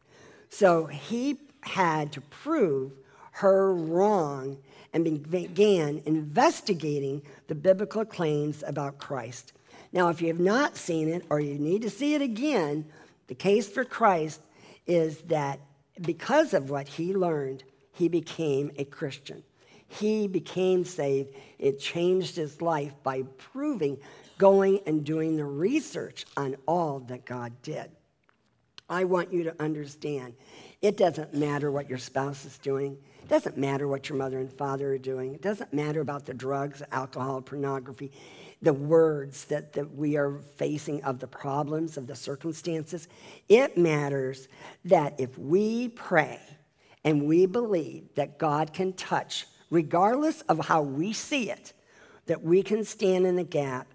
So 0.49 0.85
he 0.85 1.37
had 1.61 2.11
to 2.13 2.21
prove 2.21 2.93
her 3.31 3.73
wrong 3.73 4.57
and 4.93 5.29
began 5.29 6.01
investigating 6.05 7.21
the 7.47 7.55
biblical 7.55 8.03
claims 8.03 8.63
about 8.65 8.97
Christ. 8.97 9.53
Now, 9.93 10.09
if 10.09 10.21
you 10.21 10.27
have 10.29 10.39
not 10.39 10.75
seen 10.75 11.07
it 11.09 11.25
or 11.29 11.39
you 11.39 11.59
need 11.59 11.83
to 11.83 11.89
see 11.89 12.15
it 12.15 12.21
again, 12.21 12.85
the 13.27 13.35
case 13.35 13.69
for 13.69 13.83
Christ 13.83 14.41
is 14.87 15.19
that 15.23 15.59
because 16.01 16.53
of 16.53 16.69
what 16.69 16.87
he 16.87 17.13
learned, 17.13 17.63
he 17.91 18.07
became 18.07 18.71
a 18.77 18.85
Christian. 18.85 19.43
He 19.87 20.27
became 20.27 20.83
saved. 20.83 21.33
It 21.59 21.79
changed 21.79 22.35
his 22.35 22.61
life 22.61 22.93
by 23.03 23.23
proving, 23.37 23.97
going 24.37 24.79
and 24.85 25.03
doing 25.03 25.35
the 25.35 25.45
research 25.45 26.25
on 26.35 26.55
all 26.67 26.99
that 26.99 27.25
God 27.25 27.53
did. 27.61 27.91
I 28.89 29.03
want 29.03 29.33
you 29.33 29.43
to 29.43 29.61
understand 29.61 30.33
it 30.81 30.95
doesn't 30.95 31.33
matter 31.33 31.71
what 31.71 31.89
your 31.89 31.97
spouse 31.97 32.45
is 32.45 32.57
doing. 32.57 32.97
It 33.23 33.27
doesn't 33.27 33.57
matter 33.57 33.87
what 33.87 34.07
your 34.07 34.17
mother 34.17 34.39
and 34.39 34.51
father 34.51 34.93
are 34.93 34.97
doing. 34.97 35.33
It 35.33 35.41
doesn't 35.41 35.73
matter 35.73 35.99
about 36.01 36.25
the 36.25 36.33
drugs, 36.33 36.81
alcohol, 36.91 37.41
pornography, 37.41 38.11
the 38.61 38.73
words 38.73 39.45
that, 39.45 39.73
that 39.73 39.93
we 39.95 40.15
are 40.15 40.39
facing 40.55 41.03
of 41.03 41.19
the 41.19 41.27
problems, 41.27 41.97
of 41.97 42.07
the 42.07 42.15
circumstances. 42.15 43.07
It 43.49 43.77
matters 43.77 44.47
that 44.85 45.19
if 45.19 45.37
we 45.37 45.89
pray 45.89 46.39
and 47.03 47.27
we 47.27 47.45
believe 47.45 48.15
that 48.15 48.37
God 48.37 48.73
can 48.73 48.93
touch, 48.93 49.47
regardless 49.69 50.41
of 50.41 50.65
how 50.65 50.81
we 50.81 51.11
see 51.11 51.49
it, 51.49 51.73
that 52.27 52.43
we 52.43 52.63
can 52.63 52.83
stand 52.83 53.25
in 53.25 53.35
the 53.35 53.43
gap. 53.43 53.87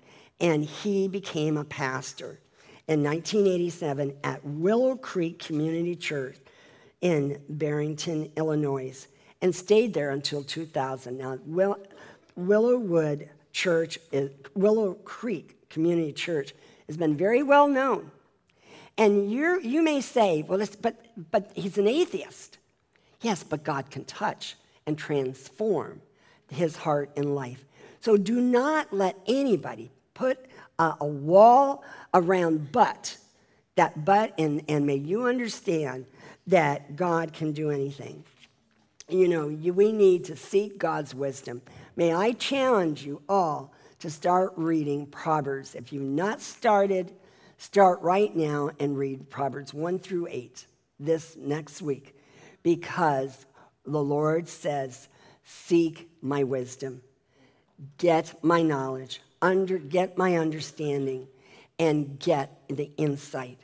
And 0.43 0.65
he 0.65 1.09
became 1.09 1.57
a 1.57 1.65
pastor 1.65 2.41
in 2.89 3.03
1987 3.03 4.17
at 4.25 4.45
Willow 4.45 4.97
Creek 4.97 5.39
Community 5.39 5.97
Church 5.97 6.37
in 7.01 7.41
Barrington, 7.49 8.31
Illinois, 8.37 9.07
and 9.41 9.55
stayed 9.55 9.95
there 9.95 10.11
until 10.11 10.43
2000. 10.43 11.17
Now, 11.17 11.39
Will, 11.47 11.79
Willowwood 12.39 13.29
Church, 13.53 13.99
is, 14.11 14.31
Willow 14.55 14.95
Creek 15.05 15.69
Community 15.69 16.13
Church, 16.13 16.55
has 16.89 16.97
been 16.97 17.17
very 17.17 17.43
well 17.43 17.69
known. 17.69 18.11
And 18.99 19.31
you 19.31 19.61
you 19.63 19.83
may 19.83 20.01
say, 20.01 20.43
well, 20.43 20.65
but, 20.81 21.07
but 21.31 21.51
he's 21.55 21.79
an 21.79 21.89
atheist. 21.89 22.59
Yes, 23.21 23.43
but 23.43 23.63
God 23.63 23.91
can 23.91 24.05
touch 24.05 24.57
and 24.87 24.99
transform 24.99 26.03
his 26.51 26.77
heart 26.77 27.11
and 27.17 27.35
life. 27.35 27.65
So 28.01 28.17
do 28.17 28.41
not 28.41 28.93
let 28.93 29.17
anybody 29.27 29.91
put 30.15 30.47
a, 30.79 30.95
a 31.01 31.07
wall 31.07 31.85
around 32.15 32.73
but, 32.73 33.17
that 33.77 34.05
but, 34.05 34.35
and, 34.39 34.63
and 34.69 34.87
may 34.87 34.97
you 34.97 35.27
understand 35.27 36.07
that 36.47 36.97
God 36.97 37.33
can 37.33 37.53
do 37.53 37.71
anything. 37.71 38.25
You 39.09 39.29
know, 39.29 39.49
you, 39.49 39.73
we 39.73 39.93
need 39.93 40.25
to 40.25 40.37
seek 40.37 40.79
God's 40.79 41.15
wisdom. 41.15 41.63
May 41.97 42.15
I 42.15 42.33
challenge 42.33 43.05
you 43.05 43.23
all 43.29 43.73
to 43.99 44.11
start 44.11 44.53
reading 44.57 45.07
Proverbs. 45.07 45.75
If 45.75 45.93
you've 45.93 46.03
not 46.03 46.41
started, 46.41 47.13
start 47.59 48.01
right 48.01 48.35
now 48.35 48.71
and 48.81 48.97
read 48.97 49.31
Proverbs 49.31 49.75
1 49.75 49.99
through 49.99 50.29
8 50.31 50.67
this 50.99 51.37
next 51.37 51.83
week 51.83 52.17
because 52.63 53.47
the 53.85 54.03
Lord 54.03 54.49
says, 54.49 55.09
Seek 55.45 56.09
my 56.23 56.45
wisdom, 56.45 57.03
get 57.99 58.43
my 58.43 58.63
knowledge, 58.63 59.21
under, 59.43 59.77
get 59.79 60.17
my 60.17 60.37
understanding, 60.39 61.29
and 61.79 62.19
get 62.19 62.63
the 62.69 62.91
insight. 62.97 63.59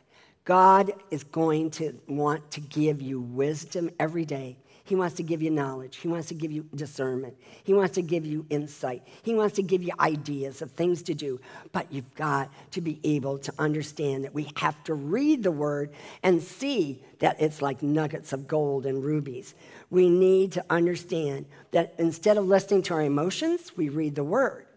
God 0.45 0.93
is 1.11 1.25
going 1.25 1.71
to 1.73 1.99
want 2.09 2.51
to 2.53 2.61
give 2.61 3.01
you 3.01 3.21
wisdom 3.21 3.91
every 4.01 4.25
day. 4.25 4.59
He 4.89 4.97
wants 4.97 5.17
to 5.17 5.23
give 5.23 5.43
you 5.43 5.51
knowledge. 5.51 5.97
He 5.97 6.09
wants 6.09 6.29
to 6.29 6.35
give 6.35 6.51
you 6.51 6.67
discernment. 6.75 7.37
He 7.63 7.75
wants 7.75 7.97
to 7.97 8.03
give 8.03 8.25
you 8.25 8.47
insight. 8.49 9.03
He 9.23 9.35
wants 9.35 9.57
to 9.57 9.63
give 9.63 9.83
you 9.83 9.93
ideas 10.01 10.63
of 10.63 10.71
things 10.71 11.03
to 11.03 11.15
do. 11.15 11.39
But 11.73 11.93
you've 11.93 12.15
got 12.15 12.51
to 12.71 12.81
be 12.81 12.99
able 13.05 13.37
to 13.41 13.53
understand 13.59 14.25
that 14.25 14.33
we 14.33 14.51
have 14.57 14.83
to 14.85 14.95
read 14.95 15.43
the 15.43 15.51
word 15.51 15.91
and 16.23 16.43
see 16.43 17.03
that 17.19 17.39
it's 17.39 17.61
like 17.61 17.83
nuggets 17.83 18.33
of 18.33 18.49
gold 18.49 18.87
and 18.87 19.05
rubies. 19.05 19.55
We 19.91 20.09
need 20.09 20.53
to 20.53 20.65
understand 20.71 21.45
that 21.73 21.93
instead 21.99 22.39
of 22.39 22.47
listening 22.47 22.81
to 22.85 22.95
our 22.95 23.03
emotions, 23.03 23.77
we 23.77 23.91
read 23.91 24.15
the 24.15 24.25
word. 24.25 24.68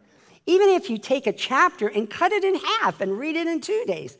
Even 0.51 0.67
if 0.67 0.89
you 0.89 0.97
take 0.97 1.27
a 1.27 1.31
chapter 1.31 1.87
and 1.87 2.09
cut 2.09 2.33
it 2.33 2.43
in 2.43 2.55
half 2.55 2.99
and 2.99 3.17
read 3.17 3.37
it 3.37 3.47
in 3.47 3.61
two 3.61 3.85
days, 3.87 4.17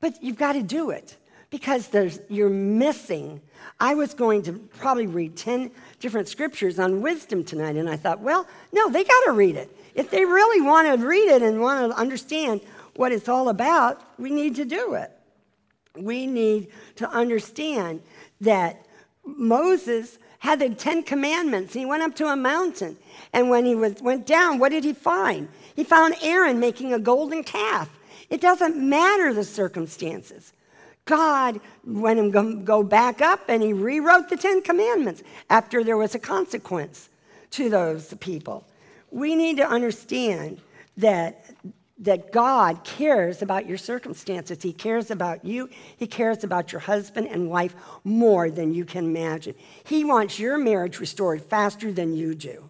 but 0.00 0.20
you've 0.20 0.36
got 0.36 0.54
to 0.54 0.64
do 0.64 0.90
it 0.90 1.16
because 1.48 1.86
there's, 1.86 2.18
you're 2.28 2.50
missing. 2.50 3.40
I 3.78 3.94
was 3.94 4.12
going 4.12 4.42
to 4.42 4.54
probably 4.54 5.06
read 5.06 5.36
10 5.36 5.70
different 6.00 6.26
scriptures 6.26 6.80
on 6.80 7.00
wisdom 7.02 7.44
tonight, 7.44 7.76
and 7.76 7.88
I 7.88 7.94
thought, 7.94 8.18
well, 8.18 8.48
no, 8.72 8.90
they 8.90 9.04
got 9.04 9.24
to 9.26 9.30
read 9.30 9.54
it. 9.54 9.70
If 9.94 10.10
they 10.10 10.24
really 10.24 10.60
want 10.60 10.88
to 10.88 11.06
read 11.06 11.28
it 11.28 11.40
and 11.40 11.60
want 11.60 11.92
to 11.92 11.96
understand 11.96 12.62
what 12.96 13.12
it's 13.12 13.28
all 13.28 13.48
about, 13.48 14.02
we 14.18 14.30
need 14.30 14.56
to 14.56 14.64
do 14.64 14.94
it. 14.94 15.12
We 15.94 16.26
need 16.26 16.66
to 16.96 17.08
understand 17.08 18.02
that 18.40 18.84
Moses 19.24 20.18
had 20.40 20.58
the 20.58 20.70
Ten 20.70 21.02
Commandments. 21.02 21.74
He 21.74 21.84
went 21.84 22.02
up 22.02 22.16
to 22.16 22.26
a 22.26 22.34
mountain, 22.34 22.96
and 23.32 23.50
when 23.50 23.66
he 23.66 23.74
was, 23.74 24.00
went 24.02 24.26
down, 24.26 24.58
what 24.58 24.70
did 24.70 24.84
he 24.84 24.94
find? 24.94 25.48
He 25.80 25.84
found 25.84 26.14
Aaron 26.20 26.60
making 26.60 26.92
a 26.92 26.98
golden 26.98 27.42
calf. 27.42 27.88
It 28.28 28.42
doesn't 28.42 28.76
matter 28.76 29.32
the 29.32 29.44
circumstances. 29.44 30.52
God 31.06 31.58
and 31.86 32.30
go, 32.30 32.54
go 32.56 32.82
back 32.82 33.22
up 33.22 33.48
and 33.48 33.62
he 33.62 33.72
rewrote 33.72 34.28
the 34.28 34.36
Ten 34.36 34.60
Commandments 34.60 35.22
after 35.48 35.82
there 35.82 35.96
was 35.96 36.14
a 36.14 36.18
consequence 36.18 37.08
to 37.52 37.70
those 37.70 38.12
people. 38.20 38.66
We 39.10 39.34
need 39.34 39.56
to 39.56 39.66
understand 39.66 40.60
that, 40.98 41.46
that 42.00 42.30
God 42.30 42.84
cares 42.84 43.40
about 43.40 43.66
your 43.66 43.78
circumstances. 43.78 44.62
He 44.62 44.74
cares 44.74 45.10
about 45.10 45.46
you. 45.46 45.70
He 45.96 46.06
cares 46.06 46.44
about 46.44 46.72
your 46.72 46.80
husband 46.82 47.28
and 47.28 47.48
wife 47.48 47.74
more 48.04 48.50
than 48.50 48.74
you 48.74 48.84
can 48.84 49.06
imagine. 49.06 49.54
He 49.84 50.04
wants 50.04 50.38
your 50.38 50.58
marriage 50.58 51.00
restored 51.00 51.40
faster 51.40 51.90
than 51.90 52.14
you 52.14 52.34
do. 52.34 52.68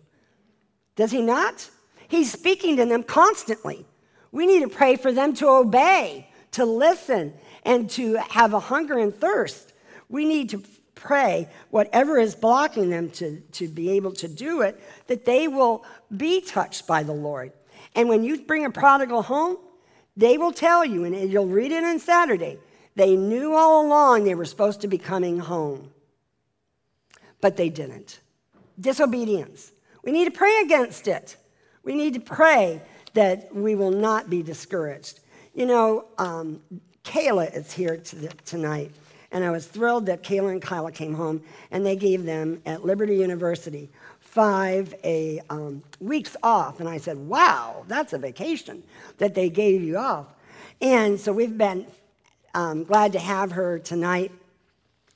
Does 0.94 1.10
he 1.10 1.22
not? 1.22 1.68
He's 2.10 2.32
speaking 2.32 2.76
to 2.78 2.84
them 2.86 3.04
constantly. 3.04 3.86
We 4.32 4.44
need 4.44 4.62
to 4.62 4.68
pray 4.68 4.96
for 4.96 5.12
them 5.12 5.32
to 5.34 5.48
obey, 5.48 6.28
to 6.50 6.64
listen, 6.64 7.32
and 7.64 7.88
to 7.90 8.14
have 8.16 8.52
a 8.52 8.58
hunger 8.58 8.98
and 8.98 9.14
thirst. 9.14 9.72
We 10.08 10.24
need 10.24 10.50
to 10.50 10.60
pray 10.96 11.48
whatever 11.70 12.18
is 12.18 12.34
blocking 12.34 12.90
them 12.90 13.10
to, 13.10 13.40
to 13.52 13.68
be 13.68 13.92
able 13.92 14.12
to 14.14 14.26
do 14.26 14.62
it, 14.62 14.82
that 15.06 15.24
they 15.24 15.46
will 15.46 15.84
be 16.16 16.40
touched 16.40 16.88
by 16.88 17.04
the 17.04 17.12
Lord. 17.12 17.52
And 17.94 18.08
when 18.08 18.24
you 18.24 18.42
bring 18.42 18.64
a 18.64 18.70
prodigal 18.70 19.22
home, 19.22 19.58
they 20.16 20.36
will 20.36 20.52
tell 20.52 20.84
you, 20.84 21.04
and 21.04 21.30
you'll 21.30 21.46
read 21.46 21.70
it 21.70 21.84
on 21.84 22.00
Saturday, 22.00 22.58
they 22.96 23.14
knew 23.14 23.54
all 23.54 23.86
along 23.86 24.24
they 24.24 24.34
were 24.34 24.44
supposed 24.44 24.80
to 24.80 24.88
be 24.88 24.98
coming 24.98 25.38
home, 25.38 25.92
but 27.40 27.56
they 27.56 27.68
didn't. 27.68 28.18
Disobedience. 28.80 29.70
We 30.02 30.10
need 30.10 30.24
to 30.24 30.32
pray 30.32 30.60
against 30.64 31.06
it. 31.06 31.36
We 31.82 31.94
need 31.94 32.14
to 32.14 32.20
pray 32.20 32.80
that 33.14 33.54
we 33.54 33.74
will 33.74 33.90
not 33.90 34.30
be 34.30 34.42
discouraged. 34.42 35.20
You 35.54 35.66
know, 35.66 36.04
um, 36.18 36.60
Kayla 37.04 37.54
is 37.54 37.72
here 37.72 37.96
to 37.96 38.28
tonight, 38.44 38.92
and 39.32 39.42
I 39.42 39.50
was 39.50 39.66
thrilled 39.66 40.06
that 40.06 40.22
Kayla 40.22 40.52
and 40.52 40.62
Kyla 40.62 40.92
came 40.92 41.14
home, 41.14 41.42
and 41.70 41.84
they 41.84 41.96
gave 41.96 42.24
them 42.24 42.60
at 42.66 42.84
Liberty 42.84 43.16
University 43.16 43.90
five 44.20 44.94
a, 45.02 45.40
um, 45.50 45.82
weeks 45.98 46.36
off. 46.42 46.78
And 46.78 46.88
I 46.88 46.98
said, 46.98 47.18
wow, 47.18 47.84
that's 47.88 48.12
a 48.12 48.18
vacation 48.18 48.82
that 49.18 49.34
they 49.34 49.50
gave 49.50 49.82
you 49.82 49.98
off. 49.98 50.26
And 50.80 51.18
so 51.18 51.32
we've 51.32 51.58
been 51.58 51.84
um, 52.54 52.84
glad 52.84 53.12
to 53.12 53.18
have 53.18 53.52
her 53.52 53.80
tonight. 53.80 54.30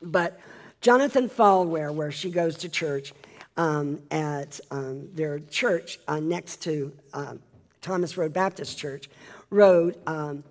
But 0.03 0.41
Jonathan 0.81 1.29
Falwell, 1.29 1.95
where 1.95 2.11
she 2.11 2.31
goes 2.31 2.57
to 2.59 2.69
church, 2.69 3.13
um, 3.57 4.01
at 4.11 4.61
um, 4.71 5.09
their 5.15 5.39
church 5.39 5.99
uh, 6.09 6.21
next 6.21 6.63
to 6.63 6.93
um, 7.13 7.41
Thomas 7.81 8.17
Road 8.17 8.33
Baptist 8.33 8.79
Church, 8.79 9.09
wrote 9.51 10.01
um, 10.07 10.43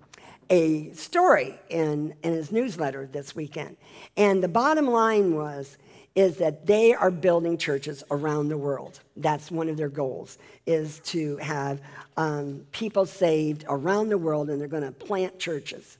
a 0.50 0.92
story 0.92 1.54
in, 1.68 2.14
in 2.22 2.32
his 2.32 2.52
newsletter 2.52 3.06
this 3.10 3.34
weekend. 3.34 3.76
And 4.16 4.42
the 4.42 4.48
bottom 4.48 4.86
line 4.86 5.34
was, 5.34 5.76
is 6.14 6.36
that 6.36 6.64
they 6.64 6.94
are 6.94 7.10
building 7.10 7.58
churches 7.58 8.04
around 8.10 8.48
the 8.48 8.56
world. 8.56 9.00
That's 9.16 9.50
one 9.50 9.68
of 9.68 9.76
their 9.76 9.88
goals, 9.88 10.38
is 10.64 11.00
to 11.06 11.36
have 11.38 11.80
um, 12.16 12.64
people 12.70 13.04
saved 13.04 13.64
around 13.68 14.10
the 14.10 14.18
world, 14.18 14.48
and 14.48 14.60
they're 14.60 14.68
going 14.68 14.84
to 14.84 14.92
plant 14.92 15.38
churches. 15.38 15.98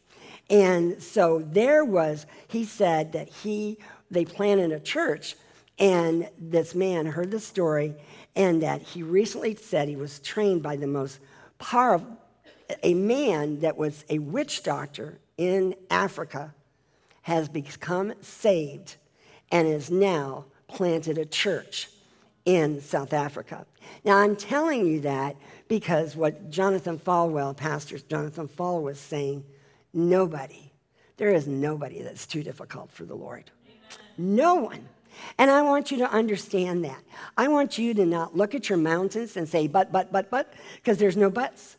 And 0.51 1.02
so 1.02 1.40
there 1.40 1.85
was, 1.85 2.26
he 2.47 2.64
said 2.64 3.12
that 3.12 3.28
he, 3.28 3.78
they 4.10 4.24
planted 4.24 4.70
a 4.70 4.78
church, 4.78 5.35
and 5.78 6.28
this 6.38 6.74
man 6.74 7.06
heard 7.06 7.30
the 7.30 7.40
story, 7.40 7.94
and 8.36 8.62
that 8.62 8.82
he 8.82 9.02
recently 9.02 9.55
said 9.55 9.88
he 9.88 9.96
was 9.96 10.20
trained 10.20 10.62
by 10.62 10.76
the 10.76 10.86
most 10.86 11.18
powerful, 11.59 12.16
a 12.82 12.94
man 12.94 13.60
that 13.60 13.76
was 13.76 14.05
a 14.09 14.18
witch 14.18 14.62
doctor 14.62 15.18
in 15.36 15.74
Africa 15.90 16.55
has 17.22 17.48
become 17.48 18.12
saved 18.20 18.96
and 19.51 19.68
has 19.68 19.90
now 19.90 20.44
planted 20.68 21.18
a 21.18 21.24
church 21.24 21.88
in 22.44 22.80
South 22.80 23.12
Africa. 23.12 23.66
Now, 24.05 24.18
I'm 24.18 24.36
telling 24.36 24.86
you 24.86 25.01
that 25.01 25.36
because 25.68 26.14
what 26.14 26.51
Jonathan 26.51 26.98
Falwell, 26.98 27.56
Pastor 27.56 27.98
Jonathan 27.98 28.48
Falwell, 28.48 28.82
was 28.82 29.01
saying 29.01 29.44
nobody, 29.92 30.70
there 31.16 31.30
is 31.30 31.46
nobody 31.46 32.02
that's 32.02 32.26
too 32.26 32.42
difficult 32.42 32.90
for 32.90 33.05
the 33.05 33.14
Lord. 33.14 33.51
No 34.18 34.55
one. 34.55 34.88
And 35.39 35.51
I 35.51 35.62
want 35.62 35.91
you 35.91 35.99
to 35.99 36.11
understand 36.11 36.85
that. 36.85 37.03
I 37.36 37.49
want 37.49 37.78
you 37.78 37.95
to 37.95 38.07
not 38.07 38.36
look 38.36 38.55
at 38.55 38.69
your 38.69 38.78
mountains 38.78 39.36
and 39.36 39.49
say, 39.49 39.66
but, 39.66 39.93
but, 39.93 40.12
but, 40.12 40.31
but, 40.31 40.53
because 40.77 40.99
there's 40.99 41.16
no 41.16 41.31
buts. 41.31 41.77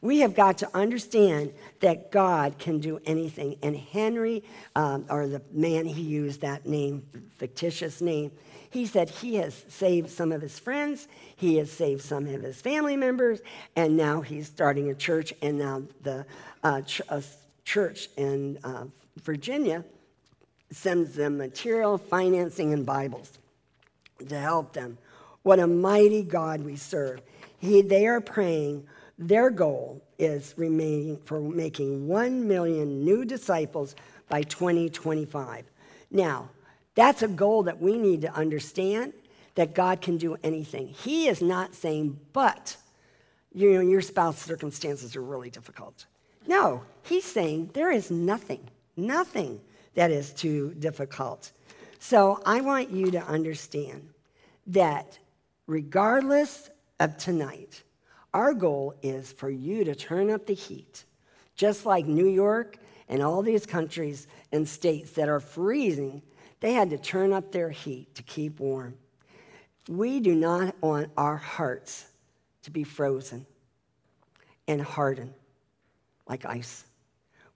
We 0.00 0.20
have 0.20 0.34
got 0.34 0.58
to 0.58 0.76
understand 0.76 1.52
that 1.80 2.12
God 2.12 2.58
can 2.58 2.78
do 2.78 3.00
anything. 3.04 3.56
And 3.62 3.76
Henry, 3.76 4.44
um, 4.76 5.06
or 5.10 5.26
the 5.26 5.42
man 5.50 5.86
he 5.86 6.02
used 6.02 6.42
that 6.42 6.66
name, 6.66 7.04
fictitious 7.36 8.00
name, 8.00 8.30
he 8.70 8.86
said 8.86 9.08
he 9.08 9.36
has 9.36 9.64
saved 9.68 10.10
some 10.10 10.30
of 10.30 10.42
his 10.42 10.58
friends, 10.58 11.08
he 11.36 11.56
has 11.56 11.72
saved 11.72 12.02
some 12.02 12.26
of 12.26 12.42
his 12.42 12.60
family 12.60 12.96
members, 12.96 13.40
and 13.76 13.96
now 13.96 14.20
he's 14.20 14.46
starting 14.46 14.90
a 14.90 14.94
church. 14.94 15.32
And 15.42 15.58
now 15.58 15.82
the 16.02 16.26
uh, 16.62 16.82
ch- 16.82 17.02
church 17.64 18.08
in 18.16 18.58
uh, 18.62 18.84
Virginia 19.22 19.84
sends 20.70 21.14
them 21.14 21.38
material, 21.38 21.98
financing, 21.98 22.72
and 22.72 22.84
Bibles 22.84 23.38
to 24.28 24.38
help 24.38 24.72
them. 24.72 24.98
What 25.42 25.60
a 25.60 25.66
mighty 25.66 26.22
God 26.22 26.62
we 26.62 26.76
serve. 26.76 27.22
He, 27.58 27.82
they 27.82 28.06
are 28.06 28.20
praying. 28.20 28.86
Their 29.18 29.50
goal 29.50 30.02
is 30.18 30.54
remaining 30.56 31.18
for 31.24 31.40
making 31.40 32.06
1 32.06 32.46
million 32.46 33.04
new 33.04 33.24
disciples 33.24 33.94
by 34.28 34.42
2025. 34.42 35.64
Now, 36.10 36.50
that's 36.94 37.22
a 37.22 37.28
goal 37.28 37.62
that 37.64 37.80
we 37.80 37.96
need 37.96 38.22
to 38.22 38.34
understand 38.34 39.12
that 39.54 39.74
God 39.74 40.00
can 40.00 40.18
do 40.18 40.36
anything. 40.42 40.88
He 40.88 41.28
is 41.28 41.40
not 41.40 41.74
saying, 41.74 42.18
but 42.32 42.76
you 43.54 43.72
know, 43.72 43.80
your 43.80 44.00
spouse 44.00 44.38
circumstances 44.38 45.16
are 45.16 45.22
really 45.22 45.50
difficult. 45.50 46.06
No, 46.46 46.82
he's 47.02 47.24
saying 47.24 47.70
there 47.74 47.90
is 47.90 48.10
nothing, 48.10 48.68
nothing 48.96 49.60
that 49.98 50.12
is 50.12 50.32
too 50.32 50.72
difficult. 50.78 51.50
So 51.98 52.40
I 52.46 52.60
want 52.60 52.92
you 52.92 53.10
to 53.10 53.18
understand 53.18 54.10
that 54.68 55.18
regardless 55.66 56.70
of 57.00 57.16
tonight, 57.16 57.82
our 58.32 58.54
goal 58.54 58.94
is 59.02 59.32
for 59.32 59.50
you 59.50 59.82
to 59.82 59.96
turn 59.96 60.30
up 60.30 60.46
the 60.46 60.54
heat, 60.54 61.04
just 61.56 61.84
like 61.84 62.06
New 62.06 62.28
York 62.28 62.78
and 63.08 63.20
all 63.20 63.42
these 63.42 63.66
countries 63.66 64.28
and 64.52 64.68
states 64.68 65.10
that 65.14 65.28
are 65.28 65.40
freezing, 65.40 66.22
they 66.60 66.74
had 66.74 66.90
to 66.90 66.98
turn 66.98 67.32
up 67.32 67.50
their 67.50 67.70
heat 67.70 68.14
to 68.14 68.22
keep 68.22 68.60
warm. 68.60 68.94
We 69.88 70.20
do 70.20 70.32
not 70.32 70.80
want 70.80 71.10
our 71.16 71.38
hearts 71.38 72.06
to 72.62 72.70
be 72.70 72.84
frozen 72.84 73.46
and 74.68 74.80
hardened 74.80 75.34
like 76.28 76.44
ice. 76.44 76.84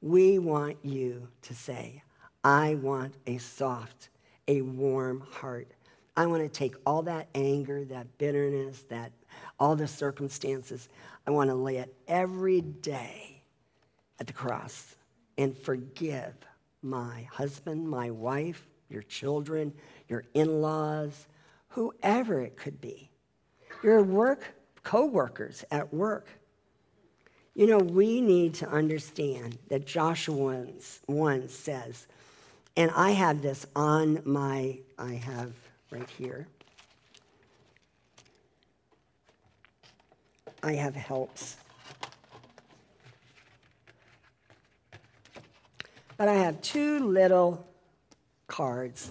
We 0.00 0.40
want 0.40 0.78
you 0.82 1.28
to 1.42 1.54
say, 1.54 2.02
I 2.44 2.74
want 2.76 3.14
a 3.26 3.38
soft, 3.38 4.08
a 4.48 4.62
warm 4.62 5.20
heart. 5.30 5.68
I 6.16 6.26
want 6.26 6.42
to 6.42 6.48
take 6.48 6.74
all 6.84 7.02
that 7.02 7.28
anger, 7.34 7.84
that 7.86 8.18
bitterness, 8.18 8.82
that 8.88 9.12
all 9.58 9.76
the 9.76 9.88
circumstances, 9.88 10.88
I 11.26 11.30
want 11.30 11.50
to 11.50 11.54
lay 11.54 11.76
it 11.76 11.94
every 12.08 12.60
day 12.60 13.42
at 14.18 14.26
the 14.26 14.32
cross 14.32 14.96
and 15.38 15.56
forgive 15.56 16.34
my 16.82 17.22
husband, 17.32 17.88
my 17.88 18.10
wife, 18.10 18.66
your 18.90 19.02
children, 19.02 19.72
your 20.08 20.24
in-laws, 20.34 21.26
whoever 21.68 22.40
it 22.40 22.56
could 22.56 22.80
be. 22.80 23.08
Your 23.82 24.02
work 24.02 24.54
co-workers 24.82 25.64
at 25.70 25.92
work. 25.94 26.28
You 27.54 27.66
know, 27.66 27.78
we 27.78 28.20
need 28.20 28.54
to 28.54 28.68
understand 28.68 29.58
that 29.68 29.86
Joshua 29.86 30.66
1 31.06 31.48
says, 31.48 32.06
and 32.76 32.90
I 32.92 33.10
have 33.10 33.42
this 33.42 33.66
on 33.76 34.22
my, 34.24 34.78
I 34.98 35.14
have 35.14 35.52
right 35.90 36.08
here. 36.08 36.46
I 40.62 40.72
have 40.74 40.94
helps. 40.94 41.56
But 46.16 46.28
I 46.28 46.34
have 46.34 46.62
two 46.62 47.00
little 47.00 47.66
cards 48.46 49.10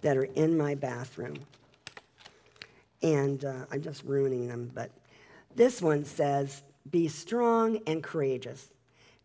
that 0.00 0.16
are 0.16 0.24
in 0.24 0.56
my 0.56 0.74
bathroom. 0.74 1.36
And 3.02 3.44
uh, 3.44 3.66
I'm 3.70 3.82
just 3.82 4.02
ruining 4.04 4.48
them. 4.48 4.70
But 4.74 4.90
this 5.54 5.80
one 5.80 6.04
says, 6.04 6.62
Be 6.90 7.06
strong 7.06 7.78
and 7.86 8.02
courageous. 8.02 8.70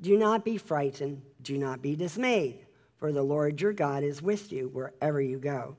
Do 0.01 0.17
not 0.17 0.43
be 0.43 0.57
frightened. 0.57 1.21
Do 1.41 1.57
not 1.57 1.81
be 1.81 1.95
dismayed 1.95 2.62
for 3.03 3.11
the 3.11 3.21
Lord 3.21 3.59
your 3.59 3.73
God 3.73 4.01
is 4.01 4.21
with 4.21 4.49
you 4.53 4.69
wherever 4.69 5.21
you 5.21 5.37
go. 5.37 5.75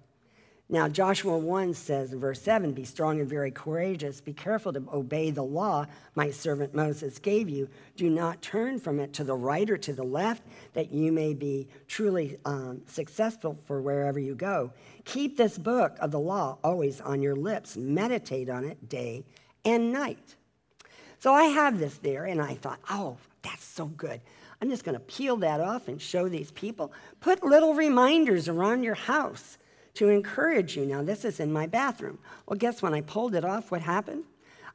Now, 0.68 0.90
Joshua 0.90 1.38
1 1.38 1.72
says 1.72 2.12
in 2.12 2.20
verse 2.20 2.42
7 2.42 2.72
Be 2.72 2.84
strong 2.84 3.18
and 3.18 3.26
very 3.26 3.50
courageous. 3.50 4.20
Be 4.20 4.34
careful 4.34 4.74
to 4.74 4.84
obey 4.92 5.30
the 5.30 5.42
law 5.42 5.86
my 6.14 6.30
servant 6.30 6.74
Moses 6.74 7.18
gave 7.18 7.48
you. 7.48 7.70
Do 7.96 8.10
not 8.10 8.42
turn 8.42 8.78
from 8.78 9.00
it 9.00 9.14
to 9.14 9.24
the 9.24 9.34
right 9.34 9.70
or 9.70 9.78
to 9.78 9.94
the 9.94 10.02
left, 10.02 10.42
that 10.74 10.92
you 10.92 11.12
may 11.12 11.32
be 11.32 11.66
truly 11.88 12.36
um, 12.44 12.82
successful 12.86 13.58
for 13.64 13.80
wherever 13.80 14.20
you 14.20 14.34
go. 14.34 14.70
Keep 15.06 15.38
this 15.38 15.56
book 15.56 15.96
of 16.00 16.10
the 16.10 16.20
law 16.20 16.58
always 16.62 17.00
on 17.00 17.22
your 17.22 17.36
lips. 17.36 17.74
Meditate 17.74 18.50
on 18.50 18.64
it 18.64 18.90
day 18.90 19.24
and 19.64 19.94
night. 19.94 20.36
So 21.20 21.32
I 21.32 21.44
have 21.44 21.78
this 21.78 21.96
there, 21.96 22.26
and 22.26 22.42
I 22.42 22.56
thought, 22.56 22.80
oh, 22.90 23.16
that's 23.40 23.64
so 23.64 23.86
good. 23.86 24.20
I'm 24.64 24.70
just 24.70 24.84
going 24.84 24.94
to 24.94 25.04
peel 25.04 25.36
that 25.36 25.60
off 25.60 25.88
and 25.88 26.00
show 26.00 26.26
these 26.26 26.50
people. 26.52 26.90
Put 27.20 27.44
little 27.44 27.74
reminders 27.74 28.48
around 28.48 28.82
your 28.82 28.94
house 28.94 29.58
to 29.92 30.08
encourage 30.08 30.74
you. 30.74 30.86
Now, 30.86 31.02
this 31.02 31.26
is 31.26 31.38
in 31.38 31.52
my 31.52 31.66
bathroom. 31.66 32.18
Well, 32.46 32.56
guess 32.56 32.80
when 32.80 32.94
I 32.94 33.02
pulled 33.02 33.34
it 33.34 33.44
off, 33.44 33.70
what 33.70 33.82
happened? 33.82 34.24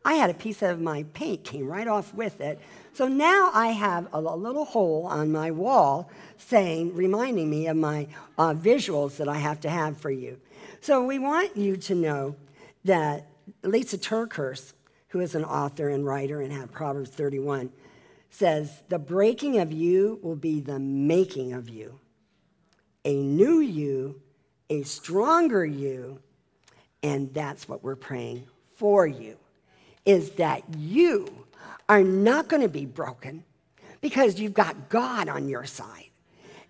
I 0.06 0.14
had 0.14 0.30
a 0.30 0.36
piece 0.36 0.62
of 0.62 0.80
my 0.80 1.06
paint 1.16 1.44
came 1.44 1.68
right 1.68 1.88
off 1.88 2.14
with 2.14 2.40
it. 2.40 2.60
So 2.94 3.08
now 3.08 3.50
I 3.52 3.70
have 3.70 4.08
a, 4.14 4.22
little 4.22 4.64
hole 4.64 5.08
on 5.08 5.32
my 5.32 5.50
wall 5.50 6.12
saying, 6.38 6.94
reminding 6.94 7.50
me 7.50 7.66
of 7.66 7.76
my 7.76 8.06
uh, 8.38 8.54
visuals 8.54 9.18
that 9.18 9.28
I 9.28 9.40
have 9.40 9.60
to 9.62 9.72
have 9.72 9.98
for 9.98 10.12
you. 10.12 10.40
So 10.82 11.04
we 11.04 11.18
want 11.18 11.58
you 11.58 11.78
to 11.78 11.96
know 11.96 12.36
that 12.86 13.26
Lysa 13.64 13.98
TerKeurst, 13.98 14.74
who 15.08 15.20
is 15.20 15.34
an 15.34 15.46
author 15.46 15.90
and 15.90 16.06
writer 16.06 16.42
and 16.42 16.54
had 16.54 16.72
Proverbs 16.72 17.10
31, 17.10 17.72
says, 18.30 18.84
The 18.90 19.00
breaking 19.00 19.60
of 19.60 19.72
you 19.72 20.20
will 20.22 20.36
be 20.36 20.60
the 20.60 20.80
making 20.80 21.54
of 21.54 21.70
you. 21.70 22.00
A 23.06 23.16
new 23.16 23.60
you, 23.60 24.22
a 24.70 24.84
stronger 24.84 25.66
you, 25.66 26.20
and 27.02 27.34
that's 27.34 27.68
what 27.68 27.84
we're 27.84 27.96
praying 27.96 28.46
for 28.76 29.08
you, 29.08 29.38
is 30.06 30.32
that 30.32 30.64
you 30.78 31.28
are 31.88 32.04
not 32.04 32.48
going 32.48 32.62
to 32.62 32.70
be 32.70 32.86
broken 32.86 33.44
because 34.02 34.40
you've 34.40 34.54
got 34.54 34.90
God 34.90 35.28
on 35.28 35.50
your 35.50 35.66
side. 35.66 36.06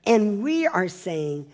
And 0.05 0.41
we 0.41 0.65
are 0.65 0.87
saying 0.87 1.49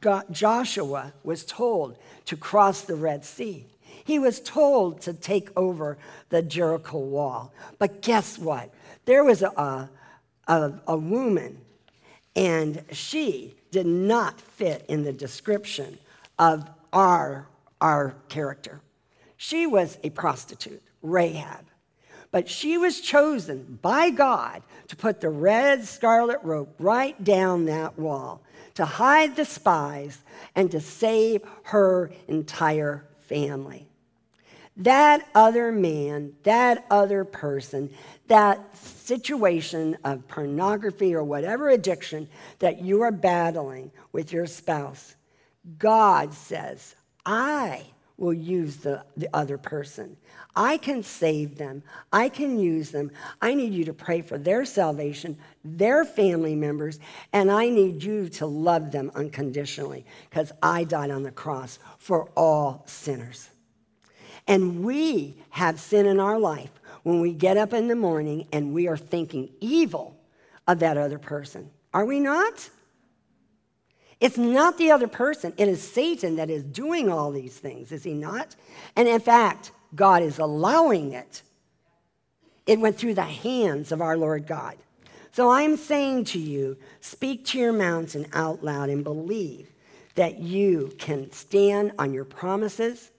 God, 0.00 0.24
Joshua 0.30 1.12
was 1.24 1.44
told 1.44 1.98
to 2.26 2.36
cross 2.36 2.82
the 2.82 2.94
Red 2.94 3.24
Sea. 3.24 3.66
He 4.04 4.18
was 4.18 4.40
told 4.40 5.02
to 5.02 5.12
take 5.12 5.50
over 5.56 5.98
the 6.30 6.40
Jericho 6.40 6.98
wall. 6.98 7.52
But 7.78 8.00
guess 8.00 8.38
what? 8.38 8.72
There 9.08 9.24
was 9.24 9.40
a, 9.40 9.88
a, 10.46 10.72
a 10.86 10.96
woman, 10.98 11.62
and 12.36 12.84
she 12.92 13.54
did 13.70 13.86
not 13.86 14.38
fit 14.38 14.84
in 14.86 15.02
the 15.02 15.14
description 15.14 15.96
of 16.38 16.68
our, 16.92 17.48
our 17.80 18.14
character. 18.28 18.82
She 19.38 19.66
was 19.66 19.96
a 20.04 20.10
prostitute, 20.10 20.82
Rahab. 21.00 21.64
But 22.32 22.50
she 22.50 22.76
was 22.76 23.00
chosen 23.00 23.78
by 23.80 24.10
God 24.10 24.62
to 24.88 24.96
put 24.96 25.22
the 25.22 25.30
red 25.30 25.86
scarlet 25.86 26.40
rope 26.42 26.74
right 26.78 27.24
down 27.24 27.64
that 27.64 27.98
wall, 27.98 28.42
to 28.74 28.84
hide 28.84 29.36
the 29.36 29.46
spies, 29.46 30.18
and 30.54 30.70
to 30.70 30.80
save 30.80 31.40
her 31.62 32.10
entire 32.26 33.06
family. 33.20 33.87
That 34.78 35.28
other 35.34 35.72
man, 35.72 36.34
that 36.44 36.86
other 36.88 37.24
person, 37.24 37.90
that 38.28 38.76
situation 38.76 39.98
of 40.04 40.26
pornography 40.28 41.14
or 41.14 41.24
whatever 41.24 41.68
addiction 41.70 42.28
that 42.60 42.80
you 42.80 43.02
are 43.02 43.10
battling 43.10 43.90
with 44.12 44.32
your 44.32 44.46
spouse, 44.46 45.16
God 45.78 46.32
says, 46.32 46.94
I 47.26 47.86
will 48.16 48.34
use 48.34 48.76
the, 48.76 49.04
the 49.16 49.28
other 49.32 49.58
person. 49.58 50.16
I 50.54 50.76
can 50.76 51.02
save 51.02 51.56
them. 51.56 51.82
I 52.12 52.28
can 52.28 52.58
use 52.58 52.90
them. 52.90 53.10
I 53.40 53.54
need 53.54 53.72
you 53.72 53.84
to 53.86 53.92
pray 53.92 54.22
for 54.22 54.38
their 54.38 54.64
salvation, 54.64 55.38
their 55.64 56.04
family 56.04 56.56
members, 56.56 56.98
and 57.32 57.50
I 57.50 57.68
need 57.68 58.02
you 58.02 58.28
to 58.30 58.46
love 58.46 58.90
them 58.90 59.10
unconditionally 59.14 60.04
because 60.30 60.52
I 60.62 60.84
died 60.84 61.10
on 61.10 61.22
the 61.22 61.30
cross 61.30 61.78
for 61.98 62.28
all 62.36 62.82
sinners. 62.86 63.50
And 64.48 64.82
we 64.82 65.36
have 65.50 65.78
sin 65.78 66.06
in 66.06 66.18
our 66.18 66.38
life 66.38 66.70
when 67.04 67.20
we 67.20 67.32
get 67.32 67.56
up 67.56 67.72
in 67.72 67.86
the 67.86 67.94
morning 67.94 68.48
and 68.52 68.72
we 68.72 68.88
are 68.88 68.96
thinking 68.96 69.50
evil 69.60 70.18
of 70.66 70.80
that 70.80 70.96
other 70.96 71.18
person. 71.18 71.70
Are 71.94 72.04
we 72.04 72.18
not? 72.18 72.68
It's 74.20 74.38
not 74.38 74.78
the 74.78 74.90
other 74.90 75.06
person, 75.06 75.52
it 75.56 75.68
is 75.68 75.80
Satan 75.80 76.36
that 76.36 76.50
is 76.50 76.64
doing 76.64 77.08
all 77.08 77.30
these 77.30 77.56
things, 77.56 77.92
is 77.92 78.02
he 78.02 78.14
not? 78.14 78.56
And 78.96 79.06
in 79.06 79.20
fact, 79.20 79.70
God 79.94 80.22
is 80.24 80.40
allowing 80.40 81.12
it. 81.12 81.42
It 82.66 82.80
went 82.80 82.98
through 82.98 83.14
the 83.14 83.22
hands 83.22 83.92
of 83.92 84.02
our 84.02 84.16
Lord 84.16 84.46
God. 84.46 84.76
So 85.30 85.50
I'm 85.50 85.76
saying 85.76 86.24
to 86.24 86.38
you, 86.38 86.76
speak 87.00 87.46
to 87.46 87.58
your 87.58 87.72
mountain 87.72 88.26
out 88.32 88.64
loud 88.64 88.88
and 88.90 89.04
believe 89.04 89.70
that 90.16 90.40
you 90.40 90.92
can 90.98 91.30
stand 91.30 91.92
on 91.96 92.12
your 92.12 92.24
promises, 92.24 93.12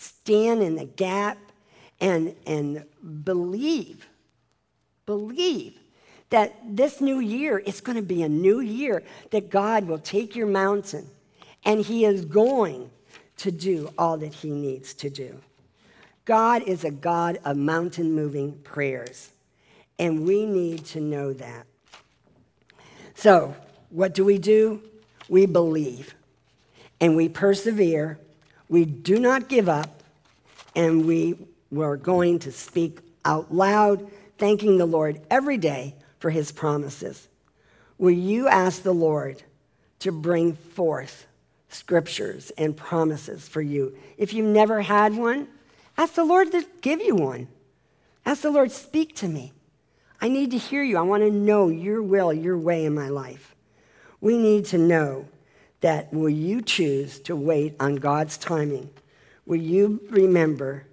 stand 0.00 0.62
in 0.62 0.76
the 0.76 0.86
gap, 0.86 1.36
and, 2.00 2.34
and 2.46 2.84
believe, 3.24 4.08
believe 5.04 5.78
that 6.30 6.56
this 6.64 7.00
new 7.00 7.20
year 7.20 7.58
is 7.58 7.80
going 7.82 7.96
to 7.96 8.02
be 8.02 8.22
a 8.22 8.28
new 8.28 8.60
year, 8.60 9.02
that 9.30 9.50
God 9.50 9.86
will 9.86 9.98
take 9.98 10.34
your 10.34 10.46
mountain 10.46 11.06
and 11.64 11.80
He 11.84 12.06
is 12.06 12.24
going 12.24 12.90
to 13.38 13.50
do 13.50 13.92
all 13.98 14.16
that 14.16 14.32
He 14.32 14.50
needs 14.50 14.94
to 14.94 15.10
do. 15.10 15.38
God 16.24 16.62
is 16.62 16.84
a 16.84 16.90
God 16.90 17.38
of 17.44 17.58
mountain 17.58 18.12
moving 18.12 18.52
prayers, 18.60 19.30
and 19.98 20.24
we 20.24 20.46
need 20.46 20.86
to 20.86 21.00
know 21.00 21.34
that. 21.34 21.66
So, 23.14 23.54
what 23.90 24.14
do 24.14 24.24
we 24.24 24.38
do? 24.38 24.80
We 25.28 25.44
believe 25.44 26.14
and 27.00 27.16
we 27.16 27.28
persevere. 27.28 28.18
We 28.70 28.84
do 28.84 29.18
not 29.18 29.48
give 29.48 29.68
up, 29.68 30.04
and 30.76 31.04
we 31.04 31.36
were 31.72 31.96
going 31.96 32.38
to 32.40 32.52
speak 32.52 33.00
out 33.24 33.52
loud, 33.52 34.08
thanking 34.38 34.78
the 34.78 34.86
Lord 34.86 35.20
every 35.28 35.58
day 35.58 35.96
for 36.20 36.30
his 36.30 36.52
promises. 36.52 37.28
Will 37.98 38.12
you 38.12 38.46
ask 38.46 38.84
the 38.84 38.94
Lord 38.94 39.42
to 39.98 40.12
bring 40.12 40.54
forth 40.54 41.26
scriptures 41.68 42.52
and 42.56 42.76
promises 42.76 43.48
for 43.48 43.60
you? 43.60 43.98
If 44.16 44.32
you've 44.32 44.46
never 44.46 44.82
had 44.82 45.16
one, 45.16 45.48
ask 45.98 46.14
the 46.14 46.24
Lord 46.24 46.52
to 46.52 46.64
give 46.80 47.02
you 47.02 47.16
one. 47.16 47.48
Ask 48.24 48.42
the 48.42 48.52
Lord, 48.52 48.70
speak 48.70 49.16
to 49.16 49.26
me. 49.26 49.52
I 50.20 50.28
need 50.28 50.52
to 50.52 50.58
hear 50.58 50.84
you. 50.84 50.96
I 50.96 51.02
want 51.02 51.24
to 51.24 51.30
know 51.30 51.68
your 51.68 52.02
will, 52.02 52.32
your 52.32 52.56
way 52.56 52.84
in 52.84 52.94
my 52.94 53.08
life. 53.08 53.56
We 54.20 54.38
need 54.38 54.66
to 54.66 54.78
know 54.78 55.26
that 55.80 56.12
will 56.12 56.30
you 56.30 56.62
choose 56.62 57.20
to 57.20 57.34
wait 57.34 57.74
on 57.80 57.96
God's 57.96 58.36
timing? 58.36 58.90
Will 59.46 59.56
you 59.56 60.00
remember 60.10 60.86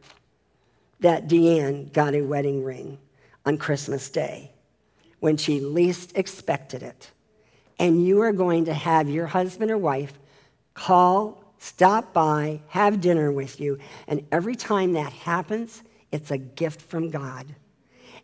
that 0.99 1.27
Deanne 1.27 1.91
got 1.93 2.15
a 2.15 2.21
wedding 2.21 2.63
ring 2.63 2.97
on 3.45 3.57
Christmas 3.57 4.09
Day 4.09 4.51
when 5.19 5.37
she 5.37 5.59
least 5.59 6.17
expected 6.17 6.83
it? 6.83 7.11
And 7.79 8.05
you 8.05 8.21
are 8.21 8.31
going 8.31 8.65
to 8.65 8.73
have 8.73 9.09
your 9.09 9.27
husband 9.27 9.69
or 9.69 9.77
wife 9.77 10.13
call, 10.73 11.43
stop 11.57 12.13
by, 12.13 12.61
have 12.69 13.01
dinner 13.01 13.31
with 13.31 13.59
you. 13.59 13.79
And 14.07 14.25
every 14.31 14.55
time 14.55 14.93
that 14.93 15.11
happens, 15.11 15.83
it's 16.11 16.31
a 16.31 16.37
gift 16.37 16.81
from 16.81 17.09
God. 17.09 17.45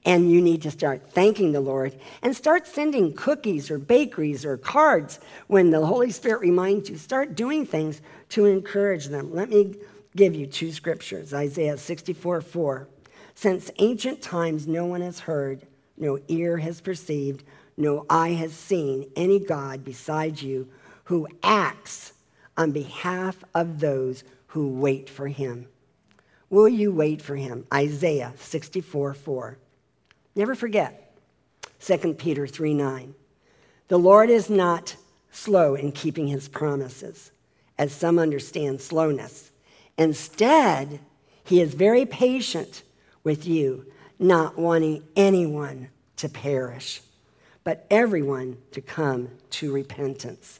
And 0.05 0.29
you 0.29 0.41
need 0.41 0.61
to 0.63 0.71
start 0.71 1.11
thanking 1.11 1.53
the 1.53 1.61
Lord 1.61 1.97
and 2.21 2.35
start 2.35 2.67
sending 2.67 3.13
cookies 3.13 3.71
or 3.71 3.77
bakeries 3.77 4.43
or 4.43 4.57
cards 4.57 5.19
when 5.47 5.69
the 5.69 5.85
Holy 5.85 6.11
Spirit 6.11 6.41
reminds 6.41 6.89
you. 6.89 6.97
Start 6.97 7.35
doing 7.35 7.65
things 7.65 8.01
to 8.29 8.45
encourage 8.45 9.07
them. 9.07 9.33
Let 9.33 9.49
me 9.49 9.75
give 10.15 10.35
you 10.35 10.45
two 10.45 10.71
scriptures 10.71 11.33
Isaiah 11.33 11.77
64 11.77 12.41
4. 12.41 12.87
Since 13.35 13.71
ancient 13.79 14.21
times, 14.21 14.67
no 14.67 14.85
one 14.85 15.01
has 15.01 15.19
heard, 15.19 15.65
no 15.97 16.19
ear 16.27 16.57
has 16.57 16.81
perceived, 16.81 17.43
no 17.77 18.05
eye 18.09 18.33
has 18.33 18.53
seen 18.53 19.09
any 19.15 19.39
God 19.39 19.83
besides 19.83 20.43
you 20.43 20.67
who 21.05 21.27
acts 21.41 22.13
on 22.57 22.71
behalf 22.71 23.43
of 23.55 23.79
those 23.79 24.23
who 24.47 24.69
wait 24.69 25.09
for 25.09 25.27
him. 25.27 25.67
Will 26.49 26.69
you 26.69 26.91
wait 26.91 27.21
for 27.21 27.35
him? 27.35 27.65
Isaiah 27.73 28.33
64 28.37 29.15
4. 29.15 29.57
Never 30.35 30.55
forget 30.55 31.15
2 31.79 32.15
Peter 32.15 32.47
3 32.47 32.73
9. 32.73 33.13
The 33.87 33.99
Lord 33.99 34.29
is 34.29 34.49
not 34.49 34.95
slow 35.31 35.75
in 35.75 35.91
keeping 35.91 36.27
his 36.27 36.47
promises, 36.47 37.31
as 37.77 37.91
some 37.91 38.17
understand 38.17 38.81
slowness. 38.81 39.51
Instead, 39.97 40.99
he 41.43 41.61
is 41.61 41.73
very 41.73 42.05
patient 42.05 42.83
with 43.23 43.45
you, 43.45 43.85
not 44.17 44.57
wanting 44.57 45.03
anyone 45.15 45.89
to 46.17 46.29
perish, 46.29 47.01
but 47.63 47.85
everyone 47.91 48.57
to 48.71 48.81
come 48.81 49.29
to 49.51 49.71
repentance. 49.71 50.59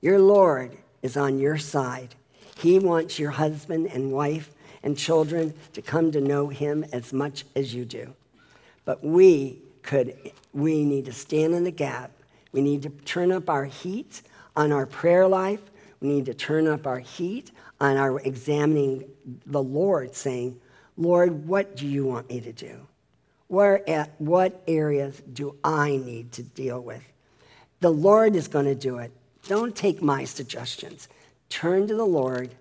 Your 0.00 0.18
Lord 0.18 0.76
is 1.02 1.16
on 1.16 1.38
your 1.38 1.58
side. 1.58 2.14
He 2.58 2.78
wants 2.78 3.18
your 3.18 3.30
husband 3.30 3.86
and 3.86 4.12
wife 4.12 4.50
and 4.82 4.98
children 4.98 5.54
to 5.72 5.82
come 5.82 6.12
to 6.12 6.20
know 6.20 6.48
him 6.48 6.84
as 6.92 7.12
much 7.12 7.44
as 7.54 7.74
you 7.74 7.84
do. 7.84 8.14
But 8.88 9.04
we 9.04 9.60
could, 9.82 10.16
we 10.54 10.82
need 10.82 11.04
to 11.04 11.12
stand 11.12 11.52
in 11.52 11.62
the 11.62 11.70
gap. 11.70 12.10
We 12.52 12.62
need 12.62 12.84
to 12.84 12.88
turn 12.88 13.30
up 13.30 13.50
our 13.50 13.66
heat 13.66 14.22
on 14.56 14.72
our 14.72 14.86
prayer 14.86 15.28
life. 15.28 15.60
We 16.00 16.08
need 16.08 16.24
to 16.24 16.32
turn 16.32 16.66
up 16.66 16.86
our 16.86 16.98
heat 16.98 17.50
on 17.82 17.98
our 17.98 18.18
examining 18.20 19.04
the 19.44 19.62
Lord, 19.62 20.14
saying, 20.14 20.58
Lord, 20.96 21.46
what 21.46 21.76
do 21.76 21.86
you 21.86 22.06
want 22.06 22.30
me 22.30 22.40
to 22.40 22.50
do? 22.50 22.86
Where 23.48 23.86
at 23.90 24.18
what 24.18 24.62
areas 24.66 25.20
do 25.34 25.54
I 25.62 25.98
need 25.98 26.32
to 26.32 26.42
deal 26.42 26.80
with? 26.80 27.02
The 27.80 27.92
Lord 27.92 28.34
is 28.36 28.48
going 28.48 28.64
to 28.64 28.74
do 28.74 28.96
it. 28.96 29.12
Don't 29.48 29.76
take 29.76 30.00
my 30.00 30.24
suggestions. 30.24 31.08
Turn 31.50 31.86
to 31.88 31.94
the 31.94 32.06
Lord, 32.06 32.54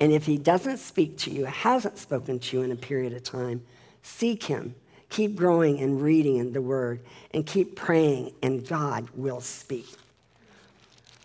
and 0.00 0.10
if 0.10 0.24
He 0.24 0.38
doesn't 0.38 0.78
speak 0.78 1.18
to 1.18 1.30
you, 1.30 1.44
hasn't 1.44 1.98
spoken 1.98 2.38
to 2.38 2.56
you 2.56 2.62
in 2.62 2.72
a 2.72 2.76
period 2.76 3.12
of 3.12 3.24
time, 3.24 3.60
seek 4.00 4.44
Him. 4.44 4.74
Keep 5.08 5.36
growing 5.36 5.80
and 5.80 6.02
reading 6.02 6.36
in 6.36 6.52
the 6.52 6.60
Word, 6.60 7.00
and 7.32 7.46
keep 7.46 7.76
praying, 7.76 8.32
and 8.42 8.66
God 8.66 9.08
will 9.14 9.40
speak. 9.40 9.86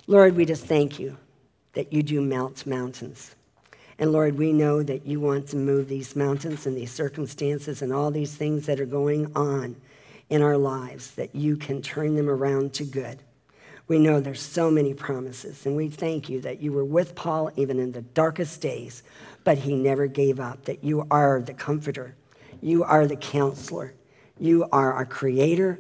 Lord, 0.08 0.36
we 0.36 0.46
just 0.46 0.66
thank 0.66 1.00
you 1.00 1.18
that 1.74 1.92
you 1.92 2.04
do 2.04 2.22
melt 2.22 2.66
mountains. 2.66 3.36
And 3.98 4.12
Lord, 4.12 4.38
we 4.38 4.52
know 4.52 4.82
that 4.84 5.06
you 5.06 5.20
want 5.20 5.48
to 5.50 5.58
move 5.58 5.88
these 5.88 6.16
mountains 6.16 6.66
and 6.66 6.76
these 6.76 6.92
circumstances 6.92 7.82
and 7.82 7.94
all 7.94 8.12
these 8.12 8.36
things 8.36 8.66
that 8.66 8.80
are 8.80 8.86
going 8.86 9.32
on 9.36 9.76
in 10.30 10.42
our 10.42 10.58
lives, 10.58 11.12
that 11.12 11.36
you 11.36 11.56
can 11.56 11.82
turn 11.82 12.16
them 12.16 12.30
around 12.30 12.74
to 12.74 12.84
good. 12.84 13.20
We 13.88 14.00
know 14.00 14.20
there's 14.20 14.42
so 14.42 14.72
many 14.72 14.94
promises, 14.94 15.66
and 15.66 15.76
we 15.76 15.90
thank 15.90 16.30
you 16.30 16.40
that 16.42 16.62
you 16.62 16.72
were 16.72 16.86
with 16.86 17.14
Paul 17.14 17.52
even 17.58 17.80
in 17.80 17.92
the 17.92 18.02
darkest 18.02 18.62
days, 18.62 19.04
but 19.44 19.58
he 19.58 19.76
never 19.76 20.08
gave 20.08 20.40
up, 20.40 20.66
that 20.66 20.84
you 20.84 21.06
are 21.12 21.42
the 21.42 21.54
comforter, 21.54 22.16
you 22.62 22.84
are 22.84 23.08
the 23.08 23.16
counselor, 23.16 23.94
you 24.40 24.68
are 24.72 24.94
our 24.94 25.06
creator, 25.06 25.80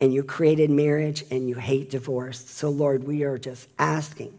and 0.00 0.12
you 0.12 0.24
created 0.24 0.70
marriage 0.70 1.24
and 1.30 1.48
you 1.48 1.54
hate 1.54 1.90
divorce. 1.90 2.44
So, 2.50 2.70
Lord, 2.70 3.04
we 3.04 3.22
are 3.22 3.38
just 3.38 3.68
asking 3.78 4.36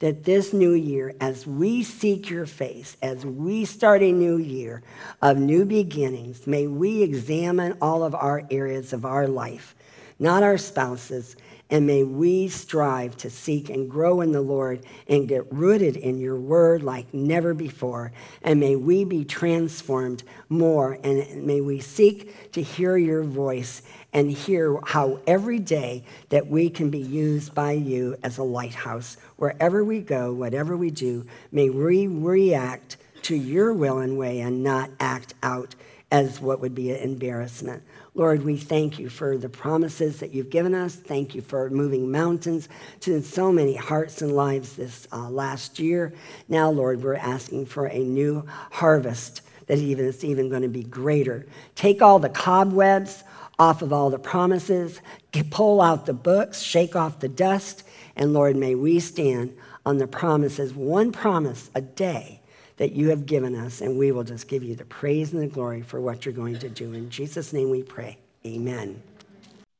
that 0.00 0.24
this 0.24 0.52
new 0.52 0.72
year, 0.72 1.14
as 1.20 1.46
we 1.46 1.82
seek 1.82 2.28
your 2.28 2.44
face, 2.44 2.98
as 3.00 3.24
we 3.24 3.64
start 3.64 4.02
a 4.02 4.12
new 4.12 4.36
year 4.36 4.82
of 5.22 5.38
new 5.38 5.64
beginnings, 5.64 6.46
may 6.46 6.66
we 6.66 7.02
examine 7.02 7.78
all 7.80 8.04
of 8.04 8.14
our 8.14 8.46
areas 8.50 8.92
of 8.92 9.06
our 9.06 9.26
life, 9.26 9.74
not 10.18 10.42
our 10.42 10.58
spouses, 10.58 11.36
and 11.68 11.86
may 11.86 12.04
we 12.04 12.48
strive 12.48 13.16
to 13.18 13.30
seek 13.30 13.70
and 13.70 13.90
grow 13.90 14.20
in 14.20 14.30
the 14.30 14.40
Lord 14.40 14.84
and 15.08 15.28
get 15.28 15.52
rooted 15.52 15.96
in 15.96 16.18
your 16.18 16.36
word 16.36 16.82
like 16.82 17.12
never 17.12 17.54
before. 17.54 18.12
And 18.42 18.60
may 18.60 18.76
we 18.76 19.04
be 19.04 19.24
transformed 19.24 20.22
more. 20.48 20.98
And 21.02 21.44
may 21.44 21.60
we 21.60 21.80
seek 21.80 22.52
to 22.52 22.62
hear 22.62 22.96
your 22.96 23.24
voice 23.24 23.82
and 24.12 24.30
hear 24.30 24.78
how 24.86 25.18
every 25.26 25.58
day 25.58 26.04
that 26.28 26.46
we 26.46 26.70
can 26.70 26.88
be 26.88 27.00
used 27.00 27.54
by 27.54 27.72
you 27.72 28.16
as 28.22 28.38
a 28.38 28.44
lighthouse. 28.44 29.16
Wherever 29.36 29.84
we 29.84 30.00
go, 30.00 30.32
whatever 30.32 30.76
we 30.76 30.90
do, 30.90 31.26
may 31.50 31.68
we 31.68 32.06
react 32.06 32.96
to 33.22 33.34
your 33.34 33.72
will 33.72 33.98
and 33.98 34.16
way 34.16 34.40
and 34.40 34.62
not 34.62 34.88
act 35.00 35.34
out 35.42 35.74
as 36.12 36.40
what 36.40 36.60
would 36.60 36.74
be 36.74 36.90
an 36.92 36.96
embarrassment. 36.98 37.82
Lord, 38.16 38.46
we 38.46 38.56
thank 38.56 38.98
you 38.98 39.10
for 39.10 39.36
the 39.36 39.50
promises 39.50 40.20
that 40.20 40.32
you've 40.32 40.48
given 40.48 40.74
us. 40.74 40.94
Thank 40.94 41.34
you 41.34 41.42
for 41.42 41.68
moving 41.68 42.10
mountains 42.10 42.70
to 43.00 43.20
so 43.20 43.52
many 43.52 43.76
hearts 43.76 44.22
and 44.22 44.34
lives 44.34 44.76
this 44.76 45.06
uh, 45.12 45.28
last 45.28 45.78
year. 45.78 46.14
Now, 46.48 46.70
Lord, 46.70 47.02
we're 47.02 47.16
asking 47.16 47.66
for 47.66 47.88
a 47.88 47.98
new 47.98 48.46
harvest 48.70 49.42
that 49.66 49.76
even 49.76 50.06
is 50.06 50.24
even 50.24 50.48
going 50.48 50.62
to 50.62 50.68
be 50.68 50.82
greater. 50.82 51.44
Take 51.74 52.00
all 52.00 52.18
the 52.18 52.30
cobwebs 52.30 53.22
off 53.58 53.82
of 53.82 53.92
all 53.92 54.08
the 54.08 54.18
promises, 54.18 55.02
pull 55.50 55.82
out 55.82 56.06
the 56.06 56.14
books, 56.14 56.58
shake 56.60 56.96
off 56.96 57.20
the 57.20 57.28
dust, 57.28 57.82
and 58.16 58.32
Lord, 58.32 58.56
may 58.56 58.74
we 58.74 58.98
stand 58.98 59.54
on 59.84 59.98
the 59.98 60.06
promises, 60.06 60.72
one 60.72 61.12
promise 61.12 61.70
a 61.74 61.82
day 61.82 62.40
that 62.76 62.92
you 62.92 63.10
have 63.10 63.26
given 63.26 63.54
us, 63.54 63.80
and 63.80 63.98
we 63.98 64.12
will 64.12 64.24
just 64.24 64.48
give 64.48 64.62
you 64.62 64.74
the 64.74 64.84
praise 64.84 65.32
and 65.32 65.42
the 65.42 65.46
glory 65.46 65.82
for 65.82 66.00
what 66.00 66.24
you're 66.24 66.34
going 66.34 66.58
to 66.58 66.68
do. 66.68 66.92
In 66.92 67.10
Jesus' 67.10 67.52
name 67.52 67.70
we 67.70 67.82
pray. 67.82 68.18
Amen. 68.44 69.02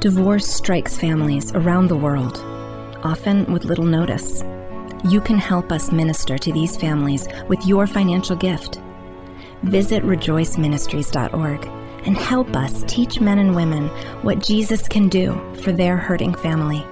Divorce 0.00 0.46
strikes 0.46 0.98
families 0.98 1.50
around 1.52 1.88
the 1.88 1.96
world, 1.96 2.36
often 3.02 3.50
with 3.50 3.64
little 3.64 3.86
notice. 3.86 4.42
You 5.04 5.20
can 5.20 5.38
help 5.38 5.72
us 5.72 5.92
minister 5.92 6.36
to 6.36 6.52
these 6.52 6.76
families 6.76 7.26
with 7.48 7.66
your 7.66 7.86
financial 7.86 8.36
gift. 8.36 8.80
Visit 9.62 10.02
rejoiceministries.org 10.02 11.66
and 12.06 12.16
help 12.16 12.54
us 12.56 12.84
teach 12.86 13.20
men 13.20 13.38
and 13.38 13.54
women 13.54 13.88
what 14.22 14.38
Jesus 14.40 14.88
can 14.88 15.08
do 15.08 15.38
for 15.62 15.72
their 15.72 15.96
hurting 15.96 16.34
family. 16.34 16.84